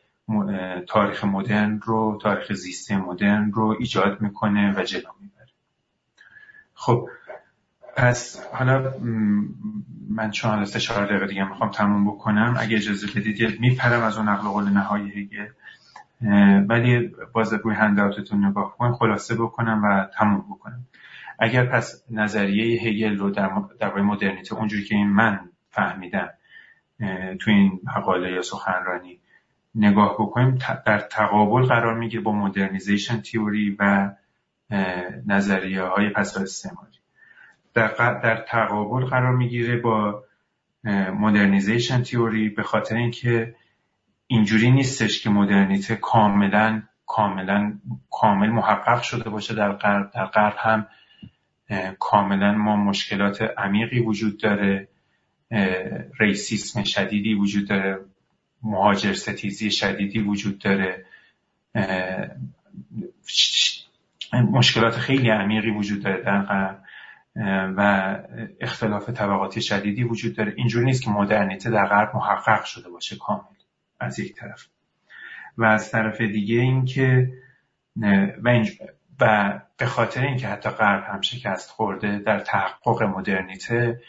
تاریخ 0.87 1.23
مدرن 1.23 1.79
رو 1.83 2.19
تاریخ 2.21 2.53
زیست 2.53 2.91
مدرن 2.91 3.51
رو 3.51 3.75
ایجاد 3.79 4.21
می‌کنه 4.21 4.73
و 4.77 4.83
جلو 4.83 5.09
می‌بره. 5.21 5.47
خب 6.73 7.09
پس 7.95 8.45
حالا 8.53 8.93
من 10.09 10.31
چون 10.31 10.65
سه 10.65 10.79
چهار 10.79 11.05
دقیقه 11.05 11.27
دیگه 11.27 11.49
می‌خوام 11.49 11.71
تموم 11.71 12.07
بکنم. 12.07 12.55
اگه 12.59 12.77
اجازه 12.77 13.07
بدید 13.07 13.59
میپرم 13.59 14.03
از 14.03 14.17
اون 14.17 14.29
نقل 14.29 14.47
قول 14.47 14.69
نهایی 14.69 15.11
هگل 15.11 15.47
ولی 16.67 17.15
باز 17.33 17.53
روی 17.53 17.75
هنداوتتون 17.75 18.45
نگاه 18.45 18.77
کنم 18.77 18.93
خلاصه 18.93 19.35
بکنم 19.35 19.81
و 19.83 20.07
تموم 20.17 20.45
بکنم. 20.49 20.85
اگر 21.39 21.65
پس 21.65 22.03
نظریه 22.11 22.81
هگل 22.81 23.17
رو 23.17 23.29
در, 23.29 23.51
در 23.79 23.95
مدرنیته 23.95 24.55
اونجوری 24.55 24.83
که 24.83 24.95
این 24.95 25.09
من 25.09 25.49
فهمیدم 25.69 26.29
تو 27.39 27.51
این 27.51 27.79
مقاله 27.97 28.31
یا 28.31 28.41
سخنرانی 28.41 29.19
نگاه 29.75 30.13
بکنیم 30.13 30.57
در 30.85 30.99
تقابل 30.99 31.65
قرار 31.65 31.97
می‌گیره 31.97 32.23
با 32.23 32.31
مدرنیزیشن 32.31 33.21
تیوری 33.21 33.75
و 33.79 34.11
نظریه 35.25 35.81
های 35.81 36.09
پس 36.09 36.37
استعماری. 36.37 36.97
در, 37.73 37.87
در 38.23 38.45
تقابل 38.47 39.05
قرار 39.05 39.35
می‌گیره 39.35 39.77
با 39.77 40.23
مدرنیزیشن 41.19 42.03
تیوری 42.03 42.49
به 42.49 42.63
خاطر 42.63 42.95
اینکه 42.95 43.55
اینجوری 44.27 44.71
نیستش 44.71 45.23
که 45.23 45.29
مدرنیته 45.29 45.95
کاملا 45.95 46.81
کاملا 47.05 47.73
کامل 48.11 48.49
محقق 48.49 49.01
شده 49.01 49.29
باشه 49.29 49.55
در 49.55 49.71
غرب 49.71 50.11
در 50.11 50.25
غرب 50.25 50.55
هم 50.57 50.87
کاملا 51.99 52.51
ما 52.51 52.75
مشکلات 52.75 53.41
عمیقی 53.41 53.99
وجود 53.99 54.39
داره 54.39 54.87
ریسیسم 56.19 56.83
شدیدی 56.83 57.33
وجود 57.33 57.67
داره 57.67 57.99
مهاجر 58.63 59.13
ستیزی 59.13 59.71
شدیدی 59.71 60.19
وجود 60.19 60.59
داره 60.59 61.05
مشکلات 64.33 64.93
خیلی 64.93 65.29
عمیقی 65.29 65.69
وجود 65.71 66.03
داره 66.03 66.21
در 66.21 66.41
غرب 66.41 66.83
و 67.77 68.19
اختلاف 68.61 69.09
طبقاتی 69.09 69.61
شدیدی 69.61 70.03
وجود 70.03 70.35
داره. 70.35 70.53
اینجوری 70.57 70.85
نیست 70.85 71.03
که 71.03 71.09
مدرنیته 71.09 71.69
در 71.69 71.85
غرب 71.85 72.15
محقق 72.15 72.63
شده 72.63 72.89
باشه 72.89 73.15
کامل 73.15 73.41
از 73.99 74.19
یک 74.19 74.35
طرف. 74.35 74.67
و 75.57 75.65
از 75.65 75.91
طرف 75.91 76.21
دیگه 76.21 76.59
اینکه 76.59 77.31
و, 78.43 78.63
به 79.77 79.85
خاطر 79.85 80.21
اینکه 80.21 80.47
حتی 80.47 80.69
غرب 80.69 81.03
هم 81.03 81.21
شکست 81.21 81.69
خورده 81.69 82.19
در 82.19 82.39
تحقق 82.39 83.03
مدرنیته 83.03 84.01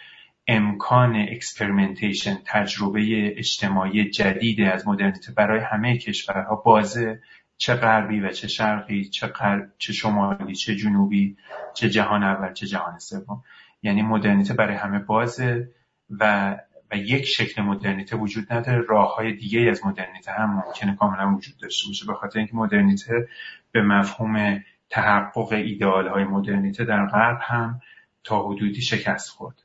امکان 0.49 1.17
experimentation 1.17 2.39
تجربه 2.45 3.33
اجتماعی 3.39 4.11
جدید 4.11 4.61
از 4.61 4.89
مدرنیته 4.89 5.33
برای 5.33 5.61
همه 5.61 5.99
کشورها 5.99 6.55
بازه. 6.55 7.23
چه 7.57 7.75
غربی 7.75 8.21
و 8.21 8.31
چه 8.31 8.49
شرقی 8.49 9.05
چه, 9.05 9.33
چه 9.79 9.93
شمالی 9.93 10.55
چه 10.55 10.77
جنوبی 10.77 11.37
چه 11.75 11.91
جهان 11.91 12.23
اول 12.23 12.53
چه 12.53 12.67
جهان 12.67 12.99
سوم. 12.99 13.45
یعنی 13.83 14.03
مدرنیته 14.03 14.55
برای 14.55 14.77
همه 14.77 14.99
بازه 14.99 15.69
و 16.11 16.57
و 16.91 16.97
یک 16.97 17.25
شکل 17.25 17.63
مدرنیته 17.63 18.17
وجود 18.17 18.53
نداره. 18.53 18.85
راه 18.89 19.15
های 19.15 19.33
دیگه 19.33 19.61
از 19.71 19.87
مدرنیته 19.87 20.33
هم 20.33 20.51
ممکنه 20.51 20.97
کاملا 20.97 21.35
وجود 21.35 21.57
داشته 21.57 21.89
باشه. 21.89 22.07
به 22.07 22.15
خاطر 22.15 22.39
اینکه 22.39 22.55
مدرنیته 22.57 23.29
به 23.73 23.83
مفهوم 23.83 24.63
تحقق 24.91 25.53
ایدئال 25.53 26.09
های 26.09 26.25
مدرنیته 26.25 26.85
در 26.85 27.07
غرب 27.07 27.39
هم 27.43 27.81
تا 28.25 28.49
حدودی 28.49 28.83
شکست 28.83 29.31
خورد. 29.31 29.63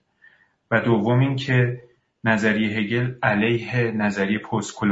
و 0.72 0.82
دوم 0.82 1.20
اینکه 1.20 1.82
نظریه 2.24 2.78
هگل 2.78 3.14
علیه 3.24 3.92
نظریه 3.92 4.40
پست 4.40 4.84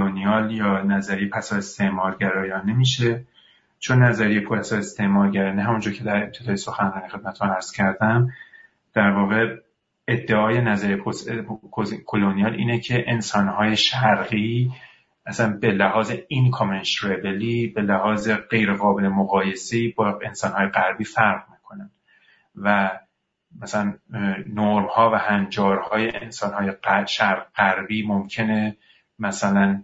یا 0.50 0.82
نظریه 0.82 1.30
پس 1.30 1.54
از 1.54 1.58
استعمارگرایانه 1.58 2.74
میشه 2.74 3.26
چون 3.80 4.04
نظریه 4.04 4.40
پس 4.40 4.74
از 4.74 4.80
استعمارگرایانه 4.80 5.64
همونجور 5.64 5.94
که 5.94 6.04
در 6.04 6.24
ابتدای 6.24 6.58
سخنرانی 6.58 7.10
خدمتتون 7.10 7.50
عرض 7.50 7.72
کردم 7.72 8.32
در 8.94 9.10
واقع 9.10 9.56
ادعای 10.08 10.62
نظریه 10.62 10.98
پست 10.98 11.30
کلونیال 12.06 12.54
اینه 12.54 12.80
که 12.80 13.04
انسانهای 13.08 13.76
شرقی 13.76 14.72
اصلا 15.28 15.58
به 15.58 15.72
لحاظ 15.72 16.14
اینکامنشربلی 16.28 17.68
به 17.68 17.82
لحاظ 17.82 18.30
غیر 18.30 18.74
قابل 18.74 19.08
مقایسی 19.08 19.94
با 19.98 20.20
انسانهای 20.26 20.68
غربی 20.68 21.04
فرق 21.04 21.44
می‌کنن 21.52 21.92
و 22.56 23.00
مثلا 23.62 23.94
نرم 24.48 24.86
ها 24.86 25.12
و 25.14 25.16
هنجارهای 25.16 26.16
انسان 26.16 26.54
های 26.54 26.74
شرق 27.08 27.48
غربی 27.56 28.08
ممکنه 28.08 28.78
مثلا 29.20 29.84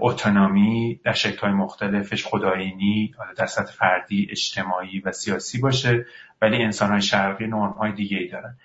اتونومی 0.00 1.00
در 1.04 1.12
شکل 1.12 1.38
های 1.38 1.52
مختلفش 1.52 2.26
خداینی 2.26 3.14
در 3.36 3.46
سطح 3.46 3.72
فردی 3.72 4.28
اجتماعی 4.30 5.00
و 5.00 5.12
سیاسی 5.12 5.58
باشه 5.58 6.06
ولی 6.42 6.62
انسان 6.62 6.90
های 6.90 7.02
شرقی 7.02 7.46
نرم 7.46 7.72
های 7.72 7.92
دیگه 7.92 8.18
ای 8.18 8.28
دارن. 8.28 8.56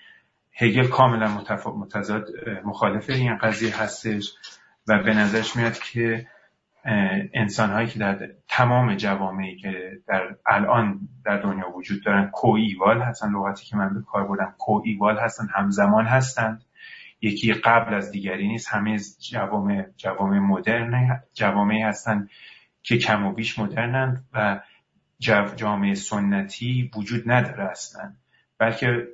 هگل 0.53 0.87
کاملا 0.87 1.41
متضاد 1.65 2.27
مخالف 2.65 3.09
این 3.09 3.37
قضیه 3.37 3.81
هستش. 3.81 4.33
و 4.87 5.03
به 5.03 5.13
نظرش 5.13 5.55
میاد 5.55 5.79
که 5.79 6.27
انسان 7.33 7.69
هایی 7.69 7.87
که 7.87 7.99
در 7.99 8.29
تمام 8.47 8.95
جوامعی 8.95 9.55
که 9.55 9.91
در 10.07 10.35
الان 10.45 11.09
در 11.25 11.37
دنیا 11.37 11.69
وجود 11.69 12.03
دارن 12.03 12.29
کوئیوال 12.33 13.01
هستن. 13.01 13.31
لغتی 13.31 13.65
که 13.65 13.77
من 13.77 13.93
به 13.93 14.01
کار 14.01 14.27
بردم 14.27 14.55
کوئیوال 14.57 15.19
هستن 15.19 15.47
همزمان 15.55 16.05
هستند 16.05 16.65
یکی 17.21 17.53
قبل 17.53 17.93
از 17.93 18.11
دیگری 18.11 18.47
نیست. 18.47 18.69
همه 18.69 18.99
جوامع 19.31 19.85
جوامع 19.97 20.39
مدرن 20.39 21.23
جوامعی 21.33 21.81
هستند 21.81 22.29
که 22.83 22.97
کم 22.97 23.25
و 23.25 23.33
بیش 23.33 23.59
مدرنند 23.59 24.25
و 24.33 24.59
جامعه 25.55 25.93
سنتی 25.93 26.91
وجود 26.95 27.31
نداره 27.31 27.63
اصلا. 27.63 28.13
بلکه 28.57 29.07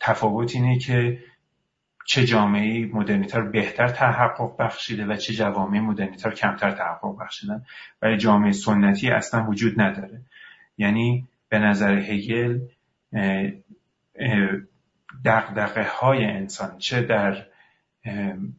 تفاوت 0.00 0.54
اینه 0.54 0.78
که 0.78 1.18
چه 2.08 2.24
جامعه 2.24 2.86
مدرنیته 2.86 3.38
رو 3.38 3.50
بهتر 3.50 3.88
تحقق 3.88 4.56
بخشیده 4.58 5.06
و 5.06 5.16
چه 5.16 5.32
جوامع 5.32 5.80
مدرنیته 5.80 6.28
رو 6.28 6.34
کمتر 6.34 6.70
تحقق 6.70 7.18
بخشیدن. 7.20 7.64
ولی 8.02 8.16
جامعه 8.16 8.52
سنتی 8.52 9.10
اصلا 9.10 9.46
وجود 9.48 9.80
نداره. 9.80 10.20
یعنی 10.78 11.28
به 11.48 11.58
نظر 11.58 11.98
هگل 11.98 12.58
دقدقه 15.24 15.88
های 16.00 16.24
انسان 16.24 16.78
چه 16.78 17.02
در 17.02 17.46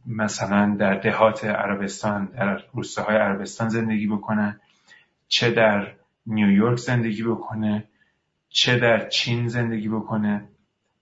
مثلا 0.05 0.75
در 0.79 0.95
دهات 0.95 1.45
عربستان 1.45 2.25
در 2.25 2.63
روستاهای 2.73 3.17
عربستان 3.17 3.69
زندگی 3.69 4.07
بکنه 4.07 4.59
چه 5.27 5.51
در 5.51 5.91
نیویورک 6.25 6.77
زندگی 6.77 7.23
بکنه 7.23 7.83
چه 8.49 8.79
در 8.79 9.07
چین 9.07 9.47
زندگی 9.47 9.89
بکنه. 9.89 10.47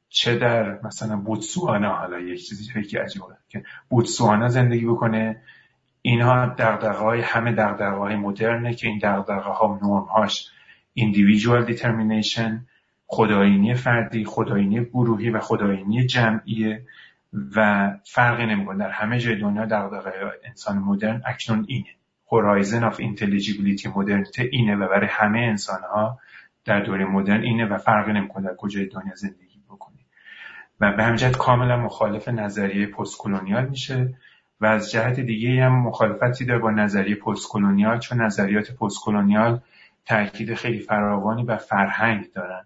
چه 0.09 0.37
در 0.37 0.79
مثلا 0.83 1.17
بوتسوانا 1.17 1.95
حالا 1.95 2.19
یک 2.19 2.47
چیزی 2.47 2.83
که 2.83 2.99
عجیبه 2.99 3.25
که 3.49 3.63
بوتسوانا 3.89 4.47
زندگی 4.47 4.85
بکنه 4.85 5.41
اینها 6.01 6.45
دقدقه 6.45 6.97
های 6.97 7.21
همه 7.21 7.51
دقدقه 7.51 7.95
های 7.95 8.15
مدرنه 8.15 8.73
که 8.73 8.87
این 8.87 8.97
دقدقه 8.97 9.49
ها 9.49 9.79
نورم 9.83 10.03
هاش 10.03 10.51
individual 10.99 11.69
determination 11.71 12.51
خداینی 13.07 13.73
فردی 13.73 14.25
خداینی 14.25 14.85
گروهی 14.85 15.29
و 15.29 15.39
خداینی 15.39 16.05
جمعیه 16.05 16.85
و 17.55 17.91
فرقی 18.03 18.45
نمی‌کنه. 18.45 18.77
در 18.77 18.89
همه 18.89 19.19
جای 19.19 19.35
دنیا 19.35 19.65
دقدقه 19.65 20.11
انسان 20.43 20.77
مدرن 20.77 21.21
اکنون 21.25 21.65
اینه. 21.67 21.89
Horizon 22.29 22.93
of 22.93 22.95
intelligibility 22.95 23.87
مدرنیته 23.95 24.49
اینه 24.51 24.75
و 24.75 24.87
برای 24.87 25.07
همه 25.11 25.39
انسان 25.39 25.81
ها 25.93 26.19
در 26.65 26.79
دوره 26.79 27.05
مدرن 27.05 27.43
اینه 27.43 27.65
و 27.65 27.77
فرقی 27.77 28.13
نمی‌کنه 28.13 28.47
در 28.47 28.55
کجای 28.55 28.85
دنیا 28.85 29.15
زندگی. 29.15 29.46
و 30.79 30.91
به 30.91 31.03
همجهت 31.03 31.37
کاملا 31.37 31.77
مخالف 31.77 32.27
نظریه 32.27 32.87
پست 32.87 33.17
کلونیال 33.17 33.65
میشه 33.65 34.13
و 34.61 34.65
از 34.65 34.91
جهت 34.91 35.19
دیگه 35.19 35.63
هم 35.63 35.75
مخالفتی 35.75 36.45
داره 36.45 36.59
با 36.59 36.71
نظریه 36.71 37.15
پست 37.15 37.49
کلونیال 37.49 37.99
چون 37.99 38.21
نظریات 38.21 38.71
پست 38.71 38.97
کلونیال 39.03 39.61
تاکید 40.05 40.53
خیلی 40.53 40.79
فراوانی 40.79 41.43
بر 41.43 41.57
فرهنگ 41.57 42.31
دارن. 42.31 42.65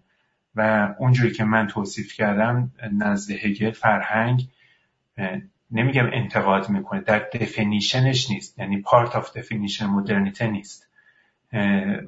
و 0.55 0.93
اونجوری 0.99 1.31
که 1.31 1.43
من 1.43 1.67
توصیف 1.67 2.13
کردم 2.13 2.71
نزد 2.91 3.31
هگل 3.31 3.71
فرهنگ 3.71 4.47
نمیگم 5.71 6.09
انتقاد 6.13 6.69
می‌کنه 6.69 7.01
در 7.01 7.19
definition 7.19 8.13
ش 8.13 8.31
نیست. 8.31 8.59
یعنی 8.59 8.81
part 8.81 9.15
of 9.15 9.38
definition 9.38 9.85
مدرنیته 9.85 10.47
نیست. 10.47 10.90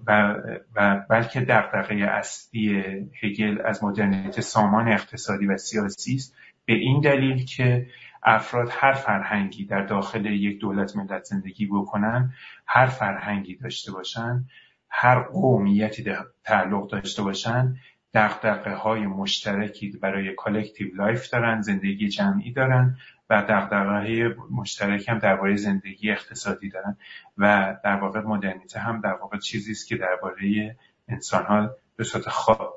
و, 0.08 0.36
و 0.76 1.06
بلکه 1.10 1.42
دغدغه 1.42 1.96
اصلی 1.96 2.84
هگل 3.22 3.58
از 3.66 3.84
مدرنیته 3.84 4.42
سامان 4.42 4.88
اقتصادی 4.88 5.46
و 5.46 5.58
سیاسی 5.58 6.16
است. 6.16 6.36
به 6.66 6.74
این 6.74 7.02
دلیل 7.02 7.46
که 7.46 7.88
افراد 8.24 8.70
هر 8.72 8.94
فرهنگی 8.94 9.66
در 9.66 9.82
داخل 9.82 10.26
یک 10.26 10.60
دولت 10.60 10.96
ملت 10.96 11.24
زندگی 11.24 11.66
بکنن 11.66 12.34
هر 12.68 12.86
فرهنگی 12.86 13.56
داشته 13.56 13.92
باشن 13.92 14.46
هر 14.90 15.20
قومیتی 15.20 16.16
تعلق 16.44 16.90
داشته 16.90 17.24
باشن 17.24 17.76
دغدغه 18.14 18.76
های 18.76 19.08
مشترکی 19.08 19.92
برای 20.02 20.36
collective 20.36 20.96
life 20.96 21.30
دارن 21.30 21.62
زندگی 21.62 22.08
جمعی 22.08 22.54
دارن 22.54 22.98
و 23.34 23.42
دغدغه 23.42 24.36
مشترک 24.52 25.10
هم 25.10 25.20
درباره 25.20 25.56
زندگی 25.56 26.12
اقتصادی 26.12 26.70
دارن 26.70 26.98
و 27.38 27.76
در 27.84 27.96
واقع 27.96 28.20
مدرنیته 28.20 28.80
هم 28.80 29.02
در 29.02 29.14
واقع 29.14 29.38
چیزی 29.38 29.72
است 29.72 29.88
که 29.88 29.98
درباره 29.98 30.76
انسان 31.08 31.46
ها 31.46 31.70
به 31.96 32.04
صورت 32.04 32.26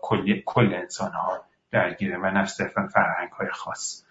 کل, 0.03 0.41
کل 0.45 0.75
انسان 0.75 1.13
ها 1.13 1.45
درگیره 1.71 2.19
و 2.19 2.31
نه 2.31 2.45
صرفا 2.45 2.87
فرهنگ 2.87 3.31
های 3.31 3.49
خاص. 3.53 4.05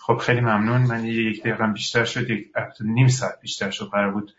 خب 0.00 0.16
خیلی 0.16 0.40
ممنون. 0.40 0.82
من 0.82 1.04
یک 1.04 1.40
دقیقه 1.40 1.66
بیشتر 1.66 2.04
شد 2.04 2.30
یک 2.30 2.52
نیم 2.80 3.08
ساعت 3.08 3.40
بیشتر 3.40 3.70
شد 3.70 3.88
قرار 3.92 4.10
بود 4.10 4.32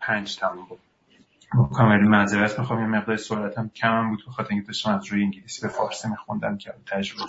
پنج 0.00 0.36
تموم 0.36 0.66
بود. 0.68 0.80
کاملی 1.72 2.08
معذرت 2.08 2.58
می‌خوام. 2.58 2.80
یه 2.80 2.86
مقدار 2.86 3.16
سرعتم 3.16 3.68
کم 3.68 3.88
هم 3.88 4.10
بود 4.10 4.24
بخاطر 4.26 4.48
اینکه 4.50 4.66
داشتم 4.66 4.94
از 4.94 5.06
روی 5.06 5.22
انگلیسی 5.22 5.62
به 5.62 5.68
فارسی 5.68 6.08
میخوندم 6.08 6.58
که 6.58 6.74
تجربه 6.86 7.22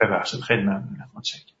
ببخشید. 0.00 0.40
خیلی 0.40 0.62
ممنونم 0.62 1.10
متشکرم. 1.14 1.57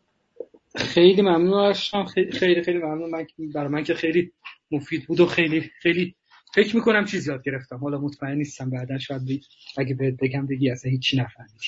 خیلی 0.76 1.22
ممنون 1.22 1.70
هستم 1.70 2.04
خیلی 2.04 2.62
خیلی 2.62 2.78
ممنون. 2.78 3.10
من 3.10 3.26
برای 3.54 3.68
من 3.68 3.84
که 3.84 3.94
خیلی 3.94 4.32
مفید 4.70 5.06
بود 5.06 5.20
و 5.20 5.26
خیلی 5.26 5.60
خیلی 5.60 6.14
فکر 6.54 6.76
می‌کنم 6.76 7.04
چیز 7.04 7.28
یاد 7.28 7.42
گرفتم. 7.42 7.76
حالا 7.76 7.98
مطمئن 7.98 8.36
نیستم 8.36 8.70
بعدا 8.70 8.98
شاید 8.98 9.24
بید 9.24 9.44
اگه 9.76 9.94
بهت 9.94 10.14
بگم 10.22 10.46
بگی 10.46 10.70
اصلا 10.70 10.90
هیچی 10.90 11.16
نفهمیدی. 11.16 11.66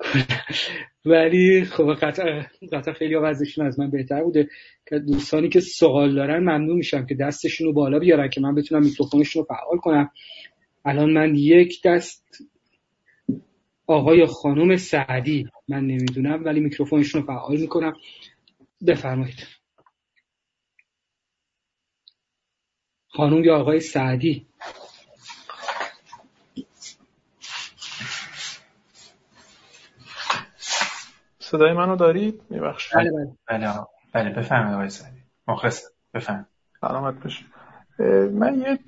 ولی 1.04 1.64
خب 1.64 1.94
قطعا 1.94 2.46
قطعا 2.72 2.94
خیلی 2.94 3.14
وضعشون 3.14 3.66
از 3.66 3.80
من 3.80 3.90
بهتر 3.90 4.22
بوده. 4.22 4.48
که 4.88 4.98
دوستانی 4.98 5.48
که 5.48 5.60
سوال 5.60 6.14
دارن 6.14 6.38
ممنون 6.38 6.76
میشم 6.76 7.06
که 7.06 7.14
دستشون 7.14 7.66
رو 7.66 7.72
بالا 7.72 7.98
بیارن 7.98 8.28
که 8.28 8.40
من 8.40 8.54
بتونم 8.54 8.82
میکروفونشون 8.82 9.42
رو 9.42 9.46
فعال 9.54 9.78
کنم. 9.78 10.10
الان 10.84 11.12
من 11.12 11.34
یک 11.34 11.82
دست 11.84 12.42
آقای 13.86 14.26
خانم 14.26 14.76
سعدی. 14.76 15.48
من 15.68 15.80
نمی‌دونم 15.80 16.44
ولی 16.44 16.60
میکروفونشون 16.60 17.20
رو 17.20 17.26
فعال 17.26 17.56
می‌کنم. 17.56 17.92
بفرمایید. 18.86 19.46
خانم 23.08 23.44
یا 23.44 23.56
آقای 23.58 23.80
سعدی. 23.80 24.46
صدای 31.38 31.72
منو 31.72 31.96
دارید؟ 31.96 32.42
میبخشید. 32.50 32.94
بله 32.98 33.10
بله. 33.10 33.36
بله, 33.48 33.86
بله 34.12 34.30
بفرمایید 34.30 34.74
آقای 34.74 34.88
سعدی. 34.88 35.20
مخلص 35.48 35.82
بفرمایید. 36.14 36.46
سلامت 36.80 37.22
باشید. 37.22 37.46
من 38.32 38.60
یه 38.60 38.78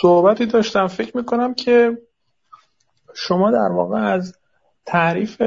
صحبتی 0.00 0.46
داشتم. 0.46 0.86
فکر 0.86 1.16
می‌کنم 1.16 1.54
که 1.54 1.98
شما 3.14 3.50
در 3.50 3.72
واقع 3.72 3.98
از 3.98 4.36
تعریف 4.86 5.40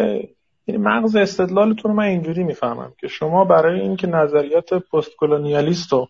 یعنی 0.68 0.82
مغز 0.84 1.16
استدلالتون 1.16 1.92
رو 1.92 1.98
من 1.98 2.04
اینجوری 2.04 2.44
می‌فهمم 2.44 2.94
که 2.98 3.08
شما 3.08 3.46
برای 3.46 3.82
اینکه 3.82 4.08
نظریات 4.08 4.74
پست 4.74 5.12
کلونیالیست 5.18 5.94
رو 5.94 6.08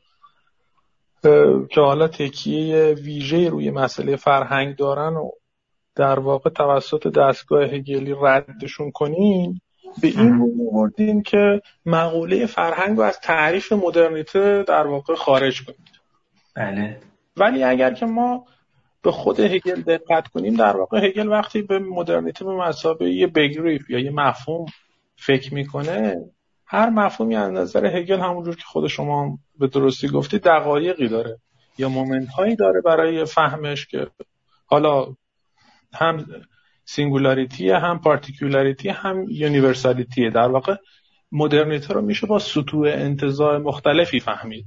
که 1.69 1.81
حالا 1.81 2.07
تکیه 2.07 2.95
ویژه 3.03 3.49
روی 3.49 3.71
مسئله 3.71 4.15
فرهنگ 4.15 4.75
دارن 4.75 5.13
و 5.13 5.29
در 5.95 6.19
واقع 6.19 6.49
توسط 6.49 7.07
دستگاه 7.07 7.63
هگلی 7.63 8.15
ردشون 8.21 8.91
کنین 8.91 9.61
به 10.01 10.07
این 10.07 10.39
رو 10.39 10.47
بردین 10.71 11.23
که 11.23 11.61
مقوله 11.85 12.45
فرهنگ 12.45 12.97
رو 12.97 13.03
از 13.03 13.19
تعریف 13.19 13.71
مدرنیته 13.71 14.63
در 14.67 14.87
واقع 14.87 15.15
خارج 15.15 15.65
کنید 15.65 16.01
بله. 16.55 16.97
ولی 17.37 17.63
اگر 17.63 17.93
که 17.93 18.05
ما 18.05 18.45
به 19.03 19.11
خود 19.11 19.39
هگل 19.39 19.81
دقت 19.81 20.27
کنیم 20.27 20.55
در 20.55 20.77
واقع 20.77 21.05
هگل 21.05 21.27
وقتی 21.27 21.61
به 21.61 21.79
مدرنیته 21.79 22.45
به 22.45 22.55
مسابقه 22.55 23.09
یه 23.09 23.27
بگریف 23.27 23.89
یا 23.89 23.99
یه 23.99 24.11
مفهوم 24.11 24.65
فکر 25.15 25.53
می‌کنه 25.53 26.15
هر 26.65 26.89
مفهومی 26.89 27.35
از 27.35 27.51
نظر 27.51 27.85
هگل 27.85 28.19
همونجور 28.19 28.55
که 28.55 28.63
خود 28.65 28.87
شما 28.87 29.39
به 29.59 29.67
درستی 29.67 30.07
گفتی 30.07 30.39
دقایقی 30.39 31.07
داره 31.07 31.39
یا 31.77 31.89
moment 31.89 32.29
هایی 32.29 32.55
داره 32.55 32.81
برای 32.81 33.25
فهمش 33.25 33.87
که 33.87 34.07
حالا 34.65 35.15
هم 35.93 36.25
singularity 36.85 37.69
هم 37.69 37.99
particularity 37.99 38.89
هم 38.89 39.25
universality 39.29 40.29
در 40.29 40.47
واقع 40.47 40.75
مدرنیته 41.31 41.93
رو 41.93 42.01
میشه 42.01 42.27
با 42.27 42.39
سطوح 42.39 42.89
انتزاع 42.93 43.57
مختلفی 43.57 44.19
فهمید 44.19 44.65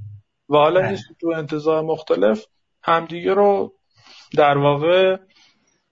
و 0.49 0.55
حالا 0.55 0.79
این 0.79 0.89
بله. 0.89 0.97
سطوح 0.97 1.37
انتزاع 1.37 1.83
مختلف 1.83 2.45
همدیگه 2.83 3.33
رو 3.33 3.74
در 4.35 4.57
واقع 4.57 5.17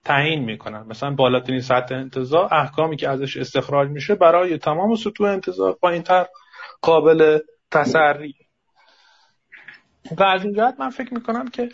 تعیین 0.04 0.44
می‌کنن. 0.44 0.86
مثلا 0.88 1.10
بالاترین 1.10 1.60
سطح 1.60 1.94
انتزاع 1.94 2.54
احکامی 2.54 2.96
که 2.96 3.08
ازش 3.08 3.36
استخراج 3.36 3.88
میشه 3.88 4.14
برای 4.14 4.58
تمام 4.58 4.94
سطوح 4.94 5.30
انتزاع 5.30 5.72
پایینتر 5.72 6.26
قابل 6.82 7.38
تسری. 7.70 8.34
و 10.18 10.22
از 10.22 10.44
این 10.44 10.54
جهت 10.54 10.74
من 10.80 10.90
فکر 10.90 11.14
می‌کنم 11.14 11.48
که 11.48 11.68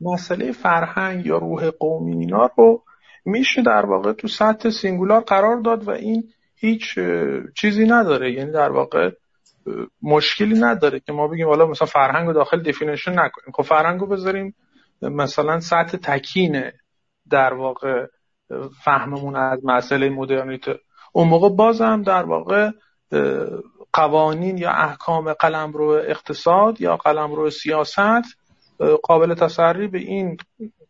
مسئله 0.00 0.52
فرهنگ 0.52 1.26
یا 1.26 1.38
روح 1.38 1.70
قومی 1.70 2.16
اینا 2.16 2.50
رو 2.56 2.82
میشه 3.24 3.62
در 3.62 3.86
واقع 3.86 4.12
تو 4.12 4.28
سطح 4.28 4.70
singular 4.70 5.20
قرار 5.20 5.60
داد 5.60 5.88
و 5.88 5.90
این 5.90 6.24
هیچ 6.56 6.98
چیزی 7.56 7.84
نداره. 7.84 8.32
یعنی 8.32 8.52
در 8.52 8.70
واقع 8.70 9.10
مشکلی 10.02 10.60
نداره 10.60 11.00
که 11.00 11.12
ما 11.12 11.28
بگیم 11.28 11.48
حالا 11.48 11.66
مثلا 11.66 11.86
فرهنگ 11.86 12.26
رو 12.26 12.32
داخل 12.32 12.62
definition 12.62 13.10
نکنیم. 13.10 13.52
خب 13.54 13.62
فرهنگ 13.62 14.00
رو 14.00 14.06
بذاریم 14.06 14.54
مثلا 15.10 15.60
سطح 15.60 15.96
تکینه 16.02 16.72
در 17.30 17.54
واقع 17.54 18.06
فهممون 18.84 19.36
از 19.36 19.60
مسئله 19.64 20.10
مدرنیته. 20.10 20.78
اون 21.12 21.28
موقع 21.28 21.48
بازم 21.48 22.02
در 22.02 22.22
واقع 22.22 22.70
قوانین 23.92 24.58
یا 24.58 24.70
احکام 24.70 25.32
قلمرو 25.32 25.90
اقتصاد 25.90 26.80
یا 26.80 26.96
قلمرو 26.96 27.50
سیاست 27.50 28.38
قابل 29.02 29.34
تسری 29.34 29.88
به 29.88 29.98
این 29.98 30.36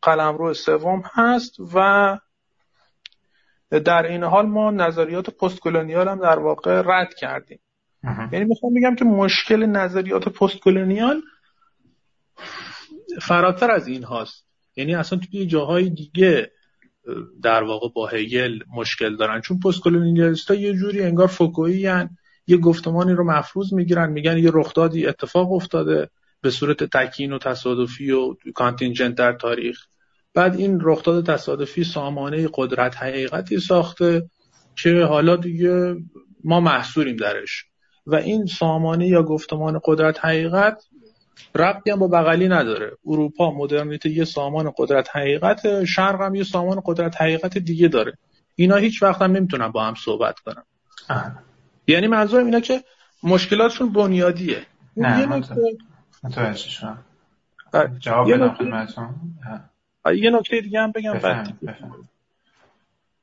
قلمرو 0.02 0.54
سوم 0.54 1.02
هست 1.14 1.56
و 1.74 2.18
در 3.84 4.02
این 4.06 4.24
حال 4.24 4.46
ما 4.46 4.70
نظریات 4.70 5.30
پست 5.30 5.60
کلونیال 5.60 6.08
هم 6.08 6.20
در 6.20 6.38
واقع 6.38 6.82
رد 6.84 7.14
کردیم. 7.14 7.58
یعنی 8.32 8.44
می‌خوام 8.44 8.74
بگم 8.74 8.94
که 8.94 9.04
مشکل 9.04 9.66
نظریات 9.66 10.28
پست 10.28 10.58
کلونیال 10.58 11.22
فراتر 13.22 13.70
از 13.70 13.88
این 13.88 14.02
هاست. 14.02 14.46
یعنی 14.76 14.94
اصلا 14.94 15.18
توی 15.18 15.46
جاهای 15.46 15.90
دیگه 15.90 16.50
در 17.42 17.62
واقع 17.62 17.88
با 17.94 18.06
هگل 18.06 18.58
مشکل 18.76 19.16
دارن. 19.16 19.40
چون 19.40 19.60
پست 19.60 19.86
ها 20.50 20.54
یه 20.54 20.74
جوری 20.74 21.02
انگار 21.02 21.26
فوکویی 21.26 21.88
یه 22.46 22.56
گفتمانی 22.56 23.12
رو 23.12 23.24
مفروض 23.24 23.72
می‌گیرن 23.72 24.10
میگن 24.10 24.38
یه 24.38 24.50
رخدادی 24.54 25.06
اتفاق 25.06 25.52
افتاده 25.52 26.08
به 26.40 26.50
صورت 26.50 26.84
تکین 26.84 27.32
و 27.32 27.38
تصادفی 27.38 28.10
و 28.10 28.34
کانتینجنت 28.54 29.14
در 29.14 29.32
تاریخ. 29.32 29.78
بعد 30.34 30.56
این 30.56 30.78
رخداد 30.82 31.26
تصادفی 31.26 31.84
سامانه 31.84 32.48
قدرت 32.54 32.96
حقیقتی 32.96 33.60
ساخته 33.60 34.30
که 34.82 35.02
حالا 35.02 35.36
دیگه 35.36 35.96
ما 36.44 36.60
محصوریم 36.60 37.16
درش. 37.16 37.64
و 38.06 38.14
این 38.14 38.46
سامانه 38.46 39.08
یا 39.08 39.22
گفتمان 39.22 39.80
قدرت 39.84 40.24
حقیقت 40.24 40.84
ربطی 41.54 41.90
هم 41.90 41.98
با 41.98 42.08
بغلی 42.08 42.48
نداره. 42.48 42.92
اروپا 43.06 43.50
مدرنیته 43.50 44.10
یه 44.10 44.24
سامان 44.24 44.72
قدرت 44.78 45.16
حقیقت 45.16 45.84
شرق 45.84 46.20
هم 46.20 46.34
یه 46.34 46.44
سامان 46.44 46.82
قدرت 46.84 47.22
حقیقت 47.22 47.58
دیگه 47.58 47.88
داره. 47.88 48.18
اینا 48.54 48.76
هیچ 48.76 49.02
وقت 49.02 49.22
هم 49.22 49.32
نمی‌تونن 49.32 49.68
با 49.68 49.84
هم 49.84 49.94
صحبت 49.94 50.38
کنن. 50.38 50.62
یعنی 51.86 52.06
منظورم 52.06 52.44
اینا 52.44 52.60
که 52.60 52.84
مشکلاتشون 53.22 53.92
بنیادیه. 53.92 54.66
نه 54.96 55.20
یه 55.20 55.26
نکته 55.26 55.54
جواب 57.98 58.28
یه 60.14 60.30
نکته 60.30 60.60
دیگه 60.60 60.80
هم 60.80 60.92
بگم 60.92 61.12
بعد. 61.12 61.58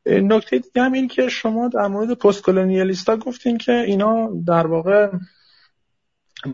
نکته 0.06 0.60
دیگه 0.60 0.82
هم 0.82 0.94
این 0.94 1.08
که 1.08 1.30
شما 1.30 1.68
در 1.68 1.88
مورد 1.88 2.14
پست 2.14 2.44
کلونیالیستا 2.44 3.18
گفتین 3.18 3.58
که 3.58 3.72
اینا 3.72 4.30
در 4.48 4.68
واقع 4.68 5.12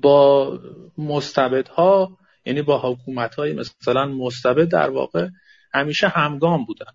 با 0.02 0.60
مستبدها 0.98 2.18
یعنی 2.46 2.62
با 2.62 2.92
حکومت 2.92 3.36
های 3.36 3.54
مثلا 3.54 4.06
مستبد 4.06 4.68
در 4.68 4.90
واقع 4.90 5.28
همیشه 5.74 6.08
همگام 6.08 6.66
بودن. 6.66 6.92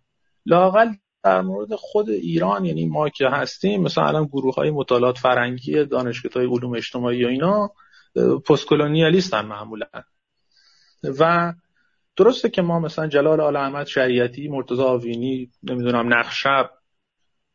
لاقل 0.46 0.88
در 1.22 1.40
مورد 1.40 1.74
خود 1.74 2.10
ایران 2.10 2.64
یعنی 2.64 2.86
ما 2.86 3.08
که 3.08 3.28
هستیم 3.28 3.82
مثلا 3.82 4.04
الان 4.04 4.26
گروه 4.26 4.54
های 4.54 4.70
مطالعات 4.70 5.18
فرنگی 5.18 5.84
دانشگاه 5.84 6.32
های 6.32 6.46
علوم 6.46 6.74
اجتماعی 6.74 7.24
و 7.24 7.28
اینا 7.28 7.70
پست 8.48 8.66
کلونیالیستن 8.66 9.44
معمولا. 9.46 9.86
و 11.20 11.52
درسته 12.16 12.48
که 12.48 12.62
ما 12.62 12.80
مثلا 12.80 13.06
جلال 13.06 13.40
آل 13.40 13.56
احمد 13.56 13.86
شریعتی 13.86 14.48
مرتضی 14.48 14.82
آوینی 14.82 15.50
نمی‌دونم 15.62 16.14
نقشب 16.14 16.70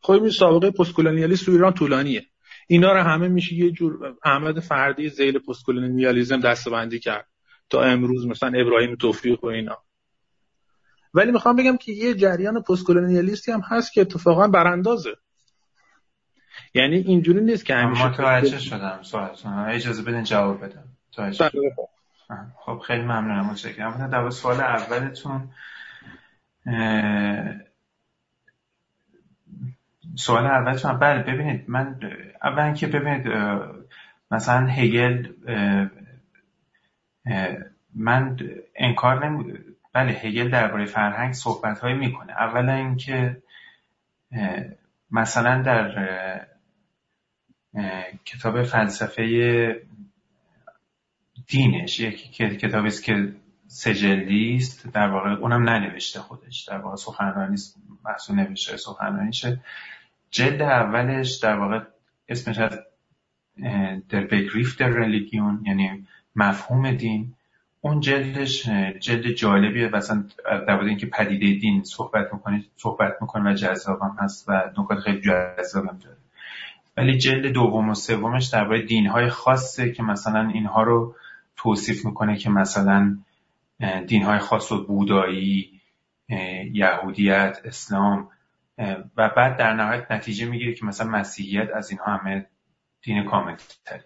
خب 0.02 0.14
این 0.14 0.30
سابقه 0.30 0.72
پست 0.72 0.94
کلونیالیست 0.94 1.46
تو 1.46 1.52
ایران 1.52 1.74
طولانیه. 1.74 2.26
اینا 2.68 2.92
رو 2.92 3.02
همه 3.02 3.28
میشه 3.28 3.56
یه 3.56 3.72
جور 3.72 4.16
احمد 4.24 4.60
فردی 4.60 5.10
زیل 5.10 5.40
پست 5.40 5.66
کلونیالیسم 5.66 6.40
دستبندی 6.40 7.00
کرد. 7.00 7.28
تا 7.70 7.82
امروز 7.82 8.28
مثلا 8.28 8.52
ابراهیم 8.60 8.96
توفیق 8.96 9.44
و 9.44 9.48
اینا. 9.48 9.78
ولی 11.14 11.32
می‌خوام 11.32 11.56
بگم 11.56 11.78
که 11.78 11.92
یه 11.92 12.14
جریان 12.14 12.62
پست 12.62 12.88
کلونیالیستی 12.88 13.52
هم 13.52 13.62
هست 13.70 13.94
که 13.94 14.02
اتفاقا 14.02 14.48
براندازه. 14.48 15.16
یعنی 16.74 16.96
اینجوری 16.96 17.42
نیست 17.42 17.66
که 17.66 17.76
همیشه 17.76 18.08
متوجه 18.08 18.60
شدم. 18.60 19.00
سوالتون 19.02 19.54
اجازه 19.54 20.04
بدین 20.04 20.24
جواب 20.24 20.66
بدم. 20.66 20.84
بله. 21.18 21.76
خب. 22.66 22.82
خیلی 22.88 23.02
ممنونم. 23.02 23.46
متشکرم. 23.46 24.10
در 24.12 24.30
سوال 24.30 24.60
اولتون 24.62 25.50
سوال 30.18 30.46
اولتون 30.46 31.00
بله 31.00 31.24
ببینید 31.24 31.70
من 31.70 32.00
اول 32.44 32.74
که 32.74 32.88
ببینید 32.88 33.28
مثلا 34.32 34.68
هگل 34.68 35.28
من 37.96 38.38
انکار 38.76 39.26
نمی 39.26 39.54
بله 39.94 40.12
هگل 40.12 40.50
درباره 40.50 40.86
فرهنگ 40.86 41.34
صحبت 41.34 41.80
های 41.80 41.94
می‌کنه. 41.94 42.34
اولا 42.34 42.74
اینکه 42.74 43.42
مثلا 45.12 45.62
در 45.62 46.46
کتاب 48.26 48.64
فلسفه 48.64 49.82
دینش 51.48 52.00
یک 52.00 52.38
کتابی 52.38 52.88
است 52.88 53.04
که 53.04 53.34
سجلی 53.68 54.56
است 54.56 54.88
در 54.88 55.10
واقع 55.10 55.30
اونم 55.30 55.70
ننوشته 55.70 56.20
خودش 56.20 56.64
در 56.64 56.78
واقع 56.78 56.96
سخنرانی 56.96 57.58
محصول 58.06 58.36
نوشته 58.36 58.78
سخنرانیشه. 58.78 59.60
جلد 60.32 60.62
اولش 60.62 61.36
در 61.36 61.60
واقع 61.60 61.80
اسمش 62.30 62.60
از 62.60 62.80
در 64.10 64.22
بگریف 64.22 64.78
در 64.78 64.90
ریلیگیون 64.90 65.64
یعنی 65.66 66.08
مفهوم 66.36 66.92
دین. 66.92 67.34
اون 67.82 68.00
جلدش 68.00 68.70
جلد 69.00 69.28
جالبیه. 69.28 69.90
مثلا 69.90 70.24
در 70.68 70.80
اینکه 70.80 71.06
پدیده 71.06 71.60
دین 71.60 71.84
صحبت 71.84 72.34
می‌کنه 72.34 72.64
صحبت 72.78 73.18
می‌کنه 73.22 73.52
و 73.52 73.54
جذابم 73.54 74.16
هست 74.20 74.50
و 74.50 74.72
نکات 74.78 75.00
خیلی 75.00 75.22
جذابم 75.22 76.00
داره. 76.04 76.18
ولی 76.98 77.18
جلد 77.18 77.46
دوم 77.46 77.90
و 77.90 77.94
سومش 77.94 78.46
درباره 78.46 78.82
دینهای 78.82 79.30
خاصه 79.30 79.92
که 79.92 80.04
مثلا 80.04 80.50
اینها 80.54 80.84
رو 80.84 81.16
توصیف 81.56 82.06
می‌کنه 82.06 82.38
که 82.38 82.50
مثلا 82.50 83.18
دینهای 84.08 84.40
خاص 84.40 84.72
و 84.72 84.86
بودایی 84.86 85.72
یهودیت 86.74 87.62
اسلام 87.66 88.30
و 89.18 89.30
بعد 89.30 89.58
در 89.58 89.74
نهایت 89.74 90.12
نتیجه 90.12 90.46
می‌گیره 90.46 90.74
که 90.74 90.86
مثلا 90.86 91.08
مسیحیت 91.08 91.70
از 91.76 91.92
اینها 91.92 92.18
همه 92.18 92.46
دین 93.02 93.26
کامل 93.26 93.56
تریه 93.86 94.02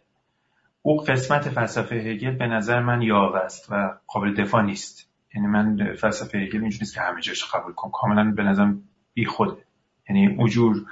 اون 0.81 0.97
قسمت 0.98 1.49
فلسفه 1.49 1.95
هگل 1.95 2.31
به 2.31 2.48
نظر 2.48 2.80
من 2.80 3.02
یاوه 3.02 3.39
است 3.39 3.72
و 3.72 3.99
قابل 4.07 4.34
دفاع 4.34 4.64
نیست. 4.64 5.11
یعنی 5.35 5.48
من 5.48 5.95
فلسفه 5.95 6.38
هگل 6.38 6.61
اینجوری 6.61 6.77
نیست 6.81 6.93
که 6.93 7.02
همه 7.02 7.22
جاش 7.22 7.56
قبول 7.56 7.73
کنم. 7.73 7.91
کاملا 7.91 8.31
به 8.31 8.43
نظرم 8.43 8.84
بی 9.14 9.26
خوده 9.26 9.65
یعنی 10.10 10.38
اینجور 10.39 10.85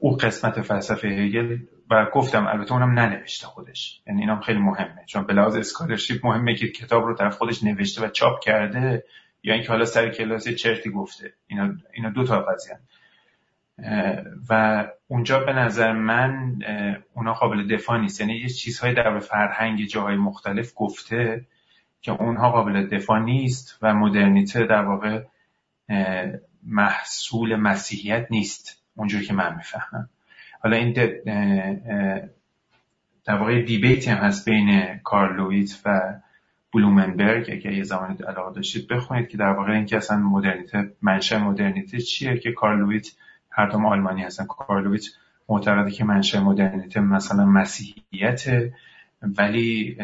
اون 0.00 0.16
قسمت 0.16 0.60
فلسفه 0.60 1.08
هگل 1.08 1.58
و 1.90 2.06
گفتم 2.14 2.46
البته 2.46 2.72
اونم 2.72 2.98
ننوشته 2.98 3.46
خودش. 3.46 4.02
یعنی 4.06 4.20
اینم 4.20 4.40
خیلی 4.40 4.58
مهمه. 4.58 5.04
چون 5.06 5.26
به 5.26 5.32
لحاظ 5.32 5.56
scholarship 5.56 6.26
مهمه 6.26 6.54
که 6.54 6.68
کتاب 6.68 7.04
رو 7.04 7.14
طرف 7.14 7.36
خودش 7.36 7.64
نوشته 7.64 8.04
و 8.04 8.08
چاپ 8.08 8.40
کرده 8.40 9.04
یا 9.42 9.54
اینکه 9.54 9.68
حالا 9.68 9.84
سر 9.84 10.08
کلاس 10.08 10.48
چرتی 10.48 10.90
گفته. 10.90 11.32
اینا 11.46 11.74
اینا 11.92 12.10
دو 12.10 12.24
تا 12.24 12.40
قضیه 12.40 12.78
و 14.48 14.84
اونجا 15.08 15.40
به 15.40 15.52
نظر 15.52 15.92
من 15.92 16.58
اونا 17.14 17.32
قابل 17.32 17.66
دفاع 17.66 18.00
نیست. 18.00 18.20
یعنی 18.20 18.36
یه 18.36 18.48
چیزهای 18.48 18.94
در 18.94 19.18
فرهنگ 19.18 19.84
جاهای 19.84 20.16
مختلف 20.16 20.72
گفته 20.76 21.46
که 22.02 22.12
اونها 22.12 22.50
قابل 22.50 22.86
دفاع 22.86 23.18
نیست 23.18 23.78
و 23.82 23.94
مدرنیته 23.94 24.66
در 24.66 24.82
واقع 24.82 25.22
محصول 26.66 27.56
مسیحیت 27.56 28.26
نیست. 28.30 28.82
اونجور 28.96 29.22
که 29.22 29.34
من 29.34 29.56
می‌فهمم. 29.56 30.08
حالا 30.62 30.76
این 30.76 30.92
در 33.24 33.34
واقع 33.34 33.62
دیبیتی 33.62 34.10
هم 34.10 34.18
هست 34.18 34.48
بین 34.48 34.98
کارلویت 35.04 35.80
و 35.84 36.14
بلومنبرگ 36.72 37.50
اگر 37.52 37.72
یه 37.72 37.82
زمانی 37.82 38.16
علاقه 38.28 38.54
داشتید 38.54 38.88
بخونید 38.88 39.28
که 39.28 39.36
در 39.36 39.52
واقع 39.52 39.72
اینکه 39.72 39.96
اصلا 39.96 40.16
مدرنیته 40.16 40.92
منشأ 41.02 41.38
مدرنیته 41.38 42.00
چیه 42.00 42.38
که 42.38 42.52
کارلویت 42.52 43.08
هر 43.50 43.66
دوم 43.66 43.86
آلمانی 43.86 44.22
هستن. 44.22 44.44
کارلویت 44.44 45.04
معتقده 45.48 45.90
که 45.90 46.04
منشأ 46.04 46.40
مدرنیته 46.40 47.00
مثلا 47.00 47.44
مسیحیت 47.44 48.44
ولی 49.22 49.96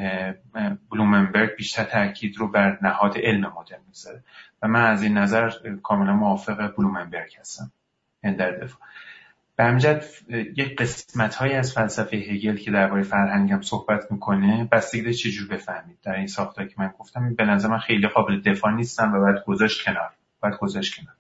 بلومنبرگ 0.91 1.57
بیشتر 1.57 1.85
تاکید 1.85 2.37
رو 2.37 2.49
بر 2.49 2.79
نهاد 2.83 3.19
علم 3.19 3.53
مدرن 3.59 3.81
می‌ذاره 3.89 4.23
و 4.63 4.69
من 4.69 4.91
از 4.91 5.03
این 5.03 5.19
نظر 5.19 5.51
کاملا 5.83 6.13
موافق 6.13 6.77
بلومنبرگ 6.77 7.37
هستم. 7.41 7.73
این 8.25 8.37
در 8.37 8.51
دفاع. 8.51 8.81
به 9.57 10.01
یک 10.57 10.77
قسمت 10.77 11.35
های 11.35 11.53
از 11.53 11.73
فلسفه 11.73 12.17
هگل 12.17 12.57
که 12.57 12.71
درباره 12.71 13.03
فرهنگ 13.03 13.53
هم 13.53 13.63
صحبت 13.63 14.13
می‌کنه 14.13 14.69
بستگی 14.73 15.03
داره 15.03 15.15
چجور 15.15 15.49
بفهمید. 15.49 15.99
در 16.03 16.15
این 16.15 16.27
ساختار 16.27 16.67
که 16.67 16.75
من 16.79 16.93
گفتم 16.99 17.35
به 17.35 17.45
نظر 17.45 17.69
من 17.69 17.79
خیلی 17.79 18.09
قابل 18.09 18.41
دفاع 18.41 18.73
نیستم 18.73 19.13
و 19.15 19.21
باید 19.21 19.45
گذاشت 19.45 19.85
کنار. 19.85 20.11
باید 20.41 20.57
گذاشت 20.57 21.01
کنار. 21.01 21.15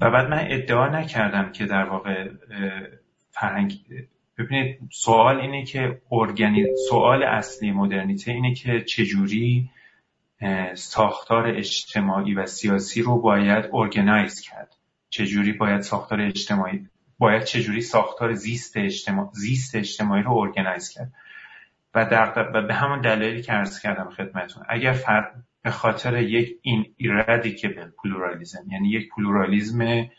و 0.00 0.10
بعد 0.10 0.30
من 0.30 0.46
ادعا 0.50 0.88
نکردم 0.88 1.52
که 1.52 1.66
در 1.66 1.84
واقع 1.84 2.28
فرهنگ 3.30 3.72
ببینید 4.38 4.78
سوال 4.90 5.40
اینه 5.40 5.64
که 5.64 6.00
ارگانی 6.12 6.66
سوال 6.88 7.22
اصلی 7.22 7.72
مدرنیته 7.72 8.32
اینه 8.32 8.54
که 8.54 8.80
چجوری 8.80 9.70
ساختار 10.74 11.46
اجتماعی 11.46 12.34
و 12.34 12.46
سیاسی 12.46 13.02
رو 13.02 13.20
باید 13.20 13.64
ارگنایز 13.72 14.40
کرد. 14.40 14.76
چجوری 15.10 15.52
باید 15.52 15.80
ساختار 15.80 16.20
اجتماعی 16.20 16.86
باید 17.20 17.44
چجوری 17.44 17.80
ساختار 17.80 18.34
زیست, 18.34 18.76
اجتماع... 18.76 19.30
زیست 19.32 19.74
اجتماعی 19.74 20.22
رو 20.22 20.32
ارگنایز 20.32 20.88
کرد. 20.88 21.12
و, 21.94 22.04
در... 22.04 22.50
و 22.54 22.62
به 22.66 22.74
همون 22.74 23.00
دلایلی 23.00 23.42
که 23.42 23.52
عرض 23.52 23.80
کردم 23.80 24.10
خدمتون 24.10 24.62
اگر 24.68 24.92
فر... 24.92 25.30
به 25.62 25.70
خاطر 25.70 26.22
یک 26.22 26.58
این 26.62 26.94
ineradicable 26.96 27.90
pluralism 28.02 28.64
یعنی 28.70 28.90
یک 28.90 29.08
پلورالیزم 29.16 30.10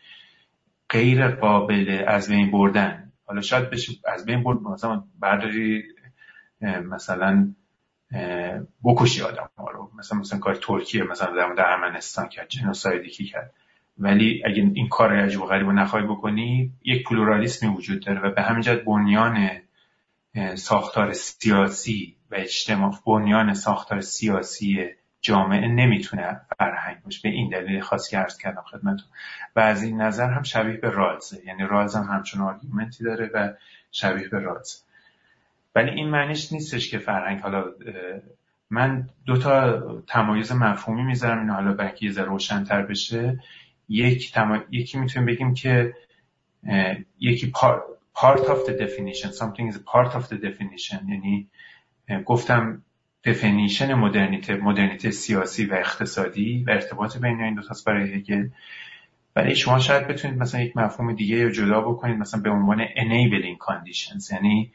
غیر 0.90 1.28
قابل 1.28 2.04
از 2.08 2.30
بین 2.30 2.52
بردن 2.52 3.12
حالا 3.26 3.42
شاید 3.42 3.70
بشه 3.70 3.94
از 4.06 4.26
بین 4.26 4.44
برد 4.44 4.62
مثلا 4.62 5.04
برداری 5.20 5.84
مثلا 6.62 7.54
بکشی 8.84 9.22
آدم 9.22 9.50
ها 9.58 9.72
رو 9.72 9.92
مثلا 9.98 10.20
مثلا 10.20 10.40
کاری 10.40 10.49
که 10.49 10.56
ترکیه 10.56 11.04
مثلا 11.04 11.54
در 11.56 11.66
ارمنستان 11.72 12.30
کرد 12.30 12.48
genocide 12.48 13.03
ی 13.03 13.10
کرد. 13.10 13.54
ولی 14.02 14.44
اگه 14.46 14.72
این 14.74 14.88
کار 14.88 15.16
عجب 15.16 15.42
و 15.42 15.46
غریب 15.46 15.68
رو 15.68 15.74
نخواهی 15.74 16.06
بکنی 16.06 16.72
یک 16.84 17.04
پلورالیسمی 17.08 17.70
وجود 17.70 18.06
داره 18.06 18.20
و 18.22 18.32
به 18.32 18.42
همین 18.42 18.62
جهت 18.62 18.84
بنیان 18.84 19.50
ساختار 20.56 21.14
سیاسی 21.14 22.16
و 22.32 22.36
اجتماع 22.36 22.94
بنیان 23.08 23.54
ساختار 23.54 24.02
سیاسی 24.02 24.86
جامعه 25.22 25.68
نمی‌تونه 25.68 26.42
فرهنگ 26.58 27.04
باشه. 27.04 27.20
به 27.24 27.30
این 27.30 27.50
دلیل 27.50 27.82
خاص 27.82 28.10
که 28.10 28.18
عرض 28.18 28.38
کردم 28.38 28.62
خدمتتون. 28.62 29.08
و 29.56 29.60
از 29.60 29.84
این 29.84 30.02
نظر 30.02 30.30
هم 30.30 30.44
شبیه 30.44 30.78
به 30.78 30.90
رالزه 30.90 31.46
یعنی 31.46 31.64
رالز 31.64 31.96
هم 31.96 32.04
همچین 32.04 32.42
argument 32.42 32.97
ی 32.97 33.04
داره 33.04 33.30
و 33.34 33.54
شبیه 33.92 34.28
به 34.28 34.40
رالز 34.40 34.84
ولی 35.76 35.90
این 35.90 36.10
معنیش 36.10 36.54
نیستش 36.54 36.92
که 36.92 36.98
فرهنگ 36.98 37.40
حالا 37.40 37.66
من 38.70 39.10
دو 39.26 39.38
تا 39.38 39.82
تمایز 40.08 40.52
مفهومی 40.52 41.04
می‌ذارم. 41.04 41.40
این 41.40 41.50
حالا 41.50 41.74
برای 41.74 41.92
یه 42.02 42.12
ذره 42.12 42.26
روشنتر 42.26 42.82
بشه. 42.82 43.40
یک 43.92 44.34
یکی 44.72 45.00
می‌تونیم 45.00 45.26
بگیم 45.26 45.54
که 45.54 45.94
یکی 47.20 47.52
part 48.16 48.40
of 48.40 48.68
the 48.68 48.74
definition 48.84 49.32
something 49.32 49.72
is 49.72 49.78
part 49.78 50.12
of 50.16 50.24
the 50.30 50.38
definition. 50.38 51.10
یعنی 51.10 51.48
گفتم 52.26 52.84
definition 53.28 53.82
مدرنیته 53.82 54.56
مدرنیته 54.56 55.12
سیاسی 55.12 55.66
و 55.66 55.74
اقتصادی 55.74 56.64
و 56.68 56.72
ارتباط 56.72 57.18
بین 57.18 57.42
این 57.42 57.56
دو 57.56 57.62
تاست 57.62 57.86
برای 57.86 58.14
هگل. 58.14 58.48
ولی 59.36 59.56
شما 59.56 59.80
شاید 59.80 60.08
بتونید 60.08 60.38
مثلا 60.38 60.62
یک 60.62 60.78
مفهوم 60.78 61.14
دیگه 61.14 61.44
رو 61.44 61.52
جدا 61.52 61.82
بکنید 61.82 62.18
مثلا 62.18 62.42
به 62.42 62.50
عنوان 62.50 62.86
enabling 62.86 63.58
conditions. 63.66 64.32
یعنی 64.32 64.72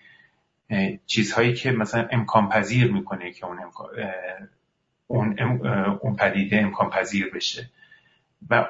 چیزهایی 1.06 1.54
که 1.54 1.72
مثلا 1.72 2.08
امکان 2.10 2.48
پذیر 2.48 2.92
می‌کنه 2.92 3.32
که 3.32 3.46
اون 3.46 3.58
اون, 5.06 5.38
اون 6.00 6.16
پدیده 6.16 6.58
امکان 6.58 6.90
پذیر 6.90 7.30
بشه. 7.34 7.70
و 8.50 8.66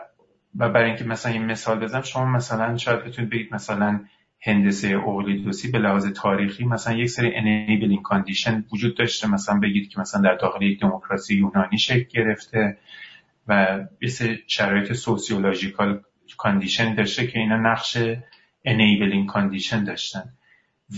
و 0.59 0.69
برای 0.69 0.89
اینکه 0.89 1.05
مثلا 1.05 1.33
این 1.33 1.45
مثال 1.45 1.79
بزنم 1.79 2.03
شما 2.03 2.27
مثلا 2.27 2.77
شاید 2.77 3.05
بتونید 3.05 3.31
بگید 3.31 3.55
مثلا 3.55 4.01
هندسه 4.41 4.89
اقلیدوسی 4.89 5.71
به 5.71 5.79
لحاظ 5.79 6.07
تاریخی 6.07 6.65
مثلا 6.65 6.97
یک 6.97 7.11
سری 7.11 7.31
enabling 7.31 8.01
condition 8.13 8.73
وجود 8.73 8.97
داشته. 8.97 9.29
مثلا 9.29 9.61
بگید 9.61 9.89
که 9.89 10.01
مثلا 10.01 10.21
در 10.21 10.35
داخل 10.35 10.63
یک 10.63 10.81
دموکراسی 10.81 11.37
یونانی 11.37 11.79
شکل 11.79 12.05
گرفته 12.11 12.79
و 13.49 13.81
یه 14.03 14.09
سری 14.09 14.39
شرایط 14.47 14.93
sociological 14.93 16.03
condition 16.37 16.95
داشته 16.95 17.27
که 17.27 17.39
اینا 17.39 17.57
نقش 17.57 17.99
enabling 18.67 19.33
condition 19.33 19.87
داشتن. 19.87 20.33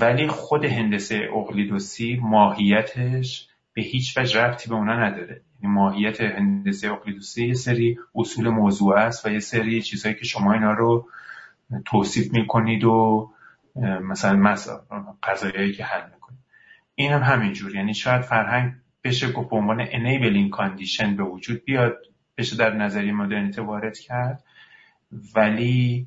ولی 0.01 0.29
خود 0.29 0.65
هندسه 0.65 1.29
اقلیدوسی 1.37 2.19
ماهیتش 2.23 3.48
به 3.79 3.85
هیچ 3.85 4.19
وجه 4.19 4.41
ربطی 4.41 4.69
به 4.69 4.75
اونا 4.75 5.07
نداره. 5.07 5.43
یعنی 5.63 5.75
ماهیت 5.75 6.21
هندسه 6.21 6.93
اقلیدوسی 6.93 7.47
یه 7.47 7.55
سری 7.55 7.99
اصول 8.15 8.49
موضوع 8.49 8.97
است 8.97 9.27
و 9.27 9.31
یه 9.31 9.39
سری 9.39 9.83
چیزهایی 9.83 10.19
که 10.19 10.25
شما 10.25 10.53
اینا 10.53 10.73
رو 10.73 11.09
توصیف 11.85 12.33
می‌کنید 12.33 12.85
و 12.85 13.31
مثلا 14.03 14.37
مثلا 14.37 14.81
قضایایی 15.23 15.73
که 15.73 15.85
حل 15.85 16.11
می‌کنید. 16.15 16.41
این 16.95 17.13
هم 17.13 17.23
همینجور. 17.23 17.75
یعنی 17.75 17.95
شاید 17.95 18.23
فرهنگ 18.23 18.73
بشه 19.05 19.33
گفت 19.33 19.51
به 19.51 19.57
عنوان 19.57 19.87
enabling 19.87 20.57
condition 20.57 21.07
به 21.17 21.23
وجود 21.23 21.65
بیاد 21.65 21.99
بشه 22.39 22.57
در 22.57 22.75
نظریه 22.75 23.13
مدرنیته 23.13 23.63
وارد 23.63 23.99
کرد 23.99 24.45
ولی 25.35 26.07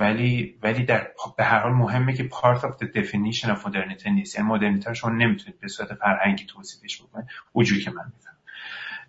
ولی 0.00 0.58
ولی 0.62 0.84
در 0.84 1.06
به 1.36 1.44
هر 1.44 1.58
حال 1.58 1.72
مهمه 1.72 2.12
که 2.12 2.28
part 2.28 2.60
of 2.60 2.70
the 2.70 2.86
definition 2.86 3.48
of 3.48 3.66
modernity 3.66 4.06
نیست. 4.06 4.38
یعنی 4.38 4.48
مدرنیته 4.48 4.94
شما 4.94 5.10
نمی‌تونید 5.10 5.60
به 5.60 5.68
صورت 5.68 5.94
فرهنگی 5.94 6.44
توصیفش 6.44 7.02
بکنید. 7.02 7.26
وجود 7.54 7.78
که 7.78 7.90
من 7.90 8.04
میفهم 8.14 8.36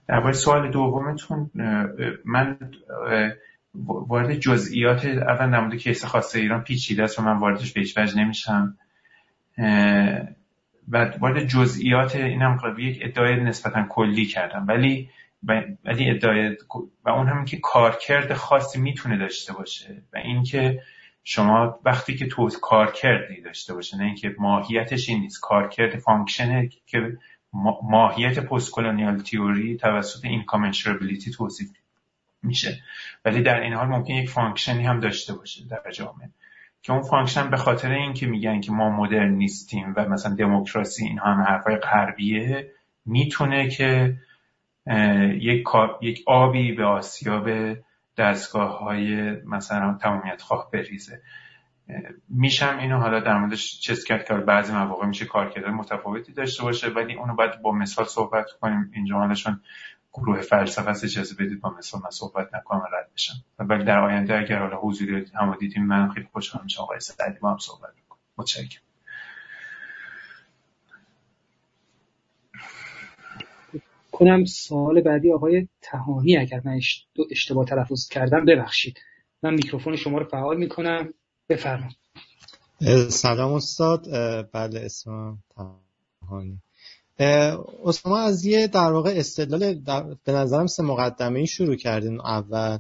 در 0.07 0.31
سوال 0.31 0.71
دومتون 0.71 1.51
من 2.25 2.57
وارد 3.83 4.33
جزئیات 4.33 5.05
اول 5.05 5.59
مورد 5.59 5.75
case 5.75 6.05
خاص 6.05 6.35
ایران 6.35 6.63
پیچیده 6.63 7.03
است 7.03 7.19
و 7.19 7.21
من 7.21 7.37
واردش 7.37 7.73
به 7.73 7.81
هیچ 7.81 7.97
وجه 7.97 8.17
نمیشم. 8.19 8.77
و 10.89 11.11
وارد 11.19 11.43
جزئیات 11.47 12.15
این 12.15 12.41
هم 12.41 12.75
یک 12.77 12.99
ادعای 13.01 13.43
نسبتا 13.43 13.85
کلی 13.89 14.25
کردم. 14.25 14.65
ولی 14.67 15.09
ولی 15.43 16.09
ادعای 16.09 16.57
و 17.05 17.09
اون 17.09 17.27
همین 17.27 17.45
که 17.45 17.57
کارکرد 17.57 18.33
خاصی 18.33 18.79
می‌تونه 18.79 19.17
داشته 19.17 19.53
باشه 19.53 20.03
و 20.13 20.17
اینکه 20.17 20.81
شما 21.23 21.79
وقتی 21.85 22.15
که 22.15 22.27
تو 22.27 22.49
کارکردی 22.61 23.41
داشته 23.41 23.73
باشه 23.73 23.97
نه 23.97 24.03
اینکه 24.03 24.35
ماهیتش 24.39 25.09
این 25.09 25.19
نیست. 25.19 25.41
کارکرد 25.41 25.99
function 25.99 26.61
ه 26.61 26.69
که 26.85 27.17
ماهیت 27.83 28.39
postcolonial 28.39 29.17
theory 29.17 29.77
توسط 29.77 30.25
incommensurability 30.25 31.31
توصیف 31.31 31.69
میشه. 32.43 32.83
ولی 33.25 33.41
در 33.41 33.61
این 33.61 33.73
حال 33.73 33.87
ممکن 33.87 34.13
یک 34.13 34.29
function 34.29 34.77
ی 34.77 34.83
هم 34.83 34.99
داشته 34.99 35.33
باشه 35.33 35.65
در 35.69 35.91
جامعه. 35.91 36.29
که 36.81 36.93
اون 36.93 37.01
function 37.01 37.49
به 37.49 37.57
خاطر 37.57 37.91
اینکه 37.91 38.27
میگن 38.27 38.61
که 38.61 38.71
ما 38.71 38.89
مدرن 38.89 39.31
نیستیم 39.31 39.93
و 39.97 40.09
مثلا 40.09 40.35
دموکراسی 40.35 41.05
این 41.05 41.19
هم 41.19 41.41
حرفای 41.41 41.75
غربیه 41.75 42.71
می‌تونه 43.05 43.69
که 43.69 44.17
یک, 45.39 45.63
یک 46.01 46.23
آبی 46.27 46.71
به 46.71 46.85
آسیاب 46.85 47.77
دستگاه 48.17 48.79
های 48.79 49.31
مثلا 49.31 49.97
تمامیت 50.01 50.41
خواه 50.41 50.69
بریزه. 50.73 51.21
میشم 52.29 52.77
اینو 52.77 52.99
حالا 52.99 53.19
در 53.19 53.37
موردش 53.37 53.79
چیز 53.79 54.03
کرد 54.03 54.25
که 54.25 54.33
بعضی 54.33 54.73
مواقع 54.73 55.05
میشه 55.05 55.25
کارکردهای 55.25 55.73
متفاوتی 55.73 56.33
داشته 56.33 56.63
باشه 56.63 56.87
ولی 56.87 57.15
اونو 57.15 57.35
باید 57.35 57.61
با 57.61 57.71
مثال 57.71 58.05
صحبت 58.05 58.45
کنیم. 58.61 58.91
اینجا 58.93 59.15
حالشون 59.15 59.61
گروه 60.13 60.41
فلسفه 60.41 60.89
است 60.89 61.03
اجازه 61.03 61.35
بدید 61.35 61.61
با 61.61 61.69
مثال 61.77 62.01
من 62.03 62.09
صحبت 62.09 62.53
نکنم 62.53 62.83
رد 62.93 63.09
بشم. 63.13 63.33
ولی 63.59 63.83
در 63.83 63.99
آینده 63.99 64.37
اگر 64.37 64.59
حالا 64.59 64.77
حضوری 64.77 65.25
هم 65.35 65.55
دیدیم 65.59 65.85
من 65.85 66.09
خیلی 66.09 66.27
خوشحال 66.33 66.63
میشم 66.63 66.83
آقای 66.83 66.99
سعدی 66.99 67.39
با 67.39 67.51
هم 67.51 67.57
صحبت 67.57 67.93
کنم 68.09 68.19
متشکرم. 68.37 68.86
کنم 74.17 74.45
سوال 74.45 75.01
بعدی 75.01 75.31
آقای 75.31 75.67
تهانی 75.81 76.37
اگر 76.37 76.61
من 76.65 76.79
اشتباه 77.31 77.65
تلفظ 77.65 78.07
کردم 78.07 78.45
ببخشید. 78.45 78.99
من 79.43 79.53
میکروفون 79.53 79.95
شما 79.95 80.17
رو 80.17 80.25
فعال 80.25 80.57
می‌کنم. 80.57 81.13
بفرمایید. 81.49 81.97
سلام 83.09 83.53
استاد. 83.53 84.07
بله 84.51 84.79
اسمم 84.79 85.37
تهانی. 85.55 86.61
اسما 87.85 88.17
از 88.17 88.45
یه 88.45 88.67
در 88.67 88.91
واقع 88.91 89.13
استدلال 89.15 89.81
به 90.23 90.31
نظرم 90.31 90.67
سه 90.67 90.83
مقدمه 90.83 91.39
ای 91.39 91.47
شروع 91.47 91.75
کردین 91.75 92.21
اول 92.21 92.77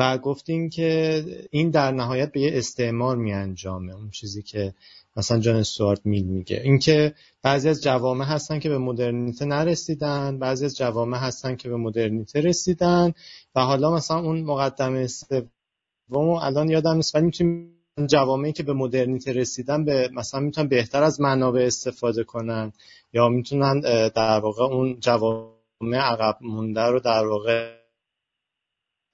و 0.00 0.18
گفتین 0.18 0.70
که 0.70 1.24
این 1.50 1.70
در 1.70 1.92
نهایت 1.92 2.32
به 2.32 2.40
یه 2.40 2.50
استعمار 2.54 3.16
می 3.16 3.32
انجامه 3.32 3.94
اون 3.94 4.10
چیزی 4.10 4.42
که 4.42 4.74
مثلا 5.16 5.38
جان 5.40 5.56
استوارت 5.56 6.00
میل 6.04 6.26
میگه. 6.26 6.60
اینکه 6.64 7.14
بعضی 7.42 7.68
از 7.68 7.82
جوامع 7.82 8.24
هستن 8.24 8.58
که 8.58 8.68
به 8.68 8.78
مدرنیته 8.78 9.44
نرسیدن 9.44 10.38
بعضی 10.38 10.64
از 10.64 10.76
جوامع 10.76 11.18
هستن 11.18 11.56
که 11.56 11.68
به 11.68 11.76
مدرنیته 11.76 12.40
رسیدن 12.40 13.12
و 13.54 13.60
حالا 13.60 13.94
مثلا 13.94 14.18
اون 14.18 14.40
مقدمه 14.40 15.06
سوم 15.06 16.28
الان 16.28 16.70
یادم 16.70 16.96
نیست 16.96 17.14
ولی 17.14 17.24
می‌تونیم 17.24 17.76
جوامعی 18.06 18.52
که 18.52 18.62
به 18.62 18.72
مدرنیته 18.72 19.32
رسیدن 19.32 19.84
به 19.84 20.10
مثلا 20.12 20.40
می‌تونن 20.40 20.68
بهتر 20.68 21.02
از 21.02 21.20
منابع 21.20 21.60
استفاده 21.60 22.24
کنن 22.24 22.72
یا 23.12 23.28
می‌تونن 23.28 23.80
در 24.08 24.40
واقع 24.40 24.64
اون 24.64 25.00
جوامع 25.00 25.96
عقب 25.96 26.38
مونده 26.40 26.82
رو 26.82 27.00
در 27.00 27.26
واقع 27.26 27.79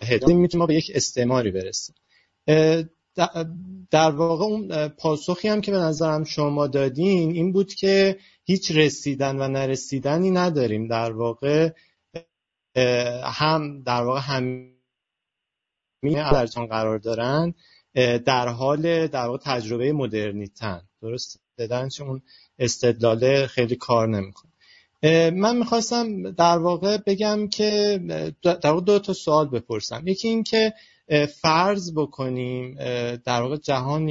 می‌تونیم 0.00 0.48
ما 0.54 0.66
به 0.66 0.74
یک 0.74 0.92
استعماری 0.94 1.50
برسیم. 1.50 1.94
در 3.90 4.10
واقع 4.10 4.44
اون 4.44 4.88
پاسخی 4.88 5.48
هم 5.48 5.60
که 5.60 5.70
به 5.70 5.78
نظرم 5.78 6.24
شما 6.24 6.66
دادین 6.66 7.30
این 7.30 7.52
بود 7.52 7.74
که 7.74 8.18
هیچ 8.44 8.70
رسیدن 8.70 9.36
و 9.36 9.48
نرسیدنی 9.48 10.30
نداریم. 10.30 10.88
در 10.88 11.12
واقع 11.12 11.70
هم 13.24 13.82
در 13.82 14.02
واقع 14.02 14.20
همین 14.20 14.76
در 16.02 16.46
قرار 16.46 16.98
دارن 16.98 17.54
در 18.26 18.48
حال 18.48 19.06
در 19.06 19.26
واقع 19.26 19.38
تجربه 19.44 19.92
مدرنیتن. 19.92 20.82
درست 21.02 21.40
دادن 21.56 21.88
اون 22.00 22.22
استدلاله 22.58 23.46
خیلی 23.46 23.76
کار 23.76 24.08
نمی‌کنه. 24.08 24.52
من 25.32 25.56
می‌خواستم 25.56 26.30
در 26.30 26.58
واقع 26.58 26.96
بگم 27.06 27.48
که 27.48 28.00
در 28.42 28.70
واقع 28.70 28.80
دو 28.80 28.98
تا 28.98 29.12
سوال 29.12 29.48
بپرسم. 29.48 30.02
یکی 30.06 30.28
این 30.28 30.42
که 30.42 30.74
فرض 31.42 31.92
بکنیم 31.96 32.74
در 33.16 33.42
واقع 33.42 33.56
جهان 33.56 34.08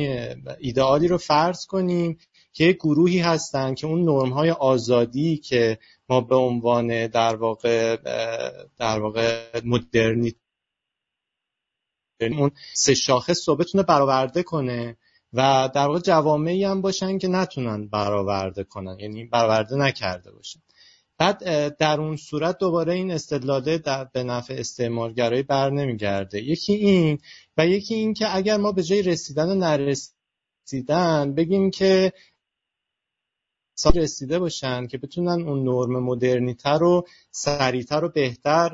ایدئالی 0.60 1.08
رو 1.08 1.18
فرض 1.18 1.66
کنیم 1.66 2.18
که 2.54 2.72
گروهی 2.72 3.20
هستن 3.20 3.74
که 3.74 3.88
اون 3.88 4.04
نرم 4.04 4.34
های 4.34 4.52
آزادی 4.52 5.38
که 5.38 5.80
ما 6.10 6.22
به 6.22 6.36
عنوان 6.36 7.08
در 7.08 7.36
واقع 7.36 7.96
در 8.78 9.00
واقع 9.00 9.62
مدرنیت 9.66 10.36
اون 12.22 12.52
سه 12.74 12.94
شاخص 12.94 13.50
رو 13.50 13.56
بتونه 13.56 13.84
برآورده 13.84 14.44
کنه 14.44 14.98
و 15.34 15.70
در 15.76 15.88
واقع 15.88 16.00
جوامعی 16.00 16.64
هم 16.64 16.82
باشن 16.82 17.18
که 17.18 17.28
نتونن 17.28 17.88
برآورده 17.88 18.64
کنن 18.64 19.00
یعنی 19.00 19.26
برآورده 19.26 19.76
نکرده 19.76 20.32
باشن. 20.32 20.60
بعد 21.18 21.78
در 21.78 22.02
اون 22.02 22.16
صورت 22.16 22.58
دوباره 22.58 22.94
این 22.94 23.12
استدلاله 23.12 23.78
در 23.78 24.04
به 24.04 24.24
نفع 24.24 24.54
استعمارگرایی 24.54 25.44
بر 25.44 25.70
نمیگرده. 25.70 26.42
یکی 26.42 26.74
این 26.74 27.20
و 27.58 27.68
یکی 27.68 27.96
این 27.96 28.14
که 28.14 28.36
اگر 28.36 28.58
ما 28.58 28.72
به 28.72 28.84
جای 28.84 29.02
رسیدن 29.02 29.50
و 29.50 29.56
نرسیدن 29.56 31.34
بگیم 31.36 31.72
که 31.72 32.14
رسیده 33.96 34.40
باشن 34.40 34.88
که 34.88 34.98
بتونن 34.98 35.48
اون 35.48 35.64
نرم 35.64 36.04
مدرنیتر 36.04 36.78
رو 36.78 37.08
سریعتر 37.32 38.06
و 38.06 38.10
بهتر 38.10 38.70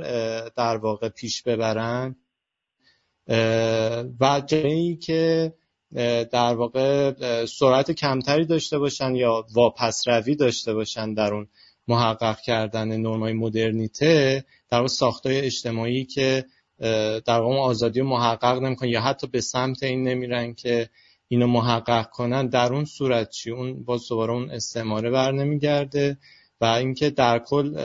در 0.50 0.78
واقع 0.78 1.10
پیش 1.10 1.44
ببرن. 1.44 2.16
و 4.20 4.42
جایی 4.48 4.96
که 4.96 5.54
در 6.32 6.56
واقع 6.56 7.46
سرعت 7.46 7.92
کمتری 7.92 8.46
داشته 8.46 8.80
باشن 8.80 9.16
یا 9.16 9.46
واپس 9.54 10.08
روی 10.08 10.36
داشته 10.36 10.74
باشن 10.74 11.14
در 11.14 11.34
اون 11.34 11.48
محقق 11.88 12.40
کردن 12.40 12.98
نرمای 12.98 13.34
مدرنیته 13.34 14.46
در 14.70 14.78
واقع 14.78 14.88
ساختای 14.88 15.40
اجتماعی 15.40 16.06
که 16.06 16.46
در 17.26 17.40
واقع 17.40 17.56
آزادی 17.56 18.00
رو 18.00 18.08
محقق 18.08 18.62
نمی‌کنن 18.62 18.90
یا 18.90 19.02
حتی 19.02 19.28
به 19.28 19.42
سمت 19.42 19.84
این 19.84 20.08
نمیرن 20.08 20.54
که 20.54 20.90
اینو 21.28 21.48
محقق 21.48 22.10
کنن 22.10 22.48
در 22.48 22.74
اون 22.74 22.86
صورت 22.86 23.30
چی؟ 23.30 23.52
اون 23.52 23.84
باز 23.84 24.08
دوباره 24.10 24.34
اون 24.34 24.52
استعماره 24.52 25.10
بر 25.10 25.32
نمیگرده 25.32 26.18
و 26.62 26.66
اینکه 26.66 27.10
در 27.10 27.40
کل 27.40 27.76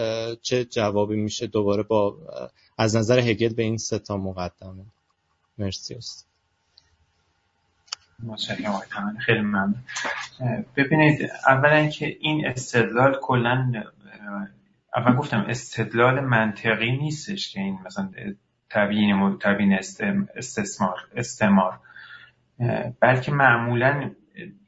چه 0.43 0.65
جوابی 0.65 1.17
میشه 1.17 1.47
دوباره 1.47 1.83
با 1.83 2.17
از 2.79 2.97
نظر 2.97 3.19
هگل 3.19 3.55
به 3.55 3.63
این 3.63 3.77
سه 3.77 3.99
تا 3.99 4.17
مقدمه. 4.17 4.85
مرسی 5.59 5.95
است 5.95 6.26
خیلی 9.19 9.41
ممنون. 9.41 9.85
ببینید 10.77 11.31
اولا 11.47 11.87
که 11.87 12.17
این 12.21 12.47
استدلال 12.47 13.19
کلا 13.23 13.73
اول 14.97 15.17
گفتم 15.17 15.45
استدلال 15.49 16.21
منطقی 16.21 16.97
نیستش 16.97 17.53
که 17.53 17.61
این 17.61 17.79
مثلا 17.87 18.11
تبیین 18.71 19.39
تبیین 19.39 19.79
استثمار 20.37 21.09
استعمار. 21.17 21.81
بلکه 23.01 23.33
معمولا 23.33 24.11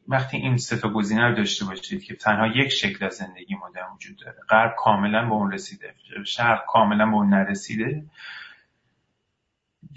وقتی 0.09 0.37
این 0.37 0.57
سه 0.57 0.77
تا 0.77 0.89
گزینه 0.89 1.29
رو 1.29 1.35
داشته 1.35 1.65
باشید 1.65 2.03
که 2.03 2.15
تنها 2.15 2.47
یک 2.47 2.69
شکل 2.69 3.05
از 3.05 3.15
زندگی 3.15 3.55
مدرن 3.55 3.87
وجود 3.95 4.17
داره 4.17 4.37
غرب 4.49 4.75
کاملا 4.79 5.27
به 5.27 5.33
اون 5.33 5.53
رسیده 5.53 5.95
شرق 6.25 6.65
کاملا 6.67 7.07
به 7.07 7.15
اون 7.15 7.29
نرسیده 7.29 8.05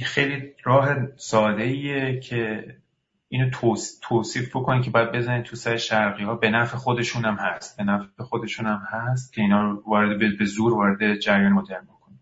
خیلی 0.02 0.53
راه 0.64 1.18
ساده 1.18 1.64
ایه 1.64 2.19
که 2.19 2.65
اینو 3.34 3.49
توصیف 4.02 4.56
بکنید 4.56 4.84
که 4.84 4.91
باید 4.91 5.12
بزنید 5.12 5.44
تو 5.44 5.56
سر 5.56 5.78
شرقی 5.78 6.24
ها 6.24 6.36
به 6.36 6.49
نفع 6.49 6.78
خودشون 6.78 7.26
هم 7.26 7.36
هست. 7.36 7.78
به 7.78 7.84
نفع 7.84 8.24
خودشون 8.24 8.66
هم 8.66 8.82
هست 8.90 9.34
که 9.34 9.41
اینا 9.41 9.82
وارد 9.88 10.38
به 10.38 10.45
زور 10.45 10.74
وارد 10.74 11.20
جریان 11.20 11.52
مدرن 11.53 11.84
بکنید 11.84 12.20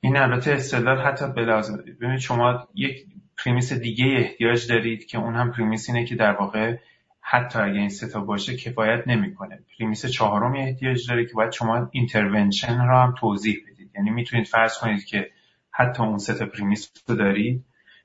این 0.00 0.16
البته 0.16 0.52
استدلال 0.52 0.98
حتی 0.98 1.32
به 1.32 1.40
لازم 1.40 1.76
ببینید 1.76 2.18
شما 2.18 2.68
یک 2.74 3.06
premise 3.44 3.72
دیگه 3.72 4.04
احتیاج 4.04 4.68
دارید 4.68 5.06
که 5.06 5.18
اون 5.18 5.34
هم 5.34 5.52
premise 5.52 5.90
اینه 5.90 6.04
که 6.04 6.14
در 6.14 6.32
واقع 6.32 6.76
حتی 7.20 7.58
اگه 7.58 7.78
این 7.78 7.88
سه 7.88 8.09
تا 8.09 8.20
باشه 8.20 8.56
کفایت 8.56 9.08
نمی‌کنه. 9.08 9.58
premise 9.78 10.06
چهارم 10.06 10.54
احتیاج 10.56 11.08
داره 11.08 11.26
که 11.26 11.32
باید 11.34 11.52
شما 11.52 11.88
intervention 11.92 12.78
رو 12.78 12.96
هم 12.96 13.14
توضیح 13.18 13.56
بدید. 13.70 13.90
یعنی 13.94 14.10
می‌تونید 14.10 14.46
فرض 14.46 14.78
کنید 14.78 15.04
که 15.04 15.30
حتی 15.70 16.02
اون 16.02 16.18
ستا 16.18 16.46
پریمیس 16.46 16.92
رو 17.08 17.16
دارید. 17.16 17.64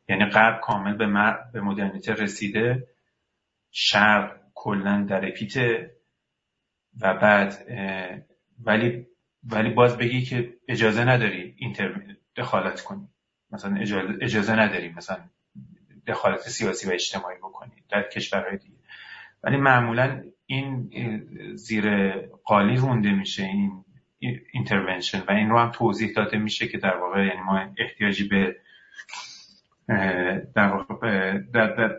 یعنی 0.10 0.26
غرب 0.26 0.62
کامل 0.62 0.94
به, 0.94 1.36
به 1.54 1.62
مدرنیته 1.62 2.14
رسیده. 2.14 2.88
شرق 3.72 4.38
کلا 4.54 5.06
در 5.10 5.28
اپیته 5.28 5.96
و 7.02 7.14
بعد 7.14 7.68
ولی 8.64 9.08
ولی 9.44 9.70
باز 9.70 9.98
بگی 9.98 10.22
که 10.22 10.54
اجازه 10.68 11.04
نداری 11.04 11.56
اینتر 11.58 12.02
دخالت 12.36 12.82
کنی. 12.82 13.08
مثلا 13.52 13.76
اجازه, 13.76 14.18
اجازه 14.22 14.54
نداری 14.56 14.90
مثلا 14.90 15.30
دخالت 16.08 16.40
سیاسی 16.40 16.90
و 16.90 16.92
اجتماعی 16.92 17.38
بکنی 17.38 17.84
در 17.90 18.04
کشورهای 18.04 18.58
دیگه. 18.58 18.76
ولی 19.44 19.58
معمولا 19.58 20.24
این 20.46 20.92
زیر 21.56 22.12
قالی 22.22 22.76
رونده 22.76 23.12
میشه 23.12 23.44
این 23.44 23.86
intervention 24.54 25.20
و 25.28 25.32
این 25.32 25.50
رو 25.50 25.60
هم 25.60 25.72
توضیح 25.72 26.14
داده 26.16 26.38
میشه 26.38 26.68
که 26.68 26.78
در 26.78 26.98
واقع 26.98 27.26
یعنی 27.26 27.42
ما 27.42 27.74
احتیاجی 27.78 28.28
به 28.28 28.56
در 30.56 30.68
واقع 30.68 31.38
در, 31.54 31.98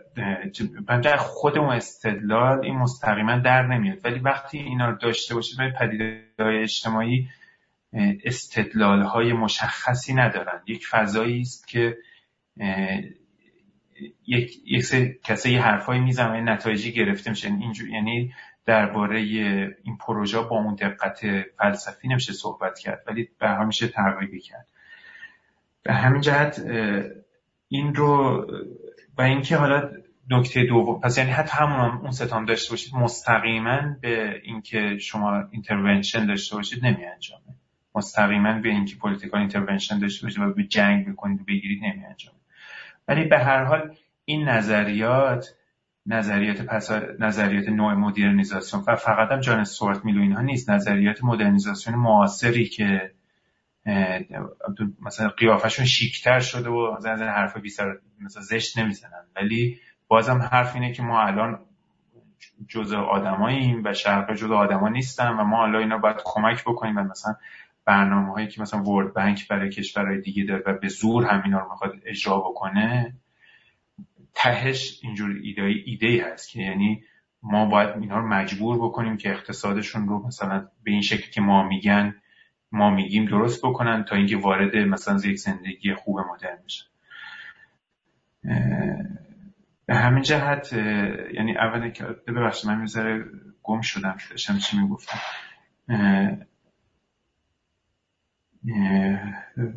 در, 1.03 1.17
خود 1.17 1.57
اون 1.57 1.69
استدلال 1.69 2.65
این 2.65 2.77
مستقیما 2.77 3.37
در 3.37 3.67
نمیاد. 3.67 4.05
ولی 4.05 4.19
وقتی 4.19 4.57
اینا 4.57 4.89
رو 4.89 4.95
داشته 4.95 5.35
باشید 5.35 5.57
به 5.57 5.73
پدیده 5.79 6.23
اجتماعی 6.39 7.29
استدلال 8.25 9.01
های 9.01 9.33
مشخصی 9.33 10.13
ندارن. 10.13 10.61
یک 10.67 10.87
فضایی 10.87 11.41
است 11.41 11.67
که 11.67 11.97
یک 14.27 14.57
یک 14.65 14.83
سری 14.83 15.19
کسی 15.23 15.51
یه 15.51 15.61
حرفایی 15.61 16.01
می‌زنن 16.01 16.49
نتایجی 16.49 16.91
گرفته 16.91 17.29
میشه. 17.29 17.47
اینجور 17.47 17.89
یعنی 17.89 18.33
درباره 18.65 19.19
این 19.19 19.97
پروژه 19.99 20.41
با 20.41 20.57
اون 20.57 20.75
دقت 20.75 21.21
فلسفی 21.57 22.07
نمیشه 22.07 22.33
صحبت 22.33 22.79
کرد 22.79 23.03
ولی 23.07 23.29
به 23.39 23.65
میشه 23.65 23.87
تقریبی 23.87 24.39
کرد. 24.39 24.67
به 25.83 25.93
همین 25.93 26.21
جهت 26.21 26.61
این 27.67 27.95
رو 27.95 28.45
و 29.17 29.21
اینکه 29.21 29.57
حالا 29.57 29.89
نکته 30.29 30.63
دوم 30.63 30.99
پس 30.99 31.17
یعنی 31.17 31.31
حتی 31.31 31.51
همون 31.53 31.97
اون 31.97 32.11
سه 32.11 32.28
تام 32.28 32.45
داشته 32.45 32.71
باشید 32.71 32.95
مستقیما 32.95 33.81
به 34.01 34.41
اینکه 34.43 34.97
شما 34.97 35.43
intervention 35.51 36.25
داشته 36.25 36.55
باشید 36.55 36.85
نمی 36.85 37.05
انجامه 37.05 37.41
مستقیما 37.95 38.53
به 38.53 38.69
اینکه 38.69 38.95
political 38.95 39.39
intervention 39.39 39.99
داشته 39.99 40.25
باشید 40.25 40.41
و 40.41 40.53
به 40.53 40.63
جنگ 40.63 41.11
بکنید 41.11 41.41
و 41.41 41.43
بگیرید 41.43 41.83
نمی 41.83 42.05
انجامه 42.05 42.37
ولی 43.07 43.23
به 43.23 43.39
هر 43.39 43.63
حال 43.63 43.95
این 44.25 44.49
نظریات 44.49 45.55
نظریات 46.05 46.61
پس 46.61 46.91
نظریات 47.19 47.69
نوع 47.69 47.93
مدرنیزاسیون 47.93 48.83
و 48.87 48.95
فقط 48.95 49.31
هم 49.31 49.39
جان 49.39 49.63
سورت 49.63 50.05
میلو 50.05 50.21
اینها 50.21 50.41
نیست 50.41 50.69
نظریات 50.69 51.23
مدرنیزاسیون 51.23 51.95
معاصری 51.95 52.65
که 52.65 53.11
مثلا 55.01 55.29
قیافشون 55.29 55.85
شیکتر 55.85 56.39
شده 56.39 56.69
و 56.69 56.95
از 56.97 57.05
این 57.05 57.29
حرف 57.29 57.57
بی 57.57 57.69
سر 57.69 57.97
مثلا 58.19 58.43
زشت 58.43 58.77
نمی‌زنن. 58.77 59.25
ولی 59.35 59.79
بازم 60.07 60.41
حرف 60.51 60.75
اینه 60.75 60.93
که 60.93 61.03
ما 61.03 61.21
الان 61.21 61.59
جزء 62.67 62.97
آدماییم 62.97 63.81
و 63.85 63.93
شرق 63.93 64.33
جزء 64.33 64.55
آدما 64.55 64.89
نیستن 64.89 65.29
و 65.29 65.43
ما 65.43 65.63
الان 65.63 65.81
اینا 65.81 65.97
باید 65.97 66.17
کمک 66.25 66.61
بکنیم 66.61 66.97
و 66.97 67.03
مثلا 67.03 67.35
برنامه 67.85 68.33
هایی 68.33 68.47
که 68.47 68.61
مثلا 68.61 68.83
ورد 68.83 69.13
بانک 69.13 69.47
برای 69.47 69.69
کشورهای 69.69 70.21
دیگه 70.21 70.43
داره 70.43 70.63
و 70.65 70.73
به 70.73 70.87
زور 70.87 71.25
همینا 71.25 71.59
رو 71.59 71.71
می‌خواد 71.71 71.93
اجرا 72.05 72.39
بکنه 72.39 73.13
تهش 74.33 74.99
اینجور 75.03 75.39
ایده 75.43 75.61
ایده 75.85 76.31
هست 76.33 76.49
که 76.49 76.61
یعنی 76.61 77.03
ما 77.43 77.65
باید 77.65 77.89
اینا 77.89 78.17
رو 78.17 78.27
مجبور 78.27 78.77
بکنیم 78.77 79.17
که 79.17 79.31
اقتصادشون 79.31 80.07
رو 80.07 80.27
مثلا 80.27 80.67
به 80.83 80.91
این 80.91 81.01
شکل 81.01 81.31
که 81.31 81.41
ما 81.41 81.67
میگن 81.67 82.15
ما 82.71 82.89
میگیم 82.89 83.25
درست 83.25 83.65
بکنن 83.65 84.03
تا 84.03 84.15
اینکه 84.15 84.37
وارد 84.37 84.75
مثلا 84.75 85.15
یک 85.29 85.39
زندگی 85.39 85.93
خوب 85.93 86.19
مدرن 86.19 86.57
بشن 86.65 86.85
به 89.85 89.95
همین 89.95 90.23
جهت 90.23 90.73
یعنی 91.33 91.57
اول 91.57 91.89
که 91.89 92.03
ببخشید 92.03 92.69
من 92.69 92.81
می‌ذاره 92.81 93.25
گم 93.63 93.81
شدم 93.81 94.17
داشتم 94.29 94.57
چی 94.57 94.77
می‌گفتم؟ 94.77 95.19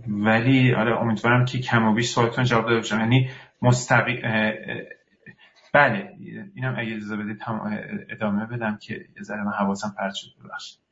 ولی 0.08 0.74
آره 0.74 1.00
امیدوارم 1.00 1.44
که 1.44 1.58
کم 1.58 1.86
و 1.86 1.94
بیش 1.94 2.10
سوالتون 2.10 2.44
جواب 2.44 2.64
داده 2.64 2.76
باشم. 2.76 3.00
یعنی 3.00 3.30
مستقی 3.62 4.22
بله 5.72 6.16
اینم 6.54 6.74
اگه 6.78 6.96
اجازه 6.96 7.16
بدید 7.16 7.42
ادامه 8.10 8.46
بدم 8.46 8.78
که 8.82 8.94
یه 8.94 9.22
ذره 9.22 9.44
من 9.44 9.52
حواسم 9.52 9.94
پرت 9.98 10.14
شد 10.14 10.28
ببخشید. 10.44 10.89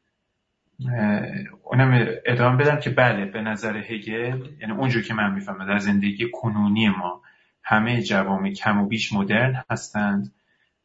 اونم 1.63 2.07
ادامه 2.27 2.65
بدم 2.65 2.81
که 2.81 2.91
بله 2.91 3.25
به 3.25 3.41
نظر 3.41 3.77
هگل 3.77 4.49
یعنی 4.61 4.73
اونجور 4.73 5.03
که 5.03 5.15
من 5.15 5.35
می‌فهمم 5.35 5.67
در 5.67 5.79
زندگی 5.79 6.31
کنونی 6.33 6.89
ما 6.89 7.23
همه 7.63 8.03
جوامع 8.03 8.53
کم 8.53 8.79
و 8.79 8.87
بیش 8.87 9.13
مدرن 9.13 9.65
هستند 9.71 10.35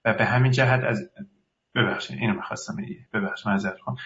و 0.05 0.13
به 0.13 0.25
همین 0.25 0.51
جهت 0.51 0.83
از 0.83 1.09
ببخشید 1.75 2.17
اینو 2.19 2.33
می‌خواستم 2.33 2.75
ببخشید 3.13 3.47
معذرت 3.47 3.79
خواهم 3.79 3.99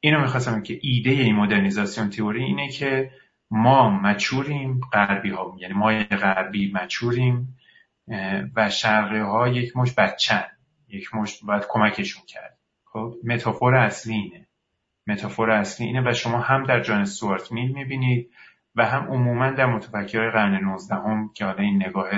اینو 0.00 0.20
می‌خواستم 0.20 0.62
که 0.62 0.78
ایده 0.82 1.10
این 1.10 1.36
مدرنیزاسیون 1.36 2.10
تئوری 2.10 2.44
اینه 2.44 2.68
که 2.68 3.10
ما 3.50 4.00
مچوریم 4.00 4.80
غربی 4.92 5.30
ها 5.30 5.56
یعنی 5.58 5.74
ما 5.74 6.04
غربی 6.04 6.72
مچوریم 6.72 7.58
و 8.56 8.70
شرقی 8.70 9.18
ها 9.18 9.48
یک 9.48 9.76
مش 9.76 9.94
بچن 9.94 10.44
یک 10.88 11.14
مش 11.14 11.44
باید 11.44 11.64
کمکشون 11.68 12.22
کرد. 12.26 12.58
خب 12.84 13.14
متافور 13.24 13.74
اصلی 13.74 14.14
اینه 14.14 14.43
متافور 15.06 15.50
اصلی 15.50 15.86
اینه 15.86 16.10
و 16.10 16.12
شما 16.12 16.38
هم 16.38 16.64
در 16.64 16.80
جان 16.80 17.04
سوارت 17.04 17.52
میل 17.52 17.72
می‌بینید 17.72 18.30
و 18.74 18.86
هم 18.86 19.06
عموما 19.06 19.50
در 19.50 19.66
متفکرهای 19.66 20.30
قرن 20.30 20.64
19 20.64 20.94
هم 20.94 21.30
که 21.34 21.44
حالا 21.44 21.62
این 21.62 21.82
نگاه 21.86 22.10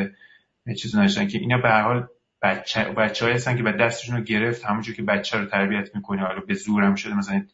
چیز 0.76 0.96
نشدن 0.96 1.28
که 1.28 1.38
اینا 1.38 1.58
به 1.58 1.68
هر 1.68 1.82
حال 1.82 2.08
بچه, 2.42 2.84
بچه 2.84 3.34
هستن 3.34 3.56
که 3.56 3.62
به 3.62 3.72
دستشون 3.72 4.16
رو 4.16 4.22
گرفت 4.22 4.64
همونجور 4.64 4.94
که 4.94 5.02
بچه 5.02 5.38
رو 5.38 5.46
تربیت 5.46 5.94
می‌کنه 5.94 6.22
حالا 6.22 6.40
به 6.40 6.54
زورم 6.54 6.94
شده 6.94 7.14
مثلا 7.14 7.46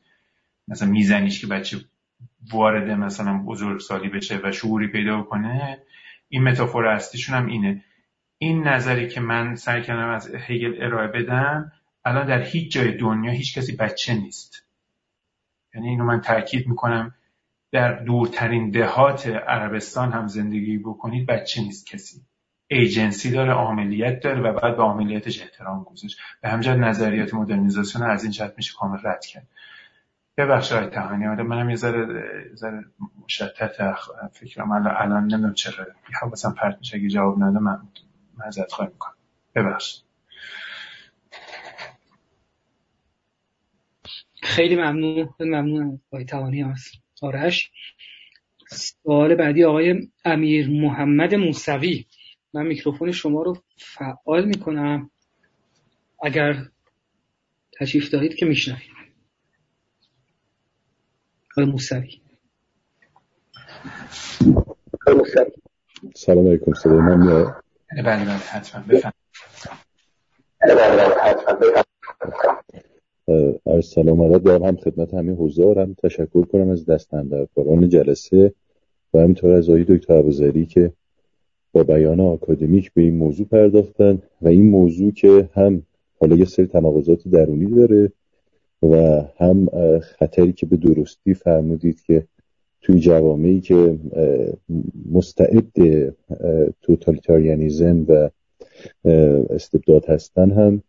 مثلا 0.68 0.88
میزنیش 0.88 1.40
که 1.40 1.46
بچه 1.46 1.76
وارد 2.52 2.90
مثلا 2.90 3.44
سالی 3.78 4.08
بشه 4.08 4.40
و 4.44 4.52
شعوری 4.52 4.88
پیدا 4.88 5.22
کنه 5.22 5.78
این 6.28 6.42
متافور 6.42 6.86
اصلیشون 6.86 7.36
هم 7.36 7.46
اینه. 7.46 7.84
این 8.38 8.68
نظری 8.68 9.08
که 9.08 9.20
من 9.20 9.54
سعی 9.54 9.82
کردم 9.82 10.08
از 10.08 10.34
هگل 10.34 10.82
ارائه 10.82 11.08
بدم 11.08 11.72
الان 12.04 12.26
در 12.26 12.42
هیچ 12.42 12.72
جای 12.72 12.92
دنیا 12.92 13.32
هیچ 13.32 13.58
کسی 13.58 13.76
بچه 13.76 14.14
نیست. 14.14 14.66
یعنی 15.74 15.88
اینو 15.88 16.04
من 16.04 16.20
تاکید 16.20 16.68
می‌کنم 16.68 17.14
در 17.72 17.92
دورترین 17.92 18.70
دهات 18.70 19.26
عربستان 19.26 20.12
هم 20.12 20.26
زندگی 20.26 20.78
بکنید 20.78 21.26
بچه 21.26 21.60
نیست 21.60 21.86
کسی. 21.86 22.22
ایجنسی 22.68 23.30
داره 23.30 23.52
عاملیت 23.52 24.20
داره 24.20 24.40
و 24.40 24.60
بعد 24.60 24.76
به 24.76 24.82
عاملیتش 24.82 25.42
احترام 25.42 25.82
گذاشت. 25.84 26.18
به 26.40 26.48
همجرد 26.48 26.78
نظریات 26.78 27.34
مدرنیزاسیون 27.34 28.10
از 28.10 28.22
این 28.22 28.32
جهت 28.32 28.54
میشه 28.56 28.72
کامل 28.78 28.98
رد 29.04 29.24
کرد. 29.24 29.48
ببخش 30.36 30.72
های 30.72 30.86
تهانی 30.86 31.26
آره 31.26 31.42
منم 31.42 31.70
یه 31.70 31.76
ذره 31.76 32.06
ذره 32.54 32.84
مشتت 33.24 33.94
فکرم 34.32 34.72
الان 34.72 34.94
الان 34.96 35.22
نمی‌دونم 35.22 35.54
چرا. 35.54 35.86
حواسم 36.20 36.54
پرت 36.58 36.78
میشه 36.78 36.96
اگه 36.96 37.08
جواب 37.08 37.42
نده 37.42 37.58
من 37.58 37.78
معذرت 38.38 38.72
خواهی 38.72 38.90
می‌کنم. 38.90 39.14
ببخش 39.54 40.02
خیلی 44.42 44.76
ممنون 44.76 45.34
ممنون 45.40 46.00
آقای 46.12 46.24
توانی 46.24 46.62
هست 46.62 46.92
آرش. 47.22 47.70
سوال 48.70 49.34
بعدی 49.34 49.64
آقای 49.64 50.08
امیر 50.24 50.68
محمد 50.70 51.34
موسوی. 51.34 52.06
من 52.54 52.66
میکروفون 52.66 53.12
شما 53.12 53.42
رو 53.42 53.56
فعال 53.78 54.44
می‌کنم. 54.44 55.10
اگر 56.22 56.56
تشریف 57.80 58.10
دارید 58.10 58.34
که 58.34 58.46
میشنوید. 58.46 58.90
آقای 61.50 61.64
موسوی. 61.64 62.20
سلام 66.14 66.48
علیکم 66.48 66.72
صدای 66.72 66.98
من 67.00 67.26
میاد؟ 67.26 67.64
بله 68.04 68.24
بله 68.24 68.36
حتما. 68.36 68.82
بفهم 68.82 69.12
از 73.66 73.84
سلام 73.84 74.22
علیکم 74.22 74.38
دارم. 74.38 74.64
هم 74.64 74.76
خدمت 74.76 75.14
همین 75.14 75.34
حضار 75.34 75.78
هم 75.78 75.94
تشکر 76.02 76.44
کنم 76.44 76.68
از 76.68 76.86
دست 76.86 77.14
اندرکاران 77.14 77.88
جلسه 77.88 78.52
و 79.14 79.18
همینطور 79.18 79.50
از 79.52 79.68
آقای 79.68 79.84
دکتر 79.84 80.14
ابوذری 80.14 80.66
که 80.66 80.92
با 81.72 81.82
بیان 81.82 82.20
آکادمیک 82.20 82.92
به 82.94 83.02
این 83.02 83.16
موضوع 83.16 83.46
پرداختن 83.46 84.22
و 84.42 84.48
این 84.48 84.70
موضوع 84.70 85.12
که 85.12 85.48
هم 85.54 85.82
حالا 86.20 86.36
یه 86.36 86.44
سری 86.44 86.66
تناقضات 86.66 87.28
درونی 87.28 87.66
داره 87.66 88.12
و 88.82 89.22
هم 89.36 89.68
خطری 89.98 90.52
که 90.52 90.66
به 90.66 90.76
درستی 90.76 91.34
فرمودید 91.34 92.02
که 92.02 92.26
توی 92.82 93.00
جوامعی 93.00 93.60
که 93.60 93.98
مستعد 95.12 95.72
توتالیتاریانیزم 96.82 98.06
و 98.08 98.30
استبداد 99.50 100.04
هستن 100.06 100.50
هم 100.50 100.82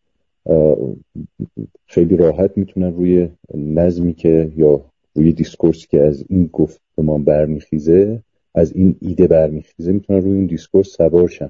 خیلی 1.85 2.17
راحت 2.17 2.57
می‌تونن 2.57 2.93
روی 2.93 3.29
نظمی 3.55 4.13
که 4.13 4.51
یا 4.55 4.85
روی 5.15 5.33
دیسکورسی 5.33 5.87
که 5.87 6.01
از 6.01 6.25
این 6.29 6.49
گفتمان 6.53 7.23
برمیخیزه 7.23 8.23
از 8.55 8.73
این 8.73 8.95
ایده 9.01 9.27
برمیخیزه 9.27 9.91
می‌تونن 9.91 10.21
روی 10.21 10.33
این 10.33 10.45
دیسکورس 10.45 10.87
سوار 10.87 11.27
شن. 11.27 11.49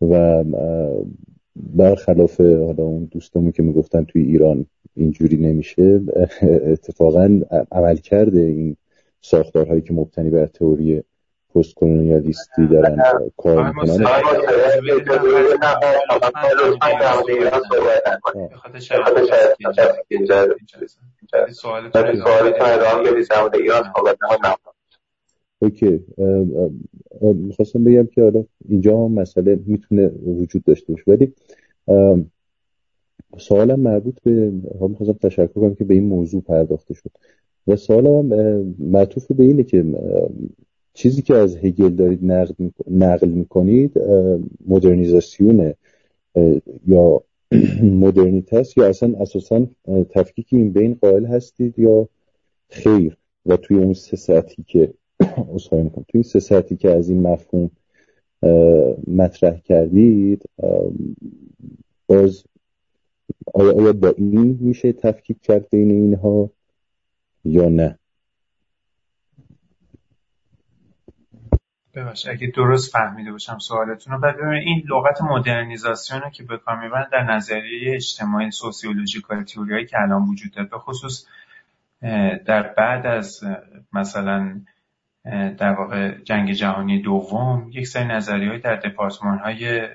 و 0.00 0.44
برخلاف 1.56 2.40
حالا 2.40 2.84
اون 2.84 3.04
دوستمون 3.04 3.52
که 3.52 3.62
می‌گفتن 3.62 4.04
توی 4.04 4.22
ایران 4.22 4.66
اینجوری 4.96 5.36
نمیشه 5.36 6.00
اتفاقا 6.42 7.40
عمل 7.72 7.96
کرده 7.96 8.40
این 8.40 8.76
ساختارهایی 9.20 9.80
که 9.80 9.94
مبتنی 9.94 10.30
بر 10.30 10.46
تئوری 10.46 11.02
پست 11.56 11.74
کلونیالیستی 11.74 12.66
دارن 12.66 13.02
کار 13.36 13.72
می‌کنن؟ 13.72 14.06
اوکی. 25.58 26.04
می‌خواستم 27.20 27.84
بگم 27.84 28.06
که 28.06 28.22
حالا 28.22 28.44
اینجا 28.68 28.96
هم 28.96 29.12
مسئله 29.12 29.58
می‌تونه 29.66 30.06
وجود 30.08 30.64
داشته 30.64 30.92
باشه. 30.92 31.04
ولی 31.06 31.32
سوالم 33.38 33.80
مربوط 33.80 34.14
به 34.24 34.52
می‌خواستم 34.80 35.12
تشکر 35.12 35.46
کنم 35.46 35.74
که 35.74 35.84
به 35.84 35.94
این 35.94 36.04
موضوع 36.04 36.42
پرداخته 36.42 36.94
شد. 36.94 37.10
و 37.66 37.76
سوالم 37.76 38.26
معطوف 38.78 39.32
به 39.32 39.44
اینه 39.44 39.62
که 39.62 39.84
چیزی 40.96 41.22
که 41.22 41.34
از 41.34 41.56
هگل 41.56 41.88
دارید 41.88 42.20
نقل 42.90 43.28
می‌کنید 43.28 43.98
مدرنیزاسیونه 44.66 45.74
یا 46.86 47.22
مدرنیتاس 48.04 48.76
یا 48.76 48.88
اصلا 48.88 49.14
اساسا 49.20 49.66
تفکیک 50.10 50.46
این 50.52 50.72
بین 50.72 50.94
قائل 51.00 51.26
هستید 51.26 51.78
یا 51.78 52.08
خیر؟ 52.68 53.16
و 53.46 53.56
توی 53.56 53.76
اون 53.76 53.94
سه 53.94 54.16
ساعتی 54.16 54.62
که 54.62 54.94
اصخایی 55.54 55.82
می‌کنم 55.82 56.04
توی 56.08 56.22
سه 56.22 56.40
ساعتی 56.40 56.76
که 56.76 56.90
از 56.90 57.08
این 57.08 57.22
مفهوم 57.22 57.70
مطرح 59.06 59.58
کردید 59.58 60.42
باز 62.06 62.44
آیا 63.54 63.92
با 63.92 64.14
این 64.16 64.58
میشه 64.60 64.92
تفکیک 64.92 65.40
کرد 65.42 65.68
بین 65.70 65.90
اینها 65.90 66.50
یا 67.44 67.68
نه؟ 67.68 67.98
ببخش 71.96 72.26
اگه 72.26 72.46
درست 72.46 72.92
فهمیده 72.92 73.32
باشم 73.32 73.58
سوالتون 73.58 74.12
رو 74.12 74.20
بعد 74.20 74.40
این 74.40 74.82
لغت 74.88 75.22
مدرنیزاسیون 75.22 76.20
رو 76.20 76.30
که 76.30 76.42
به 76.42 76.58
کار 76.58 76.80
می‌برن 76.80 77.06
در 77.12 77.22
نظریه 77.22 77.94
اجتماعی 77.94 78.50
سوسیولوژیکال 78.50 79.44
تئوریایی 79.44 79.86
که 79.86 80.00
الان 80.00 80.22
وجود 80.22 80.52
داره 80.52 80.68
به 80.68 80.78
خصوص 80.78 81.26
در 82.46 82.62
بعد 82.62 83.06
از 83.06 83.44
مثلا 83.92 84.60
در 85.58 85.72
واقع 85.72 86.18
جنگ 86.18 86.52
جهانی 86.52 87.02
دوم 87.02 87.70
یک 87.72 87.86
سری 87.86 88.04
نظریه 88.04 88.58
در 88.58 88.76
دپارتمان 88.76 89.38
های 89.38 89.88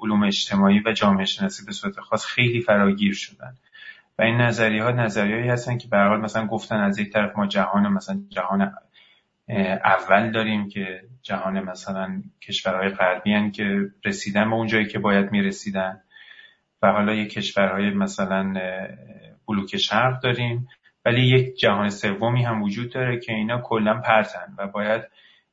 علوم 0.00 0.22
اجتماعی 0.22 0.82
و 0.86 0.92
جامعه 0.92 1.24
شناسی 1.24 1.64
به 1.64 1.72
صورت 1.72 2.00
خاص 2.00 2.26
خیلی 2.26 2.60
فراگیر 2.60 3.14
شدن. 3.14 3.54
و 4.18 4.22
این 4.22 4.40
نظریه 4.40 4.82
ها 4.82 4.90
نظریهایی 4.90 5.48
هستن 5.48 5.78
که 5.78 5.88
به 5.88 6.16
مثلا 6.16 6.46
گفتن 6.46 6.76
از 6.76 6.98
یک 6.98 7.12
طرف 7.12 7.36
ما 7.36 7.46
جهان 7.46 7.88
مثلا 7.88 8.20
جهان 8.28 8.72
اول 9.84 10.30
داریم 10.30 10.68
که 10.68 11.02
جهان 11.22 11.60
مثلا 11.60 12.22
کشورهای 12.42 12.88
غربی 12.88 13.32
هن 13.32 13.50
که 13.50 13.90
رسیدن 14.04 14.50
به 14.50 14.56
اونجایی 14.56 14.86
که 14.86 14.98
باید 14.98 15.32
می‌رسیدن. 15.32 16.00
و 16.82 16.92
حالا 16.92 17.14
یک 17.14 17.32
کشورهای 17.32 17.90
مثلا 17.90 18.54
بلوک 19.48 19.76
شرق 19.76 20.22
داریم 20.22 20.68
ولی 21.04 21.20
یک 21.20 21.56
جهان 21.56 21.90
سومی 21.90 22.44
هم 22.44 22.62
وجود 22.62 22.92
داره 22.92 23.20
که 23.20 23.32
اینا 23.32 23.60
کلا 23.60 24.00
پرتن 24.00 24.54
و 24.58 24.66
باید 24.66 25.02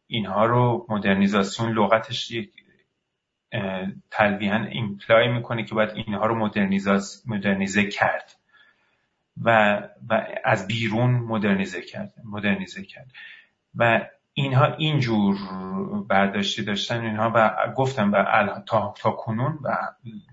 اینها 0.08 0.46
رو 0.46 0.86
مدرنیزاسیون 0.90 1.72
لغتش 1.72 2.32
یک 2.32 2.52
تلویحا 4.12 4.64
ایمپلای 4.64 5.28
می‌کنه 5.28 5.64
که 5.64 5.76
باید 5.76 5.90
اینها 5.90 6.26
رو 6.26 6.36
مدرنیزه 7.26 7.84
کرد. 7.84 8.32
و, 9.42 9.80
و 10.10 10.28
از 10.44 10.68
بیرون 10.68 11.12
مدرنیزه 11.12 11.82
کرد 11.82 12.14
مدرنیزه 12.24 12.84
کرد. 12.84 13.12
و 13.76 14.02
اینها 14.34 14.66
اینجور 14.66 15.38
برداشتی 16.10 16.64
داشتن 16.64 17.02
اینها 17.02 17.32
و 17.36 17.52
گفتم 17.78 18.12
و 18.12 18.26
تا, 18.66 18.94
تا 18.98 19.12
کنون 19.12 19.60
و 19.64 19.78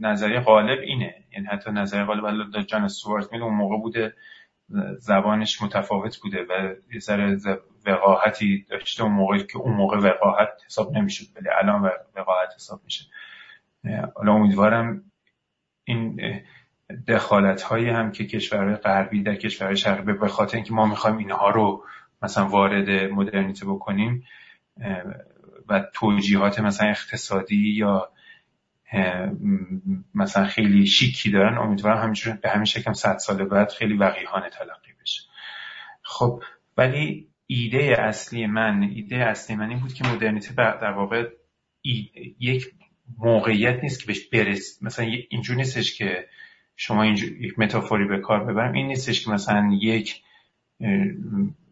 نظریه 0.01 0.41
غالب 0.41 0.79
اینه. 0.79 1.15
یعنی 1.33 1.47
حتی 1.47 1.71
نظریه 1.71 2.05
غالب 2.05 2.63
جان 2.63 2.85
استوارت 2.85 3.33
میل 3.33 3.43
اون 3.43 3.55
موقع 3.55 3.77
بوده 3.77 4.15
زبانش 4.99 5.63
متفاوت 5.63 6.17
بوده 6.23 6.43
و 6.43 6.75
یه 6.93 7.01
ذره 7.01 7.39
وقاحتی 7.87 8.67
داشته 8.71 9.03
اون 9.03 9.13
موقع 9.13 9.39
که 9.39 9.59
اون 9.59 9.75
موقع 9.75 9.99
وقاحت 9.99 10.49
حساب 10.67 10.93
نمی‌شد 10.93 11.25
ولی 11.37 11.49
الان 11.49 11.91
وقاحت 12.17 12.55
حساب 12.55 12.81
میشه. 12.85 13.05
حالا 14.15 14.33
امیدوارم 14.33 15.03
این 15.85 16.21
دخالت 17.09 17.63
هایی 17.63 17.89
هم 17.89 18.13
که 18.13 18.27
کشورهای 18.27 18.77
غربی 18.77 19.23
در 19.23 19.35
کشورهای 19.35 19.77
شرقی 19.77 20.13
به 20.13 20.29
خاطر 20.29 20.57
اینکه 20.57 20.73
ما 20.73 20.87
می‌خوایم 20.87 21.17
اینها 21.19 21.51
رو 21.51 21.85
مثلا 22.23 22.49
وارد 22.49 22.91
مدرنیته 22.91 23.67
بکنیم 23.67 24.25
و 25.69 25.85
توجیهات 25.95 26.61
مثلا 26.61 26.89
اقتصادی 26.89 27.73
یا 27.77 28.11
مثلا 30.15 30.45
خیلی 30.45 30.87
شیکی 30.87 31.31
دارن 31.31 31.59
امیدوارم 31.59 31.99
همینجور 31.99 32.37
به 32.37 32.51
همین 32.51 32.65
شکل 32.65 32.93
صد 32.93 33.17
سال 33.17 33.45
بعد 33.45 33.71
خیلی 33.71 33.95
وقیحانه 33.97 34.51
تلقی 34.51 34.93
بشه. 35.03 35.23
خب 36.03 36.43
ولی 36.77 37.29
ایده 37.47 37.97
اصلی 37.99 38.47
من 38.47 38.83
ایده 38.83 39.17
اصلی 39.17 39.57
من 39.57 39.69
این 39.69 39.79
بود 39.79 39.95
که 39.95 40.05
مدرنیته 40.09 40.55
در 40.55 40.91
واقع 40.91 41.29
یک 42.41 42.73
موقعیت 43.19 43.83
نیست 43.83 44.01
که 44.01 44.07
بهش 44.07 44.29
برس 44.29 44.83
مثلا 44.83 45.07
اینجور 45.31 45.57
نیستش 45.57 45.99
که 45.99 46.29
شما 46.77 47.03
اینجور 47.03 47.33
یک 47.33 47.59
متافوری 47.59 48.05
به 48.05 48.19
کار 48.19 48.45
ببرم 48.45 48.73
این 48.73 48.87
نیستش 48.87 49.25
که 49.25 49.31
مثلا 49.31 49.71
یک 49.81 50.23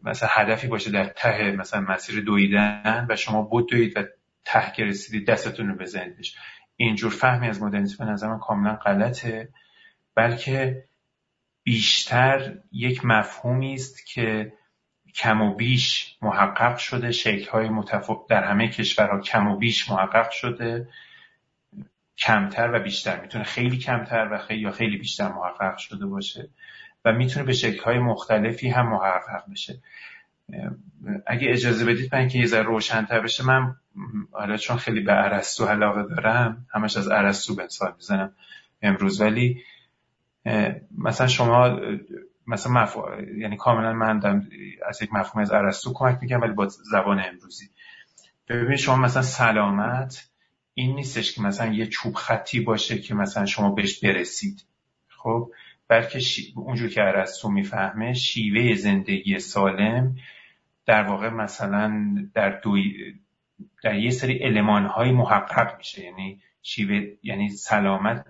مثلا 0.05 0.29
هدفی 0.33 0.67
باشه 0.67 0.91
در 0.91 1.05
ته 1.05 1.51
مثلا 1.51 1.81
مسیر 1.81 2.25
دویدن 2.25 3.07
و 3.11 3.17
شما 3.17 3.43
بود 3.43 3.71
دوید 3.71 3.97
و 3.97 4.05
ته 4.45 4.73
که 4.77 4.85
رسیدید 4.85 5.29
دستتون 5.29 5.69
رو 5.69 5.75
بزنیدش 5.75 6.37
اینجور 6.77 7.11
فهمی 7.11 7.49
از 7.49 7.63
مدرنیسم 7.63 8.05
به 8.05 8.13
نظر 8.13 8.29
من 8.29 8.39
کاملا 8.39 8.77
غلطه 8.77 9.49
بلکه 10.15 10.85
بیشتر 11.63 12.59
یک 12.73 13.05
مفهومی 13.05 13.75
است 13.75 14.07
که 14.07 14.53
کم 15.15 15.43
و 15.43 15.55
بیش 15.55 16.17
محقق 16.23 16.77
شده 16.77 17.13
شکل 17.13 17.51
های 17.51 17.71
در 18.29 18.45
همه 18.45 18.69
کشورها 18.69 19.21
کم 19.21 19.47
و 19.47 19.57
بیش 19.57 19.91
محقق 19.91 20.31
شده 20.31 20.89
کمتر 22.19 22.71
و 22.75 22.83
بیشتر. 22.83 23.21
می‌تونه 23.21 23.45
خیلی 23.45 23.79
کمتر 23.79 24.29
و 24.33 24.39
خیلی 24.39 24.61
یا 24.61 24.71
خیلی 24.71 24.97
بیشتر 24.97 25.29
محقق 25.29 25.77
شده 25.77 26.07
باشه. 26.07 26.49
و 27.05 27.13
می‌تونه 27.13 27.47
به 27.47 27.53
شکل 27.53 27.83
های 27.83 27.99
مختلفی 27.99 28.69
هم 28.69 28.89
محقق 28.89 29.51
بشه. 29.51 29.79
اگه 31.27 31.51
اجازه 31.51 31.85
بدید 31.85 32.15
من 32.15 32.29
که 32.29 32.39
یه 32.39 32.47
ذره 32.47 32.63
روشنتر 32.63 33.21
بشه 33.21 33.47
من 33.47 33.77
حالا 34.33 34.57
چون 34.57 34.77
خیلی 34.77 35.01
به 35.01 35.13
عرستو 35.13 35.65
علاقه 35.65 36.03
دارم 36.03 36.67
همش 36.71 36.97
از 36.97 37.09
به 37.09 37.65
مثال 37.65 37.93
می‌زنم 37.97 38.33
امروز 38.83 39.21
ولی 39.21 39.63
مثلا 40.99 41.27
شما 41.27 41.81
مثلا 42.47 42.73
مف... 42.73 42.97
یعنی 43.39 43.57
کاملا 43.57 43.93
من 43.93 44.19
دارم 44.19 44.49
از 44.89 45.03
یک 45.03 45.13
مفهوم 45.13 45.43
از 45.43 45.51
عرستو 45.51 45.93
کمک 45.93 46.19
میگم 46.23 46.41
ولی 46.41 46.53
با 46.53 46.69
زبان 46.69 47.23
امروزی. 47.25 47.71
ببینید 48.49 48.77
شما 48.77 48.97
مثلا 48.97 49.23
سلامت 49.23 50.29
این 50.75 50.95
نیستش 50.95 51.33
که 51.33 51.43
مثلا 51.43 51.73
یه 51.73 51.87
چوب 51.87 52.15
خطی 52.15 52.61
باشه 52.61 52.99
که 52.99 53.15
مثلا 53.15 53.47
شما 53.47 53.71
بهش 53.71 54.05
برسید. 54.05 54.65
خب؟ 55.09 55.51
بلکه 55.95 56.21
اونجور 56.57 56.89
که 56.89 57.03
ارسطو 57.03 57.51
می‌فهمه 57.51 58.13
شیوه 58.13 58.75
زندگی 58.75 59.39
سالم 59.39 60.17
در 60.87 61.03
واقع 61.03 61.29
مثلا 61.29 62.17
در 62.35 62.51
دوی 62.51 63.15
در 63.83 63.95
یه 63.95 64.11
سری 64.11 64.39
علمان 64.39 64.87
های 64.87 65.13
محقق 65.13 65.79
میشه. 65.79 66.05
یعنی 66.05 66.41
شیوه 66.63 67.17
یعنی 67.23 67.49
سلامت 67.51 68.27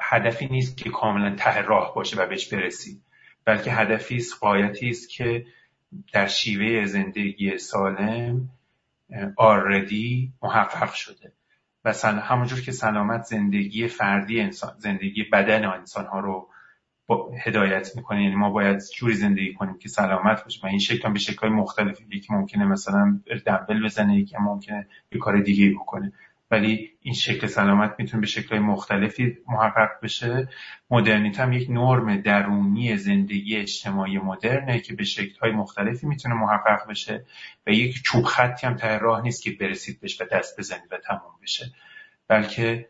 هدفی 0.00 0.46
نیست 0.46 0.76
که 0.76 0.90
کاملا 0.90 1.34
ته 1.36 1.60
راه 1.60 1.94
باشه 1.94 2.16
و 2.16 2.26
بهش 2.26 2.54
برسید 2.54 3.02
بلکه 3.44 3.72
هدفی 3.72 4.16
است 4.16 4.40
قایتی 4.40 4.88
است 4.88 5.10
که 5.10 5.46
در 6.12 6.26
شیوه 6.26 6.86
زندگی 6.86 7.58
سالم 7.58 8.48
آردی 9.36 10.32
محقق 10.42 10.92
شده. 10.92 11.32
و 11.84 11.92
همونجور 12.04 12.60
که 12.60 12.72
سلامت 12.72 13.22
زندگی 13.22 13.88
فردی 13.88 14.40
انسان 14.40 14.74
زندگی 14.78 15.24
بدن 15.24 15.64
انسان 15.64 16.06
ها 16.06 16.20
رو 16.20 16.48
هدایت 17.44 17.96
می‌کنه. 17.96 18.22
یعنی 18.22 18.34
ما 18.34 18.50
باید 18.50 18.82
جوری 18.96 19.14
زندگی 19.14 19.54
کنیم 19.54 19.78
که 19.78 19.88
سلامت 19.88 20.44
باشیم. 20.44 20.60
و 20.64 20.66
این 20.66 20.78
شکل 20.78 21.12
به 21.12 21.18
شکل 21.18 21.48
مختلفی. 21.48 22.04
یکی 22.12 22.34
ممکنه 22.34 22.64
مثلا 22.64 23.20
دنبل 23.46 23.84
بزنه 23.84 24.16
یکی 24.16 24.36
ممکنه 24.40 24.88
یه 25.12 25.18
کار 25.18 25.40
دیگه 25.40 25.70
بکنه. 25.70 26.12
ولی 26.50 26.90
این 27.00 27.14
شکل 27.14 27.46
سلامت 27.46 27.94
می‌تونه 27.98 28.20
به 28.20 28.26
شکل 28.26 28.58
مختلفی 28.58 29.38
محقق 29.48 29.90
بشه. 30.02 30.48
مدرنیت 30.90 31.40
هم 31.40 31.52
یک 31.52 31.70
نرم 31.70 32.16
درونی 32.16 32.96
زندگی 32.96 33.56
اجتماعی 33.56 34.18
مدرنه 34.18 34.80
که 34.80 34.94
به 34.94 35.04
های 35.42 35.52
مختلفی 35.52 36.06
می‌تونه 36.06 36.34
محقق 36.34 36.88
بشه 36.88 37.24
و 37.66 37.70
یک 37.70 38.02
چوب 38.02 38.24
خطی 38.24 38.66
هم 38.66 38.76
ته 38.76 38.98
راه 38.98 39.22
نیست 39.22 39.42
که 39.42 39.50
برسید 39.50 40.00
بهش 40.00 40.20
و 40.20 40.24
دست 40.32 40.58
بزنید 40.58 40.92
و 40.92 40.96
تمام 40.96 41.38
بشه. 41.42 41.72
بلکه 42.28 42.88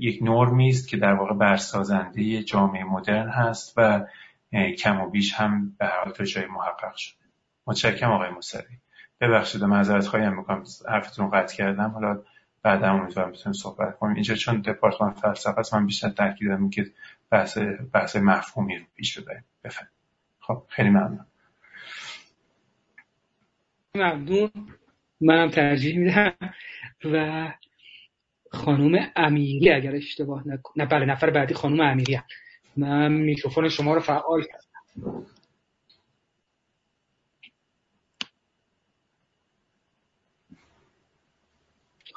یک 0.00 0.18
نرمی 0.22 0.68
است 0.68 0.88
که 0.88 0.96
در 0.96 1.12
واقع 1.12 1.34
برسازنده 1.34 2.42
جامعه 2.42 2.84
مدرن 2.84 3.28
هست 3.28 3.74
و 3.76 4.06
کم 4.78 5.00
و 5.00 5.10
بیش 5.10 5.34
هم 5.34 5.76
به 5.78 5.86
هر 5.86 6.10
تا 6.10 6.24
جای 6.24 6.46
محقق 6.46 6.96
شده. 6.96 7.24
متشکرم 7.66 8.12
آقای 8.12 8.30
موسوی. 8.30 8.78
ببخشید 9.20 9.64
معذرت 9.64 10.06
خواهی 10.06 10.30
می‌کنم. 10.30 10.64
حرفتون 10.88 11.30
قطع 11.30 11.56
کردم. 11.56 11.90
حالا 11.90 12.22
بعدا 12.62 12.90
امیدوارم 12.90 13.32
بتونیم 13.32 13.52
صحبت 13.58 13.98
کنیم. 13.98 14.14
اینجا 14.14 14.34
چون 14.34 14.60
دپارتمان 14.60 15.12
فلسفه 15.12 15.58
است 15.58 15.74
من 15.74 15.86
بیشتر 15.86 16.08
تاکید 16.08 16.48
دارم 16.48 16.70
که 16.70 16.90
بحث 17.30 17.58
بحث 17.92 18.16
مفهومی 18.16 18.78
رو 18.78 18.84
پیش 18.94 19.18
ببریم. 19.18 19.44
بفهم 19.64 19.88
خب 20.40 20.62
خیلی 20.68 20.88
ممنون. 20.88 21.26
ممنون. 23.94 24.50
منم 25.20 25.50
ترجیح 25.50 25.98
میدم. 25.98 26.34
و 27.04 27.48
خانم 28.50 29.12
امیری 29.16 29.70
اگر 29.70 29.94
اشتباه 29.94 30.48
نکنم 30.48 30.72
نه 30.76 30.86
بله 30.86 31.06
نفر 31.06 31.30
بعدی 31.30 31.54
خانم 31.54 31.80
امیری 31.80 32.14
هم. 32.14 32.24
من 32.76 33.12
میکروفون 33.12 33.68
شما 33.68 33.94
رو 33.94 34.00
فعال 34.00 34.42
کردم. 34.42 35.26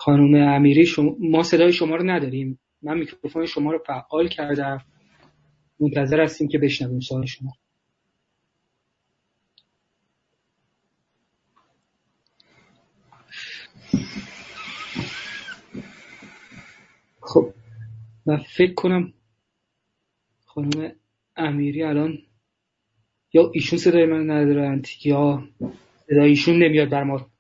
خانم 0.04 0.36
امیری 0.36 0.86
شما... 0.86 1.16
ما 1.20 1.44
صدای 1.44 1.74
شما 1.74 1.96
رو 1.96 2.10
نداریم. 2.10 2.60
من 2.82 2.98
میکروفون 2.98 3.46
شما 3.46 3.72
رو 3.72 3.80
فعال 3.88 4.28
کردم. 4.28 4.86
منتظر 5.80 6.22
هستیم 6.22 6.48
که 6.48 6.58
بشنویم 6.58 7.00
سوال 7.00 7.26
شما. 7.26 7.54
خب 17.22 17.54
من 18.26 18.38
فکر 18.38 18.74
کنم 18.74 19.14
خانم 20.46 20.96
امیری 21.36 21.84
الان 21.84 22.18
یا 23.34 23.52
ایشون 23.54 23.80
صدای 23.80 24.06
من 24.06 24.30
ندارند 24.32 24.88
یا 25.06 25.50
صدای 26.08 26.30
ایشون 26.30 26.64
نمیاد 26.64 26.90
بر 26.90 27.04
ما 27.04 27.33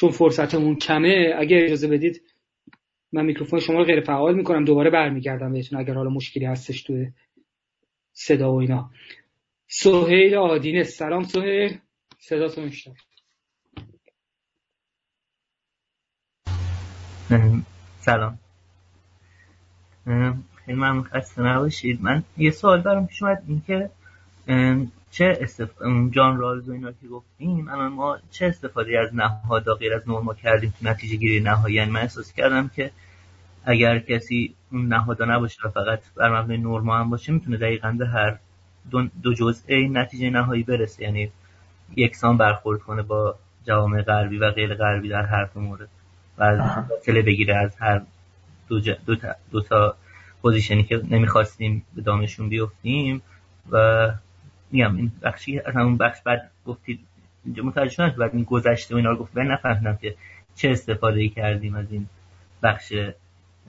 چون 0.00 0.10
فرصتمون 0.10 0.76
کمه 0.76 1.34
اگه 1.38 1.60
اجازه 1.64 1.88
بدید 1.88 2.22
من 3.12 3.24
میکروفون 3.24 3.60
شما 3.60 3.78
رو 3.78 3.84
غیر 3.84 4.00
فعال 4.00 4.34
می‌کنم. 4.34 4.64
دوباره 4.64 4.90
برمیگردم 4.90 5.52
بهتون 5.52 5.78
اگر 5.78 5.94
حالا 5.94 6.10
مشکلی 6.10 6.44
هستش 6.44 6.82
توی 6.82 7.12
صدا 8.12 8.52
و 8.52 8.60
اینا. 8.60 8.90
سهیل 9.68 10.34
آدینه 10.34 10.82
سلام 10.82 11.22
سهیل. 11.22 11.78
صدا 12.18 12.48
تو 12.48 12.60
میشتم 12.60 12.94
سلام 17.98 18.38
خیلی 20.64 20.78
ممنون. 20.78 21.02
خسته 21.02 21.42
نباشید. 21.42 22.02
من 22.02 22.22
یه 22.38 22.50
سوال 22.50 22.80
برام 22.80 23.06
پیش 23.06 23.22
اومد 23.22 23.42
اینکه 23.48 23.90
چه 25.10 25.38
استف... 25.40 25.70
جان 26.10 26.38
رالز 26.38 26.68
و 26.68 26.72
اینا 26.72 26.92
که 26.92 27.08
گفتیم 27.08 27.68
الان 27.68 27.92
ما 27.92 28.18
چه 28.30 28.46
استفاده 28.46 29.00
از 29.00 29.14
نهاد 29.14 29.74
غیر 29.74 29.94
از 29.94 30.08
نورما 30.08 30.34
کردیم 30.34 30.74
تو 30.80 30.88
نتیجه 30.88 31.16
گیری 31.16 31.40
نهایی؟ 31.40 31.74
یعنی 31.74 31.90
من 31.90 32.00
احساس 32.00 32.32
کردم 32.32 32.70
که 32.76 32.90
اگر 33.64 33.98
کسی 33.98 34.54
اون 34.72 34.86
نهادا 34.86 35.24
نباشه 35.24 35.58
و 35.64 35.70
فقط 35.70 36.00
بر 36.16 36.40
مبنای 36.40 36.58
نورما 36.58 36.98
هم 36.98 37.10
باشه 37.10 37.32
می‌تونه 37.32 37.56
دقیقا 37.56 37.92
به 37.98 38.06
هر 38.06 38.38
دو, 38.90 39.08
دو 39.22 39.34
جزء 39.34 39.62
این 39.66 39.98
نتیجه 39.98 40.30
نهایی 40.30 40.62
برسه. 40.62 41.02
یعنی 41.02 41.30
یکسان 41.96 42.36
برخورد 42.36 42.80
کنه 42.80 43.02
با 43.02 43.34
جوامع 43.66 44.02
غربی 44.02 44.38
و 44.38 44.50
غیر 44.50 44.74
غربی 44.74 45.08
در 45.08 45.26
هر 45.26 45.44
دو 45.44 45.60
مورد 45.60 45.88
و 46.38 46.42
از 46.42 46.60
بگیره 47.06 47.56
از 47.56 47.76
هر 47.76 48.02
دو, 48.68 48.80
دو, 48.80 49.16
تا... 49.16 49.34
دو 49.50 49.60
تا 49.60 49.96
پوزیشنی 50.42 50.82
که 50.82 51.02
نمی‌خواستیم 51.10 51.86
به 51.94 52.02
دامشون 52.02 52.48
بیفتیم 52.48 53.22
و 53.70 54.10
میگم 54.72 54.96
این 54.96 55.12
بخشی 55.22 55.58
از 55.58 55.74
همون 55.74 55.96
بخش 55.96 56.18
بعد 56.24 56.50
گفتید 56.66 57.00
اینجا 57.44 57.62
متوجه 57.62 57.90
شدم 57.90 58.08
بعد 58.08 58.34
این 58.34 58.44
گذشته 58.44 58.94
و 58.94 58.96
اینا 58.96 59.10
رو 59.10 59.16
گفت 59.16 59.36
نفهمیدم 59.36 59.96
که 59.96 60.14
چه 60.54 60.70
استفاده 60.70 61.20
ای 61.20 61.28
کردیم 61.28 61.74
از 61.74 61.92
این 61.92 62.06
بخش 62.62 62.92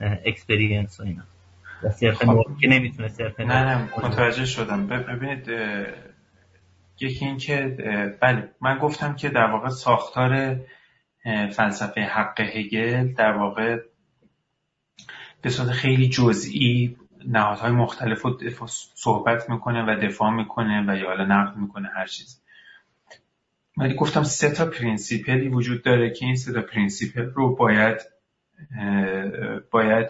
اکسپریانس 0.00 1.00
و 1.00 1.02
اینا. 1.02 1.22
صرف 1.90 2.24
خب. 2.24 2.56
که 2.60 2.68
نمی‌تونه 2.68 3.08
صرف 3.08 3.40
نه 3.40 3.64
نه 3.64 3.88
متوجه 3.96 4.44
شدم. 4.44 4.86
ببینید 4.86 5.48
یکی 7.00 7.24
این 7.24 7.36
که 7.36 7.76
بله 8.20 8.48
من 8.60 8.78
گفتم 8.78 9.14
که 9.14 9.28
در 9.28 9.50
واقع 9.50 9.68
ساختار 9.68 10.60
فلسفه 11.52 12.00
حق 12.00 12.40
هگل 12.40 13.12
در 13.12 13.32
واقع 13.32 13.78
به 15.42 15.50
صورت 15.50 15.70
خیلی 15.70 16.08
جزئی 16.08 16.96
نهادهای 17.26 17.72
مختلف 17.72 18.22
رو 18.22 18.66
صحبت 18.94 19.50
می‌کنه 19.50 19.82
و 19.82 20.00
دفاع 20.00 20.30
می‌کنه 20.30 20.84
و 20.88 20.96
یا 20.96 21.06
حالا 21.06 21.24
نقد 21.24 21.56
می‌کنه 21.56 21.88
هر 21.96 22.06
چیز. 22.06 22.42
ولی 23.76 23.94
گفتم 23.94 24.22
سه 24.22 24.50
تا 24.50 24.66
principle 24.66 25.40
ی 25.40 25.48
وجود 25.48 25.82
داره 25.82 26.10
که 26.10 26.24
این 26.24 26.36
سه 26.36 26.52
تا 26.52 26.62
principle 26.62 27.22
رو 27.22 27.56
باید 27.56 28.00
باید 29.70 30.06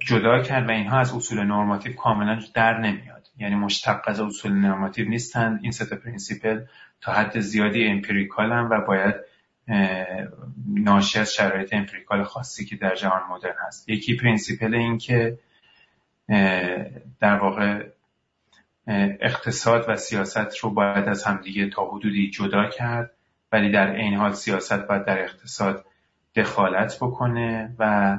جدا 0.00 0.42
کرد 0.42 0.68
و 0.68 0.70
اینها 0.70 0.98
از 0.98 1.14
اصول 1.14 1.38
normative 1.38 1.92
کاملا 1.92 2.40
در 2.54 2.78
نمیاد. 2.78 3.28
یعنی 3.38 3.54
مشتق 3.54 4.00
از 4.06 4.20
اصول 4.20 4.52
normative 4.52 5.08
نیستند 5.08 5.60
این 5.62 5.72
سه 5.72 5.86
تا 5.86 5.96
principle 5.96 6.60
تا 7.00 7.12
حد 7.12 7.40
زیادی 7.40 7.86
empirical 7.86 8.68
و 8.70 8.80
باید 8.86 9.14
ناشی 10.68 11.18
از 11.18 11.34
شرایط 11.34 11.74
empirical 11.74 12.24
خاصی 12.24 12.64
که 12.64 12.76
در 12.76 12.94
جهان 12.94 13.22
مدرن 13.30 13.54
هست. 13.66 13.88
یکی 13.88 14.16
principle 14.16 14.74
این 14.74 14.98
که 14.98 15.38
در 17.20 17.38
واقع 17.38 17.86
اقتصاد 19.20 19.84
و 19.88 19.96
سیاست 19.96 20.56
رو 20.56 20.70
باید 20.70 21.08
از 21.08 21.24
همدیگه 21.24 21.70
تا 21.70 21.90
حدودی 21.90 22.30
جدا 22.30 22.68
کرد 22.68 23.10
ولی 23.52 23.70
در 23.70 23.94
این 23.94 24.14
حال 24.14 24.32
سیاست 24.32 24.86
باید 24.86 25.04
در 25.04 25.22
اقتصاد 25.22 25.84
دخالت 26.34 26.96
بکنه 27.00 27.74
و 27.78 28.16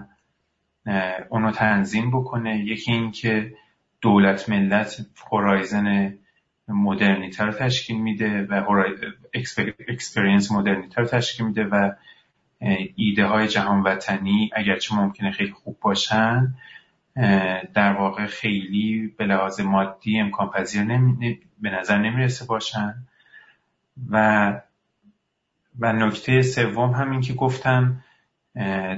اونو 1.30 1.52
تنظیم 1.52 2.11
بکنه. 2.11 2.60
یکی 2.60 2.91
این 2.91 3.11
که 3.11 3.53
دولت 4.02 4.49
ملت 4.49 5.06
هورایزن 5.32 6.18
مدرنیته 6.68 7.44
رو 7.44 7.52
تشکیل 7.52 8.02
میده 8.02 8.41
و 8.44 8.84
اکسپریانس 9.88 10.52
مدرنیته 10.52 11.02
رو 11.02 11.07
تشکیل 11.07 11.45
میده 11.45 11.64
و 11.64 11.91
ایده 12.95 13.26
های 13.26 13.48
جهان 13.48 13.81
وطنی 13.84 14.49
اگرچه 14.53 14.95
ممکنه 14.95 15.31
خیلی 15.31 15.52
خوب 15.52 15.77
باشن 15.81 16.56
در 17.73 17.94
واقع 17.94 18.26
خیلی 18.26 19.14
به 19.18 19.26
لحاظ 19.26 19.61
مادی 19.61 20.19
امکان 20.19 20.49
پذیر 20.49 20.84
به 21.61 21.69
نظر 21.69 21.98
نمی‌رسه 21.98 22.45
باشن. 22.45 22.94
و 24.10 24.61
و 25.80 25.94
نکته 25.94 26.41
سوم 26.41 26.91
همین 26.91 27.22
که 27.22 27.34
گفتم 27.34 28.03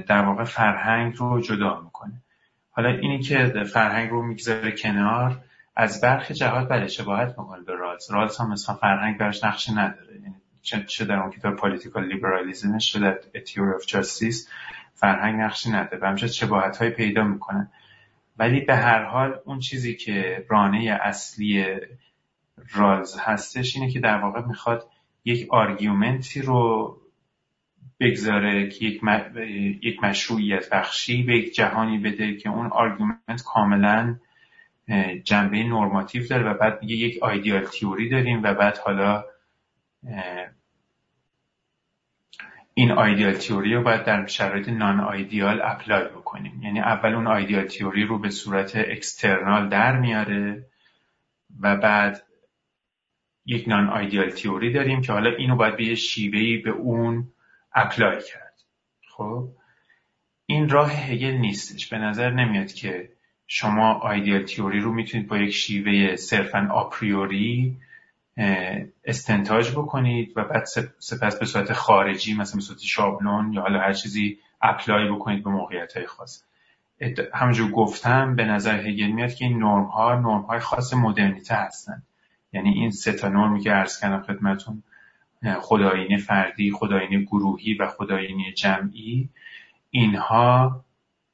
در 0.08 0.22
واقع 0.24 0.44
فرهنگ 0.44 1.14
رو 1.16 1.40
جدا 1.40 1.80
می‌کنه. 1.80 2.22
حالا 2.70 2.88
اینی 2.88 3.18
که 3.18 3.64
فرهنگ 3.72 4.10
رو 4.10 4.22
می‌گذاره 4.26 4.72
کنار 4.72 5.40
از 5.80 6.00
برخی 6.00 6.34
جهات 6.34 6.68
بله 6.68 6.86
شباهت 6.86 7.28
می‌کنه 7.28 7.62
به 7.62 7.74
رالز. 7.74 8.10
رالز 8.10 8.36
هم 8.38 8.50
مثلا 8.50 8.74
فرهنگ 8.74 9.18
برش 9.18 9.44
نقشی 9.44 9.72
نداره. 9.72 10.14
یعنی 10.14 10.84
چه 10.86 11.04
در 11.04 11.14
اون 11.14 11.30
کتاب 11.30 11.56
Political 11.56 12.06
Liberalism 12.06 12.78
ش 12.78 12.92
چه 12.92 13.09
در 13.09 13.20
A 13.34 13.40
Theory 13.40 13.74
of 13.74 13.86
Justice 13.86 14.48
فرهنگ 14.94 15.40
نقشی 15.40 15.70
نداره. 15.70 15.98
و 16.02 16.06
همچنین 16.06 16.32
شباهت 16.32 16.76
های 16.76 16.90
پیدا 16.90 17.24
می‌کنن 17.24 17.70
ولی 18.38 18.60
به 18.60 18.76
هر 18.76 19.04
حال 19.04 19.38
اون 19.44 19.58
چیزی 19.58 19.94
که 19.96 20.46
رانه 20.48 20.98
اصلی 21.02 21.76
رالز 22.74 23.16
هستش 23.20 23.76
اینه 23.76 23.90
که 23.90 24.00
در 24.00 24.16
واقع 24.16 24.46
می‌خواد 24.46 24.86
یک 25.24 25.46
argument 25.50 26.32
ی 26.32 26.42
رو 26.42 26.96
بگذاره 28.00 28.68
که 28.68 28.84
یک, 28.84 29.02
یک 29.82 30.04
مشروعیت 30.04 30.70
بخشی 30.70 31.22
به 31.22 31.38
یک 31.38 31.54
جهانی 31.54 31.98
بده 31.98 32.36
که 32.36 32.48
اون 32.48 32.66
argument 32.66 33.42
کاملا 33.46 34.16
جنبه 35.24 35.62
normative 35.62 36.26
داره 36.26 36.50
و 36.50 36.54
بعد 36.54 36.82
میگه 36.82 36.96
یک 36.96 37.22
ideal 37.22 37.64
theory 37.64 38.08
داریم 38.08 38.42
و 38.42 38.54
بعد 38.54 38.78
حالا 38.78 39.24
این 42.74 42.90
ideal 42.90 43.32
theory 43.32 43.74
رو 43.74 43.82
باید 43.82 44.04
در 44.04 44.26
شرایط 44.26 44.68
non-ideal 44.68 45.62
apply 45.62 46.04
بکنیم. 46.04 46.62
یعنی 46.62 46.80
اول 46.80 47.14
اون 47.14 47.26
ideal 47.26 47.64
theory 47.64 48.04
رو 48.04 48.18
به 48.18 48.30
صورت 48.30 48.72
external 48.76 49.68
در 49.68 49.98
میاره 49.98 50.66
و 51.60 51.76
بعد 51.76 52.22
یک 53.46 53.68
non-ideal 53.68 54.30
theory 54.30 54.72
داریم 54.72 55.00
که 55.00 55.12
حالا 55.12 55.30
اینو 55.30 55.56
باید 55.56 55.76
به 55.76 55.84
یه 55.84 55.94
شیوه‌ی 55.94 56.56
به 56.56 56.70
اون 56.70 57.32
apply 57.74 58.22
کرد. 58.32 58.54
خب؟ 59.08 59.48
این 60.46 60.68
راه 60.68 60.92
هگل 60.92 61.32
نیستش. 61.32 61.88
به 61.88 61.98
نظر 61.98 62.30
نمیاد 62.30 62.72
که 62.72 63.10
شما 63.52 63.92
ideal 63.92 64.42
theory 64.42 64.80
رو 64.80 64.92
می‌تونید 64.92 65.28
با 65.28 65.38
یک 65.38 65.50
شیوه 65.50 66.16
صرفا 66.16 66.68
a 66.72 66.87
priori 66.87 67.76
استنتاج 69.04 69.70
بکنید 69.70 70.32
و 70.36 70.44
بعد 70.44 70.64
سپس 70.98 71.38
به 71.38 71.46
صورت 71.46 71.72
خارجی 71.72 72.34
مثلا 72.34 72.56
به 72.56 72.62
صورت 72.62 72.78
شابلون 72.78 73.52
یا 73.52 73.62
حالا 73.62 73.80
هر 73.80 73.92
چیزی 73.92 74.38
اپلای 74.62 75.08
بکنید 75.08 75.44
به 75.44 75.50
موقعیت 75.50 75.96
های 75.96 76.06
خاص 76.06 76.44
همونجور 77.34 77.70
گفتم 77.70 78.36
به 78.36 78.44
نظر 78.44 78.86
هگل 78.88 79.06
میاد 79.06 79.34
که 79.34 79.44
این 79.44 79.58
نرم 79.58 79.84
ها 79.84 80.14
نرم 80.14 80.42
های 80.42 80.58
خاص 80.58 80.94
مدرنیته 80.94 81.54
هستند. 81.54 82.02
یعنی 82.52 82.70
این 82.70 82.90
سه 82.90 83.12
تا 83.12 83.28
نرمی 83.28 83.60
که 83.60 83.70
عرض 83.70 84.00
کردم 84.00 84.22
خدمتون 84.22 84.82
خداینی 85.60 86.18
فردی 86.18 86.70
خداینی 86.70 87.24
گروهی 87.24 87.74
و 87.74 87.86
خداینی 87.86 88.52
جمعی 88.52 89.28
اینها 89.90 90.84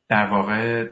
در 0.09 0.27
واقع 0.27 0.89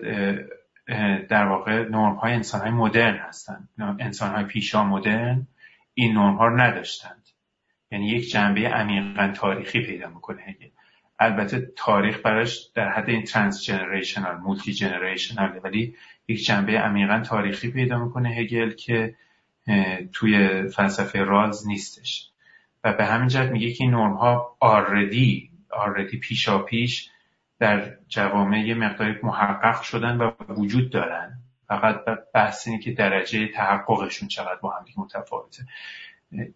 در 1.29 1.47
واقع 1.47 1.89
نرم 1.89 2.15
های 2.15 2.33
انسان 2.33 2.61
های 2.61 2.71
مدرن 2.71 3.17
هستند 3.17 3.69
انسان 3.79 4.35
های 4.35 4.45
پیشا 4.45 4.85
مدرن 4.85 5.47
این 5.95 6.13
نرم 6.13 6.37
ها 6.37 6.47
رو 6.47 6.61
نداشتند. 6.61 7.29
یعنی 7.91 8.09
یک 8.09 8.31
جنبه 8.31 8.61
عمیقا 8.61 9.33
تاریخی 9.37 9.81
پیدا 9.81 10.09
می‌کنه 10.09 10.43
هگل. 10.43 10.69
البته 11.19 11.73
تاریخ 11.77 12.21
براش 12.21 12.71
در 12.75 12.89
حد 12.89 13.11
این 13.11 13.25
transgenerational 13.25 14.37
multigenerational 14.37 15.61
ولی 15.65 15.97
یک 16.29 16.45
جنبه 16.45 16.73
عمیقا 16.73 17.21
تاریخی 17.21 17.71
پیدا 17.71 18.05
می‌کنه 18.05 18.29
هگل 18.29 18.71
که 18.71 19.15
توی 20.13 20.63
فلسفه 20.69 21.19
رالز 21.19 21.67
نیستش. 21.67 22.31
و 22.85 22.93
به 22.93 23.05
همین 23.05 23.29
جهت 23.29 23.51
میگه 23.51 23.73
که 23.73 23.85
این 23.85 23.91
نرم 23.91 24.15
ها 24.15 24.57
already 24.61 25.51
already 25.71 26.19
پیشا 26.19 26.59
پیش 26.59 27.11
در 27.65 27.97
جوامع 28.09 28.59
یه 28.59 28.75
مقداری 28.75 29.15
محقق 29.23 29.83
شدن 29.83 30.17
و 30.17 30.31
وجود 30.49 30.91
دارن. 30.91 31.39
فقط 31.69 32.05
بحث 32.35 32.69
اینه 32.69 32.83
که 32.83 32.93
درجه 32.93 33.49
تحققشون 33.49 34.29
چقدر 34.29 34.59
با 34.61 34.71
هم 34.71 34.85
متفاوته. 34.97 35.67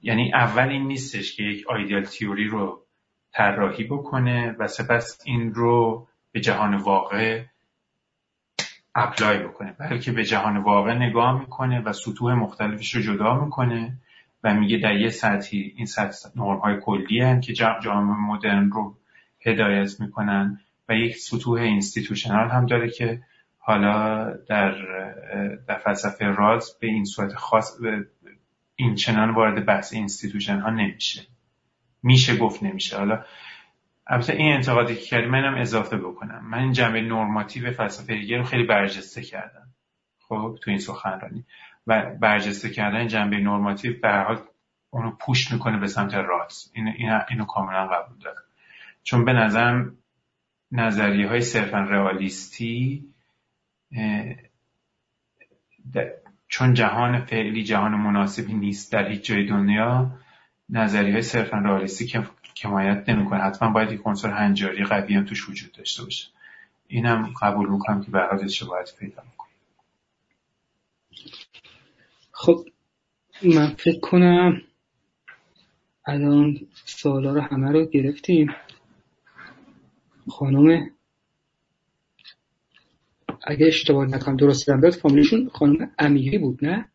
یعنی 0.02 0.34
اول 0.34 0.68
این 0.68 0.86
نیستش 0.86 1.36
که 1.36 1.42
یک 1.42 1.66
آیدیال 1.68 2.04
تیوری 2.04 2.48
رو 2.48 2.84
طراحی 3.32 3.84
بکنه 3.84 4.56
و 4.58 4.66
سپس 4.66 5.18
این 5.24 5.54
رو 5.54 6.06
به 6.32 6.40
جهان 6.40 6.74
واقع 6.74 7.44
اپلای 8.94 9.38
بکنه. 9.38 9.72
بلکه 9.78 10.12
به 10.12 10.24
جهان 10.24 10.56
واقع 10.56 10.94
نگاه 10.94 11.40
می‌کنه 11.40 11.80
و 11.80 11.92
سطوح 11.92 12.34
مختلفش 12.34 12.94
رو 12.94 13.02
جدا 13.02 13.44
می‌کنه 13.44 13.92
و 14.44 14.54
میگه 14.54 14.78
در 14.78 14.96
یه 14.96 15.10
سطحی 15.10 15.72
این 15.76 15.86
سطح 15.86 16.28
نرم 16.36 16.58
های 16.58 16.80
کلی 16.80 17.20
هن 17.20 17.40
که 17.40 17.52
جامعه 17.52 18.16
مدرن 18.16 18.70
رو 18.70 18.96
هدایت 19.46 20.00
می‌کنن. 20.00 20.60
و 20.88 20.94
یک 20.94 21.16
سطوح 21.16 21.60
institutional 21.60 22.48
هم 22.48 22.66
داره 22.66 22.90
که 22.90 23.22
حالا 23.58 24.24
در, 24.48 24.74
در 25.68 25.78
فلسفه 25.78 26.24
رالز 26.24 26.78
به 26.80 26.86
این 26.86 27.04
صورت 27.04 27.34
خاص 27.34 27.78
این 28.76 28.94
چنان 28.94 29.34
وارد 29.34 29.66
بحث 29.66 29.92
institution 29.92 30.58
ها 30.58 30.70
نمیشه. 30.70 31.22
میشه 32.02 32.36
گفت 32.36 32.62
نمیشه. 32.62 32.96
حالا 32.96 33.24
البته 34.06 34.32
این 34.32 34.52
انتقادی 34.52 34.94
که 34.94 35.00
کردی 35.00 35.26
منم 35.26 35.54
اضافه 35.54 35.96
بکنم. 35.96 36.48
من 36.50 36.58
این 36.58 36.72
جنبه 36.72 37.00
normative 37.00 37.70
فلسفه 37.72 38.12
هگل 38.12 38.38
رو 38.38 38.44
خیلی 38.44 38.64
برجسته 38.64 39.22
کردم. 39.22 39.68
خب 40.18 40.58
تو 40.62 40.70
این 40.70 40.78
سخنرانی. 40.78 41.44
و 41.86 42.16
برجسته 42.20 42.70
کردن 42.70 43.06
جنبه 43.06 43.36
normative 43.36 44.00
به 44.02 44.08
هر 44.08 44.24
حال 44.24 44.40
اونو 44.90 45.10
push 45.10 45.52
می‌کنه 45.52 45.78
به 45.78 45.86
سمت 45.86 46.14
رالز 46.14 46.72
این 46.74 46.88
اینو 47.28 47.44
کاملا 47.44 47.86
قبول 47.86 48.18
دارم. 48.18 48.42
چون 49.02 49.24
به 49.24 49.32
نظرم 49.32 49.98
نظریه 50.72 51.28
های 51.28 51.40
صرفا 51.40 51.78
رئالیستی 51.78 53.04
چون 56.48 56.74
جهان 56.74 57.24
فعلی 57.24 57.64
جهان 57.64 57.94
مناسبی 57.94 58.54
نیست 58.54 58.92
در 58.92 59.08
هیچ 59.08 59.24
جای 59.24 59.46
دنیا 59.46 60.10
نظریه 60.68 61.12
های 61.12 61.22
صرفا 61.22 61.56
رئالیستی 61.58 62.06
که 62.06 62.26
کمایت 62.56 63.08
نمی‌کنه. 63.08 63.40
حتما 63.40 63.70
باید 63.70 63.92
یک 63.92 64.00
عنصر 64.04 64.30
هنجاری 64.30 64.84
قوی 64.84 65.14
هم 65.14 65.24
توش 65.24 65.48
وجود 65.48 65.72
داشته 65.72 66.04
باشه. 66.04 66.28
اینم 66.88 67.34
قبول 67.42 67.68
می‌کنم 67.68 68.02
که 68.02 68.10
به 68.10 68.18
باید 68.68 68.88
پیدا 68.98 69.22
می‌کنه 69.22 69.48
خب 72.32 72.64
من 73.42 73.68
فکر 73.68 74.00
کنم 74.00 74.62
الان 76.06 76.60
سوالا 76.84 77.32
رو 77.32 77.40
همه 77.40 77.72
رو 77.72 77.86
گرفتیم. 77.86 78.54
خانم 80.30 80.90
اگه 83.46 83.66
اشتباه 83.66 84.06
نکنم 84.06 84.36
درست 84.36 84.66
دارم 84.66 84.90
فامیلیشون 84.90 85.48
خانم 85.48 85.90
امیری 85.98 86.38
بود 86.38 86.64
نه؟ 86.64 86.88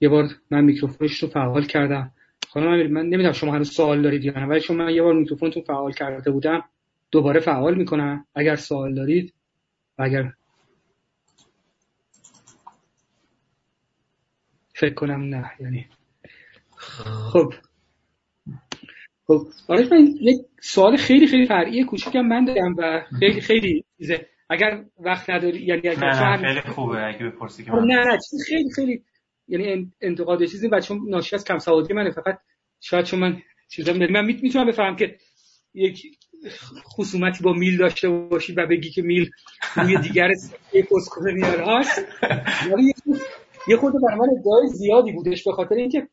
یه 0.00 0.08
بار 0.08 0.28
من 0.50 0.64
میکروفونش 0.64 1.22
رو 1.22 1.28
فعال 1.28 1.64
کردم. 1.64 2.14
خانم 2.48 2.66
امیری 2.68 2.88
من 2.88 3.02
نمی‌دونم 3.02 3.32
شما 3.32 3.52
هنوز 3.52 3.70
سوال 3.70 4.02
دارید 4.02 4.24
یا 4.24 4.32
نه 4.32 4.46
ولی 4.46 4.60
شما 4.60 4.76
من 4.76 4.94
یه 4.94 5.02
بار 5.02 5.14
میکروفونتون 5.14 5.62
فعال 5.62 5.92
کرده 5.92 6.30
بودم 6.30 6.64
دوباره 7.10 7.40
فعال 7.40 7.74
می‌کنم. 7.74 8.26
اگر 8.34 8.56
سوال 8.56 8.94
دارید 8.94 9.34
و 9.98 10.02
اگر 10.02 10.32
فکر 14.74 14.94
کنم 14.94 15.22
نه 15.22 15.50
یعنی. 15.60 15.86
خب. 16.76 17.54
خب 19.26 19.46
آره 19.68 19.88
من 19.90 20.06
یک 20.20 20.38
سوال 20.60 20.96
خیلی 20.96 21.26
خیلی 21.26 21.46
فرعی 21.46 21.84
کوچیکم 21.84 22.20
من 22.20 22.44
دارم 22.44 22.74
و 22.78 23.02
خیلی 23.18 23.40
خیلی 23.40 23.84
چیزه. 23.98 24.26
اگر 24.50 24.84
وقت 24.98 25.30
نداری 25.30 25.62
یعنی 25.62 25.88
اگر 25.88 26.04
نه, 26.04 26.36
نه 26.36 26.48
خیلی 26.48 26.74
خوبه. 26.74 27.06
اگه 27.06 27.26
بپرسی 27.26 27.64
که 27.64 27.70
خب، 27.70 27.78
نه 27.78 28.04
نه 28.04 28.18
چیز 28.30 28.44
خیلی 28.48 28.70
خیلی 28.70 29.02
یعنی 29.48 29.92
انتقاد 30.00 30.44
چیزی 30.44 30.68
و 30.68 30.80
چون 30.80 31.00
ناشی 31.08 31.36
از 31.36 31.44
کم 31.44 31.58
سوادی 31.58 31.94
منه 31.94 32.10
فقط 32.10 32.38
شاید 32.80 33.04
چون 33.04 33.20
من 33.20 33.42
چیزا 33.68 33.92
من 33.92 34.24
می‌تونم 34.24 34.66
بفهمم 34.66 34.96
که 34.96 35.16
یک 35.74 36.02
خصومتی 36.96 37.44
با 37.44 37.52
میل 37.52 37.76
داشته 37.76 38.08
باشی 38.08 38.52
و 38.52 38.66
بگی 38.66 38.90
که 38.90 39.02
میل 39.02 39.30
روی 39.76 39.96
دیگر 39.96 40.28
پست 40.72 41.10
کلونیال 41.10 41.60
هست 41.60 42.04
یه 43.68 43.76
خود 43.76 43.92
من 43.94 44.28
ادعای 44.38 44.66
زیادی 44.66 45.12
بودش 45.12 45.44
به 45.44 45.52
خاطر 45.52 45.74
اینکه 45.74 46.08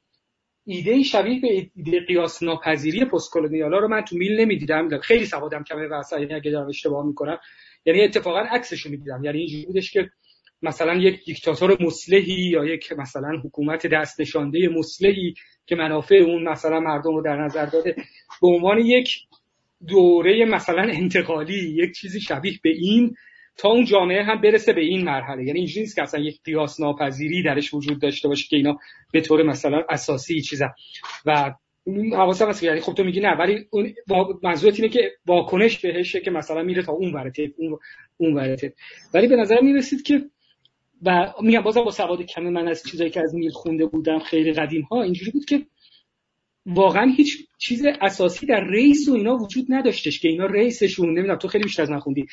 ایده 0.72 1.04
شبیه 1.04 1.41
به 1.41 1.70
ایده 1.76 2.00
قیاس 2.00 2.44
ناپذیری 2.44 3.06
پست 3.06 3.36
ها 3.36 3.68
رو 3.68 3.88
من 3.88 4.02
تو 4.02 4.18
میل 4.18 4.40
نمی‌دیدم. 4.40 5.00
خیلی 5.00 5.26
سوادم 5.26 5.64
کمه 5.64 5.88
و 5.88 6.04
یعنی 6.12 6.34
اگه 6.34 6.52
دارم 6.52 6.68
اشتباه 6.68 7.06
می‌کنم 7.06 7.40
یعنی 7.86 8.02
اتفاقا 8.02 8.40
عکسش 8.40 8.82
رو 8.82 8.91
می‌دیدم. 8.91 9.24
یعنی 9.24 9.38
اینجوری 9.38 9.66
بودش 9.66 9.91
که 9.91 10.10
مثلا 10.62 10.96
یک 10.96 11.26
دیکتاتور 11.26 11.78
مسلحی 11.80 12.50
یا 12.52 12.66
یک 12.66 12.91
مثلا 12.91 13.41
حکومت 13.44 13.88
دست 13.88 14.22
نشانده 14.22 14.70
مسلحی 14.70 15.34
که 15.66 15.76
منافع 15.76 16.16
اون 16.16 16.50
مثلا 16.50 16.80
مردم 16.80 17.16
رو 17.16 17.22
در 17.22 17.36
نظر 17.36 17.66
داده 17.66 17.96
به 18.41 18.48
عنوان 18.48 18.80
یک 18.80 19.18
دوره 19.88 20.46
مثلا 20.46 20.82
انتقالی 20.82 21.74
یک 21.84 21.96
چیزی 21.96 22.22
شبیه 22.22 22.60
به 22.64 22.70
این 22.70 23.16
تا 23.58 23.70
اون 23.70 23.86
جامعه 23.86 24.24
هم 24.24 24.42
برسه 24.42 24.74
به 24.74 24.82
این 24.82 25.04
مرحله. 25.04 25.44
یعنی 25.46 25.60
اینجوری 25.60 25.82
نیست 25.82 25.96
که 25.96 26.02
اصلا 26.02 26.22
یک 26.22 26.42
قیاس 26.44 26.80
ناپذیری 26.80 27.44
درش 27.44 27.74
وجود 27.74 28.02
داشته 28.02 28.28
باشه 28.28 28.48
که 28.50 28.56
اینا 28.56 28.78
به 29.12 29.22
طور 29.22 29.44
مثلا 29.44 29.84
اساسی 29.90 30.42
چیزا. 30.42 30.70
و 31.26 31.54
حواسم 32.14 32.50
هست 32.50 32.64
یعنی 32.64 32.80
خب 32.80 32.94
تو 32.94 33.04
میگی 33.04 33.20
نه 33.20 33.38
ولی 33.38 33.66
اون 33.70 33.94
منظورت 34.44 34.76
اینه 34.76 34.90
که 34.90 35.12
واکنش 35.26 35.80
بهشه 35.80 36.20
که 36.20 36.32
مثلا 36.32 36.64
میره 36.64 36.84
تا 36.84 36.92
اون 36.92 37.14
ورته 37.14 37.52
اون 37.58 37.80
اون 38.18 38.34
ورته. 38.34 38.74
ولی 39.14 39.28
به 39.28 39.36
نظر 39.36 39.62
می‌رسید 39.62 40.04
که 40.04 40.22
و 41.06 41.34
میگم 41.42 41.62
بازم 41.62 41.84
با 41.84 41.92
سواد 41.92 42.22
کم 42.22 42.44
من 42.44 42.68
از 42.68 42.84
چیزایی 42.84 43.10
که 43.10 43.22
از 43.22 43.36
میل 43.36 43.50
خونده 43.50 43.86
بودم 43.86 44.20
خیلی 44.20 44.54
قدیم 44.54 44.82
ها 44.82 45.02
اینجوری 45.02 45.32
بود 45.32 45.46
که 45.46 45.66
واقعا 46.66 47.14
هیچ 47.18 47.48
چیز 47.58 47.86
اساسی 48.02 48.46
در 48.46 48.68
ریس 48.70 49.10
و 49.10 49.14
اینا 49.14 49.36
وجود 49.36 49.66
نداشتش 49.70 50.20
که 50.20 50.28
اینا 50.28 50.46
ریسشون 50.46 51.10
نمی‌دونم 51.10 51.38
تو 51.38 51.48
خیلی 51.48 51.64
بیشتر 51.64 51.84
از 51.84 51.92
من 51.92 52.00
خوندی. 52.00 52.26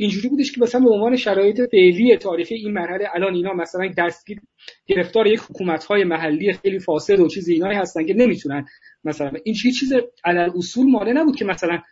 اینجوری 0.00 0.28
بودش 0.28 0.52
که 0.52 0.60
مثلا 0.60 0.80
به 0.80 0.90
عنوان 0.90 1.16
شرایط 1.16 1.60
فعلی 1.70 2.16
تاریخی 2.16 2.54
این 2.54 2.72
مرحله 2.72 3.08
الان 3.14 3.34
اینا 3.34 3.52
مثلا 3.52 3.88
دستگیر 3.98 4.40
گرفتار 4.86 5.26
یک 5.26 5.40
حکومت 5.40 5.84
های 5.84 6.04
محلی 6.04 6.52
خیلی 6.52 6.78
فاسد 6.78 7.20
و 7.20 7.28
چیز 7.28 7.48
اینایی 7.48 7.78
هستن 7.78 8.06
که 8.06 8.14
نمی‌تونن 8.14 8.66
مثلا 9.04 9.32
این 9.44 9.54
چیز 9.54 9.78
چیز 9.78 9.92
علل 10.24 10.50
اصول 10.56 10.90
مانع 10.90 11.12
نبود 11.12 11.36
که 11.36 11.44
مثلا 11.44 11.82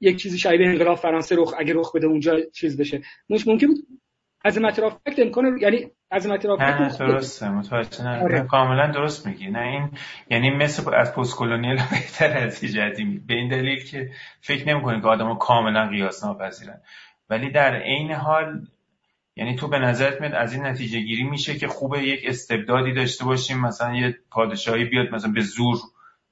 یک 0.00 0.16
چیزی 0.16 0.38
شبیه 0.38 0.68
انقلاب 0.68 0.96
فرانسه 0.96 1.36
رخ 1.36 1.54
اگه 1.58 1.74
رخ 1.74 1.96
بده 1.96 2.06
اونجا 2.06 2.40
چیز 2.52 2.80
بشه. 2.80 3.02
مش 3.30 3.48
ممکن 3.48 3.66
بود 3.66 3.78
از 4.44 4.58
فکت 4.58 5.18
امکان 5.18 5.58
یعنی 5.60 5.90
از 6.10 6.26
نه 6.26 6.38
نه 6.56 6.98
درسته 6.98 7.50
متوجه 7.50 8.04
نه. 8.04 8.22
آره. 8.22 8.40
کاملا 8.40 8.92
درست 8.92 9.26
میگی. 9.26 9.50
نه 9.50 9.60
این 9.60 9.90
یعنی 10.30 10.50
مثل 10.50 10.94
از 10.94 11.14
پست 11.14 11.36
کلونیل 11.36 11.76
بهتر 11.90 12.38
از 12.38 12.60
جدید 12.60 13.26
به 13.26 13.34
این 13.34 13.48
دلیل 13.48 13.84
که 13.84 14.10
فکر 14.40 14.68
نمی‌کنید 14.68 15.02
که 15.02 15.08
آدم‌ها 15.08 15.34
کاملا 15.34 15.88
قیاس 15.88 16.24
ناپذیرن 16.24 16.80
ولی 17.30 17.50
در 17.50 17.74
عین 17.74 18.12
حال 18.12 18.66
یعنی 19.36 19.56
تو 19.56 19.68
به 19.68 19.78
نظرت 19.78 20.20
میاد 20.20 20.34
از 20.34 20.52
این 20.52 20.66
نتیجه 20.66 21.00
گیری 21.00 21.22
میشه 21.22 21.54
که 21.54 21.68
خوبه 21.68 22.02
یک 22.02 22.20
استبدادی 22.26 22.92
داشته 22.92 23.24
باشیم 23.24 23.60
مثلا 23.60 23.94
یه 23.94 24.18
پادشاهی 24.30 24.84
بیاد 24.84 25.14
مثلا 25.14 25.32
به 25.32 25.40
زور 25.40 25.76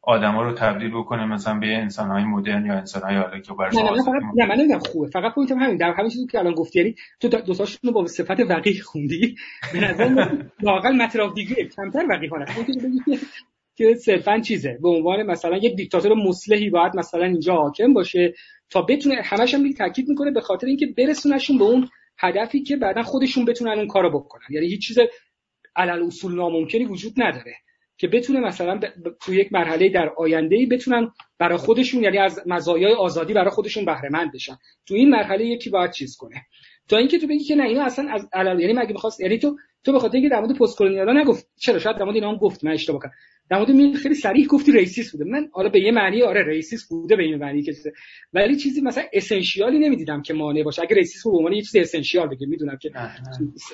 آدما 0.02 0.42
رو 0.42 0.52
تبدیل 0.52 0.90
بکنه 0.90 1.26
مثلا 1.26 1.58
به 1.58 1.76
انسان 1.76 2.10
های 2.10 2.24
مدرن 2.24 2.66
یا 2.66 2.74
انسان 2.74 3.02
های 3.02 3.16
حالا 3.16 3.40
که 3.40 3.54
برش 3.54 3.74
نه, 3.74 3.82
نه, 4.34 4.46
من 4.46 4.54
نمی‌دونم 4.54 4.78
خوبه. 4.78 5.10
فقط 5.10 5.34
پوینتم 5.34 5.58
همین 5.58 5.76
در 5.76 5.92
همین 5.92 6.10
چیزی 6.10 6.26
که 6.26 6.38
الان 6.38 6.54
گفتی 6.54 6.78
یعنی 6.78 6.94
تو 7.20 7.28
دو 7.28 7.54
تاشون 7.54 7.78
رو 7.82 7.92
با 7.92 8.06
صفت 8.06 8.40
وقیح 8.40 8.82
خوندی. 8.82 9.36
به 9.72 9.80
نظر 9.80 10.28
واقعا 10.62 10.92
مطلب 11.04 11.34
دیگه 11.34 11.64
کمتر 11.64 12.06
وقیحانه. 12.08 12.46
که 13.78 13.94
صرفا 13.94 14.40
چیزه. 14.40 14.78
به 14.82 14.88
عنوان 14.88 15.22
مثلا 15.22 15.56
یک 15.56 15.76
دیکتاتور 15.76 16.14
مصلحی 16.14 16.70
باید 16.70 16.96
مثلا 16.96 17.24
اینجا 17.24 17.54
حاکم 17.54 17.94
باشه 17.94 18.34
تا 18.70 18.82
بتونه 18.82 19.22
همش 19.24 19.54
هم 19.54 19.72
تاکید 19.72 20.08
می‌کنه 20.08 20.30
به 20.30 20.40
خاطر 20.40 20.66
اینکه 20.66 20.86
برسونشون 20.86 21.58
به 21.58 21.64
اون 21.64 21.88
هدفی 22.18 22.62
که 22.62 22.76
بعدا 22.76 23.02
خودشون 23.02 23.44
بتونن 23.44 23.78
اون 23.78 23.86
کارو 23.86 24.10
بکنن. 24.10 24.46
یعنی 24.50 24.66
هیچ 24.66 24.86
چیز 24.86 24.98
علل 25.76 26.02
اصول 26.02 26.34
ناممکنی 26.34 26.84
وجود 26.84 27.12
نداره 27.16 27.54
که 27.96 28.08
بتونه 28.08 28.40
مثلا 28.40 28.80
تو 29.20 29.34
یک 29.34 29.52
مرحله 29.52 29.88
در 29.88 30.12
آینده 30.16 30.56
ای 30.56 30.66
بتونن 30.66 31.10
برای 31.38 31.58
خودشون 31.58 32.02
یعنی 32.02 32.18
از 32.18 32.40
مزایای 32.46 32.92
آزادی 32.92 33.32
برای 33.32 33.50
خودشون 33.50 33.84
بهره 33.84 34.08
مند 34.12 34.32
بشن. 34.32 34.56
تو 34.86 34.94
این 34.94 35.10
مرحله 35.10 35.46
یکی 35.46 35.70
باید 35.70 35.90
چیز 35.90 36.16
کنه. 36.16 36.46
تا 36.88 36.96
اینکه 36.96 37.18
تو 37.18 37.26
بگی 37.26 37.44
که 37.44 37.54
نه 37.54 37.64
اینا 37.64 37.84
اصلا 37.84 38.10
از 38.10 38.28
علل 38.32 38.60
یعنی 38.60 38.72
مگه 38.72 38.92
می‌خواست 38.92 39.20
یعنی 39.20 39.38
تو 39.38 39.56
تو 39.84 39.92
به 39.92 39.98
خاطر 39.98 40.14
اینکه 40.14 40.28
در 40.28 40.40
مورد 40.40 40.58
postcolonial 40.58 40.78
ا 40.78 41.12
نگفت 41.12 41.48
چرا 41.56 41.78
شاید 41.78 41.96
در 41.96 42.04
مورد 42.04 42.14
اینا 42.14 42.30
هم 42.30 42.36
گفت 42.36 42.64
من 42.64 42.72
اشتباه 42.72 43.00
کردم. 43.02 43.14
در 43.50 43.56
مورد 43.56 43.70
میل 43.70 43.96
خیلی 43.96 44.14
صریح 44.14 44.46
گفتی 44.46 44.72
racist 44.72 45.12
بوده. 45.12 45.24
من 45.24 45.48
حالا 45.52 45.68
به 45.68 45.80
یه 45.80 45.92
معنی 45.92 46.22
آره 46.22 46.46
racist 46.46 46.88
بوده 46.88 47.16
به 47.16 47.22
این 47.22 47.36
معنی 47.36 47.62
که 47.62 47.72
ولی 48.32 48.56
چیزی 48.56 48.80
مثلا 48.80 49.04
essential 49.12 49.72
ی 49.72 49.78
نمی‌دیدم 49.78 50.22
که 50.22 50.34
مانع 50.34 50.62
باشه. 50.62 50.82
اگه 50.82 50.96
racist 50.96 51.24
به 51.26 51.30
عنوان 51.30 51.52
یه 51.52 51.62
چیز 51.62 51.76
essential 51.76 52.28
بگه 52.28 52.46
می‌دونم 52.46 52.76
که 52.76 52.90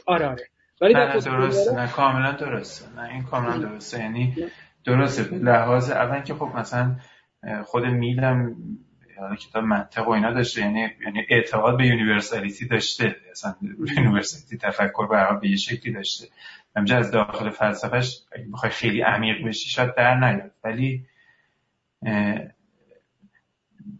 آره 0.07 0.27
آره. 0.27 0.45
ولی 0.81 0.95
نه, 0.95 1.21
درست. 1.21 1.73
نه 1.73 1.89
کاملا 1.89 2.33
درسته. 2.33 3.01
نه 3.01 3.13
این 3.13 3.23
کاملا 3.23 3.59
درسته. 3.59 3.99
یعنی 3.99 4.37
درسته. 4.85 5.23
به 5.23 5.37
لحاظ 5.37 5.91
اول 5.91 6.21
که 6.21 6.35
خب 6.35 6.51
مثلا 6.57 6.97
خود 7.65 7.85
میلم 7.85 8.57
حالا 9.19 9.37
کتاب 9.37 9.65
منطق 9.65 10.09
و 10.09 10.11
اینا 10.11 10.33
داشته. 10.33 10.61
یعنی 10.61 10.81
یعنی 10.81 11.27
اعتقاد 11.31 11.79
به 11.79 11.87
universality 11.87 12.67
داشته. 12.67 13.17
اصلا 13.31 13.55
universality 13.97 14.57
تفکر 14.57 15.07
به 15.07 15.41
به 15.41 15.49
یه 15.49 15.57
شکلی 15.57 15.93
داشته. 15.93 16.27
همجا 16.77 16.97
از 16.97 17.11
داخل 17.11 17.51
فلسفهش 17.51 18.23
اگه 18.33 18.47
بخوای 18.53 18.73
خیلی 18.73 19.03
عمیق 19.03 19.47
بشی 19.47 19.69
شاید 19.69 19.95
در 19.95 20.15
نیاد. 20.15 20.51
ولی 20.65 21.07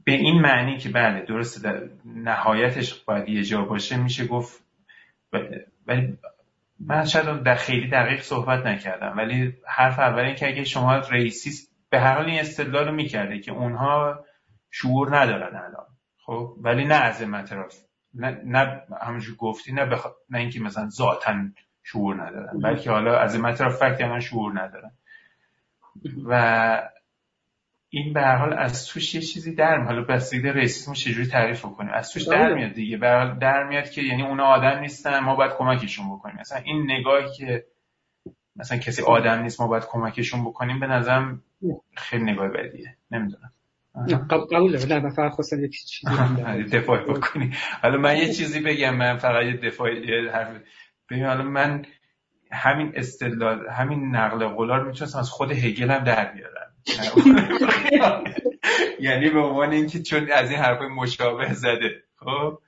به 0.05 0.13
این 0.13 0.41
معنی 0.41 0.79
که 0.79 0.89
بله 0.89 1.23
درسته 1.23 1.63
در 1.63 1.89
نهایتش 2.05 2.95
باید 2.95 3.29
یه 3.29 3.43
جا 3.43 3.63
باشه 3.63 3.97
میشه 3.97 4.27
گفت 4.27 4.65
ولی 5.87 6.19
من 6.81 7.05
شاید 7.05 7.43
در 7.43 7.55
خیلی 7.55 7.89
دقیق 7.89 8.21
صحبت 8.21 8.67
نکردم. 8.67 9.15
ولی 9.17 9.55
حرف 9.67 9.99
اول 9.99 10.35
که 10.35 10.49
اگه 10.49 10.65
شما 10.65 10.99
ریسیست 10.99 11.75
به 11.91 12.01
هر 12.01 12.15
حال 12.15 12.27
این 12.27 12.41
استدلال 12.41 12.89
رو 12.89 12.95
می‌کرده 12.95 13.39
که 13.39 13.53
اونها 13.53 14.25
شعور 14.71 15.17
ندارن 15.17 15.57
الان. 15.57 15.87
خب؟ 16.17 16.57
ولی 16.61 16.85
نه 16.85 16.95
از 16.95 17.23
مطرف. 17.23 17.75
نه, 18.15 18.41
نه 18.45 18.83
همونجور 19.03 19.37
گفتی 19.37 19.73
نه, 19.73 19.87
بخ... 19.87 20.07
نه 20.31 20.39
اینکه 20.39 20.61
مثلا 20.61 20.89
ذاتا 20.89 21.35
شعور 21.85 22.15
ندارن. 22.27 22.61
بلکه 22.61 22.91
حالا 22.91 23.19
از 23.19 23.41
مطرف 23.41 23.77
فکت 23.77 24.01
من 24.01 24.21
شعور 24.21 24.63
ندارن 24.63 24.91
و 26.25 26.91
این 27.89 28.13
به 28.13 28.21
هر 28.21 28.37
حال 28.37 28.53
از 28.53 28.87
توش 28.87 29.15
یه 29.15 29.21
چیزی 29.21 29.55
در 29.55 29.81
حالا 29.81 30.03
بستگی 30.03 30.53
ریسیسم 30.53 30.93
چجوری 30.93 31.27
تعریف 31.27 31.63
کنیم 31.63 31.91
از 31.93 32.13
توش 32.13 32.23
در 32.23 32.47
بله. 32.47 32.55
میاد 32.55 32.73
دیگه. 32.73 32.97
در 33.41 33.65
میاد 33.69 33.91
که 33.91 34.03
یعنی 34.03 34.23
اونا 34.23 34.45
آدم 34.45 34.79
نیستن 34.79 35.19
ما 35.19 35.37
باید 35.37 35.53
کمکشون 35.53 36.17
بکنیم. 36.17 36.37
مثلا 36.41 36.59
این 36.59 36.91
نگاهی 36.91 37.33
که 37.39 37.65
مثلا 38.57 38.79
کسی 38.79 39.03
آدم 39.03 39.43
نیست 39.43 39.61
ما 39.61 39.67
باید 39.67 39.85
کمکشون 39.87 40.45
بکنیم 40.45 40.81
به 40.81 40.87
نظرم 40.87 41.43
خیلی 41.97 42.25
نگاه 42.25 42.49
بدیه. 42.49 42.97
نمی‌دونم. 43.11 43.53
قبول 44.31 44.77
دارم 44.77 45.07
نه 45.07 45.11
فقط 45.11 45.33
خواستم 45.33 45.61
یه 45.61 45.69
چیزی 45.69 46.15
دفاع 46.79 47.05
بکنی. 47.05 47.53
حالا 47.83 47.99
من 47.99 48.17
یه 48.17 48.33
چیزی 48.33 48.61
بگم. 48.61 48.97
من 48.97 49.17
فقط 49.17 49.45
یه 49.45 49.57
دفاع 49.57 49.91
حرف 50.33 50.63
ببین 51.11 51.25
حالا 51.25 51.43
من 51.43 51.87
همین 52.53 52.93
استدلال 52.95 53.69
همین 53.69 54.17
نقل 54.17 54.47
قولا 54.47 54.77
رو 54.77 54.87
می‌تونستم 54.87 55.19
از 55.19 55.31
خود 55.31 55.51
هگل 55.51 55.91
هم 55.91 56.05
در 56.05 56.33
بیارم. 56.33 56.75
یعنی 59.01 59.31
به 59.31 59.39
عنوان 59.39 59.73
اینکه 59.73 60.03
چون 60.03 60.31
از 60.33 60.51
این 60.51 60.59
حرفای 60.59 60.89
مشابه 60.89 61.53
زده. 61.53 62.03
خب؟ 62.17 62.59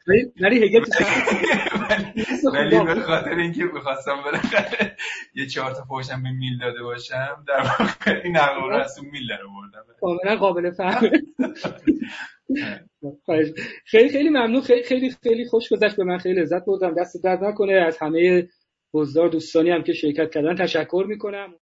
ولی 0.41 0.65
هگل 0.65 0.85
ولی 2.55 2.85
به 2.85 2.95
خاطر 2.95 3.31
اینکه 3.31 3.65
می‌خواستم 3.65 4.23
بالاخره 4.25 4.97
یه 5.35 5.47
چهار 5.47 5.73
تا 5.73 5.85
فوشم 5.85 6.23
به 6.23 6.31
میل 6.31 6.59
داده 6.59 6.83
باشم 6.83 7.45
در 7.49 7.61
واقع 7.61 8.21
این 8.25 8.37
نقل 8.37 8.61
رو 8.61 8.77
از 8.77 8.99
اون 8.99 9.09
میل 9.11 9.33
رو 9.33 9.49
بردم 9.49 9.87
کاملا 10.01 10.37
قابل 10.37 10.71
فهم. 10.71 11.11
خیلی 13.85 14.09
خیلی 14.09 14.29
ممنون. 14.29 14.61
خیلی 14.61 14.83
خیلی 14.83 15.11
خیلی 15.23 15.47
خوش 15.47 15.73
گذشت. 15.73 15.97
به 15.97 16.05
من 16.05 16.19
خیلی 16.19 16.41
لذت 16.41 16.65
بردم. 16.65 16.95
دست 16.95 17.25
درد 17.25 17.45
نکنه. 17.45 17.73
از 17.73 17.99
همه 17.99 18.49
حضار 18.95 19.29
دوستانی 19.29 19.71
هم 19.71 19.83
که 19.83 19.93
شرکت 19.93 20.31
کردن 20.31 20.57
تشکر 20.57 21.05
می‌کنم. 21.09 21.55